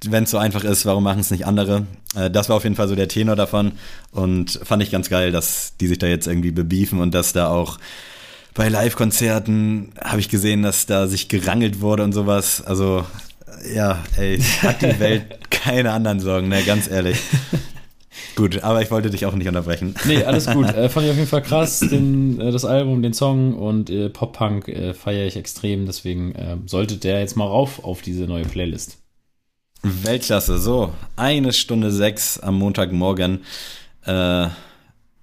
wenn 0.07 0.23
es 0.23 0.31
so 0.31 0.37
einfach 0.37 0.63
ist, 0.63 0.85
warum 0.85 1.03
machen 1.03 1.19
es 1.19 1.31
nicht 1.31 1.45
andere? 1.45 1.85
Äh, 2.15 2.29
das 2.29 2.49
war 2.49 2.55
auf 2.55 2.63
jeden 2.63 2.75
Fall 2.75 2.87
so 2.87 2.95
der 2.95 3.07
Tenor 3.07 3.35
davon 3.35 3.73
und 4.11 4.59
fand 4.63 4.81
ich 4.83 4.91
ganz 4.91 5.09
geil, 5.09 5.31
dass 5.31 5.73
die 5.79 5.87
sich 5.87 5.99
da 5.99 6.07
jetzt 6.07 6.27
irgendwie 6.27 6.51
bebiefen 6.51 6.99
und 6.99 7.13
dass 7.13 7.33
da 7.33 7.47
auch 7.47 7.77
bei 8.53 8.67
Live-Konzerten 8.67 9.93
habe 10.03 10.19
ich 10.19 10.29
gesehen, 10.29 10.63
dass 10.63 10.85
da 10.85 11.07
sich 11.07 11.29
gerangelt 11.29 11.79
wurde 11.79 12.03
und 12.03 12.11
sowas. 12.11 12.61
Also 12.61 13.05
ja, 13.73 14.03
ey, 14.17 14.39
hat 14.61 14.81
die 14.81 14.99
Welt 14.99 15.49
keine 15.49 15.91
anderen 15.91 16.19
Sorgen, 16.19 16.49
ne, 16.49 16.61
ganz 16.63 16.89
ehrlich. 16.89 17.17
Gut, 18.35 18.63
aber 18.63 18.81
ich 18.81 18.91
wollte 18.91 19.09
dich 19.09 19.25
auch 19.25 19.33
nicht 19.33 19.47
unterbrechen. 19.47 19.95
Nee, 20.05 20.23
alles 20.23 20.45
gut. 20.45 20.67
Äh, 20.75 20.89
fand 20.89 21.05
ich 21.05 21.11
auf 21.11 21.17
jeden 21.17 21.29
Fall 21.29 21.41
krass, 21.41 21.79
den, 21.79 22.39
äh, 22.39 22.51
das 22.51 22.65
Album, 22.65 23.01
den 23.01 23.13
Song 23.13 23.55
und 23.55 23.89
äh, 23.89 24.09
Pop-Punk 24.09 24.67
äh, 24.67 24.93
feiere 24.93 25.25
ich 25.27 25.35
extrem, 25.37 25.85
deswegen 25.85 26.33
äh, 26.35 26.57
sollte 26.65 26.97
der 26.97 27.19
jetzt 27.19 27.35
mal 27.35 27.45
rauf 27.45 27.83
auf 27.83 28.01
diese 28.01 28.23
neue 28.23 28.45
Playlist. 28.45 29.00
Weltklasse, 29.83 30.59
so, 30.59 30.93
eine 31.15 31.53
Stunde 31.53 31.91
sechs 31.91 32.39
am 32.39 32.55
Montagmorgen. 32.59 33.39
Äh, 34.05 34.47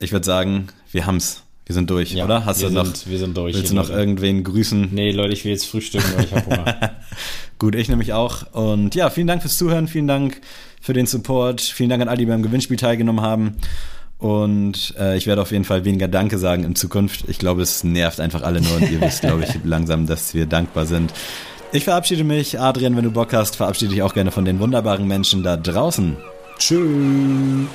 ich 0.00 0.12
würde 0.12 0.24
sagen, 0.24 0.68
wir 0.92 1.06
haben's. 1.06 1.42
Wir 1.66 1.74
sind 1.74 1.90
durch, 1.90 2.12
Ja, 2.12 2.24
oder? 2.24 2.46
Hast 2.46 2.62
wir 2.62 2.68
du 2.68 2.74
noch, 2.76 2.84
sind, 2.86 3.06
wir 3.10 3.18
sind 3.18 3.36
durch. 3.36 3.54
willst 3.54 3.70
du 3.70 3.74
noch 3.74 3.88
Leute. 3.88 4.00
irgendwen 4.00 4.42
grüßen? 4.42 4.88
Nee, 4.92 5.10
Leute, 5.12 5.34
ich 5.34 5.44
will 5.44 5.52
jetzt 5.52 5.66
frühstücken, 5.66 6.06
weil 6.16 6.24
ich 6.24 6.32
habe 6.32 6.46
Hunger. 6.46 6.96
Gut, 7.58 7.74
ich 7.74 7.88
nämlich 7.90 8.14
auch. 8.14 8.52
Und 8.54 8.94
ja, 8.94 9.10
vielen 9.10 9.26
Dank 9.26 9.42
fürs 9.42 9.58
Zuhören, 9.58 9.86
vielen 9.86 10.06
Dank 10.08 10.40
für 10.80 10.94
den 10.94 11.04
Support, 11.06 11.60
vielen 11.60 11.90
Dank 11.90 12.00
an 12.00 12.08
alle, 12.08 12.16
die 12.18 12.26
beim 12.26 12.42
Gewinnspiel 12.42 12.78
teilgenommen 12.78 13.20
haben. 13.20 13.56
Und 14.16 14.94
äh, 14.98 15.16
ich 15.18 15.26
werde 15.26 15.42
auf 15.42 15.52
jeden 15.52 15.64
Fall 15.64 15.84
weniger 15.84 16.08
Danke 16.08 16.38
sagen 16.38 16.64
in 16.64 16.74
Zukunft. 16.74 17.24
Ich 17.28 17.38
glaube, 17.38 17.60
es 17.60 17.84
nervt 17.84 18.18
einfach 18.18 18.42
alle 18.42 18.62
nur 18.62 18.76
und 18.76 18.90
ihr 18.90 19.00
wisst, 19.02 19.20
glaube 19.20 19.44
ich, 19.44 19.50
langsam, 19.64 20.06
dass 20.06 20.32
wir 20.32 20.46
dankbar 20.46 20.86
sind. 20.86 21.12
Ich 21.72 21.84
verabschiede 21.84 22.24
mich. 22.24 22.58
Adrian, 22.58 22.96
wenn 22.96 23.04
du 23.04 23.10
Bock 23.10 23.32
hast, 23.32 23.56
verabschiede 23.56 23.92
dich 23.92 24.02
auch 24.02 24.14
gerne 24.14 24.30
von 24.30 24.44
den 24.44 24.58
wunderbaren 24.58 25.06
Menschen 25.06 25.42
da 25.42 25.56
draußen. 25.56 26.16
Tschüss. 26.58 27.68